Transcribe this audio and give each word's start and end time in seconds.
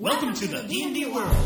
Welcome 0.00 0.32
to 0.32 0.48
the 0.48 0.62
D&D 0.62 1.04
world. 1.12 1.36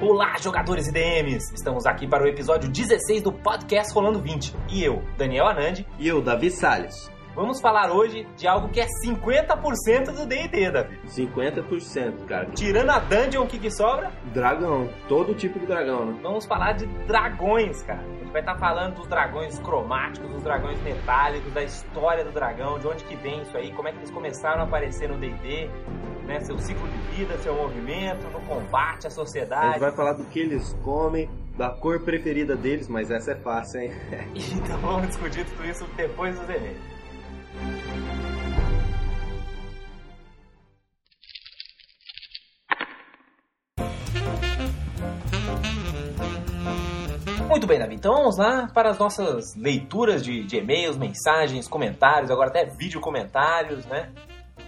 Olá, 0.00 0.36
jogadores 0.40 0.86
e 0.86 0.92
DMs! 0.92 1.52
Estamos 1.52 1.84
aqui 1.84 2.06
para 2.06 2.22
o 2.22 2.28
episódio 2.28 2.70
16 2.70 3.22
do 3.22 3.32
podcast 3.32 3.92
Rolando 3.92 4.20
20. 4.20 4.54
E 4.70 4.84
eu, 4.84 5.02
Daniel 5.18 5.48
Anandi, 5.48 5.84
E 5.98 6.06
eu, 6.06 6.22
Davi 6.22 6.48
Salles. 6.48 7.10
Vamos 7.36 7.60
falar 7.60 7.92
hoje 7.92 8.26
de 8.36 8.48
algo 8.48 8.68
que 8.70 8.80
é 8.80 8.86
50% 9.04 10.06
do 10.12 10.26
D&D, 10.26 10.70
Davi. 10.72 10.98
50%, 11.06 12.24
cara. 12.26 12.46
Tirando 12.54 12.90
a 12.90 12.98
dungeon, 12.98 13.44
o 13.44 13.46
que, 13.46 13.58
que 13.58 13.70
sobra? 13.70 14.10
Dragão, 14.32 14.88
todo 15.08 15.34
tipo 15.34 15.58
de 15.60 15.66
dragão, 15.66 16.06
né? 16.06 16.18
Vamos 16.22 16.46
falar 16.46 16.72
de 16.72 16.86
dragões, 17.06 17.82
cara. 17.82 18.00
A 18.00 18.18
gente 18.18 18.32
vai 18.32 18.40
estar 18.40 18.56
falando 18.56 18.96
dos 18.96 19.06
dragões 19.06 19.58
cromáticos, 19.60 20.30
dos 20.30 20.42
dragões 20.42 20.80
metálicos, 20.82 21.52
da 21.52 21.62
história 21.62 22.24
do 22.24 22.32
dragão, 22.32 22.78
de 22.78 22.86
onde 22.88 23.04
que 23.04 23.14
vem 23.16 23.42
isso 23.42 23.56
aí, 23.56 23.72
como 23.72 23.88
é 23.88 23.92
que 23.92 23.98
eles 23.98 24.10
começaram 24.10 24.62
a 24.62 24.64
aparecer 24.64 25.08
no 25.08 25.16
D&D, 25.18 25.68
né? 26.26 26.40
Seu 26.40 26.58
ciclo 26.58 26.88
de 26.88 26.98
vida, 27.16 27.36
seu 27.38 27.54
movimento, 27.54 28.24
no 28.32 28.40
combate 28.40 29.06
à 29.06 29.08
A 29.08 29.10
sociedade. 29.10 29.66
gente 29.72 29.80
vai 29.80 29.92
falar 29.92 30.14
do 30.14 30.24
que 30.24 30.40
eles 30.40 30.72
comem, 30.82 31.28
da 31.56 31.70
cor 31.70 32.00
preferida 32.00 32.56
deles, 32.56 32.88
mas 32.88 33.10
essa 33.10 33.32
é 33.32 33.36
fácil, 33.36 33.80
hein? 33.82 33.92
Então 34.34 34.78
vamos 34.80 35.08
discutir 35.08 35.44
tudo 35.46 35.64
isso 35.64 35.86
depois 35.96 36.38
dos 36.38 36.48
e-mails. 36.48 36.95
Muito 47.56 47.66
bem, 47.66 47.78
Davi. 47.78 47.94
Então 47.94 48.14
vamos 48.14 48.36
lá 48.36 48.68
para 48.68 48.90
as 48.90 48.98
nossas 48.98 49.56
leituras 49.56 50.22
de, 50.22 50.44
de 50.44 50.58
e-mails, 50.58 50.98
mensagens, 50.98 51.66
comentários, 51.66 52.30
agora 52.30 52.50
até 52.50 52.66
vídeo 52.66 53.00
comentários, 53.00 53.86
né? 53.86 54.12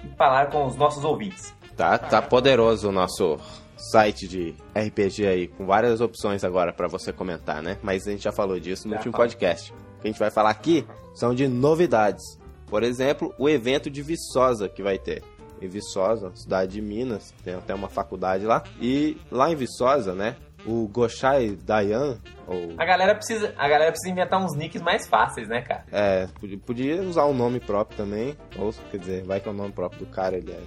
E 0.02 0.08
falar 0.16 0.46
com 0.46 0.64
os 0.64 0.74
nossos 0.74 1.04
ouvintes. 1.04 1.54
Tá, 1.76 1.98
tá 1.98 2.22
poderoso 2.22 2.88
o 2.88 2.92
nosso 2.92 3.36
site 3.76 4.26
de 4.26 4.54
RPG 4.74 5.26
aí, 5.26 5.48
com 5.48 5.66
várias 5.66 6.00
opções 6.00 6.42
agora 6.44 6.72
pra 6.72 6.88
você 6.88 7.12
comentar, 7.12 7.62
né? 7.62 7.76
Mas 7.82 8.08
a 8.08 8.10
gente 8.10 8.24
já 8.24 8.32
falou 8.32 8.58
disso 8.58 8.88
no 8.88 8.94
Já 8.94 9.00
último 9.00 9.12
falou. 9.12 9.26
podcast. 9.26 9.70
O 9.70 10.00
que 10.00 10.08
a 10.08 10.10
gente 10.10 10.18
vai 10.18 10.30
falar 10.30 10.48
aqui 10.48 10.86
são 11.14 11.34
de 11.34 11.46
novidades. 11.46 12.24
Por 12.68 12.82
exemplo, 12.82 13.34
o 13.36 13.50
evento 13.50 13.90
de 13.90 14.00
Viçosa 14.00 14.66
que 14.66 14.82
vai 14.82 14.98
ter. 14.98 15.22
Em 15.60 15.68
Viçosa, 15.68 16.32
cidade 16.34 16.72
de 16.72 16.80
Minas, 16.80 17.34
tem 17.44 17.52
até 17.52 17.74
uma 17.74 17.90
faculdade 17.90 18.46
lá. 18.46 18.62
E 18.80 19.18
lá 19.30 19.52
em 19.52 19.56
Viçosa, 19.56 20.14
né? 20.14 20.36
O 20.66 20.88
Goshai 20.88 21.56
Dayan, 21.64 22.18
ou 22.46 22.74
A 22.76 22.84
galera 22.84 23.14
precisa, 23.14 23.54
a 23.56 23.68
galera 23.68 23.90
precisa 23.92 24.10
inventar 24.12 24.42
uns 24.44 24.54
nicks 24.56 24.82
mais 24.82 25.06
fáceis, 25.06 25.48
né, 25.48 25.62
cara? 25.62 25.84
É, 25.92 26.26
podia- 26.40 26.58
podia 26.58 27.02
usar 27.02 27.24
o 27.24 27.32
nome 27.32 27.60
próprio 27.60 27.96
também, 27.96 28.36
ou 28.58 28.72
quer 28.90 28.98
dizer, 28.98 29.24
vai 29.24 29.40
que 29.40 29.48
é 29.48 29.52
o 29.52 29.54
nome 29.54 29.72
próprio 29.72 30.00
do 30.04 30.06
cara, 30.06 30.36
ele 30.36 30.50
é 30.52 30.60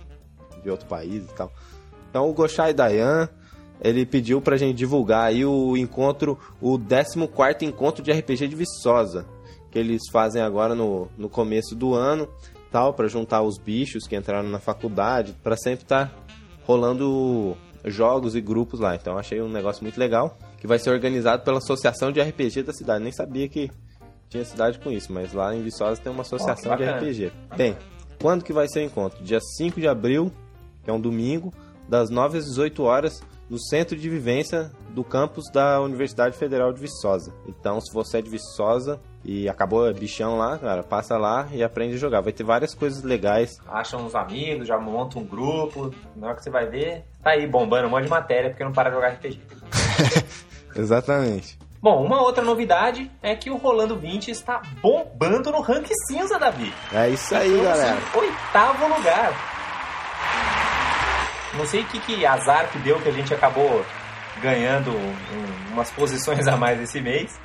de 0.63 0.69
outro 0.69 0.87
país 0.87 1.23
e 1.29 1.33
tal. 1.35 1.51
Então 2.09 2.29
o 2.29 2.33
Goshai 2.33 2.73
Dayan, 2.73 3.29
ele 3.83 4.05
pediu 4.05 4.41
pra 4.41 4.57
gente 4.57 4.75
divulgar 4.77 5.25
aí 5.27 5.43
o 5.45 5.75
encontro, 5.75 6.37
o 6.61 6.77
14º 6.79 7.63
encontro 7.63 8.03
de 8.03 8.11
RPG 8.11 8.47
de 8.47 8.55
Viçosa, 8.55 9.25
que 9.69 9.77
eles 9.79 10.01
fazem 10.11 10.41
agora 10.41 10.73
no, 10.75 11.09
no 11.17 11.27
começo 11.29 11.75
do 11.75 11.93
ano, 11.93 12.27
tal, 12.71 12.93
pra 12.93 13.07
juntar 13.07 13.41
os 13.41 13.57
bichos 13.57 14.07
que 14.07 14.15
entraram 14.15 14.47
na 14.49 14.59
faculdade, 14.59 15.33
pra 15.43 15.57
sempre 15.57 15.83
estar 15.83 16.13
rolando 16.65 17.57
jogos 17.85 18.35
e 18.35 18.41
grupos 18.41 18.79
lá. 18.79 18.95
Então 18.95 19.17
achei 19.17 19.41
um 19.41 19.49
negócio 19.49 19.83
muito 19.83 19.99
legal, 19.99 20.37
que 20.57 20.67
vai 20.67 20.79
ser 20.79 20.91
organizado 20.91 21.43
pela 21.43 21.57
Associação 21.57 22.11
de 22.11 22.21
RPG 22.21 22.63
da 22.63 22.73
cidade. 22.73 23.03
Nem 23.03 23.11
sabia 23.11 23.47
que 23.47 23.71
tinha 24.29 24.45
cidade 24.45 24.79
com 24.79 24.91
isso, 24.91 25.11
mas 25.11 25.33
lá 25.33 25.53
em 25.53 25.61
Viçosa 25.61 26.01
tem 26.01 26.11
uma 26.11 26.21
associação 26.21 26.77
que 26.77 26.85
de. 26.85 26.89
RPG. 26.89 27.31
Bem, 27.57 27.77
quando 28.21 28.43
que 28.43 28.53
vai 28.53 28.67
ser 28.67 28.79
o 28.79 28.83
encontro? 28.83 29.21
Dia 29.23 29.39
5 29.57 29.79
de 29.79 29.87
abril, 29.87 30.31
que 30.83 30.89
é 30.89 30.93
um 30.93 31.01
domingo, 31.01 31.53
das 31.87 32.09
9 32.09 32.37
às 32.37 32.45
18 32.45 32.81
horas, 32.83 33.21
no 33.49 33.59
centro 33.59 33.97
de 33.97 34.09
vivência 34.09 34.71
do 34.91 35.03
campus 35.03 35.49
da 35.51 35.81
Universidade 35.81 36.37
Federal 36.37 36.71
de 36.71 36.79
Viçosa. 36.79 37.33
Então, 37.45 37.81
se 37.81 37.93
você 37.93 38.19
é 38.19 38.21
de 38.21 38.29
Viçosa 38.29 39.01
e 39.25 39.49
acabou 39.49 39.85
é 39.85 39.93
bichão 39.93 40.37
lá, 40.37 40.57
cara, 40.57 40.81
passa 40.81 41.17
lá 41.17 41.49
e 41.51 41.61
aprende 41.61 41.95
a 41.95 41.97
jogar. 41.97 42.21
Vai 42.21 42.31
ter 42.31 42.45
várias 42.45 42.73
coisas 42.73 43.03
legais. 43.03 43.57
Acha 43.67 43.97
uns 43.97 44.15
amigos, 44.15 44.65
já 44.65 44.79
monta 44.79 45.19
um 45.19 45.25
grupo. 45.25 45.93
Na 46.15 46.27
hora 46.27 46.35
que 46.37 46.43
você 46.43 46.49
vai 46.49 46.69
ver, 46.69 47.03
tá 47.23 47.31
aí 47.31 47.45
bombando 47.47 47.87
um 47.87 47.89
monte 47.91 48.03
de 48.05 48.09
matéria 48.09 48.49
porque 48.49 48.63
não 48.63 48.71
para 48.71 48.89
de 48.89 48.95
jogar 48.95 49.09
RPG. 49.09 49.39
Exatamente. 50.75 51.57
Bom, 51.81 52.03
uma 52.05 52.21
outra 52.21 52.43
novidade 52.43 53.09
é 53.23 53.35
que 53.35 53.49
o 53.49 53.57
Rolando 53.57 53.95
20 53.95 54.29
está 54.29 54.61
bombando 54.81 55.51
no 55.51 55.61
rank 55.61 55.87
cinza, 56.07 56.37
Davi. 56.37 56.71
É 56.93 57.09
isso 57.09 57.33
aí, 57.35 57.47
Estamos 57.47 57.63
galera. 57.79 57.97
em 58.15 58.19
oitavo 58.19 58.87
lugar. 58.87 59.33
Não 61.57 61.65
sei 61.65 61.83
que, 61.83 61.99
que 61.99 62.25
azar 62.25 62.69
que 62.71 62.77
deu 62.79 62.99
que 63.01 63.09
a 63.09 63.11
gente 63.11 63.33
acabou 63.33 63.83
ganhando 64.41 64.91
um- 64.91 65.73
umas 65.73 65.89
posições 65.91 66.47
a 66.47 66.55
mais 66.55 66.79
esse 66.79 67.01
mês. 67.01 67.37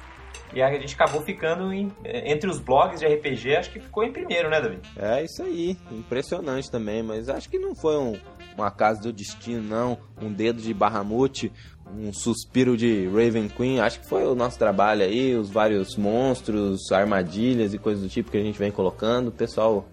E 0.54 0.62
a 0.62 0.72
gente 0.72 0.94
acabou 0.94 1.22
ficando 1.22 1.72
em- 1.72 1.92
entre 2.04 2.48
os 2.48 2.58
blogs 2.58 3.00
de 3.00 3.06
RPG, 3.06 3.56
acho 3.56 3.70
que 3.70 3.80
ficou 3.80 4.02
em 4.04 4.12
primeiro, 4.12 4.48
né, 4.48 4.60
Davi? 4.60 4.78
É 4.96 5.22
isso 5.22 5.42
aí, 5.42 5.76
impressionante 5.90 6.70
também, 6.70 7.02
mas 7.02 7.28
acho 7.28 7.48
que 7.50 7.58
não 7.58 7.74
foi 7.74 7.96
um, 7.98 8.16
um 8.58 8.62
acaso 8.62 9.02
do 9.02 9.12
destino, 9.12 9.62
não. 9.62 9.98
Um 10.22 10.32
dedo 10.32 10.62
de 10.62 10.72
Bahamut, 10.72 11.52
um 11.94 12.12
suspiro 12.12 12.76
de 12.76 13.06
Raven 13.08 13.48
Queen. 13.48 13.80
Acho 13.80 14.00
que 14.00 14.06
foi 14.08 14.24
o 14.24 14.34
nosso 14.34 14.58
trabalho 14.58 15.02
aí, 15.02 15.36
os 15.36 15.50
vários 15.50 15.96
monstros, 15.96 16.90
armadilhas 16.90 17.74
e 17.74 17.78
coisas 17.78 18.02
do 18.02 18.08
tipo 18.08 18.30
que 18.30 18.38
a 18.38 18.42
gente 18.42 18.58
vem 18.58 18.70
colocando. 18.70 19.28
O 19.28 19.32
pessoal 19.32 19.86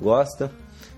gosta. 0.00 0.50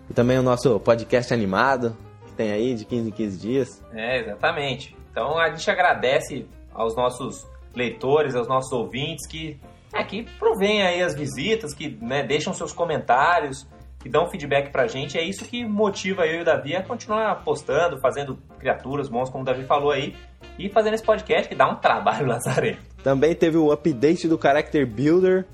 E 0.08 0.14
também 0.14 0.38
o 0.38 0.42
nosso 0.42 0.80
podcast 0.80 1.32
animado, 1.32 1.96
que 2.26 2.32
tem 2.32 2.50
aí 2.52 2.74
de 2.74 2.84
15 2.84 3.08
em 3.08 3.12
15 3.12 3.38
dias. 3.38 3.84
É, 3.92 4.20
exatamente. 4.20 4.96
Então 5.10 5.38
a 5.38 5.50
gente 5.50 5.70
agradece 5.70 6.46
aos 6.72 6.96
nossos 6.96 7.46
leitores, 7.74 8.34
aos 8.34 8.48
nossos 8.48 8.72
ouvintes 8.72 9.26
que, 9.26 9.58
é, 9.92 10.02
que 10.04 10.24
provêm 10.38 10.82
aí 10.82 11.02
as 11.02 11.14
visitas, 11.14 11.74
que 11.74 11.98
né, 12.00 12.22
deixam 12.22 12.52
seus 12.52 12.72
comentários, 12.72 13.66
que 14.00 14.08
dão 14.08 14.28
feedback 14.28 14.70
pra 14.70 14.86
gente. 14.86 15.18
É 15.18 15.22
isso 15.22 15.44
que 15.44 15.64
motiva 15.64 16.26
eu 16.26 16.38
e 16.38 16.42
o 16.42 16.44
Davi 16.44 16.74
a 16.74 16.82
continuar 16.82 17.44
postando, 17.44 18.00
fazendo 18.00 18.38
criaturas, 18.58 19.08
monstros, 19.08 19.30
como 19.30 19.42
o 19.42 19.46
Davi 19.46 19.64
falou 19.64 19.90
aí, 19.92 20.14
e 20.58 20.68
fazendo 20.68 20.94
esse 20.94 21.04
podcast 21.04 21.48
que 21.48 21.54
dá 21.54 21.68
um 21.68 21.76
trabalho 21.76 22.26
lazarento. 22.28 22.80
Também 23.02 23.34
teve 23.34 23.56
o 23.56 23.72
update 23.72 24.28
do 24.28 24.40
Character 24.40 24.86
Builder, 24.86 25.46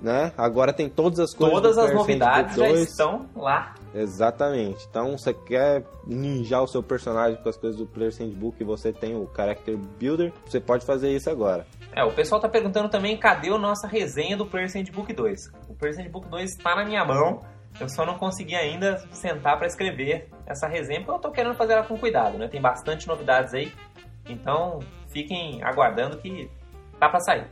né? 0.00 0.32
Agora 0.36 0.72
tem 0.72 0.88
todas 0.88 1.20
as 1.20 1.34
coisas 1.34 1.54
Todas 1.54 1.78
as 1.78 1.94
novidades 1.94 2.56
já 2.56 2.62
Handbook 2.64 2.78
2. 2.78 2.88
estão 2.88 3.26
lá. 3.36 3.74
Exatamente. 3.94 4.86
Então, 4.88 5.16
você 5.16 5.34
quer 5.34 5.84
ninjar 6.06 6.62
o 6.62 6.66
seu 6.66 6.82
personagem 6.82 7.40
com 7.42 7.48
as 7.48 7.56
coisas 7.56 7.78
do 7.78 7.86
Player's 7.86 8.18
Handbook 8.18 8.56
e 8.60 8.64
você 8.64 8.92
tem 8.92 9.14
o 9.14 9.28
Character 9.34 9.76
Builder, 9.76 10.32
você 10.44 10.60
pode 10.60 10.84
fazer 10.84 11.10
isso 11.10 11.30
agora. 11.30 11.66
É, 11.94 12.02
o 12.04 12.12
pessoal 12.12 12.40
tá 12.40 12.48
perguntando 12.48 12.88
também 12.88 13.16
cadê 13.16 13.50
a 13.50 13.58
nossa 13.58 13.86
resenha 13.86 14.36
do 14.36 14.46
Player's 14.46 14.74
Handbook 14.74 15.12
2. 15.12 15.52
O 15.68 15.74
Player's 15.74 15.98
Handbook 15.98 16.28
2 16.28 16.50
está 16.50 16.74
na 16.74 16.84
minha 16.84 17.04
mão, 17.04 17.42
eu 17.80 17.88
só 17.88 18.04
não 18.04 18.18
consegui 18.18 18.54
ainda 18.54 18.98
sentar 19.10 19.56
para 19.58 19.66
escrever 19.66 20.28
essa 20.46 20.66
resenha, 20.66 21.00
porque 21.00 21.12
eu 21.12 21.18
tô 21.18 21.30
querendo 21.30 21.54
fazer 21.54 21.74
ela 21.74 21.84
com 21.84 21.98
cuidado, 21.98 22.38
né? 22.38 22.48
Tem 22.48 22.60
bastante 22.60 23.06
novidades 23.06 23.52
aí, 23.54 23.72
então 24.28 24.78
fiquem 25.08 25.62
aguardando 25.62 26.18
que 26.18 26.50
tá 26.98 27.08
para 27.08 27.20
sair. 27.20 27.46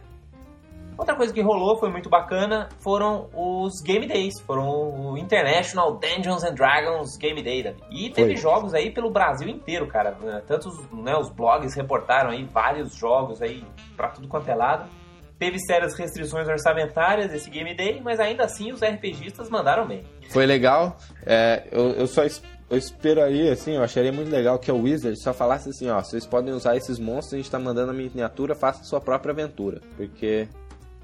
Outra 1.01 1.15
coisa 1.15 1.33
que 1.33 1.41
rolou, 1.41 1.79
foi 1.79 1.89
muito 1.89 2.11
bacana, 2.11 2.69
foram 2.79 3.31
os 3.35 3.81
Game 3.81 4.07
Days. 4.07 4.39
Foram 4.41 4.69
o 4.69 5.17
International 5.17 5.99
Dungeons 5.99 6.45
and 6.45 6.53
Dragons 6.53 7.17
Game 7.17 7.43
Day. 7.43 7.75
E 7.91 8.11
teve 8.11 8.35
Foi. 8.35 8.37
jogos 8.37 8.75
aí 8.75 8.91
pelo 8.91 9.11
Brasil 9.11 9.49
inteiro, 9.49 9.87
cara. 9.87 10.15
Tantos 10.47 10.77
né, 10.93 11.17
os 11.17 11.31
blogs 11.31 11.75
reportaram 11.75 12.29
aí 12.29 12.45
vários 12.45 12.95
jogos 12.95 13.41
aí 13.41 13.65
pra 13.97 14.09
tudo 14.09 14.29
quanto 14.29 14.51
é 14.51 14.55
lado. 14.55 14.91
Teve 15.39 15.59
sérias 15.61 15.95
restrições 15.95 16.47
orçamentárias 16.47 17.33
esse 17.33 17.49
Game 17.49 17.75
Day, 17.75 18.03
mas 18.05 18.21
ainda 18.21 18.45
assim 18.45 18.71
os 18.71 18.83
RPGistas 18.83 19.49
mandaram 19.49 19.87
bem. 19.87 20.05
Foi 20.29 20.45
legal. 20.45 20.99
É, 21.25 21.67
eu, 21.73 21.93
eu 21.93 22.07
só 22.07 22.25
eu 22.69 22.77
esperaria, 22.77 23.55
assim, 23.55 23.75
eu 23.75 23.83
acharia 23.83 24.13
muito 24.13 24.31
legal 24.31 24.59
que 24.59 24.71
a 24.71 24.75
Wizard 24.75 25.19
só 25.21 25.33
falasse 25.33 25.71
assim, 25.71 25.89
ó, 25.89 26.01
vocês 26.01 26.27
podem 26.27 26.53
usar 26.53 26.77
esses 26.77 26.99
monstros, 26.99 27.33
a 27.33 27.37
gente 27.39 27.51
tá 27.51 27.59
mandando 27.59 27.91
a 27.91 27.95
miniatura, 27.95 28.55
faça 28.55 28.83
a 28.83 28.85
sua 28.85 29.01
própria 29.01 29.33
aventura. 29.33 29.81
Porque 29.97 30.47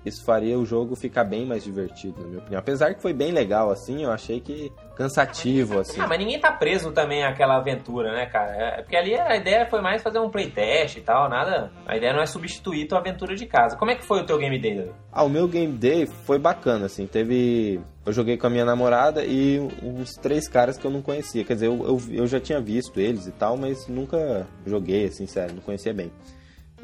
isso 0.06 0.24
faria 0.24 0.56
o 0.56 0.64
jogo 0.64 0.94
ficar 0.94 1.24
bem 1.24 1.44
mais 1.44 1.64
divertido, 1.64 2.22
na 2.22 2.28
minha 2.28 2.38
opinião. 2.38 2.60
Apesar 2.60 2.94
que 2.94 3.02
foi 3.02 3.12
bem 3.12 3.32
legal, 3.32 3.70
assim, 3.70 4.04
eu 4.04 4.12
achei 4.12 4.40
que 4.40 4.72
cansativo, 4.96 5.80
assim. 5.80 6.00
Ah, 6.00 6.06
mas 6.06 6.18
ninguém 6.18 6.38
tá 6.38 6.52
preso 6.52 6.92
também 6.92 7.24
àquela 7.24 7.56
aventura, 7.56 8.12
né, 8.12 8.26
cara? 8.26 8.52
É 8.78 8.82
porque 8.82 8.96
ali 8.96 9.14
a 9.16 9.36
ideia 9.36 9.66
foi 9.66 9.80
mais 9.80 10.02
fazer 10.02 10.20
um 10.20 10.30
playtest 10.30 10.96
e 10.96 11.00
tal, 11.00 11.28
nada. 11.28 11.72
A 11.84 11.96
ideia 11.96 12.12
não 12.12 12.22
é 12.22 12.26
substituir 12.26 12.86
tua 12.86 12.98
aventura 12.98 13.34
de 13.34 13.46
casa. 13.46 13.76
Como 13.76 13.90
é 13.90 13.96
que 13.96 14.04
foi 14.04 14.20
o 14.20 14.24
teu 14.24 14.38
Game 14.38 14.58
Day, 14.58 14.76
Davi? 14.76 14.90
Ah, 15.12 15.24
o 15.24 15.28
meu 15.28 15.48
game 15.48 15.72
day 15.72 16.06
foi 16.06 16.38
bacana, 16.38 16.86
assim. 16.86 17.06
Teve. 17.06 17.80
Eu 18.04 18.12
joguei 18.12 18.36
com 18.36 18.46
a 18.46 18.50
minha 18.50 18.64
namorada 18.64 19.24
e 19.24 19.58
uns 19.82 20.14
três 20.14 20.46
caras 20.46 20.78
que 20.78 20.86
eu 20.86 20.90
não 20.90 21.02
conhecia. 21.02 21.42
Quer 21.42 21.54
dizer, 21.54 21.66
eu, 21.66 21.84
eu, 21.84 22.00
eu 22.10 22.26
já 22.26 22.38
tinha 22.38 22.60
visto 22.60 23.00
eles 23.00 23.26
e 23.26 23.32
tal, 23.32 23.56
mas 23.56 23.88
nunca 23.88 24.46
joguei, 24.64 25.06
assim, 25.06 25.26
sério, 25.26 25.56
não 25.56 25.62
conhecia 25.62 25.92
bem. 25.92 26.12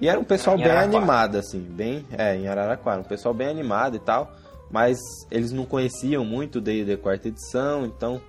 E 0.00 0.08
era 0.08 0.18
um 0.18 0.24
pessoal 0.24 0.58
Em 0.58 0.62
bem 0.62 0.72
animado, 0.72 1.36
assim, 1.36 1.60
bem. 1.60 2.04
É, 2.16 2.34
em 2.36 2.48
Araraquara, 2.48 3.00
um 3.00 3.04
pessoal 3.04 3.34
bem 3.34 3.48
animado 3.48 3.96
e 3.96 4.00
tal. 4.00 4.32
Mas 4.70 4.98
eles 5.30 5.52
não 5.52 5.66
conheciam 5.66 6.24
muito 6.24 6.56
o 6.56 6.60
D&D 6.60 6.96
quarta 6.96 7.28
edição, 7.28 7.84
então 7.84 8.20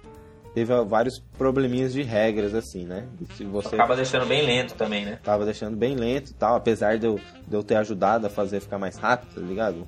teve 0.54 0.74
vários 0.84 1.20
probleminhas 1.38 1.94
de 1.94 2.04
regras, 2.04 2.54
assim, 2.54 2.86
né? 2.86 3.08
Se 3.36 3.44
você 3.46 3.76
Acaba 3.76 3.96
deixando 3.96 4.26
bem 4.26 4.46
lento 4.46 4.76
também, 4.76 5.06
né? 5.06 5.20
tava 5.24 5.46
deixando 5.46 5.76
bem 5.76 5.96
lento 5.96 6.32
e 6.32 6.34
tal, 6.34 6.56
apesar 6.56 6.98
de 6.98 7.08
eu, 7.08 7.20
de 7.48 7.56
eu 7.56 7.64
ter 7.64 7.76
ajudado 7.78 8.28
a 8.28 8.30
fazer 8.30 8.60
ficar 8.60 8.78
mais 8.78 8.98
rápido, 8.98 9.36
tá 9.36 9.42
ligado? 9.42 9.88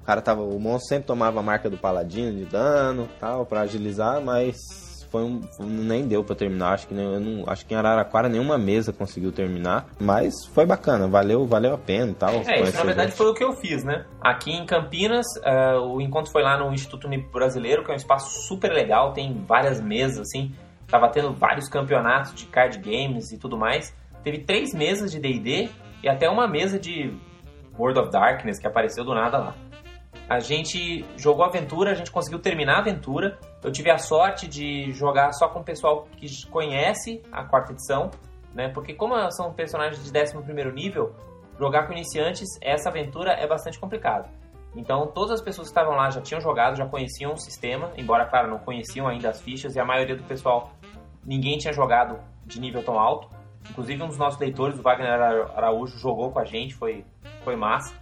O 0.00 0.04
cara 0.04 0.20
tava. 0.20 0.42
O 0.42 0.58
monstro 0.58 0.88
sempre 0.88 1.06
tomava 1.06 1.38
a 1.38 1.42
marca 1.42 1.70
do 1.70 1.78
paladino 1.78 2.36
de 2.36 2.44
dano 2.46 3.08
tal, 3.20 3.46
pra 3.46 3.60
agilizar, 3.60 4.20
mas 4.20 4.56
foi 5.12 5.22
um. 5.22 5.40
Nem 5.60 6.08
deu 6.08 6.24
pra 6.24 6.34
terminar. 6.34 6.72
Acho 6.72 6.88
que, 6.88 6.94
nem- 6.94 7.04
eu 7.04 7.20
não, 7.20 7.44
acho 7.46 7.64
que 7.66 7.74
em 7.74 7.76
Araraquara 7.76 8.28
nenhuma 8.28 8.56
mesa 8.56 8.92
conseguiu 8.92 9.30
terminar. 9.30 9.86
Mas 10.00 10.46
foi 10.46 10.64
bacana, 10.64 11.06
valeu, 11.06 11.46
valeu 11.46 11.74
a 11.74 11.78
pena 11.78 12.10
e 12.10 12.14
tal. 12.14 12.30
É, 12.46 12.62
isso 12.62 12.78
na 12.78 12.84
verdade 12.84 13.10
gente. 13.10 13.18
foi 13.18 13.26
o 13.28 13.34
que 13.34 13.44
eu 13.44 13.52
fiz, 13.52 13.84
né? 13.84 14.06
Aqui 14.20 14.50
em 14.50 14.64
Campinas, 14.64 15.26
eh, 15.44 15.74
o 15.76 16.00
encontro 16.00 16.32
foi 16.32 16.42
lá 16.42 16.56
no 16.58 16.72
Instituto 16.72 17.06
Unipo 17.06 17.30
Brasileiro, 17.30 17.84
que 17.84 17.90
é 17.90 17.94
um 17.94 17.96
espaço 17.96 18.30
super 18.48 18.72
legal, 18.72 19.12
tem 19.12 19.34
várias 19.46 19.80
mesas, 19.80 20.20
assim. 20.20 20.50
Tava 20.88 21.08
tendo 21.10 21.32
vários 21.32 21.68
campeonatos 21.68 22.34
de 22.34 22.46
card 22.46 22.78
games 22.78 23.30
e 23.32 23.38
tudo 23.38 23.56
mais. 23.56 23.94
Teve 24.24 24.38
três 24.38 24.72
mesas 24.74 25.10
de 25.12 25.20
D&D 25.20 25.68
e 26.02 26.08
até 26.08 26.28
uma 26.28 26.48
mesa 26.48 26.78
de 26.78 27.12
World 27.78 27.98
of 28.00 28.10
Darkness 28.10 28.58
que 28.58 28.66
apareceu 28.66 29.04
do 29.04 29.14
nada 29.14 29.38
lá. 29.38 29.54
A 30.32 30.40
gente 30.40 31.04
jogou 31.18 31.44
a 31.44 31.48
aventura, 31.48 31.90
a 31.90 31.94
gente 31.94 32.10
conseguiu 32.10 32.38
terminar 32.38 32.76
a 32.76 32.78
aventura. 32.78 33.38
Eu 33.62 33.70
tive 33.70 33.90
a 33.90 33.98
sorte 33.98 34.48
de 34.48 34.90
jogar 34.92 35.30
só 35.32 35.46
com 35.46 35.60
o 35.60 35.62
pessoal 35.62 36.08
que 36.16 36.26
conhece 36.46 37.20
a 37.30 37.44
quarta 37.44 37.72
edição, 37.72 38.10
né? 38.54 38.70
Porque 38.70 38.94
como 38.94 39.14
são 39.30 39.52
personagens 39.52 40.02
de 40.02 40.10
11º 40.10 40.72
nível, 40.72 41.14
jogar 41.58 41.86
com 41.86 41.92
iniciantes, 41.92 42.48
essa 42.62 42.88
aventura 42.88 43.32
é 43.32 43.46
bastante 43.46 43.78
complicado. 43.78 44.26
Então, 44.74 45.06
todas 45.06 45.32
as 45.32 45.42
pessoas 45.42 45.68
que 45.68 45.72
estavam 45.72 45.94
lá 45.94 46.08
já 46.08 46.22
tinham 46.22 46.40
jogado, 46.40 46.76
já 46.76 46.86
conheciam 46.86 47.34
o 47.34 47.36
sistema, 47.36 47.92
embora, 47.98 48.24
claro, 48.24 48.48
não 48.48 48.58
conheciam 48.58 49.06
ainda 49.06 49.28
as 49.28 49.38
fichas, 49.38 49.76
e 49.76 49.80
a 49.80 49.84
maioria 49.84 50.16
do 50.16 50.22
pessoal, 50.22 50.72
ninguém 51.22 51.58
tinha 51.58 51.74
jogado 51.74 52.18
de 52.46 52.58
nível 52.58 52.82
tão 52.82 52.98
alto. 52.98 53.28
Inclusive, 53.68 54.02
um 54.02 54.08
dos 54.08 54.16
nossos 54.16 54.40
leitores, 54.40 54.78
o 54.78 54.82
Wagner 54.82 55.10
Ara- 55.10 55.52
Araújo, 55.54 55.98
jogou 55.98 56.30
com 56.32 56.38
a 56.38 56.44
gente, 56.46 56.74
foi, 56.74 57.04
foi 57.44 57.54
massa. 57.54 58.00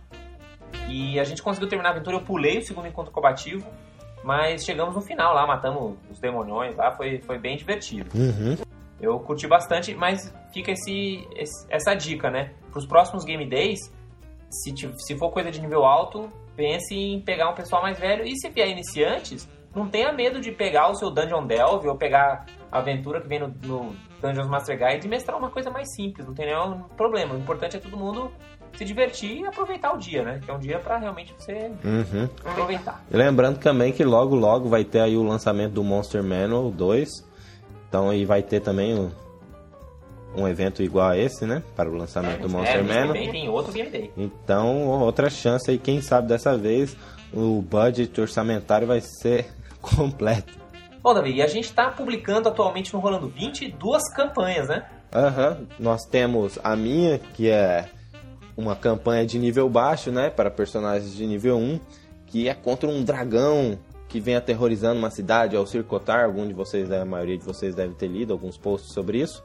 E 0.88 1.18
a 1.20 1.24
gente 1.24 1.42
conseguiu 1.42 1.68
terminar 1.68 1.90
a 1.90 1.92
aventura, 1.92 2.16
eu 2.16 2.22
pulei 2.22 2.58
o 2.58 2.62
segundo 2.62 2.86
encontro 2.88 3.12
combativo, 3.12 3.66
mas 4.24 4.64
chegamos 4.64 4.94
no 4.94 5.00
final 5.00 5.34
lá, 5.34 5.46
matamos 5.46 5.96
os 6.10 6.18
demoniões 6.18 6.76
lá, 6.76 6.92
foi, 6.92 7.20
foi 7.22 7.38
bem 7.38 7.56
divertido. 7.56 8.10
Uhum. 8.14 8.56
Eu 9.00 9.18
curti 9.20 9.46
bastante, 9.46 9.94
mas 9.94 10.32
fica 10.52 10.72
esse, 10.72 11.26
esse- 11.36 11.66
essa 11.70 11.94
dica, 11.94 12.30
né? 12.30 12.52
Para 12.70 12.78
os 12.78 12.86
próximos 12.86 13.24
Game 13.24 13.48
Days, 13.48 13.78
se, 14.50 14.74
se 14.98 15.16
for 15.16 15.30
coisa 15.30 15.50
de 15.50 15.60
nível 15.60 15.84
alto, 15.84 16.28
pense 16.54 16.94
em 16.94 17.20
pegar 17.20 17.48
um 17.50 17.54
pessoal 17.54 17.80
mais 17.82 17.98
velho. 17.98 18.24
E 18.26 18.36
se 18.38 18.50
vier 18.50 18.68
iniciantes, 18.68 19.48
não 19.74 19.88
tenha 19.88 20.12
medo 20.12 20.40
de 20.40 20.52
pegar 20.52 20.90
o 20.90 20.94
seu 20.94 21.10
Dungeon 21.10 21.46
Delve 21.46 21.88
ou 21.88 21.96
pegar 21.96 22.44
a 22.70 22.78
aventura 22.78 23.20
que 23.22 23.28
vem 23.28 23.38
no, 23.38 23.48
no 23.64 23.96
Dungeons 24.20 24.48
Master 24.48 24.76
Guide 24.76 25.06
e 25.06 25.08
mestrar 25.08 25.38
uma 25.38 25.48
coisa 25.48 25.70
mais 25.70 25.86
simples. 25.94 26.26
Não 26.26 26.34
tem 26.34 26.46
nenhum 26.46 26.82
problema. 26.96 27.34
O 27.34 27.38
importante 27.38 27.76
é 27.76 27.80
todo 27.80 27.96
mundo 27.96 28.30
se 28.76 28.84
divertir 28.84 29.40
e 29.40 29.46
aproveitar 29.46 29.92
o 29.94 29.98
dia, 29.98 30.22
né? 30.22 30.40
Que 30.44 30.50
é 30.50 30.54
um 30.54 30.58
dia 30.58 30.78
para 30.78 30.96
realmente 30.98 31.34
você 31.38 31.70
Uhum. 31.84 32.28
aproveitar. 32.44 33.04
E 33.10 33.16
lembrando 33.16 33.58
também 33.58 33.92
que 33.92 34.04
logo 34.04 34.34
logo 34.34 34.68
vai 34.68 34.84
ter 34.84 35.00
aí 35.00 35.16
o 35.16 35.22
lançamento 35.22 35.72
do 35.72 35.84
Monster 35.84 36.22
Manual 36.22 36.70
2. 36.70 37.08
Então 37.88 38.08
aí 38.10 38.24
vai 38.24 38.42
ter 38.42 38.60
também 38.60 38.94
um, 38.98 39.10
um 40.36 40.46
evento 40.48 40.82
igual 40.82 41.08
a 41.10 41.18
esse, 41.18 41.44
né? 41.44 41.62
Para 41.76 41.90
o 41.90 41.94
lançamento 41.94 42.40
do 42.40 42.46
É, 42.46 42.50
Monster 42.50 42.84
mês 42.84 42.96
que 42.96 43.00
Manual. 43.06 43.32
tem 43.32 43.48
outro 43.48 43.72
Game 43.72 43.90
Day. 43.90 44.10
Então, 44.16 44.86
outra 44.88 45.28
chance 45.28 45.70
aí, 45.70 45.78
quem 45.78 46.00
sabe 46.00 46.28
dessa 46.28 46.56
vez 46.56 46.96
o 47.32 47.60
budget 47.62 48.20
orçamentário 48.20 48.86
vai 48.86 49.00
ser 49.00 49.46
completo. 49.82 50.58
Bom, 51.02 51.14
Davi, 51.14 51.32
e 51.34 51.42
a 51.42 51.46
gente 51.46 51.64
está 51.64 51.90
publicando 51.90 52.48
atualmente 52.48 52.92
no 52.92 53.00
Rolando 53.00 53.26
20 53.28 53.70
duas 53.72 54.02
campanhas, 54.14 54.68
né? 54.68 54.84
Aham, 55.14 55.66
nós 55.78 56.02
temos 56.04 56.58
a 56.62 56.76
minha, 56.76 57.18
que 57.18 57.48
é 57.48 57.88
uma 58.60 58.76
campanha 58.76 59.24
de 59.26 59.38
nível 59.38 59.68
baixo, 59.68 60.10
né, 60.12 60.30
para 60.30 60.50
personagens 60.50 61.14
de 61.14 61.26
nível 61.26 61.56
1, 61.56 61.80
que 62.26 62.48
é 62.48 62.54
contra 62.54 62.88
um 62.88 63.02
dragão 63.02 63.78
que 64.08 64.20
vem 64.20 64.34
aterrorizando 64.36 64.98
uma 64.98 65.10
cidade 65.10 65.56
ao 65.56 65.66
circotar. 65.66 66.24
Algum 66.24 66.46
de 66.46 66.52
vocês, 66.52 66.90
a 66.90 67.04
maioria 67.04 67.38
de 67.38 67.44
vocês 67.44 67.74
deve 67.74 67.94
ter 67.94 68.08
lido 68.08 68.32
alguns 68.32 68.56
posts 68.56 68.92
sobre 68.92 69.18
isso. 69.20 69.42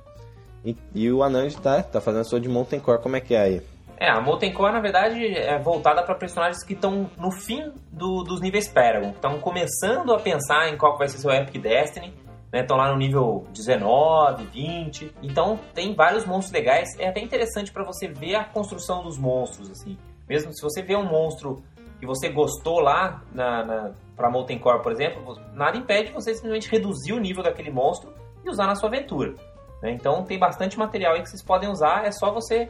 E, 0.63 0.75
e 0.93 1.11
o 1.11 1.21
Anand 1.21 1.51
tá, 1.61 1.83
tá 1.83 2.01
fazendo 2.01 2.21
a 2.21 2.23
sua 2.23 2.39
de 2.39 2.49
Mountain 2.49 2.79
Core, 2.79 3.01
como 3.01 3.15
é 3.15 3.21
que 3.21 3.35
é 3.35 3.41
aí? 3.41 3.61
É, 3.97 4.09
a 4.09 4.19
Molten 4.19 4.51
Core, 4.51 4.73
na 4.73 4.81
verdade, 4.81 5.23
é 5.25 5.57
voltada 5.59 6.03
para 6.03 6.15
personagens 6.15 6.63
que 6.63 6.73
estão 6.73 7.09
no 7.17 7.31
fim 7.31 7.71
do- 7.91 8.23
dos 8.23 8.41
níveis 8.41 8.67
Paragon. 8.67 9.11
Estão 9.11 9.39
começando 9.39 10.11
a 10.13 10.19
pensar 10.19 10.67
em 10.67 10.77
qual 10.77 10.97
vai 10.97 11.07
ser 11.07 11.19
seu 11.19 11.31
Epic 11.31 11.61
Destiny. 11.61 12.13
Estão 12.61 12.77
lá 12.77 12.91
no 12.91 12.97
nível 12.97 13.45
19, 13.51 14.45
20. 14.45 15.11
Então, 15.21 15.59
tem 15.73 15.93
vários 15.93 16.25
monstros 16.25 16.51
legais. 16.51 16.97
É 16.99 17.07
até 17.07 17.19
interessante 17.19 17.71
para 17.71 17.83
você 17.83 18.07
ver 18.07 18.35
a 18.35 18.43
construção 18.43 19.03
dos 19.03 19.17
monstros, 19.17 19.69
assim. 19.69 19.97
Mesmo 20.27 20.53
se 20.53 20.61
você 20.61 20.81
vê 20.81 20.95
um 20.95 21.05
monstro 21.05 21.63
que 21.99 22.05
você 22.05 22.29
gostou 22.29 22.79
lá 22.79 23.23
na, 23.33 23.63
na, 23.63 23.91
para 24.15 24.29
Molten 24.29 24.59
Core, 24.59 24.81
por 24.81 24.91
exemplo, 24.91 25.39
nada 25.53 25.77
impede 25.77 26.11
você 26.11 26.33
simplesmente 26.33 26.69
reduzir 26.69 27.13
o 27.13 27.19
nível 27.19 27.43
daquele 27.43 27.71
monstro 27.71 28.13
e 28.43 28.49
usar 28.49 28.67
na 28.67 28.75
sua 28.75 28.89
aventura. 28.89 29.33
né? 29.81 29.91
Então, 29.91 30.23
tem 30.23 30.37
bastante 30.37 30.77
material 30.77 31.13
aí 31.13 31.21
que 31.21 31.29
vocês 31.29 31.43
podem 31.43 31.69
usar. 31.69 32.05
É 32.05 32.11
só 32.11 32.31
você 32.31 32.69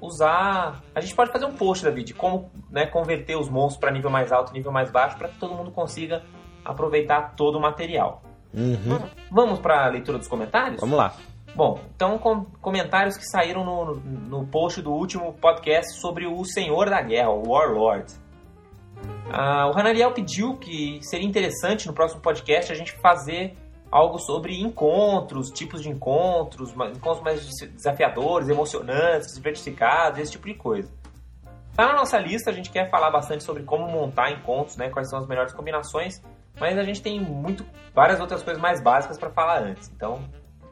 usar. 0.00 0.82
A 0.94 1.00
gente 1.00 1.14
pode 1.14 1.32
fazer 1.32 1.46
um 1.46 1.52
post, 1.52 1.84
David, 1.84 2.08
de 2.08 2.14
como 2.14 2.50
né, 2.70 2.86
converter 2.86 3.36
os 3.36 3.48
monstros 3.48 3.80
para 3.80 3.90
nível 3.90 4.10
mais 4.10 4.32
alto 4.32 4.50
e 4.52 4.54
nível 4.54 4.72
mais 4.72 4.90
baixo 4.90 5.16
para 5.16 5.28
que 5.28 5.38
todo 5.38 5.54
mundo 5.54 5.70
consiga 5.70 6.22
aproveitar 6.64 7.34
todo 7.36 7.56
o 7.56 7.60
material. 7.60 8.22
Uhum. 8.54 9.00
Vamos 9.30 9.58
para 9.58 9.84
a 9.84 9.88
leitura 9.88 10.18
dos 10.18 10.28
comentários? 10.28 10.80
Vamos 10.80 10.96
lá. 10.96 11.14
Bom, 11.54 11.80
então 11.94 12.18
com 12.18 12.44
comentários 12.60 13.16
que 13.16 13.24
saíram 13.24 13.64
no, 13.64 13.94
no 13.94 14.46
post 14.46 14.82
do 14.82 14.92
último 14.92 15.32
podcast 15.34 16.00
sobre 16.00 16.26
o 16.26 16.44
Senhor 16.44 16.90
da 16.90 17.00
Guerra, 17.00 17.30
o 17.30 17.48
Warlord. 17.48 18.12
Ah, 19.30 19.68
o 19.68 19.78
Hanariel 19.78 20.12
pediu 20.12 20.56
que 20.56 20.98
seria 21.02 21.26
interessante 21.26 21.86
no 21.86 21.92
próximo 21.92 22.20
podcast 22.20 22.72
a 22.72 22.74
gente 22.74 22.92
fazer 22.92 23.56
algo 23.90 24.18
sobre 24.18 24.60
encontros, 24.60 25.50
tipos 25.50 25.80
de 25.80 25.88
encontros, 25.88 26.72
encontros 26.72 27.20
mais 27.22 27.48
desafiadores, 27.74 28.48
emocionantes, 28.48 29.34
diversificados, 29.34 30.18
esse 30.18 30.32
tipo 30.32 30.48
de 30.48 30.54
coisa. 30.54 30.90
Tá 31.76 31.86
na 31.86 31.94
nossa 31.94 32.18
lista, 32.18 32.50
a 32.50 32.52
gente 32.52 32.70
quer 32.70 32.90
falar 32.90 33.10
bastante 33.10 33.44
sobre 33.44 33.62
como 33.62 33.86
montar 33.88 34.32
encontros, 34.32 34.76
né, 34.76 34.90
quais 34.90 35.08
são 35.08 35.18
as 35.18 35.26
melhores 35.26 35.52
combinações, 35.52 36.20
mas 36.58 36.78
a 36.78 36.82
gente 36.82 37.02
tem 37.02 37.20
muito 37.20 37.64
várias 37.94 38.20
outras 38.20 38.42
coisas 38.42 38.60
mais 38.62 38.80
básicas 38.80 39.18
para 39.18 39.30
falar 39.30 39.62
antes. 39.62 39.90
Então, 39.94 40.20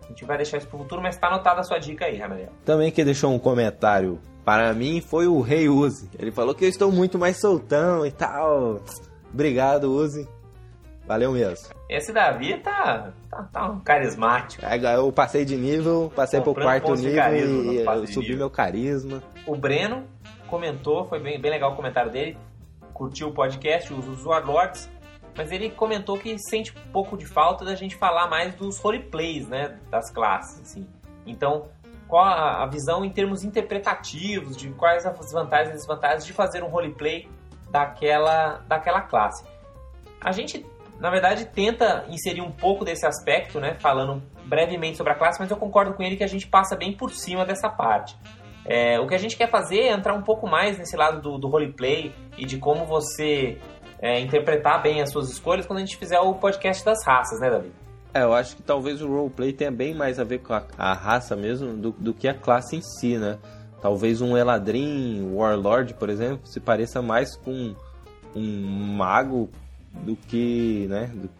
a 0.02 0.08
gente 0.08 0.24
vai 0.24 0.36
deixar 0.36 0.58
isso 0.58 0.68
pro 0.68 0.78
futuro, 0.78 1.02
mas 1.02 1.16
tá 1.16 1.28
anotada 1.28 1.60
a 1.60 1.64
sua 1.64 1.78
dica 1.78 2.04
aí, 2.04 2.20
Hanariel. 2.20 2.52
Também 2.64 2.90
quem 2.90 3.04
deixou 3.04 3.32
um 3.32 3.38
comentário 3.38 4.20
para 4.44 4.72
mim 4.74 5.00
foi 5.00 5.26
o 5.26 5.40
Rei 5.40 5.68
Uzi. 5.68 6.08
Ele 6.18 6.32
falou 6.32 6.54
que 6.54 6.64
eu 6.64 6.68
estou 6.68 6.90
muito 6.90 7.18
mais 7.18 7.38
soltão 7.38 8.04
e 8.04 8.10
tal. 8.10 8.80
Obrigado, 9.32 9.90
Uzi. 9.92 10.28
Valeu 11.06 11.32
mesmo. 11.32 11.68
Esse 11.88 12.12
Davi 12.12 12.58
tá, 12.58 13.12
tá, 13.28 13.42
tá 13.52 13.70
um 13.70 13.80
carismático. 13.80 14.64
Aí 14.64 14.82
Eu 14.82 15.12
passei 15.12 15.44
de 15.44 15.56
nível, 15.56 16.12
passei 16.14 16.40
pro 16.40 16.54
Comprando 16.54 16.66
quarto 16.66 16.94
nível 16.94 17.16
carisma 17.16 17.72
e 17.72 17.76
eu 17.78 18.06
subi 18.06 18.20
nível. 18.20 18.38
meu 18.38 18.50
carisma. 18.50 19.22
O 19.46 19.56
Breno 19.56 20.04
comentou, 20.46 21.06
foi 21.06 21.18
bem, 21.18 21.40
bem 21.40 21.50
legal 21.50 21.72
o 21.72 21.76
comentário 21.76 22.10
dele, 22.10 22.36
curtiu 22.94 23.28
o 23.28 23.32
podcast, 23.32 23.92
os, 23.92 24.06
os 24.06 24.24
Warlords, 24.24 24.88
mas 25.36 25.50
ele 25.50 25.70
comentou 25.70 26.18
que 26.18 26.36
sente 26.38 26.72
um 26.76 26.92
pouco 26.92 27.16
de 27.16 27.26
falta 27.26 27.64
da 27.64 27.74
gente 27.74 27.96
falar 27.96 28.28
mais 28.28 28.54
dos 28.54 28.78
roleplays, 28.78 29.48
né, 29.48 29.78
das 29.90 30.10
classes, 30.10 30.60
assim. 30.60 30.86
Então, 31.26 31.68
qual 32.08 32.24
a, 32.24 32.66
visão 32.66 33.04
em 33.04 33.10
termos 33.10 33.42
interpretativos, 33.42 34.56
de 34.56 34.70
quais 34.70 35.06
as 35.06 35.32
vantagens 35.32 35.70
e 35.70 35.78
desvantagens 35.78 36.26
de 36.26 36.32
fazer 36.32 36.62
um 36.62 36.68
roleplay 36.68 37.26
daquela, 37.70 38.62
daquela 38.68 39.00
classe. 39.00 39.44
A 40.20 40.30
gente, 40.30 40.64
na 41.00 41.08
verdade, 41.10 41.46
tenta 41.46 42.04
inserir 42.08 42.42
um 42.42 42.52
pouco 42.52 42.84
desse 42.84 43.06
aspecto, 43.06 43.58
né, 43.58 43.76
falando 43.80 44.22
brevemente 44.44 44.98
sobre 44.98 45.14
a 45.14 45.16
classe, 45.16 45.40
mas 45.40 45.50
eu 45.50 45.56
concordo 45.56 45.94
com 45.94 46.02
ele 46.02 46.16
que 46.16 46.24
a 46.24 46.28
gente 46.28 46.46
passa 46.46 46.76
bem 46.76 46.92
por 46.92 47.10
cima 47.12 47.46
dessa 47.46 47.70
parte. 47.70 48.14
É, 48.64 49.00
o 49.00 49.06
que 49.06 49.14
a 49.14 49.18
gente 49.18 49.36
quer 49.36 49.48
fazer 49.48 49.80
é 49.80 49.92
entrar 49.92 50.14
um 50.14 50.22
pouco 50.22 50.46
mais 50.46 50.78
nesse 50.78 50.96
lado 50.96 51.20
do, 51.20 51.38
do 51.38 51.48
roleplay 51.48 52.12
e 52.36 52.44
de 52.44 52.58
como 52.58 52.84
você 52.84 53.58
é, 54.02 54.20
interpretar 54.20 54.82
bem 54.82 55.00
as 55.00 55.10
suas 55.10 55.30
escolhas 55.30 55.64
quando 55.64 55.78
a 55.78 55.80
gente 55.80 55.96
fizer 55.96 56.18
o 56.18 56.34
podcast 56.34 56.84
das 56.84 57.02
raças, 57.06 57.40
né, 57.40 57.48
Davi? 57.48 57.72
É, 58.12 58.22
eu 58.24 58.34
acho 58.34 58.56
que 58.56 58.62
talvez 58.62 59.00
o 59.00 59.08
roleplay 59.08 59.52
tenha 59.54 59.70
bem 59.70 59.94
mais 59.94 60.18
a 60.20 60.24
ver 60.24 60.40
com 60.40 60.52
a, 60.52 60.64
a 60.76 60.92
raça 60.92 61.34
mesmo 61.34 61.72
do, 61.74 61.92
do 61.92 62.12
que 62.12 62.28
a 62.28 62.34
classe 62.34 62.76
em 62.76 62.82
si, 62.82 63.16
né? 63.16 63.38
Talvez 63.80 64.20
um 64.20 64.36
Eladrin, 64.36 65.32
Warlord, 65.32 65.94
por 65.94 66.10
exemplo, 66.10 66.46
se 66.46 66.60
pareça 66.60 67.00
mais 67.00 67.34
com 67.36 67.74
um 68.36 68.66
mago 68.96 69.48
do 70.04 70.14
que, 70.16 70.86
né? 70.90 71.10
do- 71.14 71.30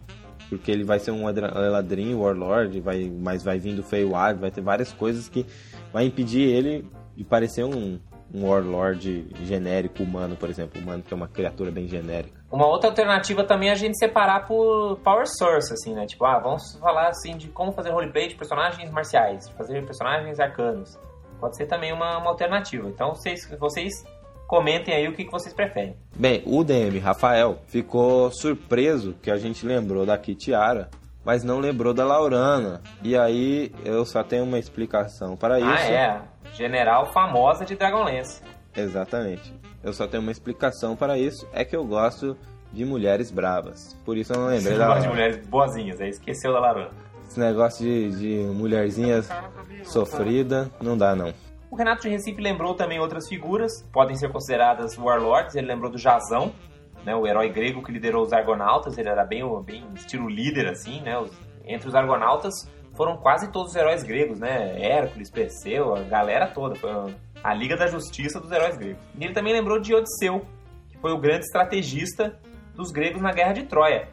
porque 0.49 0.71
ele 0.71 0.85
vai 0.85 0.99
ser 0.99 1.11
um 1.13 1.27
Eladrin, 1.29 2.15
Warlord, 2.15 2.79
vai, 2.81 3.11
mas 3.11 3.43
vai 3.43 3.59
vir 3.59 3.75
do 3.75 3.83
Feywild, 3.83 4.39
vai 4.39 4.51
ter 4.51 4.61
várias 4.61 4.93
coisas 4.93 5.27
que 5.27 5.47
vai 5.93 6.05
impedir 6.05 6.43
ele 6.43 6.87
de 7.17 7.25
parecer 7.25 7.65
um, 7.65 7.99
um 8.35 8.49
Warlord 8.49 9.29
genérico 9.45 10.03
humano, 10.03 10.37
por 10.37 10.49
exemplo, 10.49 10.81
humano 10.81 11.03
que 11.03 11.13
é 11.13 11.17
uma 11.17 11.29
criatura 11.29 11.71
bem 11.71 11.87
genérica. 11.87 12.41
Uma 12.51 12.67
outra 12.67 12.91
alternativa 12.91 13.45
também 13.45 13.69
é 13.69 13.73
a 13.73 13.77
gente 13.77 13.99
separar 13.99 14.47
por 14.47 14.97
power 15.05 15.27
source, 15.27 15.73
assim, 15.73 15.95
né? 15.95 16.07
Tipo, 16.07 16.25
ah, 16.25 16.39
vamos 16.39 16.77
falar 16.79 17.09
assim 17.09 17.37
de 17.37 17.49
como 17.49 17.73
fazer 17.73 17.91
roleplay 17.91 18.29
de 18.29 18.35
personagens 18.35 18.91
marciais, 18.91 19.49
fazer 19.51 19.85
personagens 19.85 20.39
arcanos. 20.39 20.99
Pode 21.41 21.57
ser 21.57 21.67
também 21.67 21.93
uma, 21.93 22.19
uma 22.19 22.29
alternativa. 22.31 22.89
Então 22.89 23.15
vocês, 23.15 23.49
vocês 23.59 24.05
comentem 24.47 24.95
aí 24.95 25.09
o 25.09 25.15
que, 25.15 25.25
que 25.25 25.31
vocês 25.31 25.55
preferem. 25.55 25.97
Bem, 26.15 26.43
o 26.47 26.63
DM 26.63 26.99
Rafael 26.99 27.59
ficou 27.67 28.31
surpreso 28.31 29.15
que 29.23 29.31
a 29.31 29.39
gente 29.39 29.65
lembrou 29.65 30.05
da 30.05 30.19
Kitiara, 30.19 30.91
mas 31.25 31.45
não 31.45 31.59
lembrou 31.59 31.95
da 31.95 32.05
Laurana. 32.05 32.81
E 33.03 33.17
aí 33.17 33.73
eu 33.85 34.05
só 34.05 34.23
tenho 34.23 34.45
uma 34.45 34.59
explicação 34.59 35.37
para 35.37 35.59
isso. 35.59 35.69
Ah, 35.69 35.91
é. 35.91 36.21
General 36.55 37.07
famosa 37.13 37.65
de 37.65 37.75
Dragonlance. 37.75 38.43
Exatamente. 38.77 39.55
Eu 39.83 39.93
só 39.93 40.07
tenho 40.07 40.23
uma 40.23 40.33
explicação 40.33 40.95
para 40.95 41.19
isso, 41.19 41.49
é 41.53 41.65
que 41.65 41.75
eu 41.75 41.85
gosto 41.85 42.37
de 42.73 42.85
mulheres 42.85 43.31
bravas. 43.31 43.97
Por 44.05 44.17
isso 44.17 44.33
eu 44.33 44.39
não 44.39 44.47
lembrei 44.47 44.73
Você 44.73 44.79
da 44.79 44.87
gosta 44.87 45.03
de 45.03 45.09
mulheres 45.09 45.47
boazinhas, 45.47 46.01
aí 46.01 46.09
esqueceu 46.09 46.53
da 46.53 46.61
Laurana. 46.61 46.91
Esse 47.29 47.41
negócio 47.41 47.85
de, 47.85 48.11
de 48.11 48.55
mulherzinha 48.55 49.23
sofrida, 49.85 50.71
não 50.81 50.97
dá 50.97 51.15
não. 51.17 51.33
O 51.71 51.77
Renato 51.77 52.03
de 52.03 52.11
Recife 52.11 52.41
lembrou 52.41 52.75
também 52.75 53.01
outras 53.01 53.27
figuras, 53.27 53.83
podem 53.91 54.15
ser 54.15 54.31
consideradas 54.31 54.99
warlords. 54.99 55.55
Ele 55.55 55.67
lembrou 55.67 55.91
do 55.91 55.97
Jazão, 55.97 56.53
né, 57.05 57.15
o 57.15 57.27
herói 57.27 57.49
grego 57.51 57.83
que 57.83 57.91
liderou 57.93 58.23
os 58.23 58.33
argonautas. 58.33 58.97
Ele 58.99 59.09
era 59.09 59.25
bem, 59.25 59.43
bem 59.63 59.85
estilo 59.95 60.29
líder, 60.29 60.69
assim, 60.69 61.01
né? 61.01 61.19
Os- 61.19 61.33
entre 61.65 61.89
os 61.89 61.95
argonautas 61.95 62.55
foram 62.95 63.17
quase 63.17 63.51
todos 63.51 63.71
os 63.71 63.77
heróis 63.77 64.03
gregos, 64.03 64.39
né? 64.41 64.81
Hércules, 64.81 65.31
Perseu, 65.31 65.95
a 65.95 66.01
galera 66.03 66.47
toda. 66.47 66.75
Foi 66.75 66.91
a- 67.43 67.55
Liga 67.55 67.77
da 67.77 67.87
Justiça 67.87 68.39
dos 68.41 68.51
heróis 68.53 68.77
gregos. 68.77 69.03
E 69.19 69.25
ele 69.25 69.33
também 69.35 69.53
lembrou 69.53 69.79
de 69.81 69.95
Odisseu, 69.95 70.45
que 70.89 70.97
foi 70.99 71.13
o 71.13 71.19
grande 71.19 71.45
estrategista 71.45 72.39
dos 72.75 72.91
gregos 72.91 73.21
na 73.21 73.33
Guerra 73.33 73.53
de 73.53 73.63
Troia. 73.65 74.09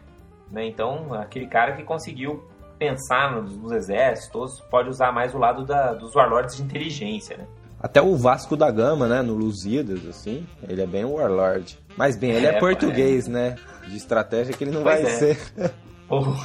né? 0.52 0.66
Então, 0.66 1.14
aquele 1.14 1.46
cara 1.46 1.74
que 1.74 1.84
conseguiu 1.84 2.44
pensar 2.80 3.32
nos, 3.34 3.56
nos 3.56 3.72
exércitos, 3.72 4.60
pode 4.72 4.90
usar 4.90 5.12
mais 5.12 5.36
o 5.36 5.38
lado 5.38 5.64
da- 5.64 5.94
dos 5.94 6.16
warlords 6.16 6.56
de 6.58 6.64
inteligência, 6.64 7.38
né? 7.38 7.46
Até 7.82 8.02
o 8.02 8.16
Vasco 8.16 8.58
da 8.58 8.70
Gama, 8.70 9.08
né, 9.08 9.22
no 9.22 9.34
Lusíadas, 9.34 10.06
assim, 10.06 10.46
ele 10.68 10.82
é 10.82 10.86
bem 10.86 11.06
um 11.06 11.14
Warlord. 11.16 11.80
Mas 11.96 12.18
bem, 12.18 12.32
ele 12.32 12.46
é, 12.46 12.56
É, 12.56 12.60
português, 12.60 13.28
né? 13.28 13.56
De 13.88 13.96
estratégia 13.96 14.54
que 14.54 14.64
ele 14.64 14.72
não 14.72 14.84
Pois 14.84 15.02
vai 15.02 15.12
é. 15.12 15.16
ser. 15.16 15.40
Oh, 16.10 16.36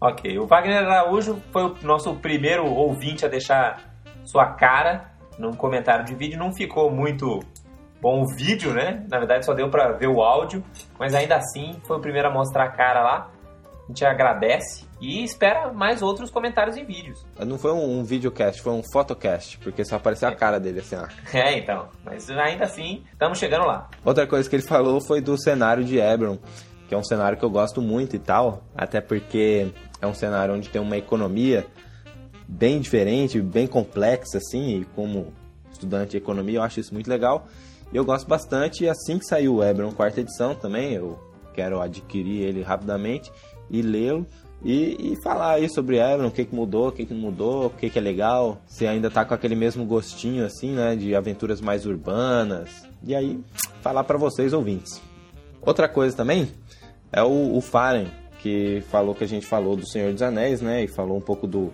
ok, 0.00 0.38
o 0.38 0.46
Wagner 0.46 0.84
Araújo 0.84 1.40
foi 1.50 1.64
o 1.64 1.76
nosso 1.82 2.14
primeiro 2.16 2.64
ouvinte 2.66 3.24
a 3.24 3.28
deixar 3.28 3.80
sua 4.24 4.46
cara 4.54 5.12
num 5.38 5.52
comentário 5.52 6.04
de 6.04 6.14
vídeo. 6.14 6.38
Não 6.38 6.52
ficou 6.54 6.90
muito 6.90 7.40
bom 8.00 8.22
o 8.22 8.26
vídeo, 8.36 8.72
né? 8.72 9.04
Na 9.10 9.18
verdade, 9.18 9.44
só 9.44 9.54
deu 9.54 9.68
pra 9.70 9.92
ver 9.92 10.08
o 10.08 10.22
áudio, 10.22 10.62
mas 10.98 11.14
ainda 11.14 11.36
assim 11.36 11.74
foi 11.84 11.96
o 11.96 12.00
primeiro 12.00 12.28
a 12.28 12.30
mostrar 12.30 12.64
a 12.64 12.70
cara 12.70 13.02
lá. 13.02 13.30
A 13.84 13.86
gente 13.88 14.04
agradece 14.04 14.84
e 15.02 15.24
espera 15.24 15.72
mais 15.72 16.00
outros 16.00 16.30
comentários 16.30 16.76
e 16.76 16.84
vídeos. 16.84 17.26
Não 17.44 17.58
foi 17.58 17.72
um, 17.72 17.98
um 17.98 18.04
videocast, 18.04 18.62
foi 18.62 18.72
um 18.72 18.82
photocast, 18.92 19.58
porque 19.58 19.84
só 19.84 19.96
apareceu 19.96 20.28
a 20.28 20.34
cara 20.34 20.60
dele, 20.60 20.78
assim, 20.78 20.94
ó. 20.94 21.08
É, 21.36 21.58
então, 21.58 21.88
mas 22.04 22.30
ainda 22.30 22.64
assim, 22.64 23.02
estamos 23.12 23.36
chegando 23.38 23.66
lá. 23.66 23.90
Outra 24.04 24.28
coisa 24.28 24.48
que 24.48 24.54
ele 24.54 24.62
falou 24.62 25.00
foi 25.00 25.20
do 25.20 25.36
cenário 25.36 25.82
de 25.82 25.98
Hebron, 25.98 26.38
que 26.86 26.94
é 26.94 26.96
um 26.96 27.02
cenário 27.02 27.36
que 27.36 27.44
eu 27.44 27.50
gosto 27.50 27.82
muito 27.82 28.14
e 28.14 28.18
tal, 28.18 28.62
até 28.76 29.00
porque 29.00 29.72
é 30.00 30.06
um 30.06 30.14
cenário 30.14 30.54
onde 30.54 30.68
tem 30.68 30.80
uma 30.80 30.96
economia 30.96 31.66
bem 32.46 32.80
diferente, 32.80 33.40
bem 33.40 33.66
complexa, 33.66 34.38
assim, 34.38 34.80
e 34.80 34.84
como 34.84 35.32
estudante 35.72 36.12
de 36.12 36.18
economia 36.18 36.58
eu 36.58 36.62
acho 36.62 36.78
isso 36.78 36.94
muito 36.94 37.10
legal. 37.10 37.48
E 37.92 37.96
eu 37.96 38.04
gosto 38.04 38.28
bastante, 38.28 38.88
assim 38.88 39.18
que 39.18 39.24
saiu 39.24 39.56
o 39.56 39.64
Hebron 39.64 39.90
quarta 39.90 40.20
edição 40.20 40.54
também, 40.54 40.92
eu 40.92 41.18
quero 41.52 41.80
adquirir 41.80 42.42
ele 42.42 42.62
rapidamente 42.62 43.32
e 43.68 43.82
lê-lo. 43.82 44.26
E, 44.64 45.12
e 45.12 45.16
falar 45.22 45.54
aí 45.54 45.68
sobre 45.68 45.98
Hebron, 45.98 46.28
o 46.28 46.30
que, 46.30 46.44
que 46.44 46.54
mudou, 46.54 46.88
o 46.88 46.92
que, 46.92 47.04
que 47.04 47.12
não 47.12 47.20
mudou, 47.20 47.66
o 47.66 47.70
que, 47.70 47.90
que 47.90 47.98
é 47.98 48.02
legal, 48.02 48.60
se 48.66 48.86
ainda 48.86 49.10
tá 49.10 49.24
com 49.24 49.34
aquele 49.34 49.56
mesmo 49.56 49.84
gostinho 49.84 50.44
assim, 50.44 50.72
né, 50.72 50.94
de 50.94 51.14
aventuras 51.16 51.60
mais 51.60 51.84
urbanas. 51.84 52.68
E 53.04 53.14
aí, 53.14 53.40
falar 53.80 54.04
para 54.04 54.16
vocês 54.16 54.52
ouvintes. 54.52 55.02
Outra 55.60 55.88
coisa 55.88 56.16
também 56.16 56.48
é 57.12 57.22
o, 57.22 57.56
o 57.56 57.60
Faren, 57.60 58.06
que 58.38 58.80
falou 58.90 59.14
que 59.14 59.24
a 59.24 59.28
gente 59.28 59.46
falou 59.46 59.76
do 59.76 59.86
Senhor 59.88 60.12
dos 60.12 60.22
Anéis, 60.22 60.60
né, 60.60 60.84
e 60.84 60.88
falou 60.88 61.16
um 61.16 61.20
pouco 61.20 61.46
do, 61.46 61.72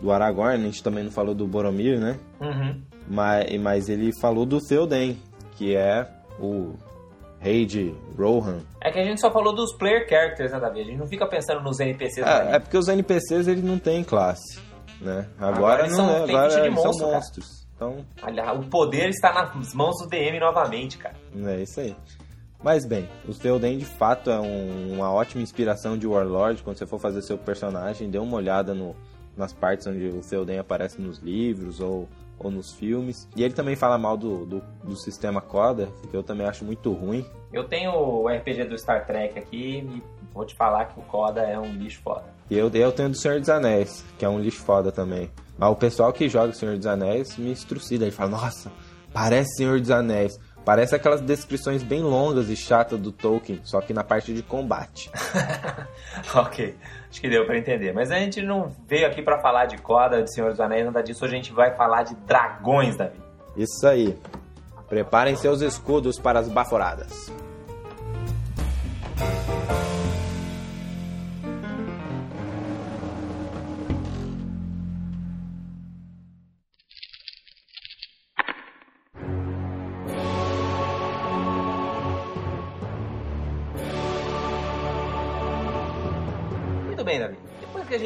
do 0.00 0.10
Aragorn, 0.10 0.54
a 0.62 0.66
gente 0.66 0.82
também 0.82 1.04
não 1.04 1.10
falou 1.10 1.34
do 1.34 1.46
Boromir, 1.46 2.00
né, 2.00 2.18
Uhum. 2.40 2.80
mas, 3.06 3.60
mas 3.60 3.88
ele 3.90 4.12
falou 4.18 4.46
do 4.46 4.60
Theoden, 4.66 5.18
que 5.56 5.76
é 5.76 6.06
o 6.38 6.72
rei 7.40 7.64
de 7.66 7.94
Rohan. 8.16 8.60
É 8.80 8.90
que 8.92 8.98
a 8.98 9.04
gente 9.04 9.20
só 9.20 9.30
falou 9.32 9.54
dos 9.54 9.72
player 9.72 10.06
characters, 10.08 10.52
né, 10.52 10.60
Davi? 10.60 10.80
A 10.80 10.84
gente 10.84 10.98
não 10.98 11.06
fica 11.08 11.26
pensando 11.26 11.60
nos 11.62 11.80
NPCs. 11.80 12.24
É, 12.26 12.56
é 12.56 12.58
porque 12.58 12.76
os 12.76 12.86
NPCs 12.86 13.48
eles 13.48 13.64
não 13.64 13.78
têm 13.78 14.04
classe, 14.04 14.60
né? 15.00 15.26
Agora, 15.38 15.56
Agora 15.56 15.88
não 15.88 15.96
são- 15.96 16.10
é, 16.10 16.22
agora 16.24 16.62
de 16.62 16.70
monstro, 16.70 16.92
são 16.92 17.00
cara. 17.06 17.14
monstros. 17.16 17.66
Então, 17.74 17.96
Olha, 18.22 18.52
o 18.52 18.66
poder 18.68 19.08
está 19.08 19.32
nas 19.54 19.72
mãos 19.72 19.96
do 20.02 20.06
DM 20.06 20.38
novamente, 20.38 20.98
cara. 20.98 21.14
é 21.46 21.62
isso 21.62 21.80
aí. 21.80 21.96
Mas 22.62 22.84
bem, 22.84 23.08
o 23.26 23.32
Theoden 23.32 23.78
de 23.78 23.86
fato 23.86 24.30
é 24.30 24.38
um- 24.38 24.92
uma 24.96 25.10
ótima 25.10 25.42
inspiração 25.42 25.96
de 25.96 26.06
Warlord. 26.06 26.62
Quando 26.62 26.76
você 26.76 26.86
for 26.86 26.98
fazer 27.00 27.22
seu 27.22 27.38
personagem, 27.38 28.10
dê 28.10 28.18
uma 28.18 28.36
olhada 28.36 28.74
no- 28.74 28.94
nas 29.34 29.54
partes 29.54 29.86
onde 29.86 30.08
o 30.08 30.20
Theoden 30.20 30.58
aparece 30.58 31.00
nos 31.00 31.18
livros 31.20 31.80
ou, 31.80 32.06
ou 32.40 32.50
nos 32.50 32.72
filmes. 32.72 33.28
E 33.36 33.44
ele 33.44 33.54
também 33.54 33.76
fala 33.76 33.98
mal 33.98 34.16
do, 34.16 34.46
do, 34.46 34.62
do 34.82 34.96
sistema 34.96 35.40
Coda, 35.40 35.88
que 36.10 36.16
eu 36.16 36.22
também 36.22 36.46
acho 36.46 36.64
muito 36.64 36.90
ruim. 36.92 37.24
Eu 37.52 37.64
tenho 37.64 37.92
o 37.92 38.26
RPG 38.28 38.64
do 38.64 38.78
Star 38.78 39.06
Trek 39.06 39.38
aqui 39.38 39.78
e 39.78 40.02
vou 40.32 40.44
te 40.44 40.54
falar 40.54 40.86
que 40.86 40.98
o 40.98 41.02
Coda 41.02 41.42
é 41.42 41.58
um 41.58 41.72
lixo 41.74 42.00
foda. 42.02 42.24
E 42.50 42.56
eu, 42.56 42.68
eu 42.70 42.92
tenho 42.92 43.10
do 43.10 43.16
Senhor 43.16 43.38
dos 43.38 43.48
Anéis, 43.48 44.04
que 44.18 44.24
é 44.24 44.28
um 44.28 44.40
lixo 44.40 44.62
foda 44.62 44.90
também. 44.90 45.30
Mas 45.58 45.70
o 45.70 45.76
pessoal 45.76 46.12
que 46.12 46.28
joga 46.28 46.52
o 46.52 46.54
Senhor 46.54 46.76
dos 46.76 46.86
Anéis 46.86 47.36
me 47.36 47.52
estrucida 47.52 48.06
e 48.06 48.10
fala, 48.10 48.30
nossa, 48.30 48.72
parece 49.12 49.56
Senhor 49.56 49.78
dos 49.78 49.90
Anéis. 49.90 50.38
Parece 50.64 50.94
aquelas 50.94 51.20
descrições 51.20 51.82
bem 51.82 52.02
longas 52.02 52.48
e 52.50 52.56
chatas 52.56 52.98
do 52.98 53.10
Tolkien, 53.10 53.60
só 53.64 53.80
que 53.80 53.94
na 53.94 54.04
parte 54.04 54.32
de 54.34 54.42
combate. 54.42 55.10
ok, 56.34 56.76
acho 57.10 57.20
que 57.20 57.28
deu 57.28 57.46
pra 57.46 57.56
entender. 57.56 57.92
Mas 57.92 58.10
a 58.10 58.18
gente 58.18 58.42
não 58.42 58.70
veio 58.86 59.06
aqui 59.06 59.22
pra 59.22 59.38
falar 59.40 59.66
de 59.66 59.78
Coda, 59.78 60.22
de 60.22 60.32
Senhor 60.32 60.50
dos 60.50 60.60
Anéis, 60.60 60.84
nada 60.84 61.02
disso. 61.02 61.24
Hoje 61.24 61.34
a 61.34 61.36
gente 61.36 61.52
vai 61.52 61.74
falar 61.74 62.02
de 62.02 62.14
dragões, 62.26 62.96
Davi. 62.96 63.18
Isso 63.56 63.86
aí. 63.86 64.16
Preparem 64.88 65.34
seus 65.36 65.60
escudos 65.62 66.18
para 66.18 66.40
as 66.40 66.48
baforadas. 66.48 67.32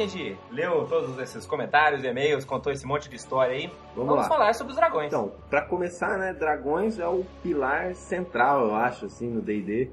Gente 0.07 0.37
leu 0.51 0.85
todos 0.85 1.17
esses 1.19 1.45
comentários, 1.45 2.03
e-mails, 2.03 2.45
contou 2.45 2.71
esse 2.71 2.85
monte 2.85 3.09
de 3.09 3.15
história 3.15 3.53
aí, 3.55 3.71
Vamos 3.95 4.09
vamos 4.13 4.27
falar 4.27 4.53
sobre 4.53 4.71
os 4.73 4.77
dragões. 4.77 5.07
Então, 5.07 5.31
pra 5.49 5.61
começar, 5.61 6.17
né, 6.17 6.33
dragões 6.33 6.99
é 6.99 7.07
o 7.07 7.25
pilar 7.41 7.93
central, 7.95 8.67
eu 8.67 8.75
acho, 8.75 9.05
assim, 9.05 9.29
no 9.29 9.41
D&D. 9.41 9.89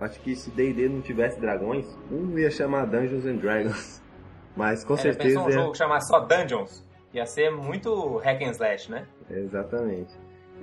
Acho 0.00 0.20
que 0.20 0.36
se 0.36 0.50
D&D 0.50 0.88
não 0.88 1.00
tivesse 1.00 1.40
dragões, 1.40 1.84
um 2.10 2.38
ia 2.38 2.50
chamar 2.50 2.86
Dungeons 2.86 3.26
and 3.26 3.36
Dragons. 3.36 4.00
Mas 4.56 4.84
com 4.84 4.94
É, 4.94 4.98
certeza... 4.98 5.40
um 5.40 5.48
é- 5.48 5.52
jogo 5.52 5.74
chamar 5.76 6.00
só 6.00 6.20
Dungeons? 6.20 6.84
Ia 7.12 7.26
ser 7.26 7.50
muito 7.50 8.16
hack 8.18 8.42
and 8.42 8.50
slash, 8.50 8.90
né? 8.90 9.06
Exatamente. 9.30 10.12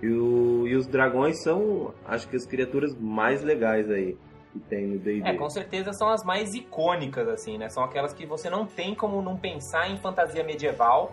E, 0.02 0.08
o- 0.08 0.68
e 0.68 0.76
os 0.76 0.86
dragões 0.88 1.42
são, 1.44 1.94
acho 2.06 2.28
que 2.30 2.36
as 2.36 2.46
criaturas 2.46 2.96
mais 3.00 3.42
legais 3.44 3.90
aí 3.90 4.18
que 4.56 4.60
tem 4.70 4.98
D&D. 4.98 5.28
É, 5.28 5.34
com 5.36 5.50
certeza 5.50 5.92
são 5.94 6.10
as 6.10 6.24
mais 6.24 6.54
icônicas, 6.54 7.28
assim, 7.28 7.58
né? 7.58 7.70
São 7.70 7.84
aquelas 7.84 8.14
que 8.14 8.26
você 8.26 8.50
não 8.50 8.66
tem 8.66 8.96
como 8.96 9.22
não 9.22 9.36
pensar 9.38 9.90
em 9.90 9.98
fantasia 9.98 10.44
medieval, 10.44 11.12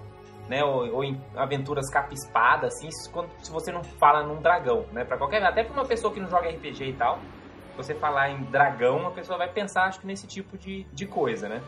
né? 0.49 0.65
Ou, 0.65 0.95
ou 0.95 1.05
em 1.05 1.21
aventuras 1.35 1.91
capa-espada, 1.91 2.69
assim, 2.69 2.91
se, 2.91 3.11
quando, 3.11 3.29
se 3.43 3.51
você 3.51 3.73
não 3.73 3.83
fala 3.83 4.23
num 4.23 4.41
dragão, 4.41 4.85
né? 4.93 5.05
Pra 5.05 5.17
qualquer, 5.17 5.43
até 5.43 5.65
pra 5.65 5.73
uma 5.73 5.85
pessoa 5.85 6.13
que 6.13 6.21
não 6.21 6.29
joga 6.29 6.49
RPG 6.49 6.85
e 6.85 6.93
tal, 6.93 7.19
você 7.77 7.95
falar 7.95 8.31
em 8.31 8.43
dragão, 8.45 9.07
a 9.07 9.11
pessoa 9.11 9.39
vai 9.39 9.49
pensar, 9.49 9.85
acho 9.85 10.01
que 10.01 10.07
nesse 10.07 10.27
tipo 10.27 10.57
de, 10.57 10.85
de 10.93 11.07
coisa, 11.07 11.49
né? 11.49 11.63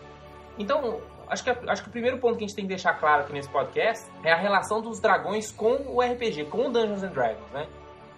Então, 0.59 1.01
acho 1.29 1.43
que, 1.43 1.51
acho 1.51 1.83
que 1.83 1.89
o 1.89 1.93
primeiro 1.93 2.19
ponto 2.19 2.37
que 2.37 2.45
a 2.45 2.47
gente 2.47 2.55
tem 2.55 2.65
que 2.65 2.69
deixar 2.69 2.95
claro 2.95 3.23
aqui 3.23 3.33
nesse 3.33 3.49
podcast 3.49 4.09
é 4.23 4.33
a 4.33 4.37
relação 4.37 4.81
dos 4.81 5.01
dragões 5.01 5.51
com 5.51 5.73
o 5.89 6.01
RPG, 6.01 6.45
com 6.45 6.69
o 6.69 6.71
Dungeons 6.71 7.03
and 7.03 7.11
Dragons, 7.11 7.51
né? 7.53 7.67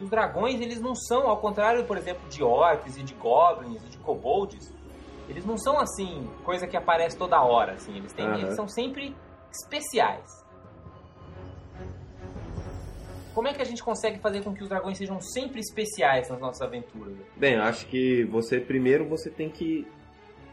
Os 0.01 0.11
dragões, 0.11 0.61
eles 0.61 0.81
não 0.81 0.95
são, 0.95 1.29
ao 1.29 1.39
contrário, 1.39 1.85
por 1.85 1.97
exemplo, 1.97 2.29
de 2.29 2.43
orcs 2.43 2.97
e 2.97 3.03
de 3.03 3.15
goblins 3.15 3.83
e 3.85 3.89
de 3.89 3.99
kobolds, 3.99 4.73
eles 5.29 5.45
não 5.45 5.57
são 5.57 5.79
assim, 5.79 6.29
coisa 6.45 6.67
que 6.67 6.77
aparece 6.77 7.17
toda 7.17 7.43
hora, 7.43 7.73
assim, 7.73 7.97
eles, 7.97 8.13
têm, 8.13 8.27
Aham. 8.27 8.39
eles 8.41 8.55
são 8.55 8.69
sempre 8.69 9.17
especiais. 9.51 10.47
como 13.37 13.49
é 13.49 13.53
que 13.53 13.61
a 13.61 13.67
gente 13.67 13.85
consegue 13.85 14.19
fazer 14.19 14.43
com 14.43 14.55
que 14.55 14.63
os 14.63 14.69
dragões 14.71 14.97
sejam 14.97 15.21
sempre 15.21 15.61
especiais 15.61 16.31
nas 16.31 16.41
nossas 16.41 16.63
aventuras? 16.63 17.15
Bem, 17.37 17.57
eu 17.57 17.65
acho 17.65 17.87
que 17.87 18.25
você 18.25 18.59
primeiro 18.59 19.07
você 19.07 19.29
tem 19.29 19.51
que 19.51 19.87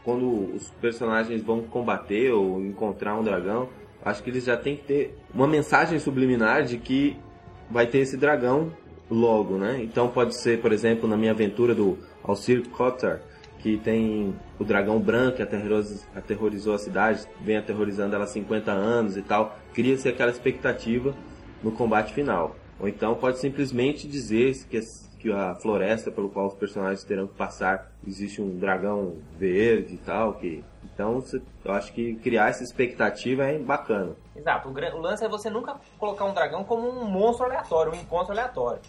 quando 0.03 0.53
os 0.53 0.69
personagens 0.81 1.41
vão 1.41 1.61
combater 1.61 2.33
ou 2.33 2.59
encontrar 2.59 3.17
um 3.17 3.23
dragão, 3.23 3.69
acho 4.03 4.21
que 4.21 4.29
eles 4.29 4.43
já 4.43 4.57
tem 4.57 4.75
que 4.75 4.83
ter 4.83 5.17
uma 5.33 5.47
mensagem 5.47 5.97
subliminar 5.97 6.63
de 6.63 6.77
que 6.77 7.17
vai 7.71 7.87
ter 7.87 7.99
esse 7.99 8.17
dragão 8.17 8.69
logo, 9.13 9.57
né? 9.57 9.79
Então 9.81 10.07
pode 10.07 10.35
ser, 10.35 10.61
por 10.61 10.71
exemplo, 10.71 11.07
na 11.07 11.15
minha 11.15 11.31
aventura 11.31 11.75
do 11.75 11.97
Alcir 12.23 12.67
Kotar, 12.69 13.21
que 13.59 13.77
tem 13.77 14.35
o 14.59 14.63
dragão 14.63 14.99
branco 14.99 15.37
que 15.37 15.43
aterrorizou, 16.15 16.73
a 16.73 16.77
cidade, 16.77 17.25
vem 17.39 17.55
aterrorizando 17.55 18.15
ela 18.15 18.25
há 18.25 18.27
50 18.27 18.71
anos 18.71 19.15
e 19.15 19.21
tal. 19.21 19.57
Cria-se 19.73 20.09
aquela 20.09 20.31
expectativa 20.31 21.13
no 21.63 21.71
combate 21.71 22.13
final. 22.13 22.55
Ou 22.79 22.89
então 22.89 23.15
pode 23.15 23.39
simplesmente 23.39 24.07
dizer 24.07 24.53
que, 24.67 24.79
que 25.19 25.31
a 25.31 25.55
floresta 25.55 26.11
pelo 26.11 26.29
qual 26.29 26.47
os 26.47 26.55
personagens 26.55 27.05
terão 27.05 27.27
que 27.27 27.35
passar 27.35 27.89
existe 28.05 28.41
um 28.41 28.57
dragão 28.57 29.15
verde 29.37 29.93
e 29.93 29.97
tal. 29.97 30.33
Que, 30.33 30.61
então 30.93 31.23
eu 31.63 31.71
acho 31.71 31.93
que 31.93 32.15
criar 32.15 32.49
essa 32.49 32.63
expectativa 32.63 33.45
é 33.45 33.57
bacana. 33.57 34.13
Exato. 34.35 34.67
O 34.67 34.99
lance 34.99 35.23
é 35.23 35.29
você 35.29 35.49
nunca 35.49 35.77
colocar 35.97 36.25
um 36.25 36.33
dragão 36.33 36.65
como 36.65 36.89
um 36.89 37.05
monstro 37.05 37.45
aleatório, 37.45 37.93
um 37.93 37.95
encontro 37.95 38.33
aleatório. 38.33 38.81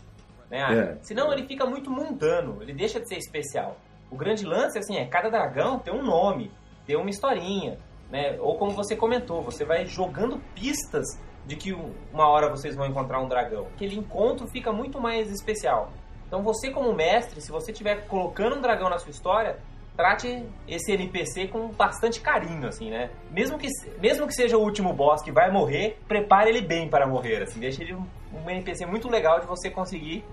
Né? 0.55 0.79
É. 0.79 0.99
Senão 1.03 1.33
ele 1.33 1.45
fica 1.49 1.67
muito 1.67 1.91
mundano, 1.91 2.63
ele 2.63 2.73
deixa 2.73 3.01
de 3.01 3.09
ser 3.09 3.19
especial. 3.19 3.77
O 4.09 4.17
grande 4.17 4.47
lance 4.47 4.79
assim, 4.79 4.97
é 4.97 5.05
cada 5.05 5.29
dragão 5.29 5.81
tem 5.81 5.93
um 5.93 6.03
nome, 6.03 6.53
tem 6.87 6.97
uma 6.97 7.11
historinha. 7.11 7.77
Né? 8.09 8.39
Ou 8.39 8.57
como 8.57 8.71
você 8.71 8.95
comentou, 8.95 9.43
você 9.43 9.65
vai 9.65 9.85
jogando 9.85 10.39
pistas 10.55 11.19
de 11.45 11.57
que 11.57 11.73
uma 11.73 12.29
hora 12.29 12.49
vocês 12.49 12.77
vão 12.77 12.87
encontrar 12.87 13.21
um 13.21 13.27
dragão. 13.27 13.67
Aquele 13.75 13.97
encontro 13.97 14.47
fica 14.47 14.73
muito 14.73 15.01
mais 15.01 15.29
especial. 15.29 15.91
Então 16.29 16.41
você 16.41 16.71
como 16.71 16.95
mestre, 16.95 17.41
se 17.41 17.51
você 17.51 17.73
estiver 17.73 18.07
colocando 18.07 18.57
um 18.57 18.61
dragão 18.61 18.89
na 18.89 18.99
sua 18.99 19.11
história, 19.11 19.59
trate 19.97 20.47
esse 20.69 20.93
NPC 20.93 21.49
com 21.49 21.69
bastante 21.69 22.21
carinho, 22.21 22.69
assim, 22.69 22.91
né? 22.91 23.11
Mesmo 23.29 23.59
que, 23.59 23.67
mesmo 24.01 24.27
que 24.29 24.35
seja 24.35 24.57
o 24.57 24.63
último 24.63 24.93
boss 24.93 25.21
que 25.21 25.33
vai 25.33 25.51
morrer, 25.51 25.99
prepare 26.07 26.51
ele 26.51 26.61
bem 26.61 26.89
para 26.89 27.09
morrer, 27.09 27.43
assim. 27.43 27.59
Deixe 27.59 27.83
ele 27.83 27.95
um, 27.95 28.07
um 28.33 28.49
NPC 28.49 28.87
muito 28.87 29.09
legal 29.09 29.41
de 29.41 29.47
você 29.47 29.69
conseguir 29.69 30.25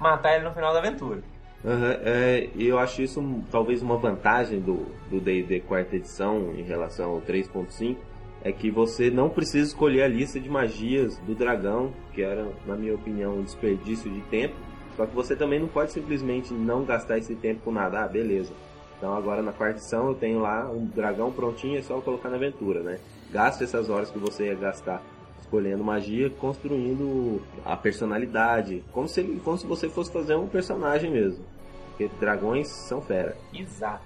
matar 0.00 0.36
ele 0.36 0.44
no 0.44 0.54
final 0.54 0.72
da 0.72 0.78
aventura. 0.78 1.20
Uhum, 1.62 1.92
é, 2.02 2.48
eu 2.56 2.78
acho 2.78 3.02
isso 3.02 3.22
talvez 3.50 3.82
uma 3.82 3.96
vantagem 3.96 4.60
do 4.60 4.86
D&D 5.20 5.60
quarta 5.60 5.96
edição 5.96 6.54
em 6.56 6.62
relação 6.62 7.10
ao 7.10 7.20
3.5, 7.20 7.96
é 8.42 8.50
que 8.50 8.70
você 8.70 9.10
não 9.10 9.28
precisa 9.28 9.68
escolher 9.68 10.02
a 10.02 10.08
lista 10.08 10.40
de 10.40 10.48
magias 10.48 11.18
do 11.18 11.34
dragão, 11.34 11.92
que 12.14 12.22
era, 12.22 12.48
na 12.66 12.74
minha 12.74 12.94
opinião, 12.94 13.34
um 13.34 13.42
desperdício 13.42 14.10
de 14.10 14.22
tempo. 14.22 14.54
Só 14.96 15.04
que 15.04 15.14
você 15.14 15.36
também 15.36 15.60
não 15.60 15.68
pode 15.68 15.92
simplesmente 15.92 16.52
não 16.52 16.84
gastar 16.84 17.18
esse 17.18 17.34
tempo 17.34 17.60
com 17.64 17.72
nada. 17.72 18.02
Ah, 18.02 18.08
beleza. 18.08 18.52
Então 18.96 19.14
agora 19.14 19.42
na 19.42 19.52
quarta 19.52 19.78
edição 19.78 20.08
eu 20.08 20.14
tenho 20.14 20.40
lá 20.40 20.70
um 20.70 20.84
dragão 20.84 21.32
prontinho, 21.32 21.78
é 21.78 21.82
só 21.82 22.00
colocar 22.00 22.28
na 22.28 22.36
aventura, 22.36 22.80
né? 22.80 22.98
Gaste 23.30 23.64
essas 23.64 23.88
horas 23.88 24.10
que 24.10 24.18
você 24.18 24.46
ia 24.46 24.54
gastar 24.54 25.02
escolhendo 25.50 25.82
magia, 25.82 26.30
construindo 26.30 27.42
a 27.64 27.76
personalidade, 27.76 28.84
como 28.92 29.08
se, 29.08 29.24
como 29.44 29.58
se 29.58 29.66
você 29.66 29.88
fosse 29.88 30.12
fazer 30.12 30.36
um 30.36 30.46
personagem 30.46 31.10
mesmo. 31.10 31.44
Porque 31.88 32.08
dragões 32.20 32.68
são 32.68 33.02
fera. 33.02 33.36
Exato. 33.52 34.04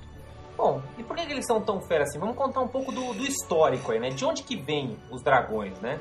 Bom, 0.56 0.80
e 0.96 1.02
por 1.02 1.14
que, 1.16 1.30
eles 1.30 1.46
são 1.46 1.60
tão 1.60 1.80
fera 1.82 2.04
assim? 2.04 2.18
Vamos 2.18 2.36
contar 2.36 2.62
um 2.62 2.68
pouco 2.68 2.90
do, 2.90 3.12
do 3.12 3.24
histórico 3.24 3.92
aí, 3.92 4.00
né? 4.00 4.08
De 4.08 4.24
onde 4.24 4.42
que 4.42 4.56
vêm 4.56 4.96
os 5.10 5.22
dragões, 5.22 5.78
né? 5.80 6.00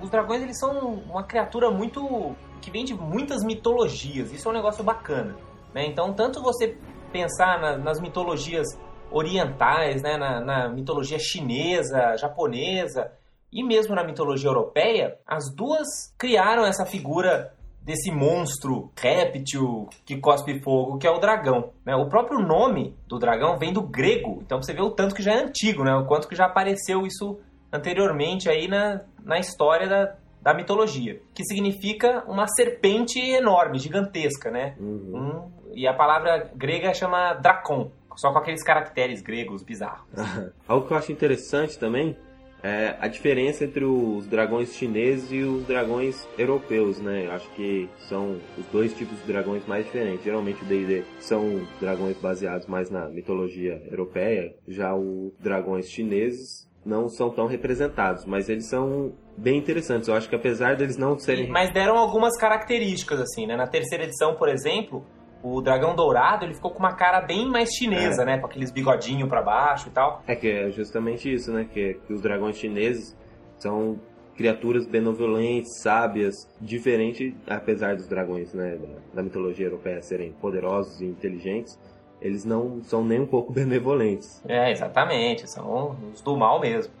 Os 0.00 0.08
dragões, 0.10 0.42
eles 0.42 0.58
são 0.58 0.94
uma 0.94 1.24
criatura 1.24 1.70
muito... 1.70 2.34
que 2.62 2.70
vem 2.70 2.84
de 2.84 2.94
muitas 2.94 3.44
mitologias. 3.44 4.32
Isso 4.32 4.48
é 4.48 4.50
um 4.50 4.54
negócio 4.54 4.82
bacana, 4.82 5.36
né? 5.74 5.86
Então, 5.86 6.14
tanto 6.14 6.40
você 6.40 6.78
pensar 7.12 7.60
na, 7.60 7.76
nas 7.76 8.00
mitologias 8.00 8.66
orientais, 9.10 10.02
né? 10.02 10.16
Na, 10.16 10.40
na 10.40 10.68
mitologia 10.68 11.18
chinesa, 11.18 12.16
japonesa 12.16 13.12
e 13.54 13.62
mesmo 13.62 13.94
na 13.94 14.02
mitologia 14.02 14.50
europeia, 14.50 15.16
as 15.24 15.44
duas 15.54 15.86
criaram 16.18 16.66
essa 16.66 16.84
figura 16.84 17.54
desse 17.80 18.10
monstro 18.10 18.90
réptil 18.98 19.88
que 20.04 20.16
cospe 20.16 20.58
fogo, 20.60 20.98
que 20.98 21.06
é 21.06 21.10
o 21.10 21.18
dragão. 21.18 21.70
Né? 21.84 21.94
O 21.94 22.08
próprio 22.08 22.40
nome 22.40 22.96
do 23.06 23.18
dragão 23.18 23.56
vem 23.56 23.72
do 23.72 23.82
grego, 23.82 24.40
então 24.42 24.60
você 24.60 24.72
vê 24.72 24.82
o 24.82 24.90
tanto 24.90 25.14
que 25.14 25.22
já 25.22 25.34
é 25.34 25.44
antigo, 25.44 25.84
né? 25.84 25.94
o 25.94 26.04
quanto 26.04 26.26
que 26.26 26.34
já 26.34 26.46
apareceu 26.46 27.06
isso 27.06 27.38
anteriormente 27.72 28.48
aí 28.48 28.66
na, 28.66 29.02
na 29.22 29.38
história 29.38 29.88
da, 29.88 30.16
da 30.42 30.54
mitologia, 30.54 31.20
que 31.32 31.44
significa 31.44 32.24
uma 32.26 32.48
serpente 32.48 33.20
enorme, 33.20 33.78
gigantesca, 33.78 34.50
né? 34.50 34.74
Uhum. 34.78 35.16
Um, 35.16 35.52
e 35.74 35.86
a 35.86 35.92
palavra 35.92 36.50
grega 36.54 36.94
chama 36.94 37.34
dracon, 37.34 37.90
só 38.16 38.32
com 38.32 38.38
aqueles 38.38 38.62
caracteres 38.62 39.20
gregos 39.20 39.62
bizarros. 39.62 40.06
Algo 40.68 40.86
que 40.86 40.92
eu 40.92 40.96
acho 40.96 41.10
interessante 41.10 41.78
também 41.78 42.16
é, 42.64 42.96
a 42.98 43.06
diferença 43.08 43.62
entre 43.62 43.84
os 43.84 44.26
dragões 44.26 44.74
chineses 44.74 45.30
e 45.30 45.42
os 45.42 45.66
dragões 45.66 46.26
europeus, 46.38 46.98
né? 46.98 47.28
Acho 47.30 47.48
que 47.50 47.90
são 48.08 48.40
os 48.56 48.64
dois 48.72 48.94
tipos 48.94 49.18
de 49.18 49.26
dragões 49.26 49.66
mais 49.66 49.84
diferentes. 49.84 50.24
Geralmente 50.24 50.62
o 50.62 50.64
D&D 50.64 51.04
são 51.20 51.60
dragões 51.78 52.16
baseados 52.16 52.66
mais 52.66 52.88
na 52.90 53.06
mitologia 53.10 53.82
europeia, 53.90 54.54
já 54.66 54.94
os 54.94 55.34
dragões 55.38 55.90
chineses 55.90 56.66
não 56.84 57.08
são 57.08 57.30
tão 57.30 57.46
representados, 57.46 58.24
mas 58.24 58.48
eles 58.48 58.66
são 58.66 59.12
bem 59.36 59.58
interessantes. 59.58 60.08
Eu 60.08 60.14
acho 60.14 60.28
que 60.28 60.34
apesar 60.34 60.76
deles 60.76 60.96
não 60.96 61.18
serem... 61.18 61.48
Mas 61.48 61.72
deram 61.72 61.96
algumas 61.96 62.36
características, 62.36 63.20
assim, 63.20 63.46
né? 63.46 63.56
Na 63.56 63.66
terceira 63.66 64.04
edição, 64.04 64.36
por 64.36 64.48
exemplo, 64.48 65.04
o 65.44 65.60
dragão 65.60 65.94
dourado, 65.94 66.46
ele 66.46 66.54
ficou 66.54 66.70
com 66.70 66.78
uma 66.78 66.94
cara 66.94 67.20
bem 67.20 67.46
mais 67.46 67.68
chinesa, 67.68 68.22
é. 68.22 68.24
né? 68.24 68.38
Com 68.38 68.46
aqueles 68.46 68.70
bigodinhos 68.70 69.28
para 69.28 69.42
baixo 69.42 69.88
e 69.88 69.90
tal. 69.90 70.22
É 70.26 70.34
que 70.34 70.48
é 70.48 70.70
justamente 70.70 71.30
isso, 71.30 71.52
né? 71.52 71.68
Que, 71.70 72.00
que 72.06 72.14
os 72.14 72.22
dragões 72.22 72.56
chineses 72.56 73.14
são 73.58 74.00
criaturas 74.34 74.86
benevolentes, 74.86 75.82
sábias, 75.82 76.34
diferente, 76.58 77.36
apesar 77.46 77.94
dos 77.94 78.08
dragões, 78.08 78.52
né, 78.52 78.76
da, 78.76 78.88
da 79.14 79.22
mitologia 79.22 79.66
europeia 79.66 80.02
serem 80.02 80.32
poderosos 80.32 81.00
e 81.00 81.04
inteligentes, 81.04 81.78
eles 82.20 82.44
não 82.44 82.82
são 82.82 83.04
nem 83.04 83.20
um 83.20 83.26
pouco 83.26 83.52
benevolentes. 83.54 84.42
É, 84.48 84.72
exatamente, 84.72 85.48
são 85.48 85.96
os 86.12 86.20
do 86.20 86.36
mal 86.36 86.58
mesmo. 86.58 86.92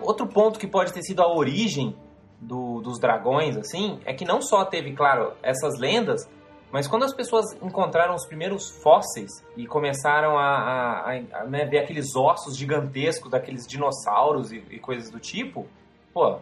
Outro 0.00 0.26
ponto 0.26 0.58
que 0.58 0.66
pode 0.66 0.92
ter 0.92 1.02
sido 1.02 1.20
a 1.20 1.30
origem 1.30 1.94
do, 2.40 2.80
dos 2.80 2.98
dragões, 2.98 3.56
assim, 3.56 4.00
é 4.04 4.14
que 4.14 4.24
não 4.24 4.40
só 4.40 4.64
teve, 4.64 4.92
claro, 4.94 5.32
essas 5.42 5.78
lendas, 5.78 6.26
mas 6.72 6.88
quando 6.88 7.04
as 7.04 7.12
pessoas 7.12 7.52
encontraram 7.62 8.14
os 8.14 8.26
primeiros 8.26 8.70
fósseis 8.82 9.44
e 9.56 9.66
começaram 9.66 10.38
a, 10.38 11.04
a, 11.04 11.40
a 11.40 11.44
né, 11.44 11.66
ver 11.66 11.78
aqueles 11.80 12.16
ossos 12.16 12.56
gigantescos 12.56 13.30
daqueles 13.30 13.66
dinossauros 13.66 14.50
e, 14.52 14.64
e, 14.70 14.78
coisas 14.78 15.10
do 15.10 15.20
tipo, 15.20 15.68
pô, 16.14 16.38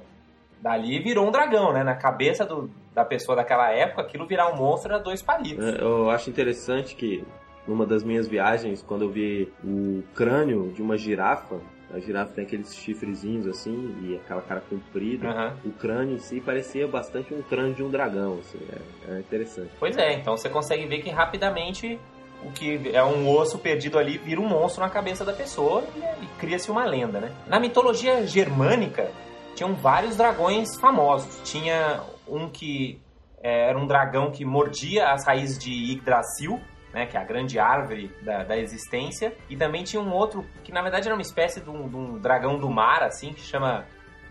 dali 0.62 1.02
virou 1.02 1.26
um 1.26 1.32
dragão, 1.32 1.72
né? 1.72 1.82
Na 1.82 1.96
cabeça 1.96 2.46
do, 2.46 2.70
da 2.94 3.04
pessoa 3.04 3.34
daquela 3.34 3.72
época, 3.72 4.02
aquilo 4.02 4.24
virar 4.24 4.52
um 4.52 4.56
monstro 4.56 4.92
era 4.92 5.02
dois 5.02 5.20
palitos. 5.20 5.66
É, 5.66 5.82
eu 5.82 6.08
acho 6.08 6.30
interessante 6.30 6.94
que 6.94 7.24
numa 7.66 7.84
das 7.84 8.04
minhas 8.04 8.28
viagens, 8.28 8.82
quando 8.82 9.02
eu 9.02 9.10
vi 9.10 9.52
o 9.64 10.04
crânio 10.14 10.72
de 10.72 10.80
uma 10.80 10.96
girafa, 10.96 11.56
a 11.92 11.98
girafa 11.98 12.32
tem 12.32 12.44
aqueles 12.44 12.74
chifrezinhos 12.74 13.46
assim 13.46 13.96
e 14.02 14.16
aquela 14.16 14.42
cara 14.42 14.60
comprida. 14.60 15.28
Uhum. 15.28 15.70
O 15.70 15.72
crânio 15.72 16.14
em 16.14 16.18
si 16.18 16.40
parecia 16.40 16.86
bastante 16.86 17.34
um 17.34 17.42
crânio 17.42 17.74
de 17.74 17.82
um 17.82 17.90
dragão, 17.90 18.38
assim, 18.38 18.58
é, 18.70 19.12
é, 19.12 19.18
interessante. 19.18 19.70
Pois 19.78 19.96
é, 19.96 20.14
então 20.14 20.36
você 20.36 20.48
consegue 20.48 20.86
ver 20.86 21.02
que 21.02 21.10
rapidamente 21.10 21.98
o 22.42 22.50
que 22.52 22.90
é 22.94 23.04
um 23.04 23.28
osso 23.28 23.58
perdido 23.58 23.98
ali 23.98 24.18
vira 24.18 24.40
um 24.40 24.48
monstro 24.48 24.82
na 24.82 24.88
cabeça 24.88 25.24
da 25.24 25.32
pessoa 25.32 25.84
e, 25.94 26.24
e 26.24 26.28
cria-se 26.38 26.70
uma 26.70 26.84
lenda, 26.84 27.20
né? 27.20 27.32
Na 27.46 27.60
mitologia 27.60 28.26
germânica 28.26 29.10
tinham 29.54 29.74
vários 29.74 30.16
dragões 30.16 30.78
famosos. 30.80 31.40
Tinha 31.44 32.02
um 32.26 32.48
que 32.48 33.00
é, 33.42 33.68
era 33.68 33.78
um 33.78 33.86
dragão 33.86 34.30
que 34.30 34.44
mordia 34.44 35.08
as 35.08 35.26
raízes 35.26 35.58
de 35.58 35.70
Yggdrasil, 35.70 36.60
né, 36.92 37.06
que 37.06 37.16
é 37.16 37.20
a 37.20 37.24
grande 37.24 37.58
árvore 37.58 38.14
da, 38.22 38.42
da, 38.44 38.56
existência. 38.56 39.34
E 39.48 39.56
também 39.56 39.84
tinha 39.84 40.02
um 40.02 40.12
outro, 40.12 40.44
que 40.64 40.72
na 40.72 40.82
verdade 40.82 41.06
era 41.06 41.14
uma 41.14 41.22
espécie 41.22 41.60
de 41.60 41.70
um, 41.70 41.88
de 41.88 41.96
um 41.96 42.18
dragão 42.18 42.58
do 42.58 42.68
mar, 42.68 43.02
assim, 43.02 43.32
que 43.32 43.40
chama 43.40 43.84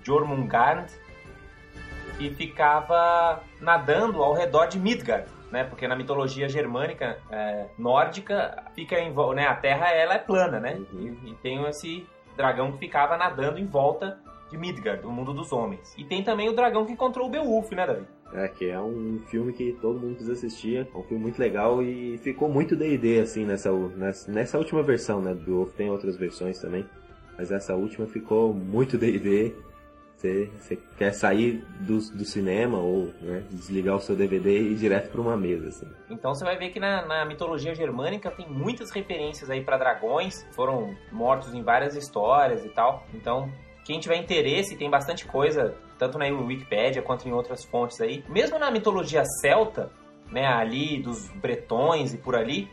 Jormungand, 0.04 0.86
que 2.18 2.30
ficava 2.32 3.42
nadando 3.62 4.22
ao 4.22 4.34
redor 4.34 4.68
de 4.68 4.80
Midgard. 4.80 5.28
Né, 5.52 5.64
porque 5.64 5.88
na 5.88 5.96
mitologia 5.96 6.48
germânica 6.48 7.18
é, 7.32 7.66
nórdica 7.76 8.66
fica 8.76 9.00
em 9.00 9.12
né, 9.34 9.48
a 9.48 9.56
Terra 9.56 9.90
ela 9.90 10.14
é 10.14 10.20
plana, 10.20 10.60
né? 10.60 10.80
Uhum. 10.94 11.18
E, 11.24 11.32
e 11.32 11.34
tem 11.42 11.66
esse 11.66 12.08
dragão 12.38 12.74
que 12.74 12.78
ficava 12.78 13.18
nadando 13.18 13.58
em 13.58 13.66
volta 13.66 14.20
de 14.50 14.58
Midgard, 14.58 15.06
o 15.06 15.12
mundo 15.12 15.34
dos 15.34 15.52
homens. 15.52 15.94
E 15.98 16.04
tem 16.04 16.24
também 16.24 16.50
o 16.50 16.54
dragão 16.54 16.86
que 16.86 16.92
encontrou 16.92 17.28
o 17.28 17.30
Beowulf, 17.30 17.72
né, 17.72 17.86
Davi? 17.86 18.06
É, 18.34 18.48
que 18.48 18.70
é 18.70 18.80
um 18.80 19.20
filme 19.28 19.54
que 19.54 19.74
todo 19.82 20.00
mundo 20.00 20.16
precisa 20.16 20.34
assistir. 20.34 20.88
É 20.94 20.98
um 20.98 21.04
filme 21.04 21.24
muito 21.24 21.40
legal 21.40 21.82
e 21.82 22.18
ficou 22.20 22.48
muito 22.48 22.76
D&D, 22.76 23.20
assim, 23.20 23.46
nessa, 23.46 23.72
nessa, 24.28 24.58
última 24.58 24.84
versão, 24.84 25.22
né? 25.22 25.34
Do 25.34 25.58
Wolf 25.58 25.74
tem 25.74 25.90
outras 25.90 26.16
versões 26.16 26.60
também. 26.60 26.86
Mas 27.38 27.52
essa 27.52 27.76
última 27.76 28.06
ficou 28.06 28.54
muito 28.54 28.98
D&D. 28.98 29.56
Você, 30.16 30.52
você 30.60 30.78
quer 30.98 31.14
sair 31.14 31.64
do, 31.80 31.98
do 31.98 32.26
cinema 32.26 32.78
ou 32.78 33.06
né, 33.22 33.42
desligar 33.50 33.96
o 33.96 34.02
seu 34.02 34.18
DVD 34.18 34.60
e 34.60 34.74
ir 34.74 34.76
direto 34.76 35.10
para 35.10 35.22
uma 35.22 35.38
mesa. 35.38 35.70
Assim. 35.70 35.88
Então 36.10 36.36
você 36.36 36.44
vai 36.44 36.58
ver 36.58 36.72
que 36.72 36.80
na, 36.80 37.06
na 37.06 37.26
mitologia 37.26 37.74
germânica 37.74 38.30
tem 38.30 38.46
muitas 38.50 38.92
referências 38.92 39.50
aí 39.50 39.64
para 39.64 39.78
dragões, 39.78 40.46
foram 40.52 40.94
mortos 41.10 41.54
em 41.54 41.64
várias 41.64 41.96
histórias 41.96 42.66
e 42.66 42.70
tal. 42.70 43.08
Então 43.14 43.50
quem 43.90 44.00
tiver 44.00 44.18
interesse, 44.18 44.78
tem 44.78 44.88
bastante 44.88 45.26
coisa, 45.26 45.74
tanto 45.98 46.20
na 46.20 46.26
Wikipedia 46.26 47.02
quanto 47.02 47.28
em 47.28 47.32
outras 47.32 47.66
fontes 47.66 48.00
aí. 48.00 48.24
Mesmo 48.30 48.60
na 48.60 48.70
mitologia 48.70 49.24
celta, 49.42 49.90
né, 50.32 50.46
ali 50.46 51.02
dos 51.02 51.28
bretões 51.30 52.14
e 52.14 52.18
por 52.20 52.36
ali, 52.36 52.70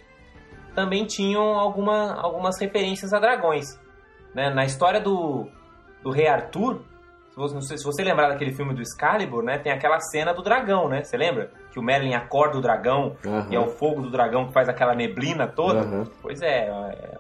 também 0.75 1.07
tinham 1.07 1.59
alguma, 1.59 2.21
algumas 2.21 2.61
referências 2.61 3.15
a 3.15 3.19
dragões. 3.19 3.81
Né? 4.35 4.51
Na 4.51 4.67
história 4.67 5.01
do, 5.01 5.49
do 6.03 6.11
rei 6.11 6.29
Arthur, 6.29 6.83
se 7.31 7.37
você, 7.37 7.55
não 7.55 7.63
sei, 7.63 7.79
se 7.79 7.85
você 7.85 8.05
lembrar 8.05 8.29
daquele 8.29 8.53
filme 8.53 8.75
do 8.75 8.83
Excalibur, 8.83 9.43
né, 9.43 9.57
tem 9.57 9.73
aquela 9.73 9.99
cena 10.01 10.35
do 10.35 10.43
dragão, 10.43 10.87
né? 10.87 11.03
Você 11.03 11.17
lembra? 11.17 11.51
Que 11.73 11.79
o 11.79 11.83
Merlin 11.83 12.13
acorda 12.13 12.59
o 12.59 12.61
dragão 12.61 13.17
uhum. 13.25 13.47
e 13.51 13.57
é 13.57 13.59
o 13.59 13.69
fogo 13.69 14.03
do 14.03 14.11
dragão 14.11 14.49
que 14.49 14.53
faz 14.53 14.69
aquela 14.69 14.95
neblina 14.95 15.47
toda. 15.47 15.81
Uhum. 15.81 16.05
Pois 16.21 16.43
é, 16.43 16.69
é, 16.69 17.19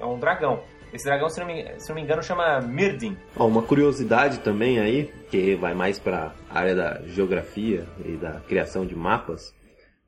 é 0.00 0.04
um 0.04 0.18
dragão. 0.18 0.64
Esse 0.92 1.04
dragão, 1.04 1.28
se 1.28 1.40
não 1.40 1.46
me, 1.46 1.64
se 1.78 1.88
não 1.88 1.96
me 1.96 2.02
engano, 2.02 2.22
chama 2.22 2.60
Mirdin. 2.60 3.16
Uma 3.36 3.62
curiosidade 3.62 4.38
também 4.38 4.78
aí, 4.78 5.12
que 5.30 5.54
vai 5.56 5.74
mais 5.74 5.98
para 5.98 6.32
a 6.48 6.58
área 6.58 6.74
da 6.74 7.02
geografia 7.06 7.86
e 8.04 8.16
da 8.16 8.40
criação 8.40 8.86
de 8.86 8.94
mapas. 8.94 9.54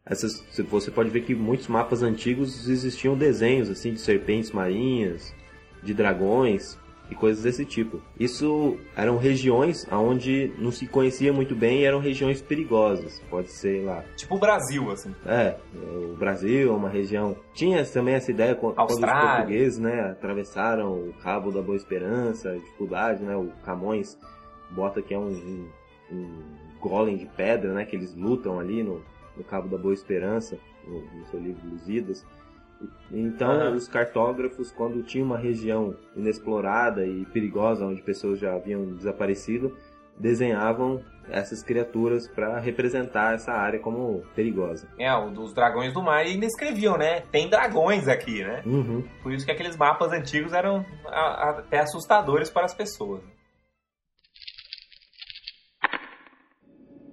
Essas, 0.06 0.42
você 0.70 0.90
pode 0.90 1.10
ver 1.10 1.22
que 1.22 1.34
muitos 1.34 1.68
mapas 1.68 2.02
antigos 2.02 2.68
existiam 2.68 3.16
desenhos 3.16 3.68
assim 3.68 3.92
de 3.92 4.00
serpentes 4.00 4.50
marinhas, 4.52 5.34
de 5.82 5.92
dragões 5.92 6.78
e 7.10 7.14
coisas 7.14 7.42
desse 7.42 7.64
tipo. 7.64 8.00
Isso 8.18 8.78
eram 8.96 9.16
regiões 9.16 9.86
onde 9.90 10.52
não 10.58 10.70
se 10.70 10.86
conhecia 10.86 11.32
muito 11.32 11.54
bem 11.54 11.80
e 11.80 11.84
eram 11.84 12.00
regiões 12.00 12.42
perigosas. 12.42 13.20
Pode 13.30 13.50
ser 13.50 13.84
lá. 13.84 14.04
Tipo 14.16 14.36
o 14.36 14.38
Brasil, 14.38 14.90
assim. 14.90 15.14
É, 15.24 15.56
o 15.74 16.16
Brasil 16.16 16.70
é 16.70 16.76
uma 16.76 16.88
região. 16.88 17.36
Tinha 17.54 17.84
também 17.84 18.14
essa 18.14 18.30
ideia 18.30 18.54
quando, 18.54 18.78
os 18.78 19.00
portugueses, 19.00 19.78
né, 19.78 20.10
atravessaram 20.10 20.92
o 20.92 21.14
Cabo 21.22 21.50
da 21.50 21.62
Boa 21.62 21.76
Esperança, 21.76 22.50
a 22.50 22.54
dificuldade, 22.54 23.22
né, 23.22 23.36
o 23.36 23.50
Camões 23.64 24.18
bota 24.70 25.00
que 25.00 25.14
é 25.14 25.18
um, 25.18 25.30
um, 25.30 25.68
um 26.12 26.42
golem 26.80 27.16
de 27.16 27.26
pedra, 27.26 27.72
né, 27.72 27.84
que 27.84 27.96
eles 27.96 28.14
lutam 28.14 28.60
ali 28.60 28.82
no 28.82 29.02
no 29.38 29.44
Cabo 29.44 29.68
da 29.68 29.78
Boa 29.78 29.94
Esperança, 29.94 30.58
no, 30.86 31.00
no 31.00 31.26
seu 31.26 31.40
livro 31.40 31.66
Lusíadas. 31.70 32.26
Então, 33.10 33.50
uhum. 33.50 33.74
os 33.74 33.88
cartógrafos, 33.88 34.70
quando 34.70 35.02
tinha 35.02 35.24
uma 35.24 35.38
região 35.38 35.94
inexplorada 36.14 37.04
e 37.06 37.24
perigosa, 37.26 37.84
onde 37.84 38.02
pessoas 38.02 38.38
já 38.38 38.54
haviam 38.54 38.94
desaparecido, 38.94 39.76
desenhavam 40.18 41.02
essas 41.30 41.62
criaturas 41.62 42.28
para 42.28 42.58
representar 42.58 43.34
essa 43.34 43.52
área 43.52 43.78
como 43.78 44.22
perigosa. 44.34 44.88
É, 44.98 45.14
os 45.14 45.52
dragões 45.52 45.92
do 45.92 46.02
mar 46.02 46.20
ainda 46.20 46.46
escreviam, 46.46 46.96
né? 46.96 47.22
Tem 47.30 47.48
dragões 47.48 48.08
aqui, 48.08 48.42
né? 48.42 48.62
Uhum. 48.64 49.04
Por 49.22 49.32
isso 49.32 49.44
que 49.44 49.52
aqueles 49.52 49.76
mapas 49.76 50.10
antigos 50.12 50.52
eram 50.52 50.84
até 51.06 51.80
assustadores 51.80 52.50
para 52.50 52.64
as 52.64 52.74
pessoas. 52.74 53.22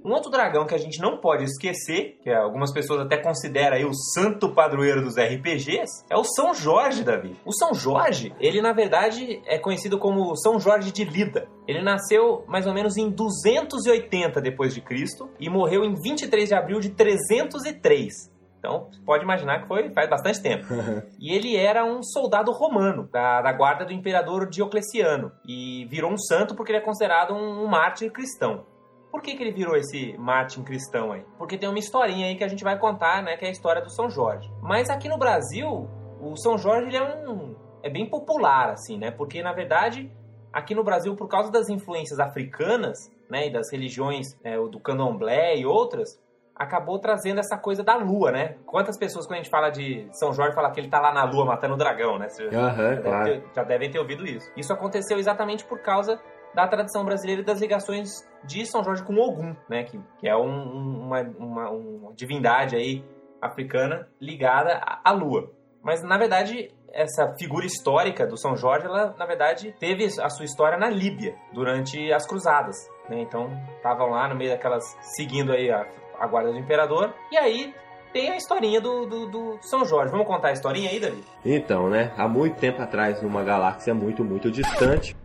Um 0.05 0.11
outro 0.11 0.29
dragão 0.29 0.67
que 0.67 0.75
a 0.75 0.77
gente 0.77 1.01
não 1.01 1.17
pode 1.17 1.45
esquecer, 1.45 2.19
que 2.21 2.29
algumas 2.29 2.71
pessoas 2.71 3.01
até 3.01 3.17
consideram 3.17 3.75
aí 3.75 3.83
o 3.83 3.93
santo 4.13 4.53
padroeiro 4.53 5.01
dos 5.01 5.15
RPGs, 5.17 6.05
é 6.07 6.15
o 6.15 6.23
São 6.23 6.53
Jorge, 6.53 7.03
Davi. 7.03 7.35
O 7.43 7.51
São 7.51 7.73
Jorge, 7.73 8.31
ele 8.39 8.61
na 8.61 8.71
verdade 8.71 9.41
é 9.47 9.57
conhecido 9.57 9.97
como 9.97 10.35
São 10.37 10.59
Jorge 10.59 10.91
de 10.91 11.03
Lida. 11.03 11.47
Ele 11.67 11.81
nasceu 11.81 12.45
mais 12.47 12.67
ou 12.67 12.73
menos 12.73 12.97
em 12.97 13.09
280 13.09 14.39
depois 14.41 14.75
de 14.75 14.81
Cristo 14.81 15.27
e 15.39 15.49
morreu 15.49 15.83
em 15.83 15.95
23 15.95 16.49
de 16.49 16.53
abril 16.53 16.79
de 16.79 16.91
303. 16.91 18.13
Então, 18.59 18.89
pode 19.03 19.23
imaginar 19.23 19.61
que 19.61 19.67
foi 19.67 19.89
faz 19.89 20.07
bastante 20.07 20.39
tempo. 20.39 20.65
e 21.19 21.33
ele 21.33 21.55
era 21.55 21.83
um 21.83 22.03
soldado 22.03 22.51
romano, 22.51 23.09
da, 23.11 23.41
da, 23.41 23.51
guarda 23.51 23.85
do 23.85 23.93
imperador 23.93 24.47
Diocleciano. 24.47 25.31
E 25.47 25.87
virou 25.89 26.11
um 26.11 26.17
santo 26.17 26.55
porque 26.55 26.71
ele 26.71 26.79
é 26.79 26.81
considerado 26.81 27.33
um, 27.33 27.63
um 27.63 27.67
mártir 27.67 28.11
cristão. 28.11 28.65
Por 29.15 29.21
que, 29.21 29.33
que 29.33 29.43
ele 29.43 29.53
virou 29.53 29.77
esse 29.77 30.13
Martin 30.17 30.61
cristão 30.61 31.13
aí? 31.13 31.23
Porque 31.37 31.57
tem 31.57 31.69
uma 31.69 31.79
historinha 31.79 32.27
aí 32.27 32.35
que 32.35 32.43
a 32.43 32.49
gente 32.49 32.65
vai 32.65 32.77
contar, 32.77 33.23
né? 33.23 33.37
Que 33.37 33.45
é 33.45 33.47
a 33.47 33.51
história 33.51 33.81
do 33.81 33.89
São 33.89 34.09
Jorge. 34.09 34.51
Mas 34.61 34.89
aqui 34.89 35.07
no 35.07 35.17
Brasil, 35.17 35.89
o 36.19 36.35
São 36.35 36.57
Jorge 36.57 36.89
ele 36.89 36.97
é 36.97 37.01
um. 37.01 37.55
é 37.81 37.89
bem 37.89 38.05
popular, 38.05 38.71
assim, 38.71 38.97
né? 38.97 39.11
Porque 39.11 39.41
na 39.41 39.53
verdade, 39.53 40.11
aqui 40.51 40.75
no 40.75 40.83
Brasil, 40.83 41.15
por 41.15 41.29
causa 41.29 41.49
das 41.49 41.69
influências 41.69 42.19
africanas, 42.19 43.09
né? 43.29 43.47
E 43.47 43.53
das 43.53 43.71
religiões 43.71 44.37
é, 44.43 44.57
do 44.57 44.81
candomblé 44.81 45.55
e 45.55 45.65
outras, 45.65 46.19
acabou 46.53 46.99
trazendo 46.99 47.39
essa 47.39 47.57
coisa 47.57 47.85
da 47.85 47.95
lua, 47.95 48.33
né? 48.33 48.57
Quantas 48.65 48.97
pessoas, 48.97 49.25
quando 49.25 49.39
a 49.39 49.43
gente 49.43 49.49
fala 49.49 49.69
de 49.69 50.09
São 50.11 50.33
Jorge, 50.33 50.53
fala 50.53 50.71
que 50.71 50.81
ele 50.81 50.89
tá 50.89 50.99
lá 50.99 51.13
na 51.13 51.23
lua 51.23 51.45
matando 51.45 51.75
o 51.75 51.77
dragão, 51.77 52.19
né? 52.19 52.27
Você 52.27 52.43
uhum, 52.43 52.51
já, 52.51 52.73
claro. 52.73 53.01
deve 53.01 53.23
ter, 53.23 53.43
já 53.55 53.63
devem 53.63 53.89
ter 53.89 53.99
ouvido 53.99 54.27
isso. 54.27 54.51
Isso 54.57 54.73
aconteceu 54.73 55.17
exatamente 55.17 55.63
por 55.63 55.79
causa 55.79 56.19
da 56.55 56.67
tradição 56.67 57.03
brasileira 57.03 57.41
e 57.41 57.45
das 57.45 57.59
ligações 57.59 58.09
de 58.43 58.65
São 58.65 58.83
Jorge 58.83 59.03
com 59.03 59.17
Ogum, 59.17 59.55
né? 59.69 59.83
Que, 59.83 59.99
que 60.19 60.27
é 60.27 60.35
um, 60.35 61.03
uma, 61.03 61.21
uma, 61.37 61.69
uma 61.69 62.13
divindade 62.13 62.75
aí 62.75 63.03
africana 63.41 64.07
ligada 64.19 64.79
à 65.03 65.11
lua. 65.11 65.51
Mas, 65.83 66.01
na 66.01 66.17
verdade, 66.17 66.71
essa 66.91 67.35
figura 67.37 67.65
histórica 67.65 68.25
do 68.25 68.37
São 68.37 68.55
Jorge, 68.55 68.87
ela, 68.87 69.13
na 69.19 69.25
verdade, 69.25 69.75
teve 69.77 70.05
a 70.19 70.29
sua 70.29 70.45
história 70.45 70.77
na 70.77 70.89
Líbia, 70.89 71.35
durante 71.53 72.11
as 72.11 72.25
cruzadas. 72.25 72.75
Né? 73.09 73.19
Então, 73.21 73.49
estavam 73.75 74.09
lá 74.09 74.27
no 74.27 74.35
meio 74.35 74.51
daquelas, 74.51 74.83
seguindo 75.15 75.51
aí 75.51 75.69
a, 75.69 75.85
a 76.17 76.25
guarda 76.25 76.51
do 76.51 76.57
imperador. 76.57 77.13
E 77.31 77.37
aí, 77.37 77.75
tem 78.13 78.31
a 78.31 78.37
historinha 78.37 78.79
do, 78.79 79.05
do, 79.05 79.25
do, 79.27 79.57
São 79.61 79.83
Jorge. 79.83 80.09
Vamos 80.09 80.25
contar 80.25 80.47
a 80.47 80.53
historinha 80.53 80.89
aí, 80.89 80.99
Davi? 80.99 81.21
Então, 81.43 81.89
né? 81.89 82.13
Há 82.17 82.27
muito 82.27 82.57
tempo 82.57 82.81
atrás, 82.81 83.21
numa 83.21 83.43
galáxia 83.43 83.93
muito, 83.93 84.23
muito 84.23 84.49
distante, 84.49 85.15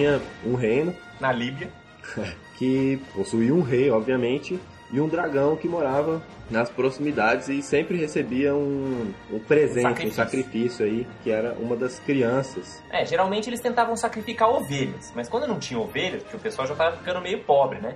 tinha 0.00 0.20
um 0.44 0.54
reino. 0.54 0.94
Na 1.20 1.30
Líbia. 1.32 1.68
Que 2.60 3.00
possuía 3.14 3.54
um 3.54 3.62
rei, 3.62 3.90
obviamente, 3.90 4.60
e 4.92 5.00
um 5.00 5.08
dragão 5.08 5.56
que 5.56 5.66
morava 5.66 6.20
nas 6.50 6.68
proximidades 6.68 7.48
e 7.48 7.62
sempre 7.62 7.96
recebia 7.96 8.54
um, 8.54 9.14
um 9.32 9.38
presente, 9.38 9.84
sacrifício. 9.84 10.10
um 10.10 10.12
sacrifício 10.12 10.84
aí, 10.84 11.06
que 11.22 11.30
era 11.30 11.54
uma 11.54 11.74
das 11.74 11.98
crianças. 12.00 12.82
É, 12.90 13.02
geralmente 13.06 13.48
eles 13.48 13.60
tentavam 13.60 13.96
sacrificar 13.96 14.50
ovelhas, 14.50 15.10
mas 15.16 15.26
quando 15.26 15.46
não 15.46 15.58
tinha 15.58 15.80
ovelhas, 15.80 16.22
porque 16.22 16.36
o 16.36 16.40
pessoal 16.40 16.68
já 16.68 16.74
estava 16.74 16.98
ficando 16.98 17.22
meio 17.22 17.42
pobre, 17.44 17.80
né? 17.80 17.94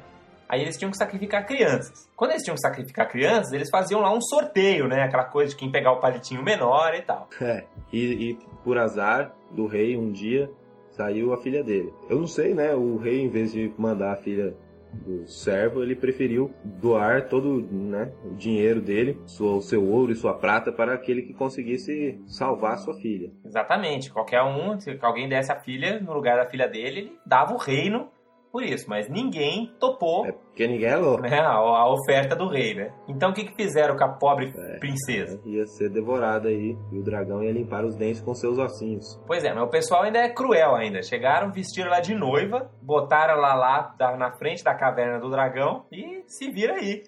Aí 0.48 0.62
eles 0.62 0.78
tinham 0.78 0.90
que 0.90 0.96
sacrificar 0.96 1.44
crianças. 1.44 2.08
Quando 2.16 2.30
eles 2.30 2.42
tinham 2.42 2.54
que 2.54 2.62
sacrificar 2.62 3.06
crianças, 3.10 3.52
eles 3.52 3.68
faziam 3.68 4.00
lá 4.00 4.14
um 4.14 4.22
sorteio, 4.22 4.88
né? 4.88 5.02
Aquela 5.02 5.24
coisa 5.24 5.50
de 5.50 5.56
quem 5.56 5.70
pegar 5.70 5.92
o 5.92 6.00
palitinho 6.00 6.42
menor 6.42 6.94
e 6.94 7.02
tal. 7.02 7.28
É, 7.38 7.64
e, 7.92 8.30
e 8.30 8.38
por 8.64 8.78
azar 8.78 9.34
do 9.50 9.66
rei, 9.66 9.94
um 9.94 10.10
dia 10.10 10.50
saiu 10.96 11.32
a 11.32 11.36
filha 11.36 11.62
dele. 11.62 11.92
Eu 12.08 12.18
não 12.18 12.26
sei, 12.26 12.54
né? 12.54 12.74
O 12.74 12.96
rei, 12.96 13.20
em 13.20 13.28
vez 13.28 13.52
de 13.52 13.72
mandar 13.76 14.12
a 14.12 14.16
filha 14.16 14.54
do 14.92 15.26
servo, 15.26 15.82
ele 15.82 15.96
preferiu 15.96 16.54
doar 16.64 17.28
todo 17.28 17.62
né, 17.70 18.12
o 18.24 18.34
dinheiro 18.34 18.80
dele, 18.80 19.18
o 19.40 19.60
seu 19.60 19.84
ouro 19.84 20.12
e 20.12 20.14
sua 20.14 20.34
prata 20.34 20.70
para 20.70 20.94
aquele 20.94 21.22
que 21.22 21.34
conseguisse 21.34 22.20
salvar 22.26 22.78
sua 22.78 22.94
filha. 22.94 23.32
Exatamente. 23.44 24.12
Qualquer 24.12 24.42
um, 24.42 24.78
se 24.78 24.96
alguém 25.02 25.28
desse 25.28 25.50
a 25.50 25.56
filha 25.56 25.98
no 26.00 26.12
lugar 26.12 26.36
da 26.36 26.46
filha 26.48 26.68
dele, 26.68 27.00
ele 27.00 27.18
dava 27.26 27.54
o 27.54 27.58
reino 27.58 28.08
por 28.54 28.62
isso, 28.62 28.88
mas 28.88 29.08
ninguém 29.08 29.74
topou. 29.80 30.24
É 30.24 30.30
porque 30.30 30.68
ninguém 30.68 30.88
é 30.88 30.94
louco. 30.94 31.22
Né, 31.22 31.40
a, 31.40 31.54
a, 31.54 31.92
oferta 31.92 32.36
do 32.36 32.46
rei, 32.46 32.72
né? 32.72 32.92
Então 33.08 33.30
o 33.30 33.34
que, 33.34 33.46
que 33.46 33.56
fizeram 33.56 33.96
com 33.96 34.04
a 34.04 34.08
pobre 34.10 34.54
é, 34.56 34.78
princesa? 34.78 35.40
Ia 35.44 35.66
ser 35.66 35.90
devorada 35.90 36.48
aí 36.48 36.78
e 36.92 36.96
o 37.00 37.02
dragão 37.02 37.42
ia 37.42 37.50
limpar 37.50 37.84
os 37.84 37.96
dentes 37.96 38.20
com 38.20 38.32
seus 38.32 38.56
ossinhos. 38.56 39.20
Pois 39.26 39.42
é, 39.42 39.52
mas 39.52 39.64
o 39.64 39.66
pessoal 39.66 40.04
ainda 40.04 40.20
é 40.20 40.28
cruel 40.28 40.76
ainda. 40.76 41.02
Chegaram, 41.02 41.50
vestiram 41.50 41.88
ela 41.88 41.98
de 41.98 42.14
noiva, 42.14 42.70
botaram 42.80 43.34
ela 43.34 43.56
lá 43.56 43.96
na 44.16 44.30
frente 44.36 44.62
da 44.62 44.72
caverna 44.72 45.18
do 45.18 45.28
dragão 45.28 45.84
e 45.90 46.22
se 46.28 46.48
vira 46.52 46.74
aí. 46.74 47.02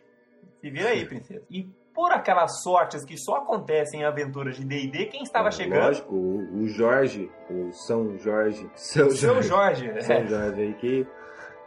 Se 0.61 0.69
vira 0.69 0.89
aí, 0.89 1.07
princesa. 1.07 1.45
E 1.49 1.71
por 1.95 2.11
aquelas 2.11 2.61
sortes 2.61 3.05
que 3.05 3.17
só 3.17 3.37
acontecem 3.37 4.01
em 4.01 4.05
aventuras 4.05 4.57
de 4.57 4.65
D&D, 4.65 5.07
quem 5.07 5.23
estava 5.23 5.47
é, 5.47 5.53
chegando? 5.53 5.85
Lógico, 5.85 6.13
o, 6.13 6.63
o, 6.63 6.67
Jorge, 6.67 7.31
o 7.49 7.71
São 7.73 8.19
Jorge, 8.19 8.69
seu 8.75 9.13
Jorge, 9.13 9.49
Jorge, 9.49 9.93
né? 9.93 10.01
São 10.03 10.27
Jorge 10.27 10.61
aí 10.61 10.75
que 10.75 11.07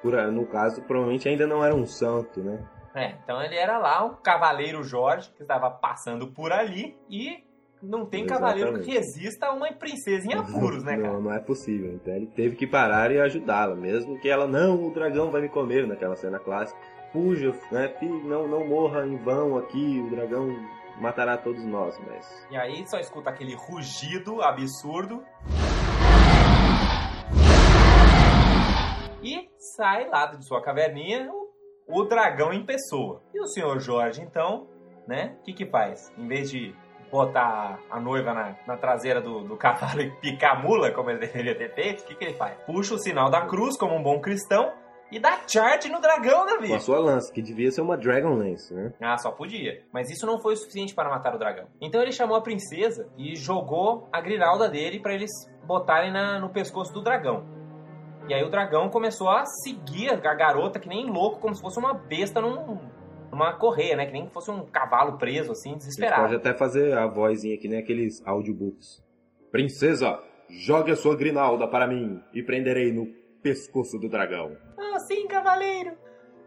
por, 0.01 0.13
no 0.31 0.45
caso, 0.45 0.81
provavelmente 0.83 1.27
ainda 1.27 1.45
não 1.47 1.63
era 1.63 1.75
um 1.75 1.85
santo, 1.85 2.41
né? 2.41 2.59
É, 2.95 3.15
então 3.23 3.41
ele 3.41 3.55
era 3.55 3.77
lá 3.77 4.03
um 4.03 4.15
cavaleiro 4.15 4.83
Jorge 4.83 5.31
que 5.35 5.43
estava 5.43 5.69
passando 5.69 6.27
por 6.27 6.51
ali 6.51 6.97
e 7.09 7.43
não 7.81 8.05
tem 8.05 8.25
Exatamente. 8.25 8.59
cavaleiro 8.59 8.83
que 8.83 8.91
resista 8.91 9.47
a 9.47 9.53
uma 9.53 9.71
princesa 9.71 10.27
em 10.27 10.33
apuros, 10.33 10.83
né, 10.83 10.97
cara? 10.97 11.13
Não, 11.13 11.21
não 11.21 11.33
é 11.33 11.39
possível. 11.39 11.93
Então 11.93 12.13
ele 12.13 12.27
teve 12.27 12.55
que 12.55 12.67
parar 12.67 13.11
e 13.11 13.19
ajudá-la, 13.19 13.75
mesmo 13.75 14.19
que 14.19 14.29
ela, 14.29 14.47
não, 14.47 14.85
o 14.85 14.93
dragão 14.93 15.31
vai 15.31 15.41
me 15.41 15.49
comer, 15.49 15.87
naquela 15.87 16.15
cena 16.15 16.39
clássica. 16.39 16.79
Fuja, 17.11 17.53
né, 17.71 17.91
não, 18.01 18.47
não 18.47 18.67
morra 18.67 19.05
em 19.05 19.17
vão 19.17 19.57
aqui, 19.57 20.03
o 20.05 20.09
dragão 20.11 20.55
matará 20.99 21.37
todos 21.37 21.63
nós, 21.65 21.99
mas. 22.05 22.47
E 22.51 22.57
aí 22.57 22.85
só 22.87 22.99
escuta 22.99 23.29
aquele 23.29 23.55
rugido 23.55 24.41
absurdo. 24.41 25.23
Sai 29.75 30.09
lá 30.09 30.27
de 30.27 30.45
sua 30.45 30.61
caverninha 30.61 31.29
o, 31.31 32.01
o 32.01 32.03
dragão 32.03 32.53
em 32.53 32.65
pessoa. 32.65 33.21
E 33.33 33.39
o 33.39 33.47
senhor 33.47 33.79
Jorge, 33.79 34.21
então, 34.21 34.67
né? 35.07 35.35
O 35.39 35.43
que 35.43 35.53
que 35.53 35.65
faz? 35.65 36.11
Em 36.17 36.27
vez 36.27 36.49
de 36.49 36.75
botar 37.11 37.79
a 37.89 37.99
noiva 37.99 38.33
na, 38.33 38.55
na 38.67 38.77
traseira 38.77 39.19
do, 39.19 39.41
do 39.41 39.57
cavalo 39.57 40.01
e 40.01 40.11
picar 40.21 40.57
a 40.57 40.59
mula, 40.61 40.91
como 40.91 41.09
ele 41.09 41.19
deveria 41.19 41.55
ter 41.55 41.73
feito, 41.73 42.01
o 42.01 42.05
que, 42.05 42.15
que 42.15 42.23
ele 42.23 42.33
faz? 42.35 42.57
Puxa 42.65 42.93
o 42.93 42.99
sinal 42.99 43.29
da 43.29 43.45
cruz 43.47 43.77
como 43.77 43.95
um 43.95 44.03
bom 44.03 44.19
cristão 44.19 44.71
e 45.11 45.19
dá 45.19 45.39
charge 45.47 45.89
no 45.89 45.99
dragão, 45.99 46.45
Davi. 46.45 46.67
Com 46.67 46.75
a 46.75 46.79
sua 46.79 46.99
lança, 46.99 47.33
que 47.33 47.41
devia 47.41 47.71
ser 47.71 47.81
uma 47.81 47.97
Dragon 47.97 48.35
Lance, 48.35 48.73
né? 48.73 48.93
Ah, 49.01 49.17
só 49.17 49.31
podia. 49.31 49.81
Mas 49.91 50.11
isso 50.11 50.25
não 50.25 50.39
foi 50.39 50.53
o 50.53 50.57
suficiente 50.57 50.93
para 50.93 51.09
matar 51.09 51.33
o 51.33 51.39
dragão. 51.39 51.67
Então 51.81 51.99
ele 51.99 52.11
chamou 52.11 52.37
a 52.37 52.41
princesa 52.41 53.09
e 53.17 53.35
jogou 53.35 54.07
a 54.11 54.21
grinalda 54.21 54.69
dele 54.69 54.99
para 54.99 55.13
eles 55.13 55.31
botarem 55.65 56.11
na, 56.11 56.39
no 56.39 56.49
pescoço 56.49 56.93
do 56.93 57.01
dragão. 57.01 57.43
E 58.29 58.33
aí 58.35 58.43
o 58.43 58.49
dragão 58.49 58.89
começou 58.89 59.27
a 59.27 59.43
seguir 59.43 60.11
a 60.11 60.35
garota 60.35 60.79
que 60.79 60.87
nem 60.87 61.09
louco, 61.09 61.39
como 61.39 61.55
se 61.55 61.61
fosse 61.63 61.79
uma 61.79 61.95
besta 61.95 62.39
num, 62.39 62.77
numa 63.31 63.53
correia, 63.53 63.95
né? 63.95 64.05
Que 64.05 64.13
nem 64.13 64.29
fosse 64.29 64.51
um 64.51 64.67
cavalo 64.67 65.17
preso, 65.17 65.51
assim, 65.51 65.75
desesperado. 65.75 66.21
pode 66.21 66.35
até 66.35 66.53
fazer 66.53 66.95
a 66.95 67.07
vozinha 67.07 67.57
que 67.57 67.67
nem 67.67 67.79
aqueles 67.79 68.21
audiobooks. 68.27 69.03
Princesa, 69.51 70.19
jogue 70.47 70.91
a 70.91 70.95
sua 70.95 71.17
grinalda 71.17 71.67
para 71.67 71.87
mim 71.87 72.21
e 72.31 72.43
prenderei 72.43 72.93
no 72.93 73.07
pescoço 73.41 73.97
do 73.97 74.07
dragão. 74.07 74.55
Ah, 74.77 74.99
sim, 74.99 75.27
cavaleiro! 75.27 75.93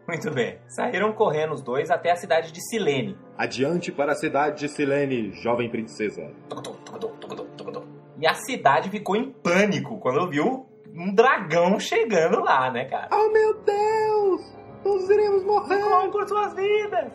Muito 0.07 0.31
bem. 0.31 0.59
Saíram 0.69 1.11
correndo 1.11 1.53
os 1.53 1.61
dois 1.61 1.91
até 1.91 2.11
a 2.11 2.15
cidade 2.15 2.53
de 2.53 2.61
Silene. 2.61 3.17
Adiante 3.37 3.91
para 3.91 4.13
a 4.13 4.15
cidade 4.15 4.61
de 4.61 4.69
Silene, 4.69 5.33
jovem 5.33 5.69
princesa. 5.69 6.31
E 8.17 8.25
a 8.25 8.33
cidade 8.35 8.89
ficou 8.89 9.17
em 9.17 9.33
pânico 9.33 9.99
quando 9.99 10.29
viu 10.29 10.72
um 10.95 11.13
dragão 11.13 11.79
chegando 11.79 12.39
lá, 12.41 12.71
né, 12.71 12.85
cara? 12.85 13.09
Oh 13.11 13.31
meu 13.31 13.53
Deus! 13.61 14.55
Todos 14.83 15.09
iremos 15.09 15.43
morrer! 15.43 15.81
Corram 15.81 16.11
por 16.11 16.27
suas 16.27 16.53
vidas! 16.55 17.11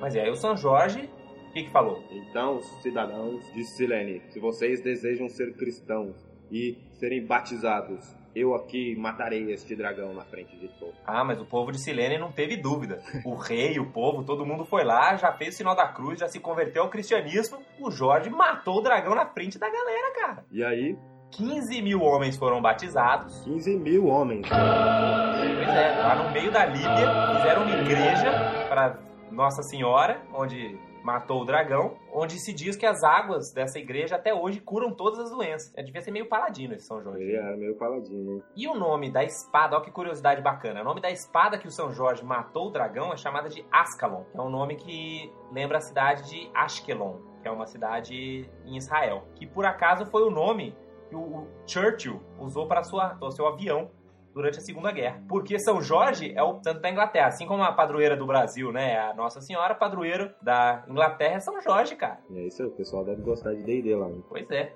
Mas 0.00 0.14
e 0.14 0.20
aí 0.20 0.30
o 0.30 0.36
São 0.36 0.56
Jorge, 0.56 1.08
o 1.48 1.52
que 1.52 1.64
que 1.64 1.70
falou? 1.70 2.02
Então, 2.10 2.60
cidadãos 2.80 3.44
de 3.52 3.64
Silene, 3.64 4.22
se 4.30 4.40
vocês 4.40 4.82
desejam 4.82 5.28
ser 5.28 5.54
cristãos 5.56 6.16
e 6.50 6.76
serem 6.92 7.24
batizados, 7.26 8.16
eu 8.34 8.54
aqui 8.54 8.96
matarei 8.96 9.52
este 9.52 9.76
dragão 9.76 10.14
na 10.14 10.24
frente 10.24 10.56
de 10.58 10.68
todos. 10.78 10.94
Ah, 11.06 11.24
mas 11.24 11.40
o 11.40 11.44
povo 11.44 11.70
de 11.70 11.78
Silene 11.78 12.18
não 12.18 12.32
teve 12.32 12.56
dúvida. 12.56 13.02
O 13.24 13.34
rei, 13.34 13.78
o 13.78 13.92
povo, 13.92 14.24
todo 14.24 14.46
mundo 14.46 14.64
foi 14.64 14.84
lá, 14.84 15.16
já 15.16 15.32
fez 15.32 15.54
o 15.54 15.58
sinal 15.58 15.76
da 15.76 15.88
cruz, 15.88 16.18
já 16.18 16.28
se 16.28 16.40
converteu 16.40 16.82
ao 16.82 16.90
cristianismo. 16.90 17.58
O 17.78 17.90
Jorge 17.90 18.30
matou 18.30 18.78
o 18.78 18.82
dragão 18.82 19.14
na 19.14 19.26
frente 19.26 19.58
da 19.58 19.68
galera, 19.68 20.14
cara. 20.14 20.44
E 20.50 20.64
aí, 20.64 20.96
15 21.32 21.82
mil 21.82 22.02
homens 22.02 22.36
foram 22.36 22.60
batizados. 22.60 23.42
15 23.44 23.76
mil 23.78 24.06
homens. 24.06 24.46
Pois 24.48 25.68
é, 25.68 26.02
lá 26.02 26.14
no 26.14 26.30
meio 26.30 26.52
da 26.52 26.66
Líbia, 26.66 27.36
fizeram 27.36 27.62
uma 27.62 27.76
igreja 27.76 28.30
para 28.68 28.98
Nossa 29.30 29.62
Senhora, 29.62 30.20
onde 30.34 30.78
matou 31.02 31.42
o 31.42 31.44
dragão, 31.44 31.96
onde 32.12 32.38
se 32.38 32.52
diz 32.52 32.76
que 32.76 32.86
as 32.86 33.02
águas 33.02 33.52
dessa 33.52 33.78
igreja 33.78 34.16
até 34.16 34.32
hoje 34.32 34.60
curam 34.60 34.92
todas 34.92 35.18
as 35.18 35.30
doenças. 35.30 35.72
É, 35.76 35.82
devia 35.82 36.00
ser 36.00 36.10
meio 36.10 36.28
paladino 36.28 36.74
esse 36.74 36.86
São 36.86 37.02
Jorge. 37.02 37.22
Ele 37.22 37.36
era 37.36 37.56
meio 37.56 37.74
paladino, 37.76 38.34
hein? 38.34 38.42
E 38.54 38.68
o 38.68 38.74
nome 38.74 39.10
da 39.10 39.24
espada, 39.24 39.74
olha 39.74 39.84
que 39.84 39.90
curiosidade 39.90 40.40
bacana. 40.40 40.80
O 40.82 40.84
nome 40.84 41.00
da 41.00 41.10
espada 41.10 41.58
que 41.58 41.66
o 41.66 41.70
São 41.70 41.92
Jorge 41.92 42.24
matou 42.24 42.68
o 42.68 42.70
dragão 42.70 43.12
é 43.12 43.16
chamada 43.16 43.48
de 43.48 43.64
Ascalon, 43.72 44.24
que 44.30 44.38
é 44.38 44.40
um 44.40 44.50
nome 44.50 44.76
que 44.76 45.32
lembra 45.50 45.78
a 45.78 45.80
cidade 45.80 46.28
de 46.30 46.50
Ashkelon, 46.54 47.16
que 47.40 47.48
é 47.48 47.50
uma 47.50 47.66
cidade 47.66 48.48
em 48.64 48.76
Israel. 48.76 49.24
Que 49.34 49.46
por 49.46 49.64
acaso 49.64 50.06
foi 50.06 50.22
o 50.22 50.30
nome 50.30 50.74
que 51.12 51.16
o 51.16 51.46
Churchill 51.66 52.22
usou 52.38 52.66
para 52.66 52.82
sua, 52.82 53.18
o 53.20 53.30
seu 53.30 53.46
avião 53.46 53.90
durante 54.32 54.58
a 54.58 54.62
Segunda 54.62 54.90
Guerra. 54.90 55.22
Porque 55.28 55.58
São 55.58 55.82
Jorge 55.82 56.32
é 56.34 56.42
o 56.42 56.58
santo 56.62 56.80
da 56.80 56.88
Inglaterra, 56.90 57.26
assim 57.26 57.46
como 57.46 57.62
a 57.62 57.70
padroeira 57.70 58.16
do 58.16 58.26
Brasil, 58.26 58.72
né? 58.72 58.98
A 58.98 59.12
Nossa 59.12 59.42
Senhora, 59.42 59.74
padroeiro 59.74 60.32
da 60.40 60.82
Inglaterra 60.88 61.34
é 61.34 61.40
São 61.40 61.60
Jorge, 61.60 61.94
cara. 61.96 62.18
É 62.34 62.46
isso 62.46 62.62
aí, 62.62 62.68
o 62.68 62.72
pessoal 62.72 63.04
deve 63.04 63.20
gostar 63.20 63.52
de 63.52 63.62
D&D 63.62 63.94
lá. 63.94 64.08
hein? 64.08 64.24
Pois 64.26 64.50
é. 64.50 64.72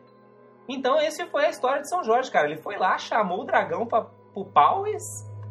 Então, 0.68 1.00
esse 1.00 1.24
foi 1.28 1.46
a 1.46 1.48
história 1.48 1.80
de 1.80 1.88
São 1.88 2.04
Jorge, 2.04 2.30
cara. 2.30 2.46
Ele 2.50 2.60
foi 2.60 2.76
lá, 2.76 2.98
chamou 2.98 3.40
o 3.40 3.44
dragão 3.44 3.86
pra, 3.86 4.02
pro 4.34 4.44
pau 4.44 4.86
e 4.86 4.94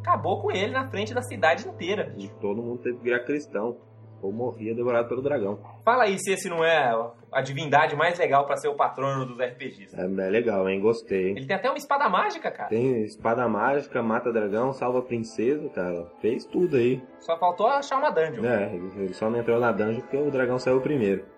acabou 0.02 0.40
com 0.40 0.52
ele 0.52 0.72
na 0.72 0.88
frente 0.88 1.12
da 1.12 1.24
cidade 1.24 1.68
inteira. 1.68 2.14
E 2.16 2.28
todo 2.28 2.62
mundo 2.62 2.84
teve 2.84 2.98
que 2.98 3.04
virar 3.04 3.22
cristão. 3.22 3.78
Ou 4.26 4.32
morria 4.32 4.74
devorado 4.74 5.08
pelo 5.08 5.22
dragão. 5.22 5.60
Fala 5.84 6.04
aí 6.06 6.18
se 6.18 6.34
esse 6.34 6.50
não 6.50 6.64
é 6.64 6.92
a 7.32 7.42
divindade 7.42 7.96
mais 7.96 8.18
legal 8.18 8.46
pra 8.46 8.58
ser 8.58 8.70
o 8.70 8.74
patrono 8.74 9.26
dos 9.26 9.38
RPGs. 9.40 9.96
É, 9.96 10.04
é 10.04 10.30
legal, 10.30 10.68
hein? 10.68 10.80
Gostei, 10.80 11.30
hein? 11.30 11.36
Ele 11.38 11.46
tem 11.46 11.56
até 11.56 11.70
uma 11.70 11.78
espada 11.78 12.10
mágica, 12.10 12.50
cara. 12.50 12.70
Tem 12.70 13.04
espada 13.04 13.48
mágica, 13.48 14.02
mata 14.02 14.34
dragão, 14.34 14.74
salva 14.74 15.02
princesa, 15.02 15.70
cara. 15.70 16.08
Fez 16.22 16.46
tudo 16.46 16.78
aí. 16.78 17.04
Só 17.20 17.38
faltou 17.38 17.68
achar 17.68 17.98
uma 17.98 18.10
dungeon. 18.10 18.46
É, 18.46 18.74
ele 18.74 19.14
só 19.14 19.30
não 19.30 19.40
entrou 19.40 19.60
na 19.60 19.72
dungeon 19.72 20.02
porque 20.02 20.18
o 20.18 20.32
dragão 20.32 20.58
saiu 20.58 20.82
primeiro. 20.82 21.35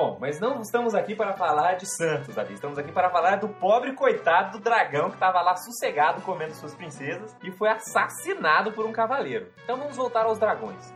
Bom, 0.00 0.16
mas 0.20 0.38
não 0.38 0.60
estamos 0.60 0.94
aqui 0.94 1.16
para 1.16 1.32
falar 1.32 1.74
de 1.74 1.84
Santos, 1.84 2.32
Davi. 2.32 2.54
Estamos 2.54 2.78
aqui 2.78 2.92
para 2.92 3.10
falar 3.10 3.34
do 3.34 3.48
pobre 3.48 3.94
coitado 3.94 4.56
do 4.56 4.62
dragão 4.62 5.08
que 5.08 5.16
estava 5.16 5.40
lá 5.40 5.56
sossegado 5.56 6.22
comendo 6.22 6.54
suas 6.54 6.72
princesas 6.72 7.36
e 7.42 7.50
foi 7.50 7.68
assassinado 7.68 8.70
por 8.70 8.86
um 8.86 8.92
cavaleiro. 8.92 9.48
Então 9.64 9.76
vamos 9.76 9.96
voltar 9.96 10.24
aos 10.24 10.38
dragões. 10.38 10.94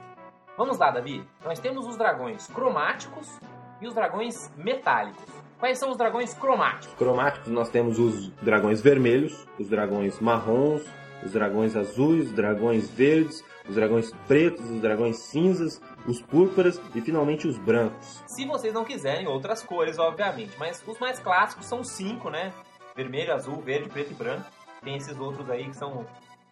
Vamos 0.56 0.78
lá, 0.78 0.92
Davi. 0.92 1.26
Nós 1.44 1.58
temos 1.58 1.84
os 1.88 1.96
dragões 1.96 2.46
cromáticos 2.46 3.40
e 3.80 3.88
os 3.88 3.92
dragões 3.92 4.48
metálicos. 4.56 5.24
Quais 5.58 5.80
são 5.80 5.90
os 5.90 5.96
dragões 5.96 6.32
cromáticos? 6.34 6.94
Cromáticos 6.94 7.50
nós 7.50 7.70
temos 7.70 7.98
os 7.98 8.28
dragões 8.40 8.80
vermelhos, 8.80 9.48
os 9.58 9.68
dragões 9.68 10.20
marrons, 10.20 10.84
os 11.24 11.32
dragões 11.32 11.74
azuis, 11.74 12.26
os 12.28 12.32
dragões 12.32 12.88
verdes, 12.88 13.44
os 13.68 13.74
dragões 13.74 14.12
pretos, 14.28 14.70
os 14.70 14.80
dragões 14.80 15.18
cinzas, 15.18 15.80
os 16.06 16.20
púrpuras 16.20 16.80
e 16.94 17.00
finalmente 17.00 17.46
os 17.46 17.58
brancos. 17.58 18.22
Se 18.26 18.44
vocês 18.44 18.74
não 18.74 18.84
quiserem 18.84 19.26
outras 19.26 19.62
cores, 19.62 19.98
obviamente. 19.98 20.52
Mas 20.58 20.82
os 20.86 20.98
mais 20.98 21.18
clássicos 21.18 21.66
são 21.66 21.84
cinco, 21.84 22.30
né? 22.30 22.52
Vermelho, 22.96 23.34
azul, 23.34 23.60
verde, 23.60 23.88
preto 23.88 24.10
e 24.12 24.14
branco. 24.14 24.46
Tem 24.82 24.96
esses 24.96 25.18
outros 25.18 25.48
aí 25.48 25.68
que 25.68 25.76
são 25.76 26.06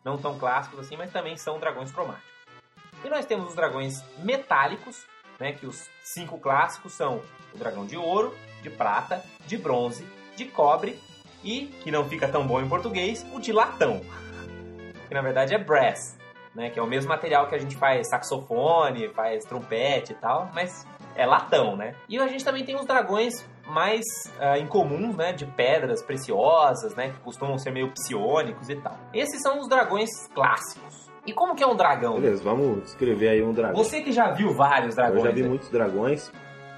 não 0.04 0.16
tão 0.16 0.38
clássicos 0.38 0.80
assim, 0.80 0.96
mas 0.96 1.12
também 1.12 1.36
são 1.36 1.58
dragões 1.58 1.90
cromáticos. 1.90 2.30
E 3.04 3.08
nós 3.08 3.26
temos 3.26 3.48
os 3.48 3.54
dragões 3.54 4.02
metálicos, 4.18 5.04
né? 5.38 5.52
Que 5.52 5.66
os 5.66 5.88
cinco 6.02 6.38
clássicos 6.38 6.92
são 6.92 7.22
o 7.52 7.58
dragão 7.58 7.84
de 7.86 7.96
ouro, 7.96 8.34
de 8.62 8.70
prata, 8.70 9.24
de 9.46 9.56
bronze, 9.56 10.06
de 10.36 10.44
cobre 10.44 10.98
e, 11.42 11.66
que 11.82 11.90
não 11.90 12.08
fica 12.08 12.28
tão 12.28 12.46
bom 12.46 12.60
em 12.60 12.68
português, 12.68 13.26
o 13.32 13.40
de 13.40 13.52
latão. 13.52 14.00
Que 15.08 15.14
na 15.14 15.22
verdade 15.22 15.52
é 15.52 15.58
brass, 15.58 16.16
né? 16.54 16.70
Que 16.70 16.78
é 16.78 16.82
o 16.82 16.86
mesmo 16.86 17.08
material 17.08 17.48
que 17.48 17.54
a 17.54 17.58
gente 17.58 17.76
faz 17.76 18.08
saxofone, 18.08 19.08
faz 19.08 19.44
trompete 19.44 20.12
e 20.12 20.16
tal, 20.16 20.50
mas 20.54 20.86
é 21.14 21.26
latão, 21.26 21.76
né? 21.76 21.94
E 22.08 22.18
a 22.18 22.26
gente 22.26 22.44
também 22.44 22.64
tem 22.64 22.76
os 22.76 22.86
dragões 22.86 23.34
mais 23.66 24.04
ah, 24.38 24.58
incomuns, 24.58 25.16
né? 25.16 25.32
De 25.32 25.46
pedras 25.46 26.02
preciosas, 26.02 26.94
né? 26.94 27.10
Que 27.10 27.18
costumam 27.20 27.58
ser 27.58 27.70
meio 27.70 27.90
psionicos 27.92 28.68
e 28.68 28.76
tal. 28.76 28.96
Esses 29.14 29.40
são 29.42 29.60
os 29.60 29.68
dragões 29.68 30.08
clássicos. 30.34 31.08
E 31.26 31.32
como 31.32 31.54
que 31.54 31.62
é 31.62 31.66
um 31.66 31.76
dragão? 31.76 32.14
Beleza, 32.14 32.42
vamos 32.42 32.82
descrever 32.82 33.28
aí 33.28 33.42
um 33.42 33.52
dragão. 33.52 33.76
Você 33.76 34.00
que 34.00 34.10
já 34.10 34.30
viu 34.30 34.52
vários 34.54 34.96
Eu 34.96 35.02
dragões, 35.04 35.22
já 35.22 35.30
vi 35.30 35.42
né? 35.42 35.48
muitos 35.48 35.68
dragões 35.68 36.32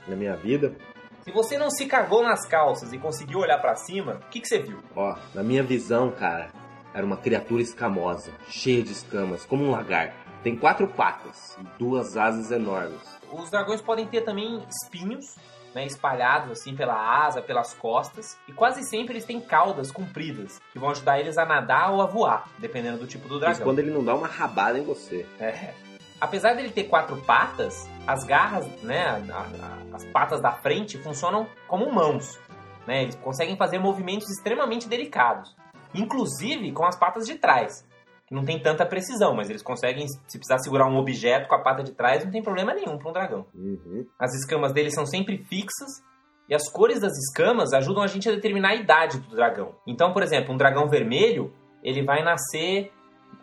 na 0.07 0.17
minha 0.17 0.37
vida. 0.37 0.75
se 1.23 1.31
você 1.31 1.57
não 1.57 1.71
se 1.71 1.87
cagou 1.87 2.23
nas 2.23 2.47
calças 2.49 2.93
e 2.93 2.99
conseguiu 2.99 3.39
olhar 3.39 3.59
pra 3.59 3.77
cima, 3.77 4.15
o 4.15 4.29
que, 4.29 4.41
que 4.41 4.49
você 4.49 4.59
viu? 4.59 4.79
Ó, 4.97 5.15
na 5.33 5.43
minha 5.45 5.63
visão, 5.63 6.11
cara, 6.11 6.51
era 6.95 7.05
uma 7.05 7.17
criatura 7.17 7.63
escamosa, 7.63 8.31
cheia 8.49 8.83
de 8.83 8.93
escamas, 8.93 9.45
como 9.45 9.65
um 9.65 9.71
lagarto. 9.71 10.15
Tem 10.43 10.57
quatro 10.57 10.87
patas 10.89 11.57
e 11.61 11.65
duas 11.79 12.17
asas 12.17 12.51
enormes. 12.51 13.01
Os 13.31 13.49
dragões 13.51 13.81
podem 13.81 14.07
ter 14.07 14.23
também 14.23 14.63
espinhos, 14.69 15.37
né, 15.75 15.87
espalhados 15.87 16.51
assim 16.51 16.75
pela 16.77 16.95
asa, 16.95 17.41
pelas 17.41 17.73
costas, 17.75 18.37
e 18.49 18.53
quase 18.53 18.83
sempre 18.85 19.15
eles 19.15 19.25
têm 19.25 19.41
caudas 19.41 19.91
compridas, 19.91 20.61
que 20.73 20.79
vão 20.79 20.91
ajudar 20.91 21.19
eles 21.21 21.39
a 21.39 21.47
nadar 21.47 21.93
ou 21.93 22.03
a 22.03 22.07
voar, 22.07 22.49
dependendo 22.59 22.99
do 22.99 23.07
tipo 23.07 23.27
do 23.29 23.35
Isso 23.37 23.41
dragão. 23.41 23.63
quando 23.65 23.79
ele 23.79 23.91
não 23.91 24.05
dá 24.05 24.15
uma 24.15 24.27
rabada 24.27 24.79
em 24.79 24.85
você. 24.85 25.25
É. 25.41 25.73
Apesar 26.21 26.55
dele 26.55 26.71
ter 26.71 26.85
quatro 26.85 27.17
patas, 27.23 27.89
as 28.07 28.23
garras, 28.25 28.67
né, 28.83 29.07
a- 29.33 29.39
a- 29.39 29.97
as 29.97 30.05
patas 30.07 30.41
da 30.41 30.53
frente 30.53 30.99
funcionam 30.99 31.47
como 31.67 31.91
mãos. 31.91 32.39
Né? 32.87 33.05
Eles 33.05 33.15
conseguem 33.17 33.57
fazer 33.57 33.79
movimentos 33.79 34.29
extremamente 34.29 34.89
delicados, 34.89 35.55
inclusive 35.95 36.73
com 36.73 36.85
as 36.85 36.99
patas 36.99 37.27
de 37.27 37.37
trás. 37.37 37.87
Que 38.27 38.35
não 38.35 38.45
tem 38.45 38.61
tanta 38.61 38.87
precisão, 38.87 39.35
mas 39.35 39.51
eles 39.51 39.63
conseguem, 39.63 40.07
se 40.09 40.39
precisar 40.39 40.59
segurar 40.59 40.89
um 40.89 40.97
objeto 40.97 41.49
com 41.49 41.55
a 41.55 41.63
pata 41.63 41.83
de 41.83 41.93
trás, 41.93 42.25
não 42.25 42.31
tem 42.31 42.43
problema 42.43 42.73
nenhum 42.73 42.97
para 42.99 43.11
um 43.11 43.13
dragão. 43.13 43.47
Uhum. 43.55 44.07
As 44.19 44.35
escamas 44.35 44.73
dele 44.73 44.91
são 44.91 45.05
sempre 45.05 45.39
fixas 45.39 46.03
e 46.49 46.55
as 46.55 46.71
cores 46.71 47.01
das 47.01 47.13
escamas 47.13 47.73
ajudam 47.73 48.03
a 48.03 48.07
gente 48.07 48.29
a 48.29 48.33
determinar 48.33 48.71
a 48.71 48.75
idade 48.75 49.19
do 49.21 49.35
dragão. 49.35 49.75
Então, 49.87 50.13
por 50.13 50.23
exemplo, 50.23 50.55
um 50.55 50.57
dragão 50.57 50.89
vermelho, 50.89 51.53
ele 51.83 52.03
vai 52.05 52.23
nascer 52.23 52.93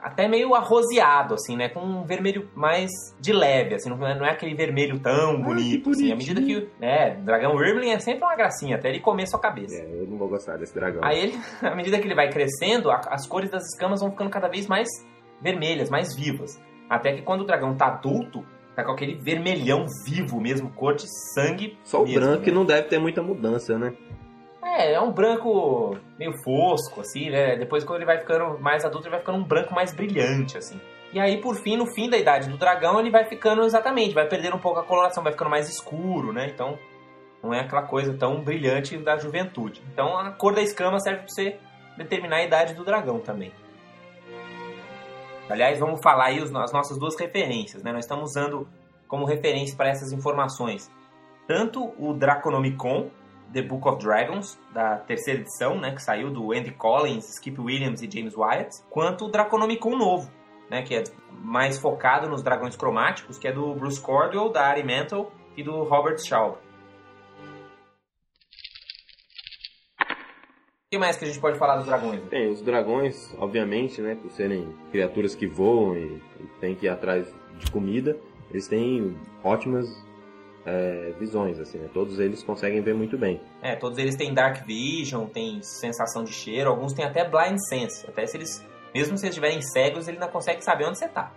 até 0.01 0.27
meio 0.27 0.55
arroseado, 0.55 1.33
assim, 1.33 1.55
né? 1.57 1.69
Com 1.69 1.81
um 1.81 2.03
vermelho 2.05 2.49
mais 2.55 2.89
de 3.19 3.33
leve, 3.33 3.75
assim, 3.75 3.89
não 3.89 4.07
é, 4.07 4.17
não 4.17 4.25
é 4.25 4.31
aquele 4.31 4.55
vermelho 4.55 4.99
tão 4.99 5.41
bonito, 5.41 5.89
assim. 5.89 6.11
À 6.11 6.15
medida 6.15 6.41
que. 6.41 6.69
É, 6.81 7.15
dragão 7.15 7.55
Wyrmling 7.55 7.91
é 7.91 7.99
sempre 7.99 8.23
uma 8.23 8.35
gracinha, 8.35 8.75
até 8.77 8.89
ele 8.89 8.99
comer 8.99 9.27
sua 9.27 9.39
cabeça. 9.39 9.75
É, 9.75 9.85
eu 10.01 10.07
não 10.07 10.17
vou 10.17 10.29
gostar 10.29 10.57
desse 10.57 10.73
dragão. 10.73 11.01
Aí 11.03 11.19
ele, 11.19 11.39
à 11.61 11.75
medida 11.75 11.99
que 11.99 12.07
ele 12.07 12.15
vai 12.15 12.29
crescendo, 12.29 12.89
a- 12.89 13.01
as 13.09 13.27
cores 13.27 13.49
das 13.51 13.63
escamas 13.73 13.99
vão 14.01 14.11
ficando 14.11 14.29
cada 14.29 14.47
vez 14.47 14.67
mais 14.67 14.87
vermelhas, 15.41 15.89
mais 15.89 16.15
vivas. 16.15 16.59
Até 16.89 17.13
que 17.13 17.21
quando 17.21 17.41
o 17.41 17.45
dragão 17.45 17.75
tá 17.75 17.87
adulto, 17.87 18.43
tá 18.75 18.83
com 18.83 18.91
aquele 18.91 19.15
vermelhão 19.15 19.85
vivo 20.05 20.39
mesmo, 20.39 20.69
cor 20.71 20.95
de 20.95 21.05
sangue. 21.33 21.77
Só 21.83 22.01
o 22.01 22.05
mesmo, 22.05 22.19
branco 22.21 22.39
né? 22.39 22.43
que 22.45 22.51
não 22.51 22.65
deve 22.65 22.87
ter 22.87 22.99
muita 22.99 23.21
mudança, 23.21 23.77
né? 23.77 23.93
É, 24.79 24.93
é 24.93 25.01
um 25.01 25.11
branco 25.11 25.97
meio 26.17 26.31
fosco, 26.41 27.01
assim, 27.01 27.29
né? 27.29 27.57
Depois, 27.57 27.83
quando 27.83 27.97
ele 27.97 28.05
vai 28.05 28.17
ficando 28.17 28.57
mais 28.59 28.85
adulto, 28.85 29.07
ele 29.07 29.11
vai 29.11 29.19
ficando 29.19 29.37
um 29.37 29.43
branco 29.43 29.73
mais 29.73 29.93
brilhante, 29.93 30.57
assim. 30.57 30.79
E 31.11 31.19
aí, 31.19 31.41
por 31.41 31.57
fim, 31.57 31.75
no 31.75 31.85
fim 31.85 32.09
da 32.09 32.17
idade 32.17 32.47
do 32.47 32.57
dragão, 32.57 32.97
ele 32.97 33.11
vai 33.11 33.25
ficando 33.25 33.63
exatamente, 33.63 34.13
vai 34.13 34.25
perdendo 34.25 34.55
um 34.55 34.59
pouco 34.59 34.79
a 34.79 34.83
coloração, 34.83 35.21
vai 35.21 35.33
ficando 35.33 35.49
mais 35.49 35.67
escuro, 35.67 36.31
né? 36.31 36.47
Então, 36.47 36.79
não 37.43 37.53
é 37.53 37.59
aquela 37.59 37.81
coisa 37.81 38.13
tão 38.13 38.41
brilhante 38.41 38.97
da 38.97 39.17
juventude. 39.17 39.83
Então, 39.91 40.17
a 40.17 40.31
cor 40.31 40.55
da 40.55 40.61
escama 40.61 40.97
serve 41.01 41.23
para 41.23 41.27
você 41.27 41.59
determinar 41.97 42.37
a 42.37 42.43
idade 42.43 42.73
do 42.73 42.85
dragão 42.85 43.19
também. 43.19 43.51
Aliás, 45.49 45.77
vamos 45.77 45.99
falar 46.01 46.27
aí 46.27 46.39
as 46.39 46.51
nossas 46.71 46.97
duas 46.97 47.19
referências, 47.19 47.83
né? 47.83 47.91
Nós 47.91 48.05
estamos 48.05 48.29
usando 48.29 48.65
como 49.09 49.25
referência 49.25 49.75
para 49.75 49.89
essas 49.89 50.13
informações 50.13 50.89
tanto 51.49 51.95
o 51.97 52.13
Draconomicon, 52.13 53.09
The 53.53 53.61
Book 53.63 53.87
of 53.87 54.03
Dragons, 54.03 54.59
da 54.73 54.97
terceira 54.97 55.41
edição, 55.41 55.79
né, 55.79 55.91
que 55.91 56.01
saiu 56.01 56.29
do 56.29 56.51
Andy 56.51 56.71
Collins, 56.71 57.29
Skip 57.29 57.59
Williams 57.59 58.01
e 58.01 58.09
James 58.09 58.35
Wyatt, 58.35 58.83
quanto 58.89 59.25
o 59.25 59.27
Draconomicon 59.29 59.97
novo, 59.97 60.31
né, 60.69 60.83
que 60.83 60.95
é 60.95 61.03
mais 61.31 61.79
focado 61.79 62.29
nos 62.29 62.43
dragões 62.43 62.75
cromáticos, 62.75 63.37
que 63.37 63.47
é 63.47 63.51
do 63.51 63.73
Bruce 63.73 63.99
Cordwell, 63.99 64.49
da 64.49 64.67
Ari 64.67 64.83
Mantle 64.83 65.31
e 65.57 65.63
do 65.63 65.83
Robert 65.83 66.19
Schaub. 66.19 66.57
O 70.05 70.91
que 70.91 70.97
mais 70.97 71.17
que 71.17 71.25
a 71.25 71.27
gente 71.27 71.39
pode 71.39 71.57
falar 71.57 71.77
dos 71.77 71.85
dragões? 71.85 72.19
Tem 72.29 72.51
os 72.51 72.61
dragões, 72.61 73.35
obviamente, 73.37 74.01
né, 74.01 74.15
por 74.15 74.31
serem 74.31 74.75
criaturas 74.91 75.35
que 75.35 75.45
voam 75.45 75.95
e, 75.95 76.21
e 76.39 76.47
tem 76.59 76.73
que 76.75 76.87
ir 76.87 76.89
atrás 76.89 77.31
de 77.57 77.71
comida, 77.71 78.17
eles 78.49 78.67
têm 78.67 79.15
ótimas 79.43 79.87
é, 80.69 81.13
visões, 81.19 81.59
assim, 81.59 81.79
né? 81.79 81.89
Todos 81.93 82.19
eles 82.19 82.43
conseguem 82.43 82.81
ver 82.81 82.93
muito 82.93 83.17
bem. 83.17 83.41
É, 83.61 83.75
todos 83.75 83.97
eles 83.97 84.15
têm 84.15 84.33
Dark 84.33 84.65
Vision, 84.65 85.25
têm 85.25 85.61
sensação 85.61 86.23
de 86.23 86.31
cheiro, 86.31 86.69
alguns 86.69 86.93
têm 86.93 87.03
até 87.03 87.27
Blind 87.27 87.57
Sense. 87.67 88.07
Até 88.07 88.25
se 88.27 88.37
eles, 88.37 88.65
mesmo 88.93 89.17
se 89.17 89.25
eles 89.25 89.35
estiverem 89.35 89.61
cegos, 89.61 90.07
ele 90.07 90.17
ainda 90.17 90.27
consegue 90.27 90.63
saber 90.63 90.85
onde 90.85 90.99
você 90.99 91.07
tá. 91.07 91.31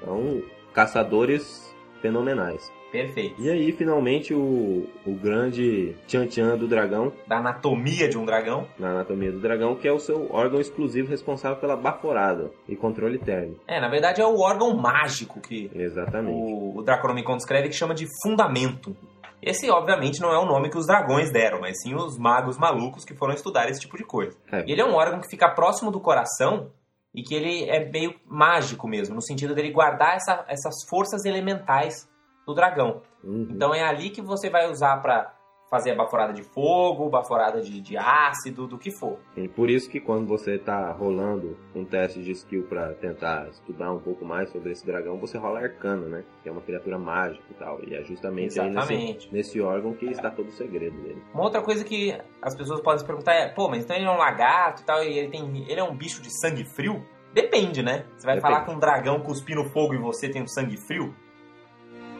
São 0.00 0.42
caçadores 0.72 1.74
fenomenais. 2.00 2.72
Perfeito. 2.90 3.34
E 3.40 3.50
aí, 3.50 3.70
finalmente, 3.72 4.32
o, 4.34 4.88
o 5.06 5.14
grande 5.14 5.94
tchan-tchan 6.06 6.56
do 6.56 6.66
dragão, 6.66 7.12
Da 7.26 7.38
anatomia 7.38 8.08
de 8.08 8.16
um 8.16 8.24
dragão. 8.24 8.66
na 8.78 8.90
anatomia 8.90 9.30
do 9.30 9.38
dragão, 9.40 9.74
que 9.76 9.86
é 9.86 9.92
o 9.92 9.98
seu 9.98 10.28
órgão 10.32 10.58
exclusivo 10.60 11.08
responsável 11.10 11.58
pela 11.58 11.76
baforada 11.76 12.50
e 12.68 12.74
controle 12.74 13.18
térmico. 13.18 13.60
É, 13.66 13.80
na 13.80 13.88
verdade 13.88 14.20
é 14.20 14.26
o 14.26 14.38
órgão 14.40 14.74
mágico 14.76 15.40
que 15.40 15.70
Exatamente. 15.74 16.34
o, 16.34 16.78
o 16.78 16.82
Draconomicon 16.82 17.36
descreve 17.36 17.68
que 17.68 17.74
chama 17.74 17.94
de 17.94 18.06
fundamento. 18.22 18.96
Esse, 19.40 19.70
obviamente, 19.70 20.20
não 20.20 20.32
é 20.32 20.38
o 20.38 20.46
nome 20.46 20.68
que 20.70 20.76
os 20.78 20.86
dragões 20.86 21.30
deram, 21.30 21.60
mas 21.60 21.80
sim 21.82 21.94
os 21.94 22.18
magos 22.18 22.58
malucos 22.58 23.04
que 23.04 23.14
foram 23.14 23.34
estudar 23.34 23.68
esse 23.68 23.80
tipo 23.80 23.96
de 23.96 24.02
coisa. 24.04 24.36
É. 24.50 24.64
E 24.66 24.72
ele 24.72 24.80
é 24.80 24.84
um 24.84 24.94
órgão 24.94 25.20
que 25.20 25.28
fica 25.28 25.48
próximo 25.48 25.90
do 25.92 26.00
coração 26.00 26.70
e 27.14 27.22
que 27.22 27.34
ele 27.34 27.64
é 27.70 27.88
meio 27.88 28.14
mágico 28.26 28.88
mesmo, 28.88 29.14
no 29.14 29.22
sentido 29.22 29.54
dele 29.54 29.70
guardar 29.70 30.16
essa- 30.16 30.44
essas 30.48 30.74
forças 30.88 31.24
elementais 31.24 32.08
do 32.48 32.54
dragão. 32.54 33.02
Uhum. 33.22 33.46
Então 33.50 33.74
é 33.74 33.82
ali 33.82 34.08
que 34.08 34.22
você 34.22 34.48
vai 34.48 34.70
usar 34.70 34.96
pra 35.02 35.34
fazer 35.70 35.90
a 35.90 35.94
baforada 35.94 36.32
de 36.32 36.42
fogo, 36.42 37.10
baforada 37.10 37.60
de, 37.60 37.78
de 37.78 37.94
ácido, 37.94 38.66
do 38.66 38.78
que 38.78 38.90
for. 38.90 39.18
E 39.36 39.46
por 39.46 39.68
isso 39.68 39.90
que 39.90 40.00
quando 40.00 40.26
você 40.26 40.54
está 40.54 40.90
rolando 40.92 41.58
um 41.74 41.84
teste 41.84 42.22
de 42.22 42.30
skill 42.32 42.62
para 42.62 42.94
tentar 42.94 43.48
estudar 43.50 43.92
um 43.92 43.98
pouco 43.98 44.24
mais 44.24 44.48
sobre 44.50 44.72
esse 44.72 44.86
dragão, 44.86 45.18
você 45.18 45.36
rola 45.36 45.60
arcano, 45.60 46.08
né? 46.08 46.24
Que 46.42 46.48
é 46.48 46.52
uma 46.52 46.62
criatura 46.62 46.98
mágica 46.98 47.44
e 47.50 47.54
tal. 47.54 47.80
E 47.86 47.94
é 47.94 48.02
justamente 48.02 48.58
aí 48.58 48.70
nesse, 48.70 49.28
nesse 49.30 49.60
órgão 49.60 49.92
que 49.92 50.06
está 50.06 50.30
todo 50.30 50.48
o 50.48 50.52
segredo 50.52 50.96
dele. 51.02 51.22
Uma 51.34 51.44
outra 51.44 51.60
coisa 51.60 51.84
que 51.84 52.18
as 52.40 52.56
pessoas 52.56 52.80
podem 52.80 53.00
se 53.00 53.04
perguntar 53.04 53.34
é, 53.34 53.48
pô, 53.48 53.68
mas 53.68 53.84
então 53.84 53.94
ele 53.94 54.06
é 54.06 54.10
um 54.10 54.16
lagarto 54.16 54.80
e 54.80 54.84
tal, 54.86 55.04
e 55.04 55.18
ele 55.18 55.28
tem. 55.28 55.70
ele 55.70 55.80
é 55.80 55.84
um 55.84 55.94
bicho 55.94 56.22
de 56.22 56.30
sangue 56.40 56.64
frio? 56.64 57.04
Depende, 57.34 57.82
né? 57.82 58.06
Você 58.16 58.24
vai 58.24 58.36
Depende. 58.36 58.40
falar 58.40 58.64
com 58.64 58.72
um 58.72 58.78
dragão 58.78 59.20
cuspindo 59.20 59.62
fogo 59.64 59.92
e 59.92 59.98
você 59.98 60.30
tem 60.30 60.42
um 60.42 60.46
sangue 60.46 60.78
frio? 60.78 61.14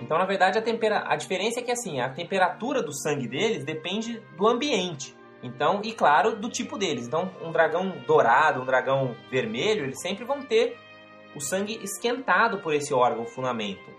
Então, 0.00 0.18
na 0.18 0.24
verdade, 0.24 0.58
a, 0.58 0.62
tempera... 0.62 1.04
a 1.06 1.16
diferença 1.16 1.60
é 1.60 1.62
que 1.62 1.70
assim, 1.70 2.00
a 2.00 2.08
temperatura 2.08 2.82
do 2.82 2.92
sangue 2.92 3.28
deles 3.28 3.64
depende 3.64 4.22
do 4.36 4.46
ambiente. 4.46 5.16
Então, 5.42 5.80
e 5.84 5.92
claro, 5.92 6.36
do 6.36 6.48
tipo 6.48 6.76
deles. 6.76 7.06
Então, 7.06 7.30
um 7.42 7.52
dragão 7.52 7.92
dourado, 8.06 8.60
um 8.62 8.64
dragão 8.64 9.14
vermelho, 9.30 9.84
eles 9.84 10.00
sempre 10.00 10.24
vão 10.24 10.42
ter 10.42 10.76
o 11.34 11.40
sangue 11.40 11.78
esquentado 11.82 12.58
por 12.58 12.74
esse 12.74 12.92
órgão 12.92 13.24
fundamento. 13.24 13.90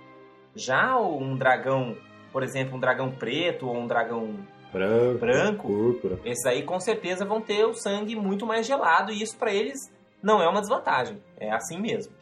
Já 0.55 0.99
um 0.99 1.35
dragão, 1.35 1.95
por 2.31 2.43
exemplo, 2.43 2.75
um 2.75 2.79
dragão 2.79 3.11
preto 3.11 3.67
ou 3.67 3.77
um 3.77 3.87
dragão 3.87 4.35
Branco, 4.71 5.19
branco, 5.19 5.67
púrpura. 5.67 6.19
esses 6.23 6.45
aí 6.45 6.61
com 6.61 6.79
certeza 6.79 7.25
vão 7.25 7.41
ter 7.41 7.65
o 7.65 7.73
sangue 7.73 8.15
muito 8.15 8.45
mais 8.45 8.67
gelado 8.67 9.11
e 9.11 9.19
isso 9.19 9.35
pra 9.35 9.51
eles 9.51 9.91
não 10.21 10.43
é 10.43 10.47
uma 10.47 10.59
desvantagem. 10.61 11.23
É 11.39 11.51
assim 11.51 11.79
mesmo. 11.79 12.13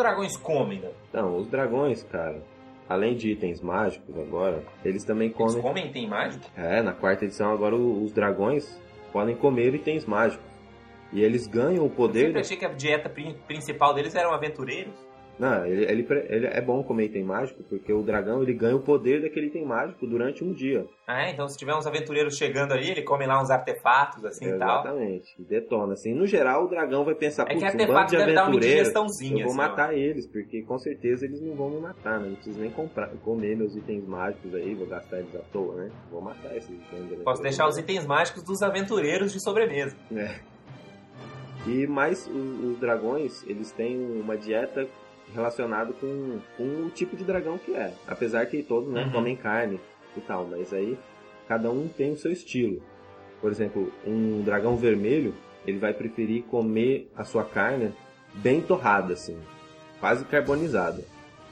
Dragões 0.00 0.36
comem, 0.36 0.80
né? 0.80 0.90
Então, 1.08 1.36
os 1.36 1.46
dragões, 1.48 2.02
cara, 2.04 2.42
além 2.88 3.14
de 3.14 3.30
itens 3.30 3.60
mágicos 3.60 4.16
agora, 4.18 4.64
eles 4.84 5.04
também 5.04 5.28
Eles 5.28 5.36
comem. 5.36 5.62
comem 5.62 5.92
tem 5.92 6.08
mágico? 6.08 6.44
É, 6.56 6.82
na 6.82 6.92
quarta 6.92 7.24
edição 7.24 7.52
agora 7.52 7.76
os 7.76 8.12
dragões 8.12 8.80
podem 9.12 9.36
comer 9.36 9.74
itens 9.74 10.04
mágicos. 10.06 10.44
E 11.12 11.22
eles 11.22 11.46
ganham 11.46 11.82
o 11.82 11.86
Eu 11.86 11.90
poder. 11.90 12.26
sempre 12.26 12.40
achei 12.40 12.56
que 12.56 12.64
a 12.64 12.68
dieta 12.72 13.08
prin- 13.08 13.34
principal 13.46 13.92
deles 13.92 14.14
eram 14.14 14.32
aventureiros. 14.32 14.94
Não, 15.40 15.64
ele, 15.64 15.84
ele, 15.84 16.06
ele 16.28 16.46
é 16.48 16.60
bom 16.60 16.84
comer 16.84 17.06
item 17.06 17.24
mágico, 17.24 17.62
porque 17.62 17.90
o 17.90 18.02
dragão 18.02 18.42
ele 18.42 18.52
ganha 18.52 18.76
o 18.76 18.80
poder 18.80 19.22
daquele 19.22 19.46
item 19.46 19.64
mágico 19.64 20.06
durante 20.06 20.44
um 20.44 20.52
dia. 20.52 20.86
Ah, 21.06 21.22
é? 21.22 21.30
então 21.30 21.48
se 21.48 21.56
tiver 21.56 21.74
uns 21.74 21.86
aventureiros 21.86 22.36
chegando 22.36 22.72
ali, 22.72 22.90
ele 22.90 23.00
come 23.02 23.26
lá 23.26 23.40
uns 23.40 23.50
artefatos 23.50 24.22
assim 24.22 24.44
e 24.44 24.58
tal. 24.58 24.80
Exatamente. 24.80 25.34
E 25.38 25.42
detona. 25.42 25.94
Assim, 25.94 26.12
no 26.12 26.26
geral, 26.26 26.66
o 26.66 26.68
dragão 26.68 27.06
vai 27.06 27.14
pensar, 27.14 27.44
É 27.48 27.54
que 27.54 27.64
um 27.64 27.66
artefato 27.66 28.10
de 28.10 28.18
deve 28.18 28.34
dar 28.34 28.48
uma 28.48 28.56
indigestãozinha. 28.56 29.42
eu 29.42 29.48
vou 29.48 29.52
assim, 29.52 29.60
ó. 29.60 29.68
matar 29.70 29.94
eles, 29.96 30.26
porque 30.26 30.60
com 30.60 30.78
certeza 30.78 31.24
eles 31.24 31.40
não 31.40 31.54
vão 31.54 31.70
me 31.70 31.80
matar, 31.80 32.20
né? 32.20 32.28
Não 32.28 32.34
preciso 32.34 32.60
nem 32.60 32.70
comprar, 32.70 33.08
comer 33.24 33.56
meus 33.56 33.74
itens 33.74 34.06
mágicos 34.06 34.54
aí, 34.54 34.74
vou 34.74 34.86
gastar 34.86 35.20
eles 35.20 35.34
à 35.34 35.40
toa, 35.50 35.74
né? 35.74 35.90
Vou 36.10 36.20
matar 36.20 36.54
esses 36.54 36.68
de 36.68 37.16
Posso 37.24 37.40
deixar 37.40 37.66
os 37.66 37.78
itens 37.78 38.06
mágicos 38.06 38.42
dos 38.42 38.60
aventureiros 38.60 39.32
de 39.32 39.42
sobremesa. 39.42 39.96
E 41.66 41.86
mais 41.86 42.26
os, 42.26 42.64
os 42.64 42.78
dragões, 42.78 43.42
eles 43.46 43.70
têm 43.72 43.96
uma 43.96 44.36
dieta 44.36 44.86
relacionada 45.34 45.92
com, 45.92 46.38
com 46.56 46.64
o 46.86 46.90
tipo 46.90 47.16
de 47.16 47.24
dragão 47.24 47.58
que 47.58 47.74
é. 47.74 47.92
Apesar 48.06 48.46
que 48.46 48.62
todos 48.62 48.90
né, 48.92 49.04
Uhum. 49.04 49.10
comem 49.12 49.36
carne 49.36 49.80
e 50.16 50.20
tal, 50.20 50.46
mas 50.50 50.72
aí 50.72 50.98
cada 51.48 51.70
um 51.70 51.88
tem 51.88 52.12
o 52.12 52.16
seu 52.16 52.30
estilo. 52.32 52.82
Por 53.40 53.50
exemplo, 53.50 53.92
um 54.06 54.42
dragão 54.42 54.76
vermelho, 54.76 55.34
ele 55.66 55.78
vai 55.78 55.92
preferir 55.94 56.42
comer 56.44 57.10
a 57.16 57.24
sua 57.24 57.44
carne 57.44 57.92
bem 58.34 58.60
torrada, 58.60 59.14
assim, 59.14 59.36
quase 59.98 60.24
carbonizada. 60.26 61.02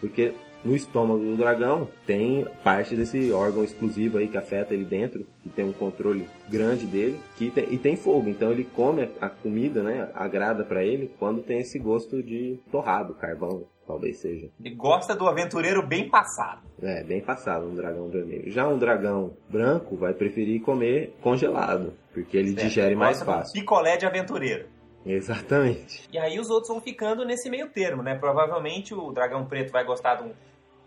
Porque 0.00 0.32
no 0.64 0.74
estômago 0.76 1.20
do 1.20 1.36
dragão 1.36 1.88
tem 2.06 2.44
parte 2.64 2.94
desse 2.96 3.30
órgão 3.32 3.62
exclusivo 3.64 4.18
aí 4.18 4.28
que 4.28 4.36
afeta 4.36 4.74
ele 4.74 4.84
dentro, 4.84 5.24
que 5.42 5.48
tem 5.48 5.64
um 5.64 5.72
controle 5.72 6.28
grande 6.48 6.84
dele, 6.84 7.18
que 7.36 7.50
tem, 7.50 7.72
e 7.72 7.78
tem 7.78 7.96
fogo. 7.96 8.28
Então 8.28 8.50
ele 8.50 8.64
come 8.64 9.08
a 9.20 9.28
comida, 9.28 9.82
né? 9.82 10.10
Agrada 10.14 10.64
pra 10.64 10.84
ele 10.84 11.10
quando 11.18 11.42
tem 11.42 11.60
esse 11.60 11.78
gosto 11.78 12.22
de 12.22 12.58
torrado, 12.70 13.14
carvão, 13.14 13.64
talvez 13.88 14.18
seja. 14.18 14.48
Ele 14.62 14.74
gosta 14.76 15.16
do 15.16 15.26
aventureiro 15.26 15.84
bem 15.84 16.08
passado. 16.08 16.62
É, 16.80 17.02
bem 17.02 17.20
passado 17.20 17.66
um 17.66 17.74
dragão 17.74 18.08
vermelho. 18.08 18.48
Já 18.52 18.68
um 18.68 18.78
dragão 18.78 19.32
branco 19.48 19.96
vai 19.96 20.12
preferir 20.14 20.60
comer 20.62 21.16
congelado, 21.20 21.94
porque 22.14 22.36
ele 22.36 22.50
certo? 22.52 22.62
digere 22.68 22.88
Ele 22.88 22.96
mais 22.96 23.20
fácil. 23.22 23.52
Picolé 23.52 23.96
de 23.96 24.06
aventureiro. 24.06 24.66
Exatamente. 25.06 26.08
E 26.12 26.18
aí 26.18 26.38
os 26.38 26.50
outros 26.50 26.68
vão 26.68 26.80
ficando 26.80 27.24
nesse 27.24 27.48
meio 27.50 27.68
termo, 27.70 28.02
né? 28.02 28.14
Provavelmente 28.14 28.94
o 28.94 29.10
dragão 29.10 29.44
preto 29.46 29.72
vai 29.72 29.84
gostar 29.84 30.16
de, 30.16 30.24
um- 30.24 30.32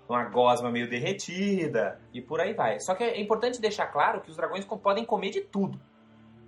uma 0.08 0.26
gosma 0.26 0.70
meio 0.70 0.89
derretida 0.89 1.99
e 2.14 2.22
por 2.22 2.39
aí 2.39 2.54
vai. 2.54 2.80
Só 2.80 2.93
que 2.95 3.04
é 3.04 3.20
importante 3.20 3.60
deixar 3.62 3.88
claro 3.88 4.22
que 4.22 4.30
os 4.30 4.38
dragões 4.38 4.66
podem 4.66 5.06
comer 5.06 5.30
de 5.32 5.41
tudo. 5.41 5.80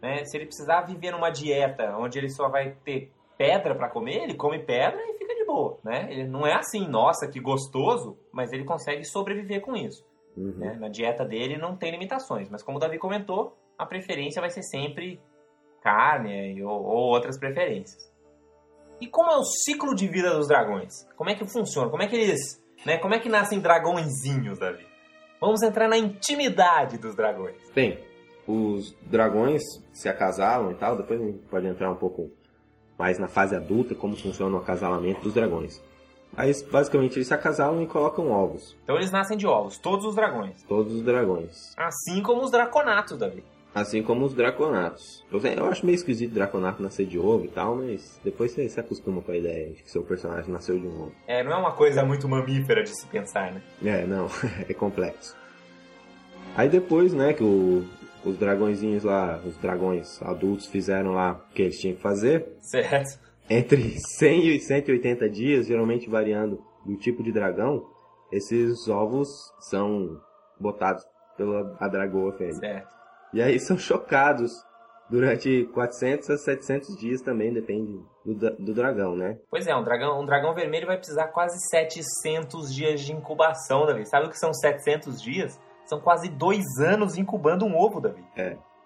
Né? 0.02 0.26
Se 0.26 0.36
ele 0.38 0.46
precisar 0.46 0.82
viver 0.82 1.12
numa 1.12 1.30
dieta 1.30 1.96
onde 1.98 2.18
ele 2.20 2.30
só 2.30 2.50
vai 2.50 2.76
ter 2.84 3.12
pedra 3.38 3.74
pra 3.74 3.88
comer, 3.90 4.24
ele 4.24 4.34
come 4.36 4.60
pedra 4.60 5.00
e 5.02 5.13
comentou, 5.54 5.80
né? 5.84 6.08
Ele 6.10 6.28
não 6.28 6.46
é 6.46 6.56
assim, 6.56 6.88
nossa, 6.88 7.28
que 7.28 7.40
gostoso, 7.40 8.18
mas 8.32 8.52
ele 8.52 8.66
consegue 8.66 9.06
sobreviver 9.06 9.62
com 9.62 9.76
isso. 9.76 10.04
Uhum. 10.36 10.54
né? 10.58 10.76
Na 10.80 10.90
dieta 10.90 11.24
dele 11.24 11.58
não 11.58 11.78
tem 11.78 11.92
limitações, 11.92 12.50
mas 12.50 12.64
como 12.64 12.78
o 12.78 12.82
Davi 12.82 12.98
comentou, 12.98 13.56
a 13.78 13.86
preferência 13.86 14.42
vai 14.42 14.50
ser 14.50 14.64
sempre 14.64 15.22
carne 15.82 16.64
ou, 16.64 16.72
ou 16.72 17.14
outras 17.14 17.38
preferências. 17.38 18.12
E 19.00 19.08
como 19.08 19.32
é 19.32 19.38
o 19.38 19.44
ciclo 19.44 19.94
de 19.94 20.08
vida 20.08 20.34
dos 20.34 20.48
dragões? 20.48 21.06
Como 21.16 21.30
é 21.30 21.36
que 21.36 21.46
funciona? 21.46 21.90
Como 21.90 22.02
é 22.02 22.08
que 22.08 22.16
eles, 22.16 22.62
né? 22.86 22.98
Como 22.98 23.14
é 23.14 23.20
que 23.20 23.30
nascem 23.30 23.60
dragõezinhos, 23.60 24.58
Davi? 24.60 24.88
Vamos 25.40 25.62
entrar 25.62 25.88
na 25.88 25.98
intimidade 25.98 26.98
dos 26.98 27.16
dragões. 27.16 27.70
Bem, 27.76 28.00
os 28.48 28.96
dragões 29.02 29.62
se 29.92 30.08
acasalam 30.08 30.72
e 30.72 30.76
tal, 30.76 30.96
depois 30.96 31.22
a 31.22 31.26
gente 31.26 31.40
pode 31.50 31.68
entrar 31.68 31.92
um 31.92 31.98
pouco 31.98 32.32
mais 33.04 33.20
na 33.20 33.28
fase 33.28 33.54
adulta, 33.54 33.94
como 33.94 34.16
funciona 34.16 34.56
o 34.56 34.60
acasalamento 34.60 35.20
dos 35.20 35.34
dragões. 35.34 35.82
Aí, 36.38 36.54
basicamente, 36.72 37.18
eles 37.18 37.28
se 37.28 37.34
acasalam 37.34 37.84
e 37.84 37.86
colocam 37.86 38.32
ovos. 38.32 38.78
Então 38.86 38.96
eles 38.96 39.12
nascem 39.12 39.36
de 39.38 39.46
ovos, 39.46 39.78
todos 39.78 40.06
os 40.06 40.16
dragões. 40.16 40.64
Todos 40.64 40.94
os 40.96 41.02
dragões. 41.02 41.74
Assim 41.76 42.24
como 42.24 42.42
os 42.44 42.50
draconatos, 42.50 43.18
Davi. 43.18 43.44
Assim 43.76 44.02
como 44.02 44.24
os 44.24 44.34
draconatos. 44.34 45.22
Eu 45.30 45.66
acho 45.66 45.86
meio 45.86 45.96
esquisito 45.96 46.32
draconato 46.34 46.82
nascer 46.82 47.06
de 47.06 47.20
ovo 47.20 47.44
e 47.44 47.50
tal, 47.50 47.76
mas 47.76 48.22
depois 48.24 48.52
você 48.52 48.70
se 48.70 48.80
acostuma 48.80 49.22
com 49.22 49.34
a 49.34 49.38
ideia 49.38 49.72
de 49.72 49.84
que 49.84 49.92
seu 49.92 50.02
personagem 50.04 50.50
nasceu 50.50 50.80
de 50.80 50.88
um 50.88 51.02
ovo. 51.02 51.12
É, 51.28 51.44
não 51.44 51.52
é 51.52 51.56
uma 51.58 51.74
coisa 51.74 52.06
muito 52.06 52.30
mamífera 52.30 52.84
de 52.84 52.98
se 52.98 53.06
pensar, 53.08 53.52
né? 53.52 53.62
É, 53.84 54.06
não, 54.06 54.28
é 54.70 54.74
complexo. 54.74 55.36
Aí 56.56 56.70
depois, 56.70 57.14
né, 57.14 57.34
que 57.34 57.44
o- 57.44 57.84
os 58.26 58.38
dragõezinhos 58.38 59.04
lá, 59.04 59.40
os 59.46 59.58
dragões 59.58 60.22
adultos 60.22 60.66
fizeram 60.68 61.12
lá 61.12 61.34
o 61.34 61.54
que 61.54 61.62
eles 61.64 61.80
tinham 61.80 61.96
que 61.96 62.02
fazer, 62.02 62.48
Certo? 62.60 63.20
entre 63.50 63.98
100 64.18 64.48
e 64.48 64.60
180 64.60 65.30
dias, 65.30 65.68
geralmente 65.68 66.10
variando 66.10 66.64
do 66.86 66.96
tipo 66.98 67.22
de 67.24 67.32
dragão, 67.32 67.86
esses 68.32 68.88
ovos 68.88 69.30
são 69.60 70.20
botados 70.60 71.04
pela 71.38 71.76
a 71.80 71.88
dragoa 71.88 72.34
fêmea. 72.34 72.54
Certo. 72.56 72.94
E 73.34 73.42
aí 73.42 73.60
são 73.60 73.78
chocados 73.78 74.52
durante 75.10 75.66
400 75.74 76.30
a 76.30 76.38
700 76.38 76.98
dias 76.98 77.22
também, 77.22 77.54
depende 77.54 78.00
do, 78.26 78.56
do 78.58 78.74
dragão, 78.74 79.16
né? 79.16 79.38
Pois 79.50 79.68
é, 79.68 79.76
um 79.76 79.84
dragão, 79.84 80.22
um 80.22 80.26
dragão 80.26 80.54
vermelho 80.54 80.88
vai 80.88 80.98
precisar 80.98 81.28
quase 81.28 81.58
700 81.70 82.74
dias 82.74 83.02
de 83.02 83.12
incubação, 83.14 83.86
Davi. 83.86 84.06
Sabe 84.06 84.28
o 84.28 84.30
que 84.30 84.38
são 84.40 84.54
700 84.54 85.22
dias? 85.22 85.60
São 85.94 86.02
quase 86.02 86.28
dois 86.28 86.64
anos 86.80 87.20
incubando 87.20 87.66
um 87.66 87.78
ovo, 87.78 88.02
Davi. 88.02 88.24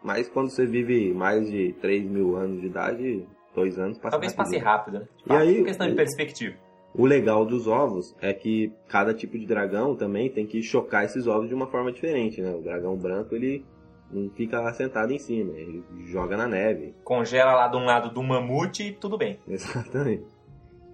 Mas 0.04 0.28
quando 0.28 0.50
você 0.50 0.66
vive 0.66 1.14
mais 1.14 1.50
de 1.50 1.72
3 1.82 2.04
mil 2.04 2.36
anos 2.36 2.60
de 2.60 2.68
idade, 2.68 3.26
dois 3.56 3.80
anos 3.80 3.98
passa 3.98 4.12
Talvez 4.12 4.34
passe 4.34 4.58
rápido, 4.58 5.00
né? 5.00 5.08
E 5.26 5.34
aí, 5.34 5.64
questão 5.64 5.88
de 5.88 5.96
perspectiva. 5.96 6.56
O 6.94 7.06
legal 7.06 7.46
dos 7.46 7.66
ovos 7.66 8.14
é 8.22 8.34
que 8.34 8.74
cada 8.90 9.14
tipo 9.14 9.38
de 9.38 9.46
dragão 9.46 9.96
também 9.96 10.30
tem 10.30 10.46
que 10.46 10.62
chocar 10.62 11.06
esses 11.06 11.28
ovos 11.28 11.48
de 11.48 11.56
uma 11.56 11.68
forma 11.68 11.92
diferente, 11.92 12.42
né? 12.42 12.54
O 12.54 12.62
dragão 12.62 12.98
branco, 12.98 13.36
ele 13.36 13.66
não 14.12 14.30
fica 14.32 14.60
lá 14.60 14.74
sentado 14.74 15.14
em 15.14 15.20
cima, 15.20 15.54
ele 15.54 15.84
joga 16.08 16.36
na 16.36 16.48
neve. 16.48 16.94
Congela 17.06 17.54
lá 17.54 17.68
de 17.70 17.78
um 17.78 17.86
lado 17.86 18.10
do 18.10 18.22
mamute 18.22 18.84
e 18.84 18.92
tudo 18.92 19.18
bem. 19.18 19.40
Exatamente. 19.48 20.26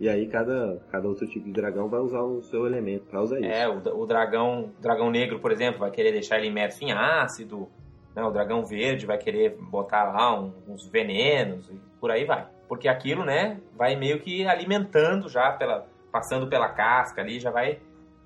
E 0.04 0.10
aí 0.10 0.28
cada, 0.28 0.82
cada 0.91 1.08
outro 1.08 1.26
tipo 1.26 1.45
de 1.45 1.54
dragão 1.54 1.88
vai 1.88 2.01
usar 2.01 2.20
o 2.24 2.41
seu 2.41 2.66
elemento 2.68 3.06
pra 3.06 3.22
usar 3.22 3.39
isso. 3.39 3.49
É, 3.49 3.70
o, 3.70 3.78
o 4.01 4.06
dragão, 4.06 4.70
dragão 4.82 5.10
negro, 5.10 5.39
por 5.39 5.49
exemplo, 5.49 5.80
vai 5.80 5.91
querer 5.91 6.12
deixar 6.12 6.38
ele 6.39 6.47
imerso 6.47 6.84
em 6.84 6.91
ácido. 6.91 7.70
Né? 8.14 8.22
O 8.22 8.30
dragão 8.30 8.66
verde 8.66 9.06
vai 9.06 9.18
querer 9.18 9.56
botar 9.72 10.04
lá 10.12 10.38
um- 10.38 10.51
uns 10.68 10.86
venenos 10.89 11.70
e 11.70 11.80
por 12.01 12.12
aí 12.12 12.26
vai. 12.26 12.45
Porque 12.68 12.89
aquilo, 12.89 13.24
né, 13.24 13.62
vai 13.78 13.95
meio 13.95 14.20
que 14.20 14.45
alimentando 14.45 15.30
já, 15.30 15.54
pela, 15.54 15.88
passando 16.12 16.47
pela 16.47 16.68
casca 16.68 17.22
ali, 17.22 17.39
já 17.39 17.49
vai 17.49 17.80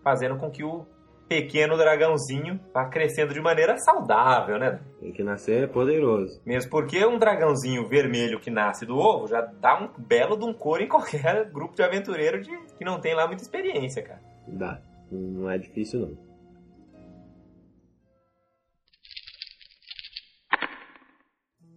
fazendo 0.03 0.35
com 0.35 0.49
que 0.49 0.63
o 0.63 0.83
pequeno 1.27 1.77
dragãozinho 1.77 2.59
vá 2.73 2.85
crescendo 2.85 3.33
de 3.33 3.41
maneira 3.41 3.77
saudável, 3.77 4.57
né? 4.57 4.79
Tem 4.99 5.11
que 5.11 5.23
nascer 5.23 5.69
poderoso. 5.69 6.41
Mesmo 6.45 6.71
porque 6.71 7.05
um 7.05 7.17
dragãozinho 7.17 7.87
vermelho 7.87 8.39
que 8.39 8.49
nasce 8.49 8.85
do 8.85 8.97
ovo 8.97 9.27
já 9.27 9.41
dá 9.41 9.77
um 9.79 9.89
belo 9.97 10.37
de 10.37 10.45
um 10.45 10.53
couro 10.53 10.83
em 10.83 10.87
qualquer 10.87 11.45
grupo 11.51 11.75
de 11.75 11.83
aventureiro 11.83 12.41
de, 12.41 12.49
que 12.77 12.85
não 12.85 12.99
tem 12.99 13.13
lá 13.13 13.27
muita 13.27 13.43
experiência, 13.43 14.01
cara. 14.01 14.21
Dá. 14.47 14.81
Não 15.11 15.49
é 15.49 15.57
difícil 15.57 15.99
não. 16.01 16.27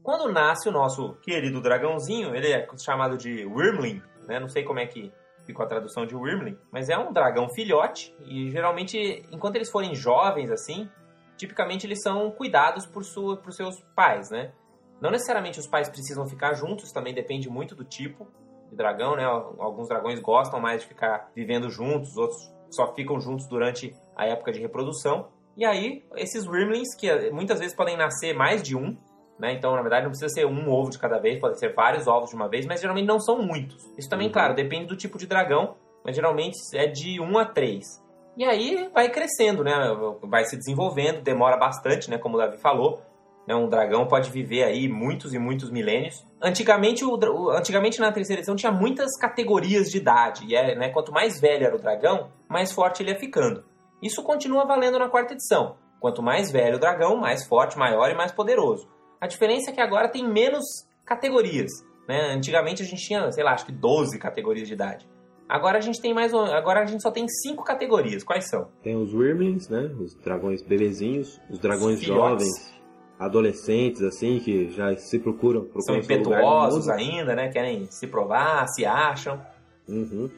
Quando 0.02 0.32
nasce 0.32 0.68
o 0.68 0.72
nosso 0.72 1.14
querido 1.22 1.60
dragãozinho, 1.60 2.34
ele 2.34 2.48
é 2.48 2.66
chamado 2.78 3.16
de 3.16 3.44
Wyrmling, 3.44 4.02
né? 4.26 4.40
Não 4.40 4.48
sei 4.48 4.64
como 4.64 4.80
é 4.80 4.86
que 4.86 5.12
ficou 5.50 5.64
a 5.64 5.68
tradução 5.68 6.06
de 6.06 6.14
Wyrmling, 6.14 6.56
mas 6.70 6.88
é 6.88 6.96
um 6.96 7.12
dragão 7.12 7.48
filhote 7.48 8.14
e 8.24 8.48
geralmente, 8.50 9.26
enquanto 9.30 9.56
eles 9.56 9.70
forem 9.70 9.94
jovens 9.94 10.50
assim, 10.50 10.88
tipicamente 11.36 11.86
eles 11.86 12.02
são 12.02 12.30
cuidados 12.30 12.86
por, 12.86 13.04
sua, 13.04 13.36
por 13.36 13.52
seus 13.52 13.80
pais, 13.94 14.30
né? 14.30 14.52
Não 15.00 15.10
necessariamente 15.10 15.58
os 15.58 15.66
pais 15.66 15.88
precisam 15.88 16.26
ficar 16.26 16.54
juntos, 16.54 16.92
também 16.92 17.14
depende 17.14 17.48
muito 17.48 17.74
do 17.74 17.84
tipo 17.84 18.28
de 18.70 18.76
dragão, 18.76 19.16
né? 19.16 19.24
Alguns 19.24 19.88
dragões 19.88 20.20
gostam 20.20 20.60
mais 20.60 20.82
de 20.82 20.88
ficar 20.88 21.30
vivendo 21.34 21.68
juntos, 21.70 22.16
outros 22.16 22.52
só 22.70 22.94
ficam 22.94 23.18
juntos 23.18 23.46
durante 23.48 23.94
a 24.14 24.26
época 24.26 24.52
de 24.52 24.60
reprodução. 24.60 25.28
E 25.56 25.64
aí, 25.64 26.04
esses 26.16 26.46
Wyrmlings, 26.46 26.94
que 26.94 27.08
eh, 27.08 27.30
muitas 27.30 27.58
vezes 27.58 27.74
podem 27.74 27.96
nascer 27.96 28.34
mais 28.34 28.62
de 28.62 28.76
um, 28.76 28.96
né? 29.40 29.52
Então, 29.54 29.74
na 29.74 29.80
verdade, 29.82 30.02
não 30.04 30.10
precisa 30.10 30.28
ser 30.32 30.46
um 30.46 30.70
ovo 30.70 30.90
de 30.90 30.98
cada 30.98 31.18
vez, 31.18 31.40
pode 31.40 31.58
ser 31.58 31.74
vários 31.74 32.06
ovos 32.06 32.30
de 32.30 32.36
uma 32.36 32.48
vez, 32.48 32.66
mas 32.66 32.80
geralmente 32.80 33.06
não 33.06 33.18
são 33.18 33.42
muitos. 33.42 33.90
Isso 33.98 34.08
também, 34.08 34.26
Uhum. 34.28 34.32
claro, 34.32 34.54
depende 34.54 34.86
do 34.86 34.96
tipo 34.96 35.18
de 35.18 35.26
dragão, 35.26 35.74
mas 36.04 36.14
geralmente 36.14 36.56
é 36.74 36.86
de 36.86 37.20
um 37.20 37.38
a 37.38 37.44
três. 37.44 37.86
E 38.36 38.44
aí 38.44 38.88
vai 38.94 39.08
crescendo, 39.10 39.64
né? 39.64 39.72
Vai 40.22 40.44
se 40.44 40.56
desenvolvendo, 40.56 41.20
demora 41.20 41.56
bastante, 41.56 42.08
né? 42.08 42.16
Como 42.18 42.36
o 42.36 42.38
Davi 42.38 42.58
falou. 42.58 43.02
Né? 43.48 43.54
Um 43.54 43.68
dragão 43.68 44.06
pode 44.06 44.30
viver 44.30 44.62
aí 44.62 44.86
muitos 44.88 45.34
e 45.34 45.38
muitos 45.38 45.70
milênios. 45.70 46.24
Antigamente, 46.40 47.04
o- 47.04 47.50
antigamente 47.50 47.98
na 47.98 48.12
terceira 48.12 48.40
edição 48.40 48.54
tinha 48.54 48.70
muitas 48.70 49.16
categorias 49.18 49.90
de 49.90 49.96
idade. 49.98 50.44
E 50.46 50.54
é, 50.54 50.74
né? 50.76 50.90
Quanto 50.90 51.10
mais 51.10 51.40
velho 51.40 51.64
era 51.66 51.74
o 51.74 51.78
dragão, 51.80 52.30
mais 52.48 52.70
forte 52.70 53.02
ele 53.02 53.10
ia 53.10 53.18
ficando. 53.18 53.64
Isso 54.02 54.22
continua 54.22 54.64
valendo 54.64 54.98
na 54.98 55.08
quarta 55.08 55.34
edição. 55.34 55.76
Quanto 55.98 56.22
mais 56.22 56.50
velho 56.52 56.76
o 56.76 56.80
dragão, 56.80 57.16
mais 57.16 57.46
forte, 57.46 57.76
maior 57.76 58.10
e 58.10 58.14
mais 58.14 58.30
poderoso. 58.30 58.88
A 59.20 59.26
diferença 59.26 59.70
é 59.70 59.74
que 59.74 59.80
agora 59.80 60.08
tem 60.08 60.26
menos 60.26 60.64
categorias. 61.04 61.70
Né? 62.08 62.32
Antigamente 62.32 62.82
a 62.82 62.86
gente 62.86 63.02
tinha, 63.06 63.30
sei 63.30 63.44
lá, 63.44 63.52
acho 63.52 63.66
que 63.66 63.72
12 63.72 64.18
categorias 64.18 64.66
de 64.66 64.74
idade. 64.74 65.08
Agora 65.48 65.78
a 65.78 65.80
gente 65.80 66.00
tem 66.00 66.14
mais. 66.14 66.32
um- 66.32 66.38
Agora 66.44 66.80
a 66.80 66.86
gente 66.86 67.02
só 67.02 67.10
tem 67.10 67.26
cinco 67.28 67.64
categorias. 67.64 68.22
Quais 68.22 68.48
são? 68.48 68.68
Tem 68.82 68.96
os 68.96 69.12
Wyrmlings, 69.12 69.68
né? 69.68 69.90
Os 69.98 70.14
dragões 70.14 70.62
bebezinhos, 70.62 71.40
os 71.50 71.58
dragões 71.58 71.98
Os 71.98 72.04
jovens, 72.06 72.72
adolescentes, 73.18 74.00
assim, 74.02 74.38
que 74.38 74.70
já 74.70 74.96
se 74.96 75.18
procuram, 75.18 75.62
São 75.62 75.70
procuram 75.72 75.96
no 75.96 76.02
impetuosos 76.04 76.88
ainda, 76.88 77.34
né? 77.34 77.48
Querem 77.48 77.86
se 77.90 78.06
provar, 78.06 78.66
se 78.68 78.84
acham. 78.86 79.40
Uhum. 79.88 80.30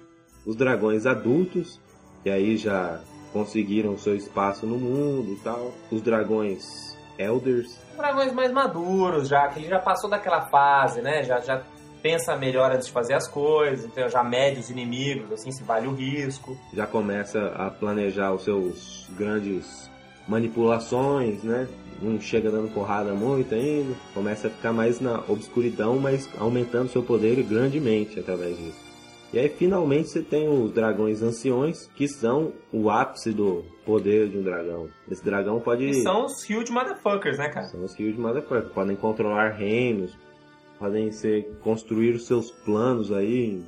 Os 0.46 0.56
dragões 0.56 1.06
adultos, 1.06 1.80
que 2.22 2.30
aí 2.30 2.56
já 2.56 3.00
conseguiram 3.32 3.96
seu 3.98 4.16
espaço 4.16 4.66
no 4.66 4.78
mundo 4.78 5.32
e 5.34 5.36
tal. 5.36 5.72
Os 5.90 6.02
dragões 6.02 6.98
elders, 7.18 7.78
Dragões 7.96 8.32
mais 8.32 8.50
maduros 8.52 9.28
já, 9.28 9.48
que 9.48 9.66
já 9.66 9.78
passou 9.78 10.08
daquela 10.08 10.42
fase, 10.46 11.00
né? 11.00 11.22
Já, 11.22 11.40
já 11.40 11.62
pensa 12.02 12.36
melhor 12.36 12.72
antes 12.72 12.86
de 12.86 12.92
fazer 12.92 13.14
as 13.14 13.28
coisas, 13.28 13.84
então 13.84 14.08
já 14.08 14.24
mede 14.24 14.60
os 14.60 14.70
inimigos, 14.70 15.30
assim, 15.32 15.52
se 15.52 15.62
vale 15.62 15.86
o 15.86 15.94
risco. 15.94 16.58
já 16.74 16.86
começa 16.86 17.46
a 17.56 17.70
planejar 17.70 18.32
os 18.32 18.42
seus 18.42 19.06
grandes 19.16 19.88
manipulações, 20.26 21.42
né? 21.44 21.68
Não 22.00 22.20
chega 22.20 22.50
dando 22.50 22.72
porrada 22.74 23.12
muito 23.12 23.54
ainda, 23.54 23.94
começa 24.12 24.48
a 24.48 24.50
ficar 24.50 24.72
mais 24.72 25.00
na 25.00 25.22
obscuridão, 25.28 25.98
mas 26.00 26.28
aumentando 26.38 26.90
seu 26.90 27.02
poder 27.02 27.40
grandemente 27.44 28.18
através 28.18 28.56
disso. 28.56 28.92
E 29.32 29.38
aí 29.38 29.48
finalmente 29.48 30.08
você 30.08 30.20
tem 30.20 30.48
os 30.48 30.72
dragões 30.72 31.22
anciões, 31.22 31.86
que 31.94 32.08
são 32.08 32.52
o 32.72 32.90
ápice 32.90 33.32
do 33.32 33.64
poder 33.84 34.28
de 34.28 34.38
um 34.38 34.42
dragão. 34.42 34.88
Esse 35.10 35.24
dragão 35.24 35.60
pode 35.60 35.84
E 35.88 35.94
são 36.02 36.24
os 36.26 36.42
huge 36.48 36.70
motherfuckers, 36.72 37.38
né, 37.38 37.48
cara? 37.48 37.66
são 37.66 37.82
os 37.84 37.92
Huge 37.94 38.18
Motherfuckers. 38.18 38.72
Podem 38.72 38.96
controlar 38.96 39.50
reinos, 39.50 40.16
podem 40.78 41.10
ser 41.12 41.48
construir 41.62 42.14
os 42.14 42.26
seus 42.26 42.50
planos 42.50 43.12
aí 43.12 43.62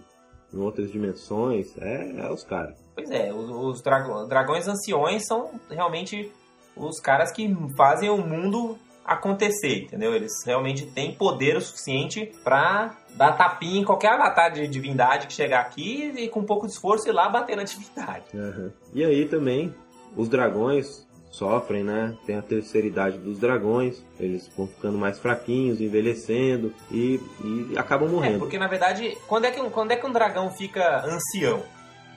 em, 0.53 0.59
outras 0.61 0.91
dimensões. 0.91 1.77
É, 1.79 2.21
é 2.21 2.33
os 2.33 2.45
caras. 2.45 2.77
Pois 2.95 3.11
é, 3.11 3.33
os, 3.33 3.51
os 3.51 3.83
drago- 3.83 4.27
dragões 4.27 4.69
anciões 4.69 5.27
são 5.27 5.51
realmente 5.69 6.31
os 6.77 7.01
caras 7.01 7.31
que 7.33 7.53
fazem 7.77 8.09
o 8.11 8.17
mundo 8.19 8.79
acontecer, 9.05 9.83
entendeu? 9.83 10.15
Eles 10.15 10.33
realmente 10.47 10.87
têm 10.87 11.15
poder 11.15 11.57
o 11.57 11.61
suficiente 11.61 12.33
pra 12.43 12.97
dar 13.15 13.33
tapinha 13.37 13.81
em 13.81 13.85
qualquer 13.85 14.13
avatar 14.13 14.51
de 14.51 14.67
divindade 14.67 15.27
que 15.27 15.33
chegar 15.35 15.61
aqui 15.61 16.11
e 16.17 16.29
com 16.29 16.41
um 16.41 16.45
pouco 16.47 16.67
de 16.67 16.73
esforço 16.73 17.07
ir 17.09 17.13
lá 17.13 17.29
bater 17.29 17.55
na 17.57 17.65
divindade. 17.65 18.25
Aham. 18.35 18.73
E 18.95 19.05
aí 19.05 19.27
também 19.29 19.75
os 20.17 20.29
dragões 20.29 21.05
sofrem, 21.31 21.83
né? 21.83 22.17
Tem 22.25 22.37
a 22.37 22.43
terceira 22.43 22.87
idade 22.87 23.19
dos 23.19 23.39
dragões, 23.41 24.03
eles 24.21 24.49
vão 24.57 24.67
ficando 24.69 24.97
mais 24.97 25.19
fraquinhos, 25.19 25.81
envelhecendo 25.81 26.73
e, 26.93 27.21
e 27.43 27.77
acabam 27.77 28.09
É, 28.09 28.13
morrendo. 28.13 28.39
porque 28.39 28.57
na 28.59 28.69
verdade, 28.69 29.17
quando 29.27 29.45
é 29.47 29.51
que 29.51 29.61
um, 29.61 29.69
quando 29.69 29.91
é 29.91 29.97
que 29.97 30.07
um 30.07 30.13
dragão 30.13 30.51
fica 30.51 31.05
ancião? 31.05 31.63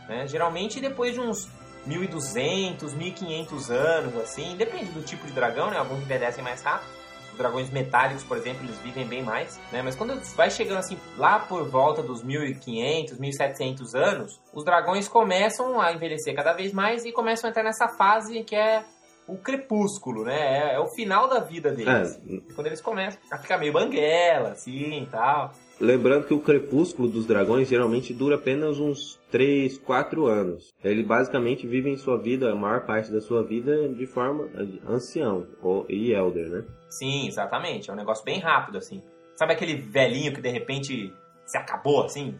Né? 0.07 0.27
Geralmente 0.27 0.79
depois 0.79 1.13
de 1.13 1.19
uns 1.19 1.47
1200, 1.87 2.93
1500 2.93 3.71
anos, 3.71 4.15
assim, 4.17 4.55
depende 4.55 4.91
do 4.91 5.01
tipo 5.01 5.25
de 5.25 5.33
dragão, 5.33 5.69
né? 5.71 5.77
Alguns 5.77 5.99
envelhecem 6.01 6.43
mais 6.43 6.61
rápido. 6.61 6.89
Dragões 7.37 7.69
metálicos, 7.69 8.23
por 8.23 8.37
exemplo, 8.37 8.65
eles 8.65 8.77
vivem 8.79 9.05
bem 9.05 9.23
mais, 9.23 9.59
né? 9.71 9.81
Mas 9.81 9.95
quando 9.95 10.19
vai 10.35 10.49
chegando 10.49 10.79
assim 10.79 10.97
lá 11.17 11.39
por 11.39 11.69
volta 11.69 12.01
dos 12.01 12.23
1500, 12.23 13.19
1700 13.19 13.95
anos, 13.95 14.41
os 14.53 14.63
dragões 14.63 15.07
começam 15.07 15.79
a 15.79 15.93
envelhecer 15.93 16.35
cada 16.35 16.53
vez 16.53 16.73
mais 16.73 17.05
e 17.05 17.11
começam 17.11 17.47
a 17.47 17.51
entrar 17.51 17.63
nessa 17.63 17.87
fase 17.87 18.43
que 18.43 18.55
é 18.55 18.83
o 19.27 19.35
crepúsculo, 19.37 20.23
né? 20.23 20.71
É, 20.71 20.75
é 20.75 20.79
o 20.79 20.87
final 20.87 21.27
da 21.27 21.39
vida 21.39 21.71
deles. 21.71 22.15
É, 22.15 22.53
Quando 22.55 22.67
eles 22.67 22.81
começam 22.81 23.19
a 23.29 23.37
ficar 23.37 23.57
meio 23.57 23.73
banguela, 23.73 24.51
assim, 24.51 25.03
e 25.03 25.05
tal. 25.07 25.51
Lembrando 25.79 26.25
que 26.25 26.33
o 26.33 26.39
crepúsculo 26.39 27.07
dos 27.07 27.25
dragões 27.25 27.67
geralmente 27.67 28.13
dura 28.13 28.35
apenas 28.35 28.79
uns 28.79 29.19
3, 29.29 29.77
4 29.79 30.25
anos. 30.25 30.73
Ele 30.83 31.03
basicamente 31.03 31.67
vive 31.67 31.89
em 31.89 31.97
sua 31.97 32.17
vida, 32.17 32.51
a 32.51 32.55
maior 32.55 32.85
parte 32.85 33.11
da 33.11 33.21
sua 33.21 33.43
vida, 33.43 33.89
de 33.89 34.07
forma 34.07 34.49
ancião 34.87 35.45
ou, 35.61 35.85
e 35.89 36.13
elder, 36.13 36.49
né? 36.49 36.63
Sim, 36.89 37.27
exatamente. 37.27 37.89
É 37.89 37.93
um 37.93 37.97
negócio 37.97 38.23
bem 38.23 38.39
rápido, 38.39 38.77
assim. 38.77 39.03
Sabe 39.35 39.53
aquele 39.53 39.75
velhinho 39.75 40.33
que 40.33 40.41
de 40.41 40.49
repente 40.49 41.13
se 41.45 41.57
acabou, 41.57 42.03
assim? 42.03 42.37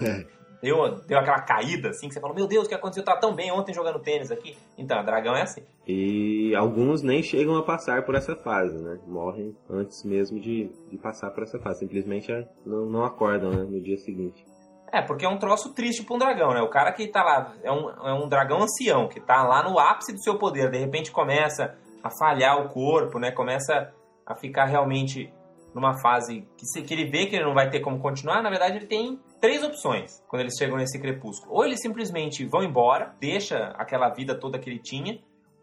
Deu, 0.62 0.96
deu 1.06 1.18
aquela 1.18 1.40
caída, 1.40 1.88
assim, 1.88 2.06
que 2.06 2.12
você 2.12 2.20
falou, 2.20 2.36
meu 2.36 2.46
Deus, 2.46 2.66
o 2.66 2.68
que 2.68 2.74
aconteceu? 2.74 3.02
Tá 3.02 3.16
tão 3.16 3.34
bem 3.34 3.50
ontem 3.50 3.72
jogando 3.72 3.98
tênis 3.98 4.30
aqui. 4.30 4.54
Então, 4.76 5.02
dragão 5.02 5.34
é 5.34 5.40
assim. 5.40 5.62
E 5.88 6.54
alguns 6.54 7.02
nem 7.02 7.22
chegam 7.22 7.56
a 7.56 7.62
passar 7.62 8.04
por 8.04 8.14
essa 8.14 8.36
fase, 8.36 8.76
né? 8.76 8.98
Morrem 9.06 9.56
antes 9.70 10.04
mesmo 10.04 10.38
de, 10.38 10.70
de 10.90 10.98
passar 10.98 11.30
por 11.30 11.44
essa 11.44 11.58
fase. 11.58 11.78
Simplesmente 11.78 12.30
é, 12.30 12.46
não, 12.66 12.84
não 12.84 13.04
acordam 13.04 13.50
né? 13.50 13.62
no 13.62 13.80
dia 13.80 13.96
seguinte. 13.96 14.44
É, 14.92 15.00
porque 15.00 15.24
é 15.24 15.28
um 15.28 15.38
troço 15.38 15.72
triste 15.72 16.04
pra 16.04 16.16
um 16.16 16.18
dragão, 16.18 16.52
né? 16.52 16.60
O 16.60 16.68
cara 16.68 16.92
que 16.92 17.08
tá 17.08 17.22
lá, 17.22 17.54
é 17.62 17.72
um, 17.72 17.90
é 17.90 18.12
um 18.12 18.28
dragão 18.28 18.62
ancião, 18.62 19.08
que 19.08 19.20
tá 19.20 19.42
lá 19.42 19.62
no 19.62 19.78
ápice 19.78 20.12
do 20.12 20.22
seu 20.22 20.36
poder, 20.36 20.70
de 20.70 20.78
repente 20.78 21.10
começa 21.10 21.74
a 22.02 22.10
falhar 22.10 22.60
o 22.60 22.68
corpo, 22.68 23.18
né? 23.18 23.30
Começa 23.30 23.92
a 24.26 24.34
ficar 24.34 24.66
realmente 24.66 25.32
numa 25.74 26.00
fase 26.00 26.46
que, 26.56 26.66
se, 26.66 26.82
que 26.82 26.94
ele 26.94 27.10
vê 27.10 27.26
que 27.26 27.36
ele 27.36 27.44
não 27.44 27.54
vai 27.54 27.70
ter 27.70 27.80
como 27.80 28.00
continuar, 28.00 28.42
na 28.42 28.50
verdade 28.50 28.76
ele 28.76 28.86
tem 28.86 29.20
três 29.40 29.62
opções 29.62 30.22
quando 30.28 30.40
eles 30.42 30.54
chegam 30.58 30.76
nesse 30.76 31.00
crepúsculo. 31.00 31.54
Ou 31.54 31.64
eles 31.64 31.80
simplesmente 31.80 32.44
vão 32.44 32.62
embora, 32.62 33.14
deixa 33.20 33.72
aquela 33.76 34.08
vida 34.10 34.34
toda 34.34 34.58
que 34.58 34.68
ele 34.68 34.80
tinha. 34.80 35.18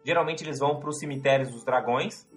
Geralmente 0.06 0.44
eles 0.44 0.60
vão 0.60 0.80
para 0.80 0.90
os 0.90 1.00
cemitérios 1.00 1.52
dos 1.52 1.64
dragões. 1.64 2.28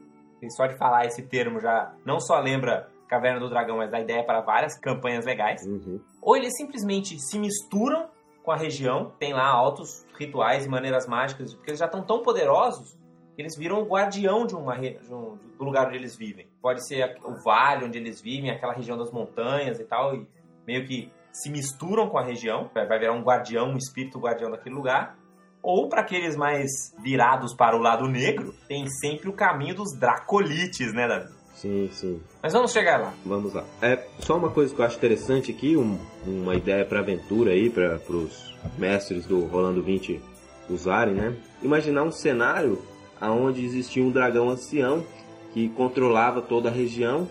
E 0.43 0.51
só 0.51 0.67
de 0.67 0.77
falar 0.77 1.07
esse 1.07 1.23
termo 1.27 1.61
já 1.61 1.95
não 2.05 2.19
só 2.19 2.41
lembra 2.41 2.89
Caverna 3.07 3.41
do 3.41 3.51
Dragão, 3.51 3.77
mas 3.77 3.91
dá 3.91 4.01
ideia 4.01 4.25
para 4.25 4.41
várias 4.41 4.79
campanhas 4.79 5.27
legais. 5.27 5.67
Uhum. 5.67 6.01
Ou 6.23 6.37
eles 6.37 6.57
simplesmente 6.57 7.19
se 7.19 7.39
misturam 7.39 8.09
com 8.43 8.53
a 8.53 8.57
região, 8.57 9.13
tem 9.19 9.35
lá 9.35 9.47
altos 9.47 10.07
rituais 10.19 10.65
e 10.65 10.69
maneiras 10.69 11.07
mágicas, 11.07 11.53
porque 11.55 11.71
eles 11.71 11.81
já 11.81 11.87
estão 11.87 12.03
tão 12.03 12.23
poderosos 12.23 12.97
eles 13.41 13.57
viram 13.57 13.80
o 13.82 13.84
guardião 13.86 14.47
de 14.47 14.55
uma 14.55 14.76
de 14.76 14.97
um- 15.12 15.36
do 15.59 15.64
lugar 15.64 15.86
onde 15.88 15.97
eles 15.97 16.16
vivem. 16.16 16.47
Pode 16.62 16.86
ser 16.86 17.16
o 17.24 17.34
vale 17.43 17.84
onde 17.84 17.99
eles 17.99 18.20
vivem, 18.20 18.51
aquela 18.51 18.72
região 18.72 18.97
das 18.97 19.11
montanhas 19.11 19.80
e 19.80 19.84
tal, 19.84 20.14
e 20.14 20.26
meio 20.66 20.86
que 20.86 21.11
se 21.32 21.51
misturam 21.51 22.09
com 22.09 22.18
a 22.18 22.22
região, 22.24 22.70
vai 22.74 22.86
vai 22.86 22.99
virar 22.99 23.12
um 23.12 23.22
guardião, 23.22 23.70
um 23.70 23.76
espírito 23.76 24.18
guardião 24.18 24.51
daquele 24.51 24.74
lugar. 24.74 25.16
Ou 25.62 25.88
para 25.88 26.01
aqueles 26.01 26.36
mais 26.36 26.70
virados 27.03 27.55
para 27.55 27.76
o 27.76 27.80
lado 27.80 28.09
negro, 28.09 28.55
tem 28.66 28.88
sempre 28.88 29.28
o 29.28 29.32
caminho 29.32 29.74
dos 29.74 29.93
dracolites, 29.99 30.93
né, 30.95 31.07
Davi? 31.07 31.32
Sim, 31.55 31.91
sim. 31.93 32.22
Mas 32.43 32.55
vamos 32.55 32.72
chegar 32.72 32.99
lá. 32.99 33.12
Vamos 33.26 33.53
lá. 33.53 33.64
É 33.82 34.07
só 34.20 34.38
uma 34.38 34.49
coisa 34.51 34.74
que 34.74 34.80
eu 34.80 34.84
acho 34.86 34.97
interessante 34.97 35.53
aqui, 35.53 35.76
um- 35.76 35.99
uma 36.26 36.55
ideia 36.55 36.84
para 36.86 37.01
aventura 37.01 37.51
aí 37.51 37.68
para 37.68 37.97
os 38.09 38.55
mestres 38.78 39.26
do 39.26 39.45
Rolando 39.45 39.82
20 39.82 40.18
usarem, 40.70 41.14
né? 41.14 41.36
Imaginar 41.62 42.05
um 42.05 42.11
cenário 42.11 42.82
aonde 43.21 43.64
existia 43.64 44.03
um 44.03 44.11
dragão 44.11 44.49
ancião 44.49 45.05
que 45.53 45.68
controlava 45.71 46.41
toda 46.41 46.68
a 46.68 46.73
região 46.73 47.29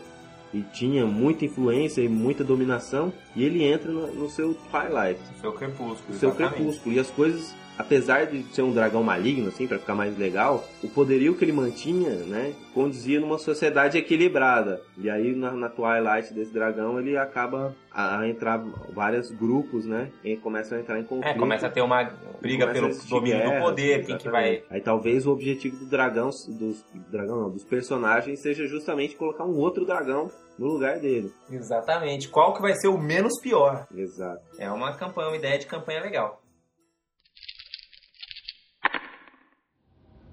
e 0.53 0.61
tinha 0.61 1.05
muita 1.05 1.45
influência 1.45 2.01
e 2.01 2.09
muita 2.09 2.43
dominação 2.43 3.13
e 3.35 3.43
ele 3.43 3.63
entra 3.63 3.91
no, 3.91 4.07
no 4.13 4.29
seu 4.29 4.55
twilight, 4.71 5.19
seu 5.39 5.53
crepúsculo. 5.53 6.13
no 6.13 6.19
seu 6.19 6.31
crepúsculo 6.31 6.95
e 6.95 6.99
as 6.99 7.09
coisas 7.09 7.55
apesar 7.79 8.25
de 8.25 8.43
ser 8.53 8.61
um 8.61 8.73
dragão 8.73 9.01
maligno, 9.01 9.47
assim, 9.47 9.65
para 9.65 9.79
ficar 9.79 9.95
mais 9.95 10.17
legal, 10.17 10.67
o 10.83 10.89
poderio 10.89 11.33
que 11.33 11.45
ele 11.45 11.53
mantinha, 11.53 12.09
né, 12.09 12.53
conduzia 12.73 13.21
numa 13.21 13.37
sociedade 13.37 13.97
equilibrada. 13.97 14.81
E 14.97 15.09
aí, 15.09 15.33
na, 15.33 15.53
na 15.53 15.69
Twilight 15.69 16.33
desse 16.33 16.51
dragão, 16.51 16.99
ele 16.99 17.17
acaba 17.17 17.73
a, 17.89 18.19
a 18.19 18.27
entrar 18.27 18.57
vários 18.93 19.31
grupos, 19.31 19.85
né, 19.85 20.11
e 20.25 20.35
começam 20.35 20.77
a 20.77 20.81
entrar 20.81 20.99
em 20.99 21.05
conflito. 21.05 21.35
É, 21.35 21.39
começa 21.39 21.67
a 21.67 21.69
ter 21.69 21.81
uma 21.81 22.03
briga 22.41 22.67
Começa 22.67 22.81
pelo 22.81 23.09
domínio 23.09 23.43
do 23.43 23.49
guerras, 23.49 23.63
poder, 23.63 24.05
quem 24.05 24.17
que 24.17 24.29
vai... 24.29 24.61
Aí 24.69 24.81
talvez 24.81 25.25
o 25.25 25.31
objetivo 25.31 25.77
do 25.77 25.85
dragão, 25.85 26.29
dos 26.49 26.85
dragão 27.09 27.43
não, 27.43 27.49
dos 27.49 27.63
personagens 27.63 28.41
seja 28.41 28.67
justamente 28.67 29.15
colocar 29.15 29.45
um 29.45 29.55
outro 29.55 29.85
dragão 29.85 30.29
no 30.57 30.67
lugar 30.67 30.99
dele. 30.99 31.31
Exatamente. 31.49 32.27
Qual 32.27 32.53
que 32.53 32.61
vai 32.61 32.73
ser 32.73 32.89
o 32.89 32.97
menos 32.97 33.39
pior? 33.41 33.87
Exato. 33.95 34.41
É 34.57 34.69
uma 34.69 34.93
campanha, 34.97 35.29
uma 35.29 35.37
ideia 35.37 35.57
de 35.57 35.65
campanha 35.65 36.01
legal. 36.01 36.41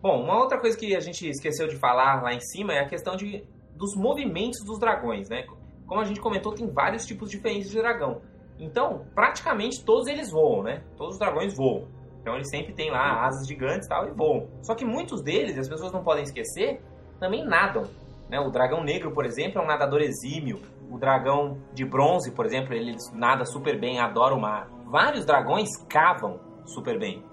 Bom, 0.07 0.23
uma 0.23 0.41
outra 0.41 0.57
coisa 0.57 0.79
que 0.79 0.95
a 0.95 1.01
gente 1.01 1.29
esqueceu 1.29 1.67
de 1.67 1.75
falar 1.79 2.23
lá 2.23 2.33
em 2.33 2.39
cima 2.39 2.73
é 2.73 2.79
a 2.79 2.87
questão 2.87 3.17
de, 3.17 3.43
dos 3.75 3.97
movimentos 3.97 4.65
dos 4.65 4.79
dragões, 4.79 5.29
né? 5.29 5.45
Como 5.85 6.01
a 6.01 6.05
gente 6.05 6.21
comentou, 6.21 6.55
tem 6.55 6.71
vários 6.71 7.05
tipos 7.05 7.29
diferentes 7.29 7.69
de 7.69 7.77
dragão. 7.77 8.23
Então, 8.57 9.05
praticamente 9.17 9.85
todos 9.85 10.07
eles 10.07 10.31
voam, 10.31 10.63
né? 10.63 10.85
Todos 10.97 11.15
os 11.15 11.19
dragões 11.19 11.57
voam. 11.57 11.89
Então 12.21 12.37
eles 12.37 12.49
sempre 12.49 12.73
têm 12.73 12.89
lá 12.89 13.27
asas 13.27 13.49
gigantes 13.49 13.87
e 13.87 13.89
tal 13.89 14.07
e 14.07 14.13
voam. 14.13 14.49
Só 14.63 14.77
que 14.77 14.85
muitos 14.85 15.23
deles, 15.23 15.59
as 15.59 15.69
pessoas 15.69 15.91
não 15.91 16.05
podem 16.05 16.23
esquecer, 16.23 16.81
também 17.19 17.45
nadam. 17.45 17.83
Né? 18.31 18.39
O 18.39 18.49
dragão 18.49 18.85
negro, 18.85 19.11
por 19.11 19.25
exemplo, 19.27 19.61
é 19.61 19.65
um 19.65 19.67
nadador 19.67 20.03
exímio. 20.03 20.63
O 20.89 20.99
dragão 20.99 21.59
de 21.75 21.85
bronze, 21.85 22.31
por 22.31 22.47
exemplo, 22.47 22.73
ele 22.75 22.95
nada 23.13 23.45
super 23.45 23.77
bem, 23.77 23.99
adora 23.99 24.37
o 24.37 24.41
mar. 24.41 24.71
Vários 24.85 25.27
dragões 25.27 25.69
cavam 25.89 26.39
super 26.65 26.97
bem. 26.97 27.25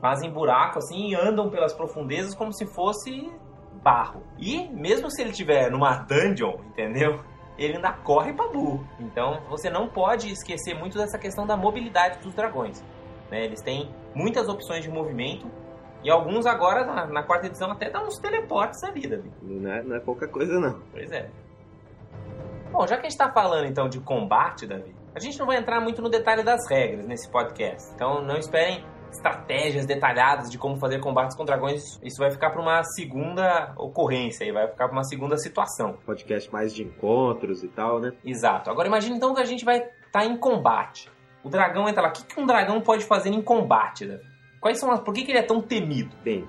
Fazem 0.00 0.30
buraco 0.30 0.78
assim 0.78 1.10
e 1.10 1.14
andam 1.14 1.50
pelas 1.50 1.72
profundezas 1.72 2.34
como 2.34 2.52
se 2.52 2.66
fosse 2.66 3.32
barro. 3.82 4.22
E 4.38 4.68
mesmo 4.68 5.10
se 5.10 5.20
ele 5.22 5.30
estiver 5.30 5.70
numa 5.70 5.98
dungeon, 6.04 6.56
entendeu? 6.66 7.20
Ele 7.56 7.76
ainda 7.76 7.92
corre 7.92 8.32
pra 8.32 8.46
burro. 8.48 8.86
Então 9.00 9.40
você 9.48 9.68
não 9.68 9.88
pode 9.88 10.30
esquecer 10.30 10.74
muito 10.74 10.96
dessa 10.96 11.18
questão 11.18 11.46
da 11.46 11.56
mobilidade 11.56 12.20
dos 12.20 12.32
dragões. 12.34 12.80
né? 13.30 13.44
Eles 13.44 13.60
têm 13.60 13.90
muitas 14.14 14.48
opções 14.48 14.84
de 14.84 14.90
movimento 14.90 15.46
e 16.04 16.10
alguns 16.10 16.46
agora, 16.46 16.84
na, 16.84 17.06
na 17.06 17.22
quarta 17.24 17.46
edição, 17.48 17.72
até 17.72 17.90
dão 17.90 18.06
uns 18.06 18.18
teleportes 18.18 18.82
à 18.84 18.92
vida. 18.92 19.22
Não 19.42 19.72
é, 19.72 19.82
não 19.82 19.96
é 19.96 20.00
pouca 20.00 20.28
coisa, 20.28 20.60
não. 20.60 20.80
Pois 20.92 21.10
é. 21.10 21.28
Bom, 22.70 22.86
já 22.86 22.96
que 22.96 23.06
a 23.06 23.10
gente 23.10 23.18
está 23.18 23.32
falando 23.32 23.66
então 23.66 23.88
de 23.88 23.98
combate, 23.98 24.66
Davi, 24.66 24.94
a 25.14 25.18
gente 25.18 25.38
não 25.38 25.46
vai 25.46 25.56
entrar 25.56 25.80
muito 25.80 26.00
no 26.00 26.08
detalhe 26.08 26.44
das 26.44 26.68
regras 26.70 27.06
nesse 27.06 27.28
podcast. 27.28 27.92
Então 27.94 28.22
não 28.22 28.36
esperem 28.36 28.84
estratégias 29.10 29.86
detalhadas 29.86 30.50
de 30.50 30.58
como 30.58 30.76
fazer 30.78 31.00
combates 31.00 31.36
com 31.36 31.44
dragões. 31.44 31.98
Isso 32.02 32.18
vai 32.18 32.30
ficar 32.30 32.50
para 32.50 32.60
uma 32.60 32.82
segunda 32.84 33.74
ocorrência 33.76 34.44
e 34.44 34.52
vai 34.52 34.68
ficar 34.68 34.88
para 34.88 34.96
uma 34.96 35.04
segunda 35.04 35.36
situação. 35.36 35.98
Podcast 36.04 36.52
mais 36.52 36.74
de 36.74 36.82
encontros 36.82 37.62
e 37.62 37.68
tal, 37.68 38.00
né? 38.00 38.12
Exato. 38.24 38.70
Agora 38.70 38.88
imagine 38.88 39.16
então 39.16 39.34
que 39.34 39.40
a 39.40 39.44
gente 39.44 39.64
vai 39.64 39.88
estar 40.06 40.24
em 40.24 40.36
combate. 40.36 41.10
O 41.42 41.48
dragão 41.48 41.88
entra 41.88 42.02
lá. 42.02 42.08
O 42.08 42.12
que, 42.12 42.24
que 42.24 42.40
um 42.40 42.46
dragão 42.46 42.80
pode 42.80 43.04
fazer 43.04 43.30
em 43.30 43.42
combate, 43.42 44.06
Davi? 44.06 44.24
Quais 44.60 44.78
são 44.78 44.90
as... 44.90 45.00
Por 45.00 45.14
que, 45.14 45.24
que 45.24 45.30
ele 45.30 45.38
é 45.38 45.42
tão 45.42 45.60
temido? 45.60 46.10
Bem, 46.24 46.44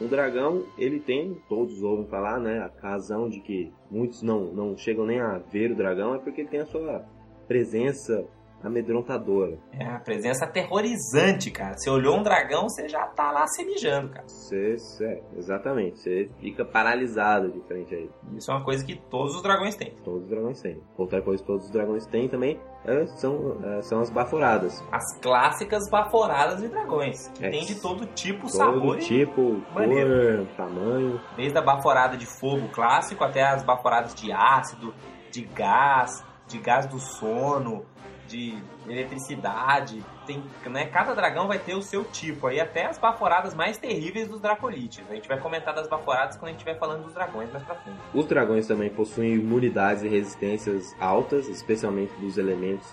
um 0.00 0.06
dragão, 0.06 0.64
ele 0.78 0.98
tem, 0.98 1.34
todos 1.46 1.82
ouvem 1.82 2.06
falar, 2.06 2.40
né? 2.40 2.58
A 2.58 2.88
razão 2.88 3.28
de 3.28 3.40
que 3.40 3.70
muitos 3.90 4.22
não, 4.22 4.44
não 4.52 4.76
chegam 4.76 5.04
nem 5.04 5.20
a 5.20 5.38
ver 5.38 5.72
o 5.72 5.76
dragão 5.76 6.14
é 6.14 6.18
porque 6.18 6.40
ele 6.40 6.48
tem 6.48 6.60
a 6.60 6.66
sua 6.66 7.04
presença 7.46 8.24
amedrontadora. 8.62 9.58
É 9.72 9.84
a 9.86 9.98
presença 10.00 10.44
aterrorizante, 10.44 11.50
cara. 11.50 11.76
Você 11.76 11.88
olhou 11.90 12.18
um 12.18 12.22
dragão, 12.22 12.68
você 12.68 12.88
já 12.88 13.06
tá 13.06 13.30
lá 13.30 13.46
se 13.46 13.64
mijando, 13.64 14.10
cara. 14.10 14.26
Você, 14.28 14.76
é, 15.02 15.22
exatamente, 15.36 15.98
você 16.00 16.30
fica 16.40 16.64
paralisado 16.64 17.50
de 17.50 17.60
frente 17.66 17.94
a 17.94 17.98
ele. 17.98 18.10
Isso 18.36 18.50
é 18.50 18.54
uma 18.54 18.64
coisa 18.64 18.84
que 18.84 18.96
todos 19.10 19.34
os 19.36 19.42
dragões 19.42 19.76
têm. 19.76 19.94
Todos 20.04 20.22
os 20.24 20.28
dragões 20.28 20.60
têm. 20.60 20.80
Outra 20.96 21.22
coisa 21.22 21.42
que 21.42 21.46
todos 21.46 21.64
os 21.66 21.70
dragões 21.70 22.06
têm 22.06 22.28
também 22.28 22.60
é, 22.84 23.06
são, 23.06 23.58
é, 23.64 23.82
são 23.82 24.00
as 24.00 24.10
baforadas. 24.10 24.82
As 24.90 25.18
clássicas 25.20 25.88
baforadas 25.90 26.60
de 26.60 26.68
dragões, 26.68 27.28
que 27.28 27.44
É. 27.44 27.50
tem 27.50 27.64
de 27.64 27.80
todo 27.80 28.06
tipo, 28.14 28.42
Todo 28.42 28.50
sabor, 28.50 28.98
tipo, 28.98 29.60
cor, 29.72 30.46
tamanho. 30.56 31.20
desde 31.36 31.58
a 31.58 31.62
baforada 31.62 32.16
de 32.16 32.26
fogo 32.26 32.68
clássico 32.68 33.22
até 33.24 33.42
as 33.42 33.62
baforadas 33.62 34.14
de 34.14 34.32
ácido, 34.32 34.94
de 35.30 35.42
gás, 35.44 36.24
de 36.48 36.58
gás 36.58 36.86
do 36.86 36.98
sono, 36.98 37.84
de 38.30 38.56
eletricidade. 38.88 40.04
Tem, 40.26 40.42
né, 40.66 40.86
cada 40.86 41.14
dragão 41.14 41.48
vai 41.48 41.58
ter 41.58 41.74
o 41.74 41.82
seu 41.82 42.04
tipo 42.04 42.46
aí, 42.46 42.60
até 42.60 42.86
as 42.86 42.98
baforadas 42.98 43.54
mais 43.54 43.76
terríveis 43.76 44.28
dos 44.28 44.40
Dracolites. 44.40 45.04
A 45.10 45.14
gente 45.14 45.28
vai 45.28 45.38
comentar 45.38 45.74
das 45.74 45.88
baforadas 45.88 46.36
quando 46.36 46.48
a 46.48 46.52
gente 46.52 46.58
estiver 46.58 46.78
falando 46.78 47.04
dos 47.04 47.14
dragões 47.14 47.50
mais 47.50 47.64
pra 47.64 47.74
frente. 47.74 47.98
Os 48.14 48.24
dragões 48.26 48.66
também 48.66 48.88
possuem 48.88 49.34
imunidades 49.34 50.02
e 50.02 50.08
resistências 50.08 50.94
altas, 51.00 51.48
especialmente 51.48 52.14
dos 52.14 52.38
elementos 52.38 52.88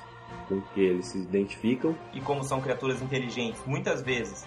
com 0.47 0.61
que 0.61 0.81
eles 0.81 1.07
se 1.07 1.19
identificam. 1.19 1.95
E 2.13 2.21
como 2.21 2.43
são 2.43 2.61
criaturas 2.61 3.01
inteligentes, 3.01 3.61
muitas 3.65 4.01
vezes 4.01 4.45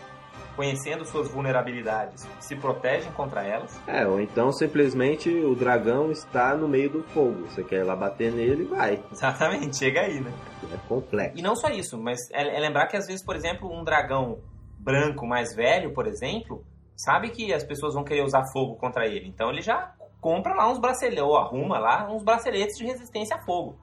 conhecendo 0.60 1.06
suas 1.06 1.30
vulnerabilidades, 1.30 2.28
se 2.38 2.54
protegem 2.54 3.10
contra 3.12 3.42
elas. 3.42 3.80
É, 3.86 4.06
ou 4.06 4.20
então 4.20 4.52
simplesmente 4.52 5.30
o 5.30 5.54
dragão 5.54 6.12
está 6.12 6.54
no 6.54 6.68
meio 6.68 6.90
do 6.90 7.02
fogo. 7.02 7.46
Você 7.46 7.64
quer 7.64 7.76
ir 7.76 7.84
lá 7.84 7.96
bater 7.96 8.30
nele, 8.30 8.64
vai. 8.64 9.02
Exatamente, 9.10 9.78
chega 9.78 10.02
aí, 10.02 10.20
né? 10.20 10.30
É 10.70 10.76
complexo. 10.86 11.38
E 11.38 11.40
não 11.40 11.56
só 11.56 11.70
isso, 11.70 11.96
mas 11.96 12.18
é, 12.30 12.56
é 12.58 12.60
lembrar 12.60 12.88
que 12.88 12.96
às 12.98 13.06
vezes, 13.06 13.24
por 13.24 13.34
exemplo, 13.36 13.72
um 13.72 13.82
dragão 13.82 14.38
branco 14.78 15.26
mais 15.26 15.56
velho, 15.56 15.94
por 15.94 16.06
exemplo, 16.06 16.62
sabe 16.94 17.30
que 17.30 17.54
as 17.54 17.64
pessoas 17.64 17.94
vão 17.94 18.04
querer 18.04 18.22
usar 18.22 18.44
fogo 18.52 18.76
contra 18.76 19.06
ele. 19.06 19.26
Então 19.26 19.48
ele 19.48 19.62
já 19.62 19.94
compra 20.20 20.52
lá 20.52 20.70
uns 20.70 20.78
braceletes, 20.78 21.24
ou 21.24 21.38
arruma 21.38 21.78
lá 21.78 22.06
uns 22.12 22.22
braceletes 22.22 22.76
de 22.76 22.84
resistência 22.84 23.34
a 23.34 23.42
fogo, 23.46 23.78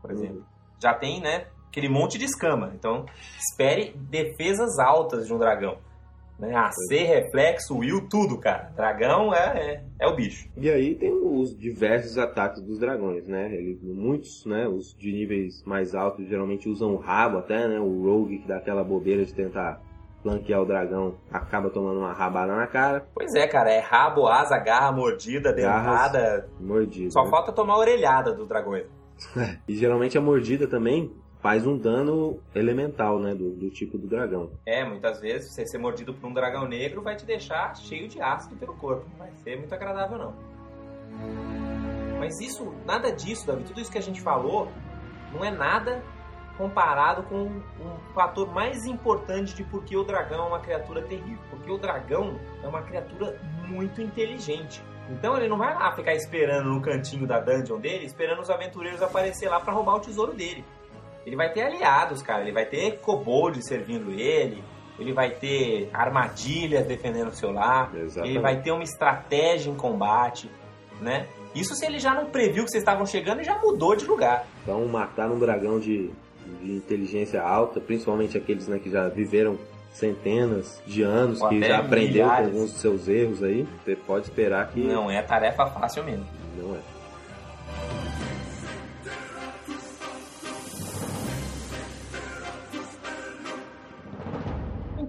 por 0.00 0.12
exemplo. 0.12 0.36
Uhum. 0.36 0.44
Já 0.80 0.94
tem, 0.94 1.20
né, 1.20 1.48
aquele 1.66 1.88
monte 1.88 2.18
de 2.18 2.24
escama. 2.24 2.70
Então, 2.72 3.04
espere 3.36 3.92
defesas 3.96 4.78
altas 4.78 5.26
de 5.26 5.34
um 5.34 5.38
dragão. 5.38 5.89
Né? 6.40 6.54
AC, 6.54 6.96
reflexo, 7.06 7.76
will, 7.76 8.08
tudo, 8.08 8.38
cara. 8.38 8.72
Dragão 8.74 9.34
é, 9.34 9.38
é, 9.38 9.84
é, 10.00 10.06
o 10.06 10.16
bicho. 10.16 10.48
E 10.56 10.70
aí 10.70 10.94
tem 10.94 11.12
os 11.12 11.56
diversos 11.56 12.16
ataques 12.16 12.62
dos 12.62 12.78
dragões, 12.78 13.28
né? 13.28 13.52
Ele, 13.52 13.78
muitos, 13.82 14.46
né? 14.46 14.66
Os 14.66 14.96
de 14.96 15.12
níveis 15.12 15.62
mais 15.64 15.94
altos 15.94 16.26
geralmente 16.26 16.68
usam 16.68 16.94
o 16.94 16.96
rabo 16.96 17.38
até, 17.38 17.68
né? 17.68 17.78
O 17.78 18.02
rogue 18.02 18.38
que 18.38 18.48
dá 18.48 18.56
aquela 18.56 18.82
bobeira 18.82 19.24
de 19.24 19.34
tentar 19.34 19.82
flanquear 20.22 20.62
o 20.62 20.66
dragão 20.66 21.16
acaba 21.30 21.70
tomando 21.70 22.00
uma 22.00 22.12
rabada 22.12 22.54
na 22.54 22.66
cara. 22.66 23.06
Pois 23.14 23.34
é, 23.34 23.46
cara, 23.46 23.70
é 23.70 23.80
rabo, 23.80 24.26
asa, 24.26 24.58
garra, 24.58 24.92
mordida, 24.92 25.52
dentada. 25.52 26.48
Mordida. 26.58 27.10
Só 27.10 27.24
né? 27.24 27.30
falta 27.30 27.52
tomar 27.52 27.74
a 27.74 27.78
orelhada 27.78 28.32
dos 28.32 28.48
dragões. 28.48 28.86
e 29.68 29.74
geralmente 29.74 30.16
a 30.16 30.20
mordida 30.20 30.66
também 30.66 31.12
faz 31.42 31.66
um 31.66 31.76
dano 31.76 32.38
elemental, 32.54 33.18
né, 33.18 33.34
do, 33.34 33.50
do, 33.50 33.70
tipo 33.70 33.96
do 33.98 34.06
dragão. 34.06 34.50
É, 34.66 34.84
muitas 34.84 35.20
vezes 35.20 35.52
você 35.52 35.66
ser 35.66 35.78
mordido 35.78 36.14
por 36.14 36.28
um 36.28 36.34
dragão 36.34 36.68
negro 36.68 37.02
vai 37.02 37.16
te 37.16 37.24
deixar 37.24 37.74
cheio 37.76 38.08
de 38.08 38.20
ácido 38.20 38.56
pelo 38.56 38.74
corpo. 38.76 39.06
Não 39.10 39.18
vai 39.18 39.32
ser 39.42 39.56
muito 39.56 39.74
agradável, 39.74 40.18
não. 40.18 40.34
Mas 42.18 42.38
isso, 42.40 42.74
nada 42.84 43.10
disso, 43.10 43.46
Davi, 43.46 43.64
tudo 43.64 43.80
isso 43.80 43.90
que 43.90 43.98
a 43.98 44.02
gente 44.02 44.20
falou, 44.20 44.68
não 45.32 45.44
é 45.44 45.50
nada 45.50 46.02
comparado 46.58 47.22
com 47.22 47.44
um 47.44 48.12
fator 48.14 48.52
mais 48.52 48.84
importante 48.84 49.54
de 49.54 49.64
por 49.64 49.82
que 49.82 49.96
o 49.96 50.04
dragão 50.04 50.44
é 50.44 50.48
uma 50.48 50.60
criatura 50.60 51.00
terrível. 51.02 51.42
Porque 51.48 51.70
o 51.70 51.78
dragão 51.78 52.38
é 52.62 52.68
uma 52.68 52.82
criatura 52.82 53.40
muito 53.66 54.02
inteligente. 54.02 54.82
Então 55.08 55.36
ele 55.38 55.48
não 55.48 55.56
vai 55.56 55.74
lá 55.74 55.90
ficar 55.96 56.14
esperando 56.14 56.68
no 56.68 56.82
cantinho 56.82 57.26
da 57.26 57.40
dungeon 57.40 57.80
dele, 57.80 58.04
esperando 58.04 58.40
os 58.40 58.50
aventureiros 58.50 59.00
aparecer 59.02 59.48
lá 59.48 59.58
para 59.58 59.72
roubar 59.72 59.96
o 59.96 60.00
tesouro 60.00 60.34
dele 60.34 60.62
ele 61.30 61.36
vai 61.36 61.52
ter 61.52 61.62
aliados, 61.62 62.22
cara. 62.22 62.42
Ele 62.42 62.50
vai 62.50 62.66
ter 62.66 62.98
kobolds 62.98 63.64
servindo 63.68 64.10
ele. 64.10 64.64
Ele 64.98 65.12
vai 65.12 65.30
ter 65.30 65.88
armadilhas 65.92 66.84
defendendo 66.86 67.28
o 67.28 67.32
seu 67.32 67.52
lar. 67.52 67.92
Exatamente. 67.94 68.32
Ele 68.32 68.40
vai 68.40 68.60
ter 68.60 68.72
uma 68.72 68.82
estratégia 68.82 69.70
em 69.70 69.76
combate, 69.76 70.50
né? 71.00 71.28
Isso 71.54 71.74
se 71.76 71.86
ele 71.86 72.00
já 72.00 72.12
não 72.12 72.26
previu 72.26 72.64
que 72.64 72.70
vocês 72.70 72.82
estavam 72.82 73.06
chegando 73.06 73.42
e 73.42 73.44
já 73.44 73.56
mudou 73.58 73.94
de 73.94 74.04
lugar. 74.04 74.44
Então, 74.62 74.84
matar 74.86 75.30
um 75.30 75.38
dragão 75.38 75.78
de, 75.78 76.10
de 76.60 76.72
inteligência 76.72 77.40
alta, 77.40 77.80
principalmente 77.80 78.36
aqueles 78.36 78.66
né, 78.66 78.80
que 78.80 78.90
já 78.90 79.08
viveram 79.08 79.56
centenas 79.92 80.82
de 80.84 81.02
anos, 81.02 81.40
Ou 81.40 81.48
que 81.48 81.62
já 81.62 81.78
aprendeu 81.78 82.24
milhares. 82.24 82.48
com 82.48 82.54
alguns 82.56 82.72
dos 82.72 82.80
seus 82.80 83.08
erros 83.08 83.42
aí, 83.42 83.66
você 83.84 83.94
pode 83.94 84.24
esperar 84.26 84.68
que... 84.68 84.80
Não 84.80 85.08
é 85.10 85.22
tarefa 85.22 85.66
fácil 85.66 86.02
mesmo. 86.04 86.26
Não 86.60 86.74
é. 86.74 86.78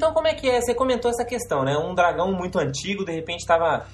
Então 0.02 0.16
como 0.16 0.26
é 0.26 0.34
que 0.34 0.50
é? 0.50 0.60
Você 0.60 0.74
comentou 0.74 1.12
essa 1.12 1.24
questão, 1.24 1.64
né? 1.64 1.78
Um 1.78 1.94
dragão 1.94 2.34
muito 2.34 2.58
antigo, 2.58 3.06
de 3.06 3.12
repente 3.12 3.42
estava 3.42 3.86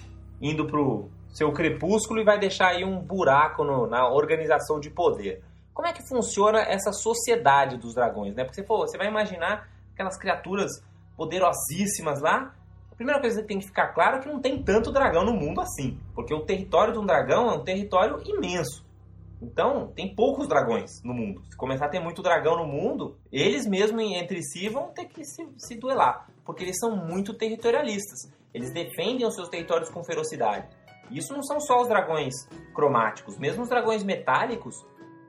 indo 0.42 0.66
pro 0.66 1.10
seu 1.34 1.52
crepúsculo 1.52 2.22
e 2.22 2.24
vai 2.24 2.40
deixar 2.40 2.70
aí 2.70 2.86
um 2.86 2.98
buraco 2.98 3.62
no, 3.66 3.88
na 3.88 4.08
organização 4.08 4.80
de 4.80 4.90
poder. 4.90 5.44
Como 5.74 5.86
é 5.86 5.92
que 5.92 6.08
funciona 6.08 6.60
essa 6.60 6.94
sociedade 6.94 7.76
dos 7.76 7.94
dragões, 7.94 8.34
né? 8.34 8.46
Porque 8.46 8.64
pô, 8.64 8.88
você 8.88 8.98
vai 8.98 9.08
imaginar 9.08 9.68
aquelas 9.94 10.18
criaturas 10.18 10.82
poderosíssimas 11.18 12.22
lá. 12.22 12.56
A 12.90 12.96
primeira 12.96 13.20
coisa 13.20 13.42
que 13.42 13.48
tem 13.50 13.60
que 13.60 13.68
ficar 13.68 13.88
claro 13.88 14.16
é 14.16 14.20
que 14.22 14.30
não 14.30 14.40
tem 14.40 14.64
tanto 14.64 14.94
dragão 14.94 15.26
no 15.26 15.34
mundo 15.34 15.60
assim, 15.60 16.00
porque 16.16 16.34
o 16.34 16.46
território 16.46 16.94
de 16.94 17.00
um 17.00 17.06
dragão 17.06 17.52
é 17.52 17.54
um 17.54 17.64
território 17.66 18.18
imenso. 18.24 18.87
Então, 19.42 19.92
tem 19.96 20.16
poucos 20.16 20.48
dragões 20.48 21.02
no 21.04 21.14
mundo. 21.14 21.44
Se 21.50 21.56
começar 21.56 21.86
a 21.86 21.90
ter 21.90 22.00
muito 22.00 22.22
dragão 22.22 22.58
no 22.58 22.66
mundo, 22.66 23.18
eles 23.32 23.68
mesmos 23.68 24.02
entre 24.04 24.42
si 24.42 24.68
vão 24.68 24.92
ter 24.94 25.06
que 25.06 25.24
se, 25.24 25.48
se 25.58 25.76
duelar, 25.76 26.28
porque 26.44 26.64
eles 26.64 26.78
são 26.80 26.96
muito 26.96 27.34
territorialistas. 27.34 28.32
Eles 28.54 28.72
defendem 28.72 29.28
os 29.28 29.36
seus 29.36 29.50
territórios 29.50 29.90
com 29.90 30.04
ferocidade. 30.04 30.68
Isso 31.12 31.34
não 31.34 31.44
são 31.44 31.60
só 31.60 31.82
os 31.82 31.88
dragões 31.88 32.34
cromáticos, 32.74 33.38
mesmo 33.38 33.64
os 33.64 33.70
dragões 33.70 34.04
metálicos 34.04 34.76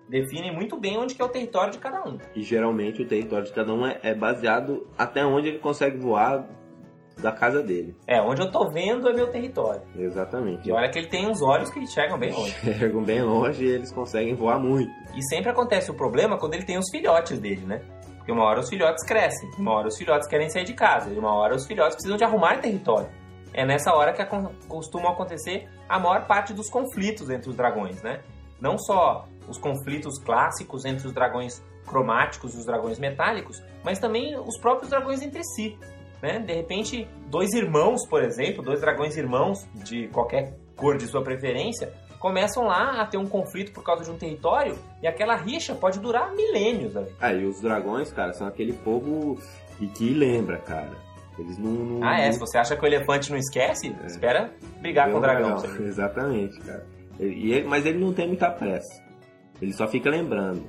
definem 0.09 0.55
muito 0.55 0.79
bem 0.79 0.97
onde 0.97 1.21
é 1.21 1.25
o 1.25 1.29
território 1.29 1.73
de 1.73 1.79
cada 1.79 2.03
um. 2.09 2.19
E 2.35 2.43
geralmente 2.43 3.03
o 3.03 3.07
território 3.07 3.45
de 3.45 3.53
cada 3.53 3.73
um 3.73 3.87
é, 3.87 4.01
é 4.03 4.15
baseado 4.15 4.87
até 4.97 5.25
onde 5.25 5.49
ele 5.49 5.59
consegue 5.59 5.99
voar 5.99 6.49
da 7.21 7.33
casa 7.33 7.62
dele. 7.62 7.97
É, 8.07 8.21
onde 8.21 8.41
eu 8.41 8.51
tô 8.51 8.71
vendo 8.71 9.09
é 9.09 9.12
meu 9.12 9.29
território. 9.31 9.83
Exatamente. 9.97 10.69
E 10.69 10.73
olha 10.73 10.89
que 10.89 10.99
ele 10.99 11.09
tem 11.09 11.27
uns 11.27 11.43
olhos 11.43 11.71
que 11.71 11.81
enxergam 11.81 12.19
bem 12.19 12.33
longe. 12.33 12.55
Enxergam 12.69 13.03
bem 13.03 13.23
longe 13.23 13.64
e 13.64 13.69
eles 13.69 13.93
conseguem 13.93 14.35
voar 14.35 14.59
muito. 14.59 14.91
E 15.14 15.23
sempre 15.29 15.51
acontece 15.51 15.91
o 15.91 15.95
problema 15.95 16.39
quando 16.39 16.55
ele 16.55 16.64
tem 16.64 16.79
os 16.79 16.89
filhotes 16.91 17.39
dele, 17.39 17.62
né? 17.66 17.83
Porque 18.16 18.33
uma 18.33 18.45
hora 18.45 18.61
os 18.61 18.69
filhotes 18.69 19.05
crescem, 19.05 19.51
uma 19.59 19.73
hora 19.73 19.89
os 19.89 19.97
filhotes 19.97 20.29
querem 20.29 20.51
sair 20.51 20.64
de 20.64 20.75
casa, 20.75 21.11
e 21.11 21.19
uma 21.19 21.33
hora 21.35 21.55
os 21.55 21.66
filhotes 21.66 21.95
precisam 21.97 22.16
de 22.16 22.25
arrumar 22.25 22.59
território. 22.59 23.09
É 23.55 23.64
nessa 23.64 23.95
hora 23.95 24.12
que 24.12 24.23
costumam 24.69 25.11
acontecer 25.11 25.66
a 25.89 25.99
maior 25.99 26.27
parte 26.27 26.53
dos 26.53 26.69
conflitos 26.69 27.31
entre 27.31 27.49
os 27.49 27.57
dragões, 27.57 28.03
né? 28.03 28.21
Não 28.61 28.77
só 28.79 29.27
os 29.49 29.57
conflitos 29.59 30.19
clássicos 30.19 30.85
entre 30.85 31.07
os 31.07 31.12
dragões 31.12 31.64
cromáticos 31.87 32.55
e 32.55 32.59
os 32.59 32.66
dragões 32.66 32.99
metálicos, 32.99 33.62
mas 33.83 33.99
também 33.99 34.39
os 34.39 34.59
próprios 34.59 34.91
dragões 34.91 35.23
entre 35.23 35.43
si. 35.43 35.79
Né? 36.23 36.39
De 36.41 36.53
repente, 36.53 37.07
dois 37.29 37.53
irmãos, 37.53 38.07
por 38.09 38.23
exemplo, 38.23 38.62
dois 38.62 38.81
dragões 38.81 39.16
irmãos 39.16 39.66
de 39.75 40.09
qualquer 40.09 40.55
cor 40.77 40.97
de 40.97 41.07
sua 41.07 41.23
preferência, 41.23 41.93
começam 42.19 42.64
lá 42.64 43.01
a 43.01 43.07
ter 43.07 43.16
um 43.16 43.27
conflito 43.27 43.73
por 43.73 43.85
causa 43.85 44.05
de 44.05 44.11
um 44.11 44.19
território 44.19 44.77
e 45.03 45.07
aquela 45.07 45.37
rixa 45.37 45.75
pode 45.75 46.01
durar 46.01 46.35
milênios. 46.35 46.97
Ali. 46.97 47.12
Ah, 47.21 47.33
e 47.33 47.45
os 47.45 47.61
dragões, 47.61 48.12
cara, 48.12 48.33
são 48.33 48.47
aquele 48.47 48.73
povo 48.73 49.39
e 49.81 49.87
que 49.87 50.12
lembra, 50.12 50.59
cara. 50.59 50.91
Eles 51.39 51.57
não, 51.57 51.71
não, 51.71 52.05
Ah, 52.05 52.19
é? 52.19 52.33
Se 52.33 52.39
você 52.41 52.59
acha 52.59 52.77
que 52.77 52.83
o 52.83 52.87
elefante 52.87 53.31
não 53.31 53.39
esquece, 53.39 53.95
é. 54.03 54.07
espera 54.07 54.53
brigar 54.81 55.09
com 55.11 55.19
o 55.19 55.21
dragão. 55.21 55.57
dragão. 55.57 55.77
Exatamente, 55.87 56.59
cara. 56.61 56.85
E 57.21 57.53
ele, 57.53 57.69
mas 57.69 57.87
ele 57.87 57.99
não 57.99 58.12
tem 58.12 58.27
muita 58.27 58.51
pressa. 58.51 59.03
Ele 59.62 59.73
só 59.73 59.87
fica 59.87 60.11
lembrando. 60.11 60.69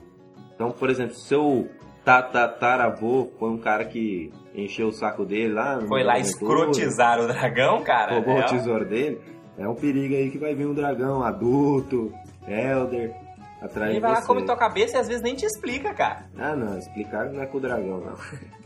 Então, 0.53 0.71
por 0.71 0.89
exemplo, 0.89 1.15
seu 1.15 1.67
tataravô 2.05 3.31
foi 3.39 3.49
um 3.49 3.57
cara 3.57 3.85
que 3.85 4.31
encheu 4.65 4.87
o 4.87 4.91
saco 4.91 5.25
dele 5.25 5.53
lá. 5.53 5.79
Foi 5.87 6.03
lá 6.03 6.19
escrotizar 6.19 7.19
o 7.19 7.27
dragão, 7.27 7.83
cara. 7.83 8.15
Roubou 8.15 8.37
é. 8.37 8.45
o 8.45 8.45
tesouro 8.45 8.85
dele. 8.85 9.21
É 9.57 9.67
um 9.67 9.75
perigo 9.75 10.15
aí 10.15 10.29
que 10.29 10.37
vai 10.37 10.55
vir 10.55 10.67
um 10.67 10.73
dragão 10.73 11.21
adulto, 11.21 12.13
elder, 12.47 13.13
atrás 13.61 13.91
Ele 13.91 13.99
vai 13.99 14.13
lá, 14.13 14.21
come 14.21 14.45
tua 14.45 14.55
cabeça 14.55 14.95
e 14.97 14.99
às 14.99 15.07
vezes 15.07 15.21
nem 15.21 15.35
te 15.35 15.45
explica, 15.45 15.93
cara. 15.93 16.25
Ah, 16.37 16.55
não. 16.55 16.77
Explicar 16.77 17.25
não 17.25 17.41
é 17.41 17.45
com 17.45 17.57
o 17.57 17.61
dragão, 17.61 17.99
não. 17.99 18.15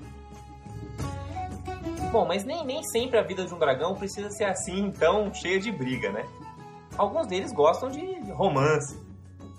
Bom, 2.11 2.27
mas 2.27 2.45
nem, 2.45 2.63
nem 2.63 2.83
sempre 2.83 3.17
a 3.17 3.23
vida 3.23 3.43
de 3.43 3.53
um 3.53 3.57
dragão 3.57 3.95
precisa 3.95 4.29
ser 4.29 4.43
assim, 4.43 4.91
tão 4.91 5.33
cheia 5.33 5.59
de 5.59 5.71
briga, 5.71 6.11
né? 6.11 6.23
Alguns 6.95 7.25
deles 7.25 7.51
gostam 7.51 7.89
de 7.89 8.19
romance, 8.31 8.95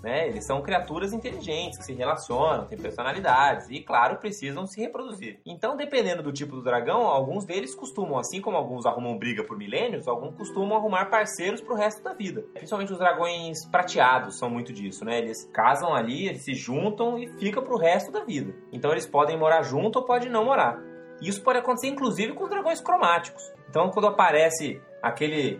né? 0.05 0.27
Eles 0.27 0.45
são 0.45 0.61
criaturas 0.61 1.11
inteligentes, 1.11 1.79
que 1.79 1.83
se 1.83 1.93
relacionam, 1.93 2.67
têm 2.67 2.77
personalidades 2.77 3.67
e, 3.71 3.81
claro, 3.81 4.17
precisam 4.17 4.67
se 4.67 4.79
reproduzir. 4.79 5.39
Então, 5.43 5.75
dependendo 5.75 6.21
do 6.21 6.31
tipo 6.31 6.55
do 6.55 6.63
dragão, 6.63 7.07
alguns 7.07 7.43
deles 7.43 7.73
costumam, 7.73 8.19
assim 8.19 8.39
como 8.39 8.55
alguns 8.55 8.85
arrumam 8.85 9.17
briga 9.17 9.43
por 9.43 9.57
milênios, 9.57 10.07
alguns 10.07 10.35
costumam 10.35 10.77
arrumar 10.77 11.05
parceiros 11.05 11.59
pro 11.59 11.75
resto 11.75 12.03
da 12.03 12.13
vida. 12.13 12.45
Principalmente 12.53 12.93
os 12.93 12.99
dragões 12.99 13.65
prateados 13.65 14.37
são 14.37 14.47
muito 14.47 14.71
disso, 14.71 15.03
né? 15.03 15.17
Eles 15.17 15.49
casam 15.51 15.95
ali, 15.95 16.27
eles 16.27 16.43
se 16.43 16.53
juntam 16.53 17.17
e 17.17 17.27
ficam 17.39 17.63
pro 17.63 17.77
resto 17.77 18.11
da 18.11 18.23
vida. 18.23 18.53
Então, 18.71 18.91
eles 18.91 19.07
podem 19.07 19.37
morar 19.37 19.63
junto 19.63 19.97
ou 19.97 20.05
podem 20.05 20.29
não 20.29 20.45
morar. 20.45 20.79
Isso 21.19 21.41
pode 21.41 21.59
acontecer 21.59 21.87
inclusive 21.87 22.33
com 22.33 22.43
os 22.43 22.49
dragões 22.49 22.79
cromáticos. 22.79 23.51
Então, 23.69 23.89
quando 23.89 24.07
aparece 24.07 24.79
aquele 25.01 25.59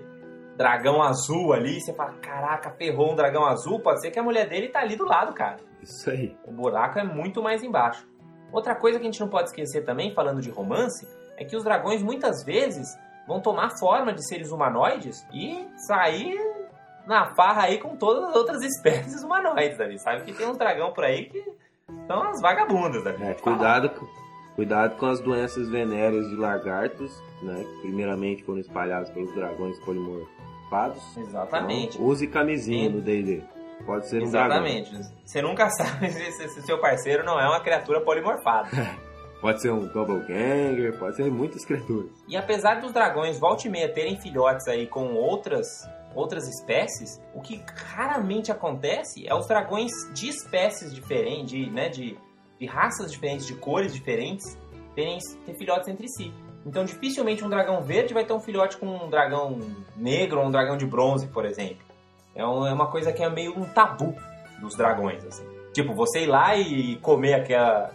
dragão 0.55 1.01
azul 1.01 1.53
ali, 1.53 1.81
você 1.81 1.93
fala, 1.93 2.13
caraca, 2.13 2.71
ferrou 2.71 3.11
um 3.11 3.15
dragão 3.15 3.45
azul, 3.45 3.79
pode 3.79 4.01
ser 4.01 4.11
que 4.11 4.19
a 4.19 4.23
mulher 4.23 4.47
dele 4.47 4.69
tá 4.69 4.79
ali 4.79 4.95
do 4.95 5.05
lado, 5.05 5.33
cara. 5.33 5.57
Isso 5.81 6.09
aí. 6.09 6.35
O 6.45 6.51
buraco 6.51 6.97
é 6.97 7.03
muito 7.03 7.43
mais 7.43 7.61
embaixo. 7.61 8.07
Outra 8.51 8.73
coisa 8.73 8.97
que 8.97 9.05
a 9.05 9.11
gente 9.11 9.19
não 9.19 9.27
pode 9.27 9.49
esquecer 9.49 9.83
também, 9.83 10.13
falando 10.13 10.41
de 10.41 10.49
romance, 10.49 11.07
é 11.37 11.43
que 11.43 11.55
os 11.55 11.63
dragões 11.63 12.01
muitas 12.01 12.43
vezes 12.43 12.87
vão 13.27 13.41
tomar 13.41 13.77
forma 13.77 14.13
de 14.13 14.25
seres 14.25 14.51
humanoides 14.51 15.25
e 15.33 15.67
sair 15.87 16.39
na 17.05 17.35
farra 17.35 17.63
aí 17.63 17.77
com 17.77 17.95
todas 17.95 18.29
as 18.29 18.35
outras 18.35 18.61
espécies 18.63 19.21
humanoides, 19.23 19.77
Davi. 19.77 19.99
Sabe 19.99 20.23
que 20.23 20.33
tem 20.33 20.47
uns 20.47 20.57
dragão 20.57 20.93
por 20.93 21.03
aí 21.03 21.25
que 21.25 21.43
são 22.07 22.23
as 22.23 22.41
vagabundas, 22.41 23.03
Davi. 23.03 23.23
É, 23.23 23.33
cuidado, 23.33 23.89
com, 23.89 24.07
cuidado 24.55 24.95
com 24.95 25.05
as 25.05 25.19
doenças 25.19 25.69
venéreas 25.69 26.27
de 26.29 26.35
lagartos, 26.35 27.11
né? 27.41 27.63
que 27.63 27.81
Primeiramente 27.81 28.43
foram 28.43 28.59
espalhadas 28.59 29.09
pelos 29.09 29.33
dragões 29.35 29.77
polimorfados. 30.75 31.17
Exatamente. 31.17 31.95
Então, 31.97 32.07
use 32.07 32.27
camisinha 32.27 32.89
no 32.89 33.01
D&D. 33.01 33.41
Pode 33.85 34.07
ser 34.07 34.23
um 34.23 34.29
dragão. 34.31 34.65
Exatamente. 34.65 35.11
Você 35.25 35.41
nunca 35.41 35.69
sabe 35.77 36.09
se, 36.11 36.31
se- 36.31 36.49
se 36.49 36.61
seu 36.63 36.79
parceiro 36.79 37.23
não 37.23 37.39
é 37.39 37.47
uma 37.47 37.59
criatura 37.59 38.01
polimorfada. 38.01 38.69
Pode 39.41 39.61
ser 39.61 39.71
um 39.71 39.85
doppelganger, 39.85 40.97
pode 40.97 41.17
ser 41.17 41.29
muitas 41.29 41.63
criaturas. 41.65 42.09
E 42.27 42.35
apesar 42.35 42.81
dos 42.81 42.91
dragões 42.91 43.37
volta 43.37 43.67
e 43.67 43.69
meia 43.69 43.87
terem 43.87 44.19
filhotes 44.19 44.67
aí 44.67 44.87
com 44.87 45.13
outras 45.13 45.67
outras 46.15 46.47
espécies, 46.47 47.21
o 47.33 47.41
que 47.41 47.61
raramente 47.93 48.51
acontece 48.51 49.27
é 49.27 49.35
os 49.35 49.45
dragões 49.47 49.91
de 50.13 50.29
espécies 50.29 50.95
diferentes, 50.95 51.49
de, 51.49 51.69
né, 51.69 51.89
de, 51.89 52.17
de 52.57 52.65
raças 52.65 53.11
diferentes, 53.11 53.45
de 53.45 53.53
cores 53.55 53.93
diferentes, 53.93 54.57
terem 54.95 55.19
ter 55.45 55.53
filhotes 55.55 55.89
entre 55.89 56.07
si. 56.07 56.33
Então 56.65 56.83
dificilmente 56.83 57.43
um 57.43 57.49
dragão 57.49 57.81
verde 57.81 58.13
vai 58.13 58.25
ter 58.25 58.33
um 58.33 58.39
filhote 58.39 58.77
com 58.77 58.87
um 58.87 59.09
dragão 59.09 59.59
negro 59.95 60.39
ou 60.39 60.47
um 60.47 60.51
dragão 60.51 60.77
de 60.77 60.85
bronze, 60.85 61.27
por 61.27 61.45
exemplo. 61.45 61.85
É 62.35 62.41
é 62.41 62.45
uma 62.45 62.87
coisa 62.87 63.13
que 63.13 63.23
é 63.23 63.29
meio 63.29 63.57
um 63.57 63.65
tabu 63.65 64.15
dos 64.59 64.75
dragões, 64.75 65.25
assim. 65.25 65.45
Tipo, 65.73 65.93
você 65.93 66.21
ir 66.21 66.27
lá 66.27 66.55
e 66.55 66.95
comer 66.97 67.33
aquela 67.35 67.91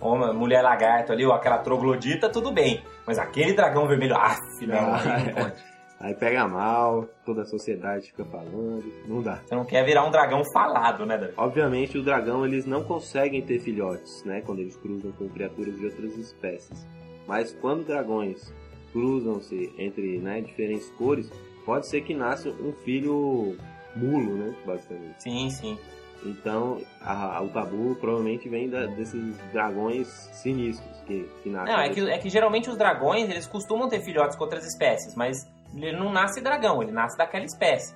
uma 0.00 0.32
mulher 0.32 0.62
lagarto 0.62 1.12
ali, 1.12 1.26
ou 1.26 1.32
aquela 1.32 1.58
troglodita, 1.58 2.28
tudo 2.30 2.50
bem. 2.50 2.82
Mas 3.06 3.18
aquele 3.18 3.52
dragão 3.52 3.86
vermelho, 3.86 4.16
ah, 4.16 4.36
não, 4.62 4.94
aí 4.94 5.26
não 5.26 5.34
pode. 5.34 5.70
Aí 6.00 6.14
pega 6.14 6.48
mal, 6.48 7.06
toda 7.26 7.42
a 7.42 7.44
sociedade 7.44 8.06
fica 8.06 8.24
falando, 8.24 8.90
não 9.06 9.20
dá. 9.20 9.38
Você 9.44 9.54
não 9.54 9.66
quer 9.66 9.84
virar 9.84 10.06
um 10.06 10.10
dragão 10.10 10.42
falado, 10.50 11.04
né, 11.04 11.18
Davi? 11.18 11.34
Obviamente, 11.36 11.98
o 11.98 12.02
dragão 12.02 12.46
eles 12.46 12.64
não 12.64 12.82
conseguem 12.82 13.42
ter 13.42 13.58
filhotes, 13.58 14.24
né? 14.24 14.40
Quando 14.40 14.60
eles 14.60 14.76
cruzam 14.76 15.12
com 15.12 15.28
criaturas 15.28 15.76
de 15.76 15.84
outras 15.84 16.16
espécies. 16.16 16.86
Mas 17.30 17.52
quando 17.60 17.86
dragões 17.86 18.52
cruzam-se 18.92 19.72
entre 19.78 20.18
né, 20.18 20.40
diferentes 20.40 20.90
cores, 20.98 21.30
pode 21.64 21.86
ser 21.86 22.00
que 22.00 22.12
nasça 22.12 22.48
um 22.50 22.72
filho 22.84 23.56
mulo, 23.94 24.34
né? 24.36 24.52
Basicamente. 24.66 25.22
Sim, 25.22 25.48
sim. 25.48 25.78
Então, 26.24 26.78
a- 27.00 27.36
a- 27.38 27.42
o 27.42 27.48
tabu 27.50 27.94
provavelmente 28.00 28.48
vem 28.48 28.68
da- 28.68 28.86
desses 28.86 29.38
dragões 29.52 30.08
sinistros 30.32 31.00
que, 31.06 31.24
que 31.44 31.48
nascem. 31.48 31.72
Não, 31.72 31.80
é 31.80 31.88
que, 31.90 32.00
é 32.10 32.18
que 32.18 32.28
geralmente 32.28 32.68
os 32.68 32.76
dragões, 32.76 33.30
eles 33.30 33.46
costumam 33.46 33.88
ter 33.88 34.00
filhotes 34.00 34.36
com 34.36 34.42
outras 34.42 34.66
espécies, 34.66 35.14
mas 35.14 35.48
ele 35.72 35.96
não 35.96 36.12
nasce 36.12 36.40
dragão, 36.40 36.82
ele 36.82 36.90
nasce 36.90 37.16
daquela 37.16 37.44
espécie. 37.44 37.94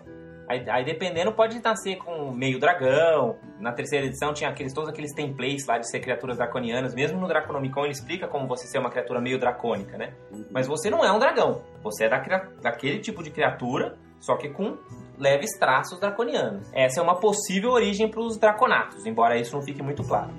Aí, 0.49 0.68
aí 0.68 0.84
dependendo, 0.84 1.32
pode 1.32 1.61
nascer 1.62 1.97
com 1.97 2.30
meio 2.32 2.59
dragão. 2.59 3.36
Na 3.59 3.72
terceira 3.72 4.07
edição 4.07 4.32
tinha 4.32 4.51
aqueles, 4.51 4.72
todos 4.72 4.90
aqueles 4.90 5.12
templates 5.12 5.66
lá 5.66 5.78
de 5.78 5.88
ser 5.88 6.01
criaturas 6.01 6.36
draconianas. 6.36 6.95
Mesmo 6.95 7.20
no 7.20 7.26
Draconomicon 7.26 7.84
ele 7.84 7.92
explica 7.92 8.28
como 8.28 8.47
você 8.47 8.66
ser 8.66 8.78
uma 8.78 8.90
criatura 8.90 9.20
meio 9.20 9.38
dracônica, 9.38 9.97
né? 9.97 10.14
Uhum. 10.30 10.45
Mas 10.51 10.66
você 10.66 10.90
não 10.90 11.05
é 11.05 11.11
um 11.11 11.18
dragão. 11.18 11.62
Você 11.82 12.05
é 12.05 12.09
da 12.09 12.18
daquele 12.62 12.99
tipo 12.99 13.22
de 13.22 13.30
criatura, 13.30 13.97
só 14.20 14.36
que 14.36 14.49
com 14.49 14.76
leves 15.18 15.51
traços 15.59 15.99
draconianos. 16.01 16.68
Essa 16.72 17.01
é 17.01 17.03
uma 17.03 17.18
possível 17.18 17.70
origem 17.70 18.11
para 18.11 18.20
os 18.20 18.38
draconatos, 18.38 19.07
embora 19.07 19.38
isso 19.38 19.55
não 19.55 19.62
fique 19.62 19.82
muito 19.82 20.03
claro. 20.03 20.30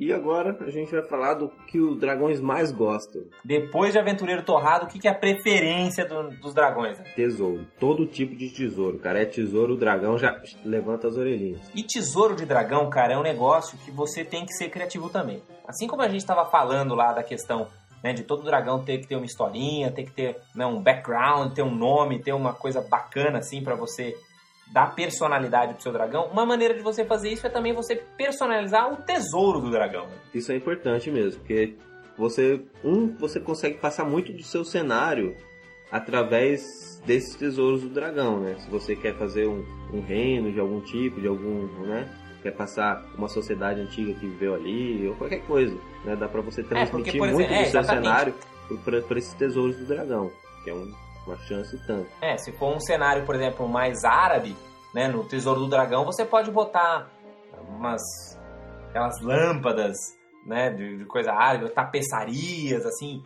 E 0.00 0.12
agora 0.12 0.56
a 0.60 0.70
gente 0.70 0.92
vai 0.92 1.02
falar 1.02 1.34
do 1.34 1.48
que 1.66 1.80
os 1.80 1.98
dragões 1.98 2.40
mais 2.40 2.70
gostam. 2.70 3.22
Depois 3.44 3.92
de 3.92 3.98
Aventureiro 3.98 4.44
Torrado, 4.44 4.84
o 4.86 4.88
que, 4.88 4.96
que 5.00 5.08
é 5.08 5.10
a 5.10 5.14
preferência 5.14 6.04
do- 6.04 6.30
dos 6.40 6.54
dragões? 6.54 6.96
né? 6.98 7.04
Tesouro. 7.16 7.66
Todo 7.80 8.06
tipo 8.06 8.36
de 8.36 8.48
tesouro, 8.48 8.98
cara. 9.00 9.22
É 9.22 9.24
tesouro, 9.24 9.74
o 9.74 9.76
dragão 9.76 10.16
já 10.16 10.40
levanta 10.64 11.08
as 11.08 11.16
orelhinhas. 11.16 11.60
E 11.74 11.82
tesouro 11.82 12.36
de 12.36 12.46
dragão, 12.46 12.88
cara, 12.88 13.14
é 13.14 13.18
um 13.18 13.22
negócio 13.24 13.76
que 13.78 13.90
você 13.90 14.24
tem 14.24 14.46
que 14.46 14.52
ser 14.52 14.68
criativo 14.70 15.10
também. 15.10 15.42
Assim 15.66 15.88
como 15.88 16.00
a 16.02 16.08
gente 16.08 16.20
estava 16.20 16.48
falando 16.48 16.94
lá 16.94 17.12
da 17.12 17.24
questão 17.24 17.66
né, 18.02 18.12
de 18.12 18.22
todo 18.22 18.44
dragão 18.44 18.84
ter 18.84 18.98
que 18.98 19.08
ter 19.08 19.16
uma 19.16 19.26
historinha, 19.26 19.90
ter 19.90 20.04
que 20.04 20.12
ter 20.12 20.36
né, 20.54 20.64
um 20.64 20.80
background, 20.80 21.52
ter 21.52 21.62
um 21.62 21.74
nome, 21.74 22.22
ter 22.22 22.32
uma 22.32 22.52
coisa 22.54 22.80
bacana 22.80 23.38
assim 23.38 23.64
para 23.64 23.74
você 23.74 24.16
dar 24.72 24.94
personalidade 24.94 25.74
pro 25.74 25.82
seu 25.82 25.92
dragão. 25.92 26.26
Uma 26.32 26.44
maneira 26.44 26.74
de 26.74 26.82
você 26.82 27.04
fazer 27.04 27.30
isso 27.30 27.46
é 27.46 27.50
também 27.50 27.72
você 27.72 27.96
personalizar 27.96 28.92
o 28.92 28.96
tesouro 28.96 29.60
do 29.60 29.70
dragão. 29.70 30.06
Isso 30.34 30.52
é 30.52 30.56
importante 30.56 31.10
mesmo, 31.10 31.40
porque 31.40 31.74
você, 32.16 32.60
um, 32.84 33.16
você 33.16 33.40
consegue 33.40 33.78
passar 33.78 34.04
muito 34.04 34.32
do 34.32 34.42
seu 34.42 34.64
cenário 34.64 35.34
através 35.90 37.00
desses 37.06 37.34
tesouros 37.34 37.82
do 37.82 37.88
dragão, 37.88 38.40
né? 38.40 38.56
Se 38.58 38.68
você 38.70 38.94
quer 38.94 39.14
fazer 39.16 39.46
um, 39.46 39.64
um 39.92 40.00
reino 40.00 40.52
de 40.52 40.60
algum 40.60 40.80
tipo, 40.80 41.20
de 41.20 41.26
algum, 41.28 41.66
né? 41.86 42.08
Quer 42.42 42.52
passar 42.52 43.04
uma 43.16 43.28
sociedade 43.28 43.80
antiga 43.80 44.12
que 44.14 44.26
viveu 44.26 44.54
ali, 44.54 45.08
ou 45.08 45.14
qualquer 45.16 45.40
coisa, 45.46 45.74
né? 46.04 46.14
Dá 46.14 46.28
pra 46.28 46.40
você 46.40 46.62
transmitir 46.62 47.18
por 47.18 47.28
muito 47.28 47.40
exemplo- 47.40 47.54
é, 47.54 47.64
do 47.64 47.70
seu 47.70 47.80
exatamente. 47.80 48.04
cenário 48.06 48.34
pra 49.06 49.18
esses 49.18 49.32
tesouros 49.34 49.76
do 49.76 49.86
dragão, 49.86 50.30
que 50.62 50.70
é 50.70 50.74
um- 50.74 50.92
uma 51.28 51.38
chance 51.38 51.78
tanto. 51.86 52.08
É, 52.20 52.36
se 52.36 52.52
for 52.52 52.74
um 52.74 52.80
cenário, 52.80 53.24
por 53.24 53.34
exemplo, 53.34 53.68
mais 53.68 54.04
árabe, 54.04 54.56
né, 54.94 55.08
no 55.08 55.24
Tesouro 55.24 55.60
do 55.60 55.68
Dragão, 55.68 56.04
você 56.04 56.24
pode 56.24 56.50
botar 56.50 57.10
umas 57.68 58.02
aquelas 58.88 59.20
lâmpadas, 59.20 59.96
né, 60.46 60.70
de, 60.70 60.98
de 60.98 61.04
coisa 61.04 61.32
árabe, 61.32 61.68
tapeçarias, 61.70 62.86
assim, 62.86 63.22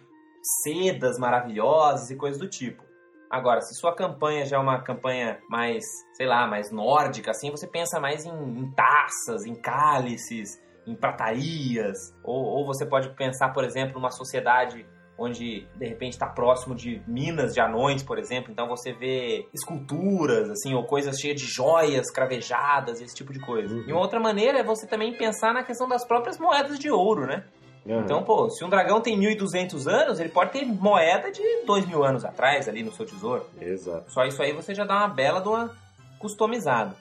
sedas 0.64 1.18
maravilhosas 1.18 2.10
e 2.10 2.16
coisas 2.16 2.40
do 2.40 2.48
tipo. 2.48 2.82
Agora, 3.30 3.62
se 3.62 3.74
sua 3.76 3.94
campanha 3.94 4.44
já 4.44 4.56
é 4.56 4.60
uma 4.60 4.82
campanha 4.82 5.38
mais, 5.48 5.84
sei 6.14 6.26
lá, 6.26 6.46
mais 6.46 6.70
nórdica, 6.70 7.30
assim, 7.30 7.50
você 7.50 7.66
pensa 7.66 7.98
mais 7.98 8.26
em, 8.26 8.30
em 8.30 8.70
taças, 8.72 9.46
em 9.46 9.54
cálices, 9.54 10.60
em 10.86 10.94
pratarias, 10.94 11.96
ou, 12.22 12.44
ou 12.44 12.66
você 12.66 12.84
pode 12.84 13.08
pensar, 13.10 13.50
por 13.50 13.64
exemplo, 13.64 13.94
numa 13.94 14.10
sociedade 14.10 14.86
onde 15.22 15.66
de 15.76 15.86
repente 15.86 16.14
está 16.14 16.26
próximo 16.26 16.74
de 16.74 17.00
minas 17.06 17.54
de 17.54 17.60
anões, 17.60 18.02
por 18.02 18.18
exemplo, 18.18 18.50
então 18.50 18.66
você 18.66 18.92
vê 18.92 19.46
esculturas, 19.54 20.50
assim, 20.50 20.74
ou 20.74 20.84
coisas 20.84 21.16
cheias 21.18 21.40
de 21.40 21.46
joias 21.46 22.10
cravejadas, 22.10 23.00
esse 23.00 23.14
tipo 23.14 23.32
de 23.32 23.38
coisa. 23.38 23.72
Uhum. 23.72 23.84
E 23.86 23.92
uma 23.92 24.00
outra 24.00 24.18
maneira 24.18 24.58
é 24.58 24.64
você 24.64 24.86
também 24.86 25.16
pensar 25.16 25.54
na 25.54 25.62
questão 25.62 25.88
das 25.88 26.04
próprias 26.04 26.38
moedas 26.38 26.78
de 26.78 26.90
ouro, 26.90 27.26
né? 27.26 27.44
Aham. 27.86 28.00
Então, 28.00 28.22
pô, 28.22 28.50
se 28.50 28.64
um 28.64 28.68
dragão 28.68 29.00
tem 29.00 29.18
1.200 29.18 29.86
anos, 29.86 30.20
ele 30.20 30.28
pode 30.28 30.52
ter 30.52 30.64
moeda 30.64 31.30
de 31.30 31.42
2.000 31.66 32.04
anos 32.04 32.24
atrás 32.24 32.68
ali 32.68 32.82
no 32.82 32.92
seu 32.92 33.06
tesouro. 33.06 33.46
Exato. 33.60 34.10
Só 34.10 34.24
isso 34.24 34.42
aí 34.42 34.52
você 34.52 34.74
já 34.74 34.84
dá 34.84 34.98
uma 34.98 35.08
bela 35.08 35.40
de 35.40 35.48
uma 35.48 35.76
customizada. 36.18 36.96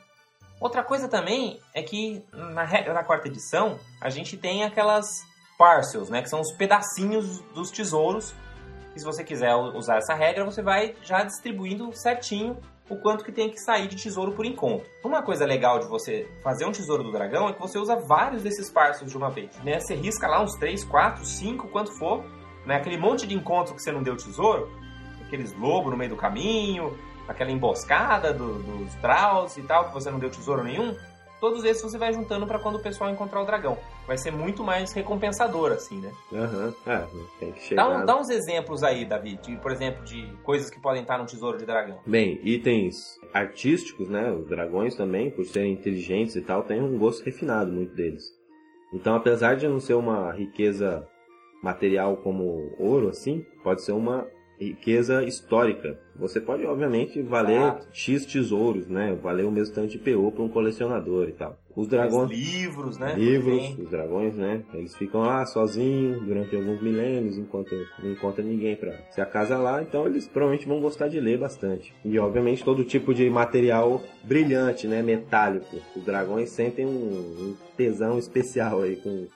Outra 0.60 0.84
coisa 0.84 1.08
também 1.08 1.60
é 1.74 1.82
que 1.82 2.24
na 2.32 2.66
da 2.66 3.04
quarta 3.04 3.28
edição, 3.28 3.80
a 4.00 4.12
gente 4.12 4.38
tem 4.38 4.64
aquelas 4.64 5.24
parcels, 5.62 6.10
né, 6.10 6.24
que 6.24 6.30
são 6.30 6.42
os 6.42 6.52
pedacinhos 6.54 7.40
dos 7.54 7.70
tesouros. 7.70 8.34
E 8.96 9.00
se 9.00 9.06
você 9.06 9.24
quiser 9.24 9.54
usar 9.56 9.98
essa 9.98 10.16
regra, 10.16 10.44
você 10.44 10.62
vai 10.64 10.96
já 11.04 11.24
distribuindo 11.24 11.92
certinho 11.94 12.58
o 12.90 12.96
quanto 12.98 13.24
que 13.24 13.32
tem 13.32 13.48
que 13.50 13.60
sair 13.60 13.88
de 13.88 13.96
tesouro 13.96 14.32
por 14.34 14.44
encontro. 14.46 14.86
Uma 15.04 15.22
coisa 15.22 15.46
legal 15.46 15.78
de 15.80 15.88
você 15.88 16.28
fazer 16.44 16.66
um 16.66 16.72
tesouro 16.72 17.04
do 17.04 17.12
dragão 17.12 17.48
é 17.48 17.54
que 17.54 17.60
você 17.60 17.78
usa 17.78 17.96
vários 17.96 18.42
desses 18.42 18.70
parcels 18.72 19.12
de 19.12 19.16
uma 19.18 19.30
vez. 19.30 19.56
Né? 19.64 19.80
Você 19.80 19.94
risca 19.96 20.28
lá 20.28 20.42
uns 20.42 20.56
3, 20.56 20.84
4, 20.84 21.24
5, 21.24 21.68
quanto 21.70 21.92
for. 21.98 22.26
Né? 22.66 22.76
Aquele 22.76 22.98
monte 22.98 23.26
de 23.28 23.36
encontro 23.36 23.76
que 23.76 23.82
você 23.82 23.92
não 23.92 24.02
deu 24.04 24.18
tesouro, 24.18 24.70
aqueles 25.26 25.54
lobos 25.54 25.92
no 25.92 25.98
meio 25.98 26.10
do 26.10 26.18
caminho, 26.18 26.98
aquela 27.28 27.52
emboscada 27.52 28.34
do- 28.34 28.62
dos 28.62 28.94
Draus 28.96 29.56
e 29.58 29.62
tal, 29.62 29.86
que 29.86 29.94
você 29.94 30.12
não 30.12 30.20
deu 30.20 30.30
tesouro 30.30 30.64
nenhum. 30.64 30.94
Todos 31.42 31.66
esses 31.66 31.82
você 31.82 31.98
vai 31.98 32.14
juntando 32.14 32.46
para 32.46 32.60
quando 32.60 32.76
o 32.76 32.80
pessoal 32.82 33.10
encontrar 33.10 33.42
o 33.42 33.46
dragão. 33.46 33.78
Vai 34.08 34.16
ser 34.18 34.32
muito 34.32 34.64
mais 34.64 34.94
recompensador, 34.94 35.72
assim, 35.72 36.00
né? 36.00 36.12
Aham. 36.32 36.74
É, 36.86 37.04
tem 37.40 37.52
que 37.52 37.62
chegar. 37.64 37.84
Dá, 37.90 37.98
um- 37.98 38.06
dá 38.06 38.20
uns 38.20 38.30
exemplos 38.30 38.84
aí, 38.84 39.04
Davi, 39.06 39.38
de, 39.38 39.58
por 39.58 39.72
exemplo, 39.72 40.04
de 40.06 40.32
coisas 40.44 40.70
que 40.70 40.80
podem 40.80 41.02
estar 41.02 41.18
no 41.18 41.26
tesouro 41.26 41.58
de 41.58 41.66
dragão. 41.66 42.00
Bem, 42.06 42.40
itens 42.44 43.20
artísticos, 43.34 44.08
né? 44.08 44.32
Os 44.32 44.48
dragões 44.48 44.96
também, 44.96 45.32
por 45.32 45.44
serem 45.46 45.74
inteligentes 45.74 46.36
e 46.36 46.42
tal, 46.42 46.62
têm 46.64 46.80
um 46.82 46.98
gosto 46.98 47.26
refinado, 47.26 47.72
muito 47.72 47.94
deles. 47.96 48.24
Então, 48.94 49.16
apesar 49.16 49.56
de 49.56 49.68
não 49.68 49.80
ser 49.80 49.96
uma 49.96 50.32
riqueza 50.32 51.08
material 51.64 52.18
como 52.18 52.76
ouro, 52.78 53.10
assim, 53.10 53.44
pode 53.64 53.82
ser 53.82 53.94
uma 53.94 54.28
riqueza 54.66 55.24
histórica. 55.24 55.98
Você 56.16 56.40
pode, 56.40 56.66
obviamente, 56.66 57.22
valer 57.22 57.58
Exato. 57.58 57.88
X 57.92 58.26
tesouros, 58.26 58.88
né? 58.88 59.18
Valer 59.22 59.46
o 59.46 59.52
mesmo 59.52 59.74
tanto 59.74 59.90
de 59.90 59.98
PO 59.98 60.32
para 60.32 60.44
um 60.44 60.50
colecionador 60.50 61.28
e 61.30 61.32
tal. 61.32 61.58
Os 61.76 61.88
dragões. 61.88 62.30
Livros, 62.30 62.98
né? 62.98 63.16
Livros, 63.16 63.80
os 63.80 63.90
dragões, 63.90 64.36
né? 64.36 64.62
Eles 64.74 64.96
ficam 64.96 65.22
lá 65.22 65.46
sozinhos 65.46 66.22
durante 66.22 66.56
alguns 66.56 66.82
milênios, 66.82 67.38
enquanto 67.38 67.74
não 68.04 68.12
encontra 68.12 68.44
ninguém 68.44 68.76
pra 68.76 68.94
se 69.10 69.22
acasalar, 69.22 69.82
então 69.82 70.06
eles 70.06 70.28
provavelmente 70.28 70.68
vão 70.68 70.82
gostar 70.82 71.08
de 71.08 71.20
ler 71.20 71.40
bastante. 71.40 71.94
E 72.04 72.20
obviamente 72.20 72.64
todo 72.64 72.84
tipo 72.84 73.14
de 73.14 73.30
material 73.30 74.04
brilhante, 74.24 74.88
né? 74.88 75.02
Metálico. 75.02 75.78
Os 75.96 76.04
dragões 76.04 76.50
sentem 76.50 76.86
um, 76.86 76.90
um 76.90 77.56
tesão 77.76 78.20
especial 78.20 78.82
aí 78.82 78.98
com, 78.98 79.28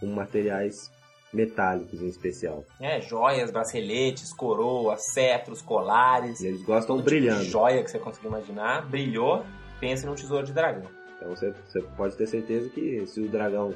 com 0.00 0.06
materiais 0.06 0.93
metálicos 1.34 2.00
em 2.00 2.06
especial. 2.06 2.64
É, 2.80 3.00
joias, 3.00 3.50
braceletes, 3.50 4.32
coroas, 4.32 5.12
cetros, 5.12 5.60
colares. 5.60 6.40
E 6.40 6.46
eles 6.46 6.62
gostam 6.62 6.96
tipo 6.96 7.08
de 7.08 7.16
brilhando. 7.16 7.44
joia 7.44 7.82
que 7.82 7.90
você 7.90 7.98
conseguir 7.98 8.28
imaginar. 8.28 8.88
Brilhou, 8.88 9.44
pense 9.80 10.06
num 10.06 10.14
tesouro 10.14 10.46
de 10.46 10.52
dragão. 10.52 10.88
Então 11.16 11.28
você, 11.30 11.52
você 11.66 11.80
pode 11.96 12.16
ter 12.16 12.26
certeza 12.26 12.68
que 12.70 13.06
se 13.06 13.20
o 13.20 13.28
dragão 13.28 13.74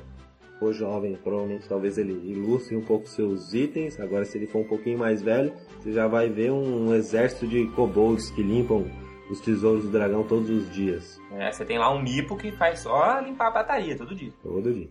for 0.58 0.72
jovem, 0.72 1.16
provavelmente 1.16 1.68
talvez 1.68 1.98
ele 1.98 2.12
ilustre 2.12 2.76
um 2.76 2.84
pouco 2.84 3.06
seus 3.06 3.54
itens. 3.54 3.98
Agora, 4.00 4.24
se 4.24 4.36
ele 4.36 4.46
for 4.46 4.60
um 4.60 4.68
pouquinho 4.68 4.98
mais 4.98 5.22
velho, 5.22 5.52
você 5.78 5.92
já 5.92 6.06
vai 6.06 6.28
ver 6.28 6.50
um, 6.50 6.94
exército 6.94 7.46
de 7.46 7.66
kobolds 7.68 8.30
que 8.30 8.42
limpam 8.42 8.84
os 9.30 9.40
tesouros 9.40 9.84
do 9.84 9.90
dragão 9.90 10.24
todos 10.24 10.50
os 10.50 10.70
dias. 10.70 11.20
É, 11.32 11.52
você 11.52 11.64
tem 11.64 11.78
lá 11.78 11.90
um 11.92 12.02
mipo 12.02 12.36
que 12.36 12.50
faz 12.52 12.80
só 12.80 13.20
limpar 13.20 13.48
a 13.48 13.50
bataria 13.50 13.96
todo 13.96 14.14
dia. 14.14 14.32
Todo 14.42 14.72
dia. 14.72 14.88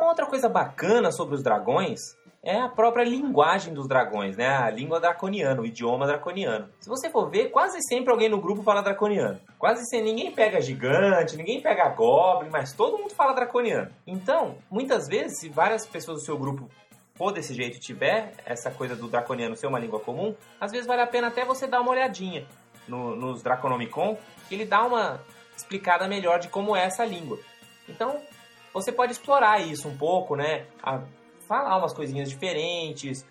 Uma 0.00 0.08
outra 0.08 0.24
coisa 0.24 0.48
bacana 0.48 1.12
sobre 1.12 1.34
os 1.34 1.42
dragões 1.42 2.16
é 2.42 2.58
a 2.58 2.70
própria 2.70 3.04
linguagem 3.04 3.74
dos 3.74 3.86
dragões, 3.86 4.34
né? 4.34 4.48
A 4.48 4.70
língua 4.70 4.98
draconiana, 4.98 5.60
o 5.60 5.66
idioma 5.66 6.06
draconiano. 6.06 6.70
Se 6.80 6.88
você 6.88 7.10
for 7.10 7.28
ver, 7.28 7.50
quase 7.50 7.76
sempre 7.86 8.10
alguém 8.10 8.30
no 8.30 8.40
grupo 8.40 8.62
fala 8.62 8.80
draconiano. 8.80 9.38
Quase 9.58 9.84
sempre 9.90 10.10
ninguém 10.10 10.32
pega 10.32 10.58
gigante, 10.58 11.36
ninguém 11.36 11.60
pega 11.60 11.86
goblin, 11.90 12.48
mas 12.50 12.72
todo 12.72 12.96
mundo 12.96 13.12
fala 13.14 13.34
draconiano. 13.34 13.90
Então, 14.06 14.56
muitas 14.70 15.06
vezes, 15.06 15.38
se 15.38 15.50
várias 15.50 15.86
pessoas 15.86 16.20
do 16.20 16.24
seu 16.24 16.38
grupo 16.38 16.66
for 17.14 17.30
desse 17.30 17.52
jeito 17.52 17.78
tiver 17.78 18.32
essa 18.46 18.70
coisa 18.70 18.96
do 18.96 19.06
draconiano 19.06 19.54
ser 19.54 19.66
uma 19.66 19.78
língua 19.78 20.00
comum, 20.00 20.34
às 20.58 20.72
vezes 20.72 20.86
vale 20.86 21.02
a 21.02 21.06
pena 21.06 21.28
até 21.28 21.44
você 21.44 21.66
dar 21.66 21.82
uma 21.82 21.90
olhadinha 21.90 22.46
no- 22.88 23.14
nos 23.14 23.42
Draconomicon, 23.42 24.16
que 24.48 24.54
ele 24.54 24.64
dá 24.64 24.82
uma 24.82 25.20
explicada 25.54 26.08
melhor 26.08 26.38
de 26.38 26.48
como 26.48 26.74
é 26.74 26.86
essa 26.86 27.04
língua. 27.04 27.38
Então, 27.86 28.18
você 28.72 28.92
pode 28.92 29.12
explorar 29.12 29.60
isso 29.60 29.88
um 29.88 29.96
pouco, 29.96 30.36
né? 30.36 30.66
A 30.82 31.00
falar 31.48 31.78
umas 31.78 31.92
coisinhas 31.92 32.28
diferentes, 32.28 33.26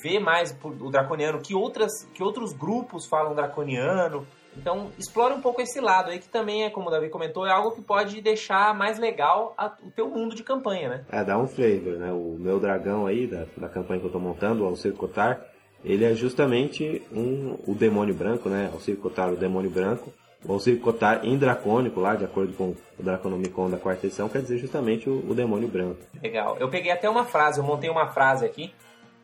ver 0.00 0.18
mais 0.18 0.56
o 0.62 0.90
draconiano, 0.90 1.40
que, 1.40 1.54
outras, 1.54 1.92
que 2.14 2.22
outros 2.22 2.52
grupos 2.52 3.06
falam 3.06 3.34
draconiano. 3.34 4.26
Então, 4.56 4.90
explore 4.98 5.34
um 5.34 5.40
pouco 5.40 5.60
esse 5.60 5.78
lado 5.80 6.10
aí, 6.10 6.18
que 6.18 6.28
também 6.28 6.64
é, 6.64 6.70
como 6.70 6.88
o 6.88 6.90
Davi 6.90 7.08
comentou, 7.10 7.46
é 7.46 7.50
algo 7.52 7.70
que 7.72 7.82
pode 7.82 8.20
deixar 8.20 8.74
mais 8.74 8.98
legal 8.98 9.54
a- 9.56 9.72
o 9.84 9.90
teu 9.90 10.08
mundo 10.08 10.34
de 10.34 10.42
campanha, 10.42 10.88
né? 10.88 11.04
É, 11.12 11.22
dá 11.22 11.38
um 11.38 11.46
flavor, 11.46 11.96
né? 11.98 12.10
O 12.12 12.36
meu 12.40 12.58
dragão 12.58 13.06
aí, 13.06 13.26
da, 13.26 13.44
da 13.56 13.68
campanha 13.68 14.00
que 14.00 14.06
eu 14.06 14.10
tô 14.10 14.18
montando, 14.18 14.64
o 14.64 14.66
Alcir 14.66 14.94
Cotar, 14.94 15.40
ele 15.84 16.04
é 16.04 16.12
justamente 16.14 17.02
um, 17.12 17.56
o 17.68 17.74
demônio 17.74 18.14
branco, 18.14 18.48
né? 18.48 18.68
Alcir 18.72 18.96
Cotar, 18.96 19.32
o 19.32 19.36
demônio 19.36 19.70
branco. 19.70 20.12
O 20.44 20.52
Alcir 20.52 20.78
Cotar 20.80 21.24
em 21.24 21.36
dracônico, 21.36 21.98
lá, 22.00 22.14
de 22.14 22.24
acordo 22.24 22.52
com 22.52 22.74
o 22.98 23.02
Draconomicon 23.02 23.68
da 23.68 23.76
quarta 23.76 24.06
edição, 24.06 24.28
quer 24.28 24.40
dizer 24.40 24.58
justamente 24.58 25.08
o, 25.10 25.28
o 25.28 25.34
demônio 25.34 25.68
branco. 25.68 26.00
Legal. 26.22 26.56
Eu 26.58 26.68
peguei 26.70 26.92
até 26.92 27.08
uma 27.10 27.24
frase, 27.24 27.58
eu 27.58 27.64
montei 27.64 27.90
uma 27.90 28.06
frase 28.12 28.46
aqui 28.46 28.72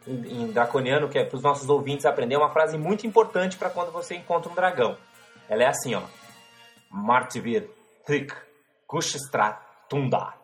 em, 0.06 0.42
em 0.42 0.46
draconiano, 0.52 1.08
que 1.08 1.18
é 1.18 1.24
para 1.24 1.36
os 1.36 1.42
nossos 1.42 1.68
ouvintes 1.68 2.04
aprender, 2.04 2.36
uma 2.36 2.50
frase 2.50 2.76
muito 2.76 3.06
importante 3.06 3.56
para 3.56 3.70
quando 3.70 3.92
você 3.92 4.16
encontra 4.16 4.50
um 4.50 4.54
dragão. 4.54 4.96
Ela 5.48 5.62
é 5.62 5.66
assim, 5.68 5.94
ó. 5.94 6.02
Martivir 6.90 7.68
Trik 8.04 8.32
Kushstrat 8.86 9.58
Tundar. 9.88 10.36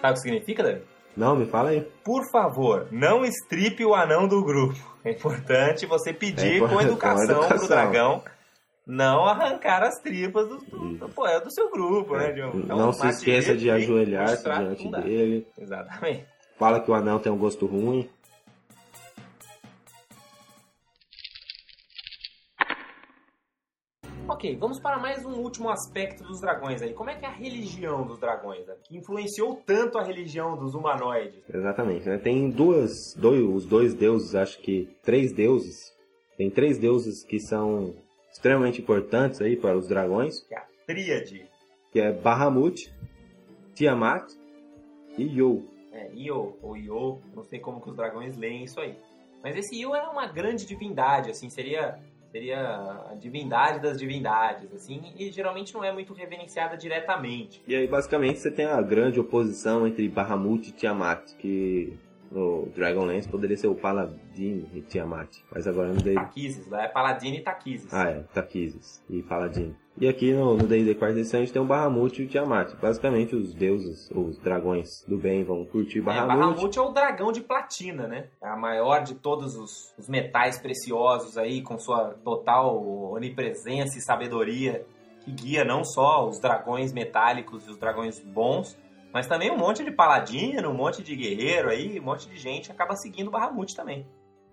Sabe 0.00 0.10
o 0.10 0.14
que 0.14 0.20
significa, 0.20 0.62
Davi? 0.62 0.82
Não, 1.16 1.36
me 1.36 1.46
fala 1.46 1.70
aí. 1.70 1.80
Por 2.04 2.28
favor, 2.30 2.88
não 2.90 3.24
estripe 3.24 3.84
o 3.84 3.94
anão 3.94 4.26
do 4.26 4.42
grupo. 4.44 4.74
É 5.04 5.12
importante 5.12 5.86
você 5.86 6.12
pedir 6.12 6.56
É 6.56 6.58
com 6.58 6.66
importante, 6.66 6.86
educação, 6.86 7.26
com 7.26 7.32
educação. 7.44 7.58
pro 7.58 7.68
dragão 7.68 8.22
não 8.86 9.24
arrancar 9.24 9.82
as 9.82 9.98
tripas 10.00 10.48
do, 10.48 10.58
do, 10.58 11.08
do, 11.08 11.26
é 11.26 11.40
do 11.40 11.50
seu 11.50 11.70
grupo, 11.70 12.16
né? 12.16 12.32
John? 12.32 12.52
Então, 12.54 12.76
não 12.76 12.92
se 12.92 13.06
esqueça 13.08 13.56
de 13.56 13.70
Kushstrat 13.70 14.76
diante 14.76 14.90
dele. 14.90 15.46
Exatamente. 15.58 16.26
Fala 16.58 16.80
que 16.80 16.90
o 16.90 16.94
anão 16.94 17.18
tem 17.18 17.32
um 17.32 17.38
gosto 17.38 17.66
ruim. 17.66 18.08
Ok, 24.26 24.56
vamos 24.56 24.80
para 24.80 24.98
mais 24.98 25.24
um 25.24 25.34
último 25.40 25.70
aspecto 25.70 26.24
dos 26.24 26.40
dragões 26.40 26.80
aí. 26.80 26.94
Como 26.94 27.10
é 27.10 27.14
que 27.14 27.24
é 27.26 27.28
a 27.28 27.32
religião 27.32 28.06
dos 28.06 28.18
dragões? 28.18 28.66
né? 28.66 28.74
Que 28.82 28.96
influenciou 28.96 29.62
tanto 29.66 29.98
a 29.98 30.02
religião 30.02 30.56
dos 30.56 30.74
humanoides? 30.74 31.42
Exatamente, 31.48 32.08
né? 32.08 32.18
Tem 32.18 32.50
duas, 32.50 33.14
dois, 33.14 33.42
os 33.42 33.66
dois 33.66 33.94
deuses, 33.94 34.34
acho 34.34 34.58
que 34.60 34.88
três 35.02 35.32
deuses. 35.32 35.92
Tem 36.36 36.50
três 36.50 36.78
deuses 36.78 37.22
que 37.22 37.38
são 37.38 37.94
extremamente 38.34 38.82
importantes 38.82 39.40
aí 39.40 39.56
para 39.56 39.76
os 39.78 39.88
dragões, 39.88 40.40
Que 40.42 40.54
é 40.54 40.58
a 40.58 40.66
tríade. 40.86 41.46
que 41.92 42.00
é 42.00 42.12
Bahamut, 42.12 42.92
Tiamat 43.74 44.28
e 45.16 45.22
Io. 45.38 45.64
É, 45.92 46.10
Io 46.12 46.56
ou 46.60 46.76
Io, 46.76 47.20
não 47.34 47.44
sei 47.44 47.60
como 47.60 47.80
que 47.80 47.88
os 47.88 47.96
dragões 47.96 48.36
leem 48.36 48.64
isso 48.64 48.80
aí. 48.80 48.96
Mas 49.42 49.56
esse 49.56 49.76
Io 49.80 49.94
é 49.94 50.02
uma 50.02 50.26
grande 50.26 50.66
divindade, 50.66 51.30
assim, 51.30 51.48
seria 51.48 51.98
seria 52.32 52.58
a 53.12 53.14
divindade 53.14 53.78
das 53.80 53.96
divindades, 53.96 54.68
assim, 54.74 55.00
e 55.16 55.30
geralmente 55.30 55.72
não 55.72 55.84
é 55.84 55.92
muito 55.92 56.12
reverenciada 56.12 56.76
diretamente. 56.76 57.62
E 57.64 57.76
aí 57.76 57.86
basicamente 57.86 58.40
você 58.40 58.50
tem 58.50 58.64
a 58.66 58.82
grande 58.82 59.20
oposição 59.20 59.86
entre 59.86 60.08
Bahamut 60.08 60.68
e 60.68 60.72
Tiamat, 60.72 61.32
que 61.36 61.96
no 62.34 62.68
Dragonlance 62.74 63.28
poderia 63.28 63.56
ser 63.56 63.68
o 63.68 63.74
Paladin 63.74 64.68
e 64.74 64.82
Tiamat, 64.82 65.38
mas 65.52 65.66
agora 65.66 65.88
no 65.88 66.02
D&D... 66.02 66.14
Taquises, 66.14 66.68
lá 66.68 66.84
é 66.84 66.88
Paladino 66.88 67.36
e 67.36 67.40
Taquises. 67.40 67.94
Ah, 67.94 68.10
é, 68.10 68.24
Taquises 68.34 69.02
e 69.08 69.22
Paladin. 69.22 69.74
E 69.96 70.08
aqui 70.08 70.32
no 70.32 70.56
D&D 70.56 70.96
quarta 70.96 71.20
edição 71.20 71.38
a 71.38 71.44
gente 71.44 71.52
tem 71.52 71.62
o 71.62 71.64
Bahamut 71.64 72.20
e 72.20 72.24
o 72.24 72.28
Tiamat. 72.28 72.74
Basicamente 72.80 73.36
os 73.36 73.54
deuses, 73.54 74.10
os 74.10 74.36
dragões 74.38 75.04
do 75.06 75.16
bem 75.16 75.44
vão 75.44 75.64
curtir 75.64 76.00
É, 76.00 76.02
Bahamut. 76.02 76.36
Bahamut 76.36 76.78
é 76.78 76.82
o 76.82 76.90
dragão 76.90 77.30
de 77.30 77.40
platina, 77.40 78.08
né? 78.08 78.26
É 78.42 78.48
a 78.48 78.56
maior 78.56 79.04
de 79.04 79.14
todos 79.14 79.56
os, 79.56 79.94
os 79.96 80.08
metais 80.08 80.58
preciosos 80.58 81.38
aí, 81.38 81.62
com 81.62 81.78
sua 81.78 82.14
total 82.24 82.84
onipresença 83.12 83.96
e 83.96 84.00
sabedoria, 84.00 84.84
que 85.24 85.30
guia 85.30 85.64
não 85.64 85.84
só 85.84 86.28
os 86.28 86.40
dragões 86.40 86.92
metálicos 86.92 87.64
e 87.68 87.70
os 87.70 87.78
dragões 87.78 88.18
bons, 88.18 88.76
mas 89.14 89.28
também 89.28 89.48
um 89.48 89.56
monte 89.56 89.84
de 89.84 89.92
paladino, 89.92 90.70
um 90.70 90.74
monte 90.74 91.00
de 91.00 91.14
guerreiro 91.14 91.70
aí, 91.70 92.00
um 92.00 92.02
monte 92.02 92.28
de 92.28 92.36
gente 92.36 92.72
acaba 92.72 92.96
seguindo 92.96 93.28
o 93.28 93.30
Bahamut 93.30 93.72
também. 93.76 94.04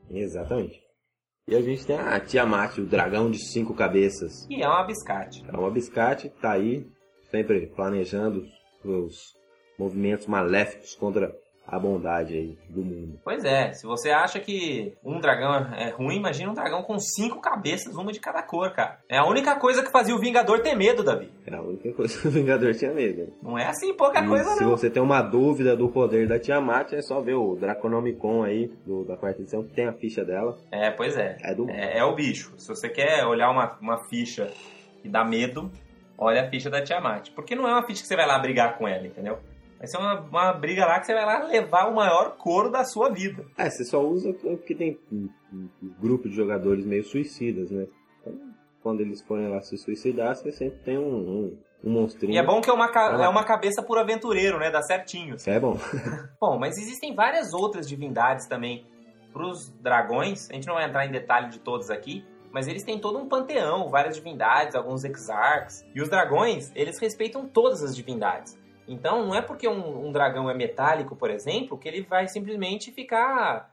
Exatamente. 0.07 0.79
E 1.47 1.55
a 1.55 1.61
gente 1.63 1.83
tem 1.83 1.97
a 1.97 2.19
Tiamat, 2.19 2.77
o 2.77 2.85
dragão 2.85 3.31
de 3.31 3.39
cinco 3.39 3.73
cabeças. 3.73 4.45
E 4.51 4.61
é 4.61 4.67
uma 4.67 4.83
biscate. 4.83 5.43
É 5.51 5.57
uma 5.57 5.71
biscate, 5.71 6.29
tá 6.39 6.51
aí, 6.51 6.87
sempre 7.31 7.65
planejando 7.75 8.45
os 8.85 9.33
movimentos 9.79 10.27
maléficos 10.27 10.93
contra 10.93 11.35
a 11.67 11.79
bondade 11.79 12.33
aí 12.33 12.57
do 12.69 12.81
mundo. 12.83 13.19
Pois 13.23 13.45
é, 13.45 13.71
se 13.71 13.85
você 13.85 14.09
acha 14.09 14.39
que 14.39 14.93
um 15.03 15.19
dragão 15.19 15.53
é 15.73 15.89
ruim, 15.89 16.17
imagina 16.17 16.51
um 16.51 16.55
dragão 16.55 16.83
com 16.83 16.99
cinco 16.99 17.39
cabeças, 17.39 17.95
uma 17.95 18.11
de 18.11 18.19
cada 18.19 18.41
cor, 18.43 18.71
cara. 18.71 18.99
É 19.07 19.17
a 19.17 19.25
única 19.25 19.55
coisa 19.55 19.81
que 19.83 19.91
fazia 19.91 20.13
o 20.15 20.19
Vingador 20.19 20.59
ter 20.61 20.75
medo, 20.75 21.03
Davi. 21.03 21.29
É 21.45 21.55
a 21.55 21.61
única 21.61 21.93
coisa 21.93 22.19
que 22.19 22.27
o 22.27 22.31
Vingador 22.31 22.73
tinha 22.73 22.91
medo. 22.91 23.31
Não 23.41 23.57
é 23.57 23.67
assim 23.67 23.93
pouca 23.93 24.19
E 24.21 24.27
coisa, 24.27 24.49
se 24.55 24.63
não. 24.63 24.71
você 24.71 24.89
tem 24.89 25.01
uma 25.01 25.21
dúvida 25.21 25.75
do 25.75 25.87
poder 25.87 26.27
da 26.27 26.37
Tiamat, 26.39 26.91
é 26.93 27.01
só 27.01 27.21
ver 27.21 27.35
o 27.35 27.55
Draconomicon 27.55 28.43
aí, 28.43 28.67
do, 28.85 29.05
da 29.05 29.15
quarta 29.15 29.41
edição, 29.41 29.63
que 29.63 29.73
tem 29.73 29.87
a 29.87 29.93
ficha 29.93 30.25
dela. 30.25 30.57
É, 30.71 30.89
pois 30.91 31.15
é. 31.15 31.37
É 31.43 31.53
do 31.55 31.69
É, 31.69 31.99
é 31.99 32.03
o 32.03 32.13
bicho. 32.15 32.53
Se 32.57 32.67
você 32.67 32.89
quer 32.89 33.25
olhar 33.25 33.49
uma, 33.49 33.77
uma 33.79 33.97
ficha 34.05 34.51
que 35.01 35.07
dá 35.07 35.23
medo, 35.23 35.71
olha 36.17 36.41
a 36.43 36.49
ficha 36.49 36.69
da 36.69 36.81
Tiamat. 36.81 37.29
Porque 37.31 37.55
não 37.55 37.67
é 37.67 37.71
uma 37.71 37.83
ficha 37.85 38.01
que 38.01 38.07
você 38.07 38.15
vai 38.15 38.27
lá 38.27 38.37
brigar 38.39 38.77
com 38.77 38.87
ela, 38.87 39.05
entendeu? 39.07 39.37
Vai 39.81 39.87
ser 39.87 39.97
uma, 39.97 40.19
uma 40.21 40.53
briga 40.53 40.85
lá 40.85 40.99
que 40.99 41.07
você 41.07 41.13
vai 41.15 41.25
lá 41.25 41.43
levar 41.43 41.87
o 41.89 41.95
maior 41.95 42.37
couro 42.37 42.69
da 42.69 42.83
sua 42.85 43.09
vida. 43.09 43.43
É, 43.57 43.67
você 43.67 43.83
só 43.83 43.99
usa 43.99 44.31
porque 44.31 44.75
tem 44.75 44.99
um, 45.11 45.27
um- 45.51 45.69
um 45.81 45.93
grupo 45.99 46.29
de 46.29 46.35
jogadores 46.35 46.85
meio 46.85 47.03
suicidas, 47.03 47.71
né? 47.71 47.87
Então, 48.21 48.33
quando 48.83 49.01
eles 49.01 49.23
forem 49.23 49.47
lá 49.49 49.59
se 49.61 49.75
suicidar, 49.79 50.35
você 50.35 50.51
sempre 50.51 50.77
tem 50.83 50.99
um, 50.99 51.03
um, 51.15 51.57
um 51.83 51.89
monstrinho. 51.93 52.33
E 52.33 52.37
é 52.37 52.45
bom 52.45 52.61
que 52.61 52.69
é 52.69 52.73
uma, 52.73 52.91
Ah. 52.93 53.23
é 53.23 53.27
uma 53.27 53.43
cabeça 53.43 53.81
por 53.81 53.97
aventureiro, 53.97 54.59
né? 54.59 54.69
Dá 54.69 54.83
certinho. 54.83 55.35
É 55.47 55.59
bom. 55.59 55.75
Bom, 56.39 56.59
mas 56.59 56.77
existem 56.77 57.15
várias 57.15 57.51
outras 57.51 57.87
divindades 57.89 58.45
também 58.47 58.85
pros 59.33 59.69
dragões. 59.81 60.47
A 60.51 60.53
gente 60.53 60.67
não 60.67 60.75
vai 60.75 60.87
entrar 60.87 61.07
em 61.07 61.11
detalhe 61.11 61.49
de 61.49 61.57
todos 61.59 61.89
aqui, 61.89 62.23
mas 62.51 62.67
eles 62.67 62.83
têm 62.83 62.99
todo 62.99 63.17
um 63.17 63.27
panteão, 63.27 63.89
várias 63.89 64.15
divindades, 64.15 64.75
alguns 64.75 65.03
exarchs. 65.03 65.83
E 65.95 66.01
os 66.01 66.07
dragões, 66.09 66.71
eles 66.75 66.99
respeitam 66.99 67.47
todas 67.47 67.81
as 67.83 67.95
divindades. 67.95 68.59
Então, 68.87 69.25
não 69.25 69.35
é 69.35 69.41
porque 69.41 69.67
um, 69.67 70.07
um 70.07 70.11
dragão 70.11 70.49
é 70.49 70.53
metálico, 70.53 71.15
por 71.15 71.29
exemplo, 71.29 71.77
que 71.77 71.87
ele 71.87 72.01
vai 72.01 72.27
simplesmente 72.27 72.91
ficar 72.91 73.71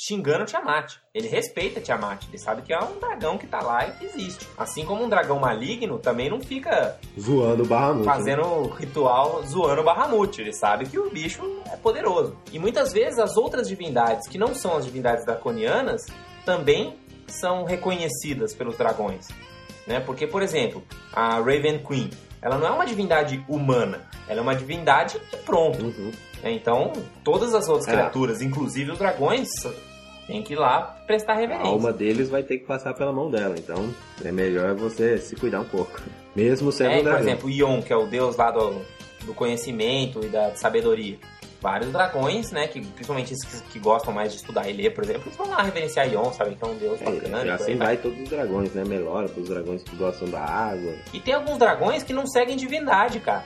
xingando 0.00 0.44
Tiamat. 0.44 0.94
Ele 1.12 1.26
respeita 1.26 1.80
Tiamat, 1.80 2.24
ele 2.28 2.38
sabe 2.38 2.62
que 2.62 2.72
é 2.72 2.78
um 2.78 3.00
dragão 3.00 3.36
que 3.36 3.46
tá 3.46 3.60
lá 3.60 3.88
e 3.88 3.92
que 3.92 4.04
existe. 4.04 4.46
Assim 4.56 4.84
como 4.84 5.02
um 5.02 5.08
dragão 5.08 5.40
maligno 5.40 5.98
também 5.98 6.30
não 6.30 6.40
fica 6.40 6.96
Zoando 7.18 7.64
o 7.64 7.66
Bahamut. 7.66 8.06
né? 8.06 8.12
fazendo 8.12 8.68
ritual 8.68 9.42
zoando 9.44 9.80
o 9.80 9.84
Bahamut. 9.84 10.40
Ele 10.40 10.52
sabe 10.52 10.86
que 10.86 10.98
o 10.98 11.10
bicho 11.10 11.42
é 11.72 11.76
poderoso. 11.76 12.36
E 12.52 12.58
muitas 12.58 12.92
vezes 12.92 13.18
as 13.18 13.36
outras 13.36 13.68
divindades, 13.68 14.28
que 14.28 14.38
não 14.38 14.54
são 14.54 14.76
as 14.76 14.84
divindades 14.84 15.24
draconianas, 15.24 16.06
também 16.44 16.96
são 17.26 17.64
reconhecidas 17.64 18.54
pelos 18.54 18.76
dragões. 18.78 19.26
Né? 19.86 19.98
Porque, 20.00 20.26
por 20.26 20.42
exemplo, 20.42 20.82
a 21.12 21.38
Raven 21.38 21.82
Queen, 21.82 22.10
ela 22.42 22.56
não 22.58 22.66
é 22.66 22.70
uma 22.70 22.86
divindade 22.86 23.44
humana, 23.48 24.00
ela 24.28 24.40
é 24.40 24.42
uma 24.42 24.54
divindade 24.54 25.18
de 25.30 25.36
pronto. 25.38 25.82
Uhum. 25.84 26.12
né? 26.42 26.52
Então, 26.52 26.92
todas 27.24 27.54
as 27.54 27.68
outras 27.68 27.88
É. 27.88 27.92
criaturas, 27.92 28.40
inclusive 28.42 28.92
os 28.92 28.98
dragões, 28.98 29.48
tem 30.26 30.42
que 30.42 30.52
ir 30.52 30.56
lá 30.56 30.80
prestar 31.06 31.32
A 31.32 31.36
reverência. 31.36 31.68
alma 31.70 31.92
deles 31.92 32.28
vai 32.28 32.42
ter 32.42 32.58
que 32.58 32.64
passar 32.66 32.94
pela 32.94 33.12
mão 33.12 33.30
dela, 33.30 33.54
então 33.58 33.88
é 34.24 34.30
melhor 34.30 34.74
você 34.74 35.18
se 35.18 35.34
cuidar 35.36 35.60
um 35.60 35.64
pouco. 35.64 36.00
Mesmo 36.36 36.70
sendo 36.70 36.90
É, 36.90 36.94
um 36.94 36.96
por 36.98 37.04
dragão. 37.04 37.20
exemplo, 37.20 37.50
Ion, 37.50 37.82
que 37.82 37.92
é 37.92 37.96
o 37.96 38.06
deus 38.06 38.36
lá 38.36 38.50
do, 38.50 38.80
do 39.24 39.34
conhecimento 39.34 40.20
e 40.24 40.28
da 40.28 40.54
sabedoria. 40.54 41.16
Vários 41.60 41.90
dragões, 41.90 42.52
né, 42.52 42.68
que 42.68 42.80
principalmente 42.80 43.32
esses 43.32 43.62
que, 43.62 43.70
que 43.70 43.78
gostam 43.80 44.12
mais 44.12 44.30
de 44.30 44.38
estudar 44.38 44.68
e 44.68 44.72
ler, 44.72 44.94
por 44.94 45.02
exemplo, 45.02 45.22
eles 45.26 45.36
vão 45.36 45.48
lá 45.48 45.62
reverenciar 45.62 46.08
Ion, 46.08 46.32
sabem 46.32 46.54
que 46.54 46.64
é 46.64 46.66
um 46.68 46.76
deus 46.76 47.00
bacana. 47.00 47.40
É, 47.40 47.46
e 47.46 47.48
aí 47.48 47.50
assim 47.50 47.76
vai. 47.76 47.96
todos 47.96 48.20
os 48.20 48.28
dragões, 48.28 48.72
né? 48.74 48.84
Melhora 48.84 49.28
para 49.28 49.42
os 49.42 49.48
dragões 49.48 49.82
que 49.82 49.96
gostam 49.96 50.28
da 50.28 50.40
água. 50.40 50.94
E 51.12 51.18
tem 51.18 51.34
alguns 51.34 51.58
dragões 51.58 52.04
que 52.04 52.12
não 52.12 52.26
seguem 52.26 52.56
divindade, 52.56 53.18
cara. 53.18 53.44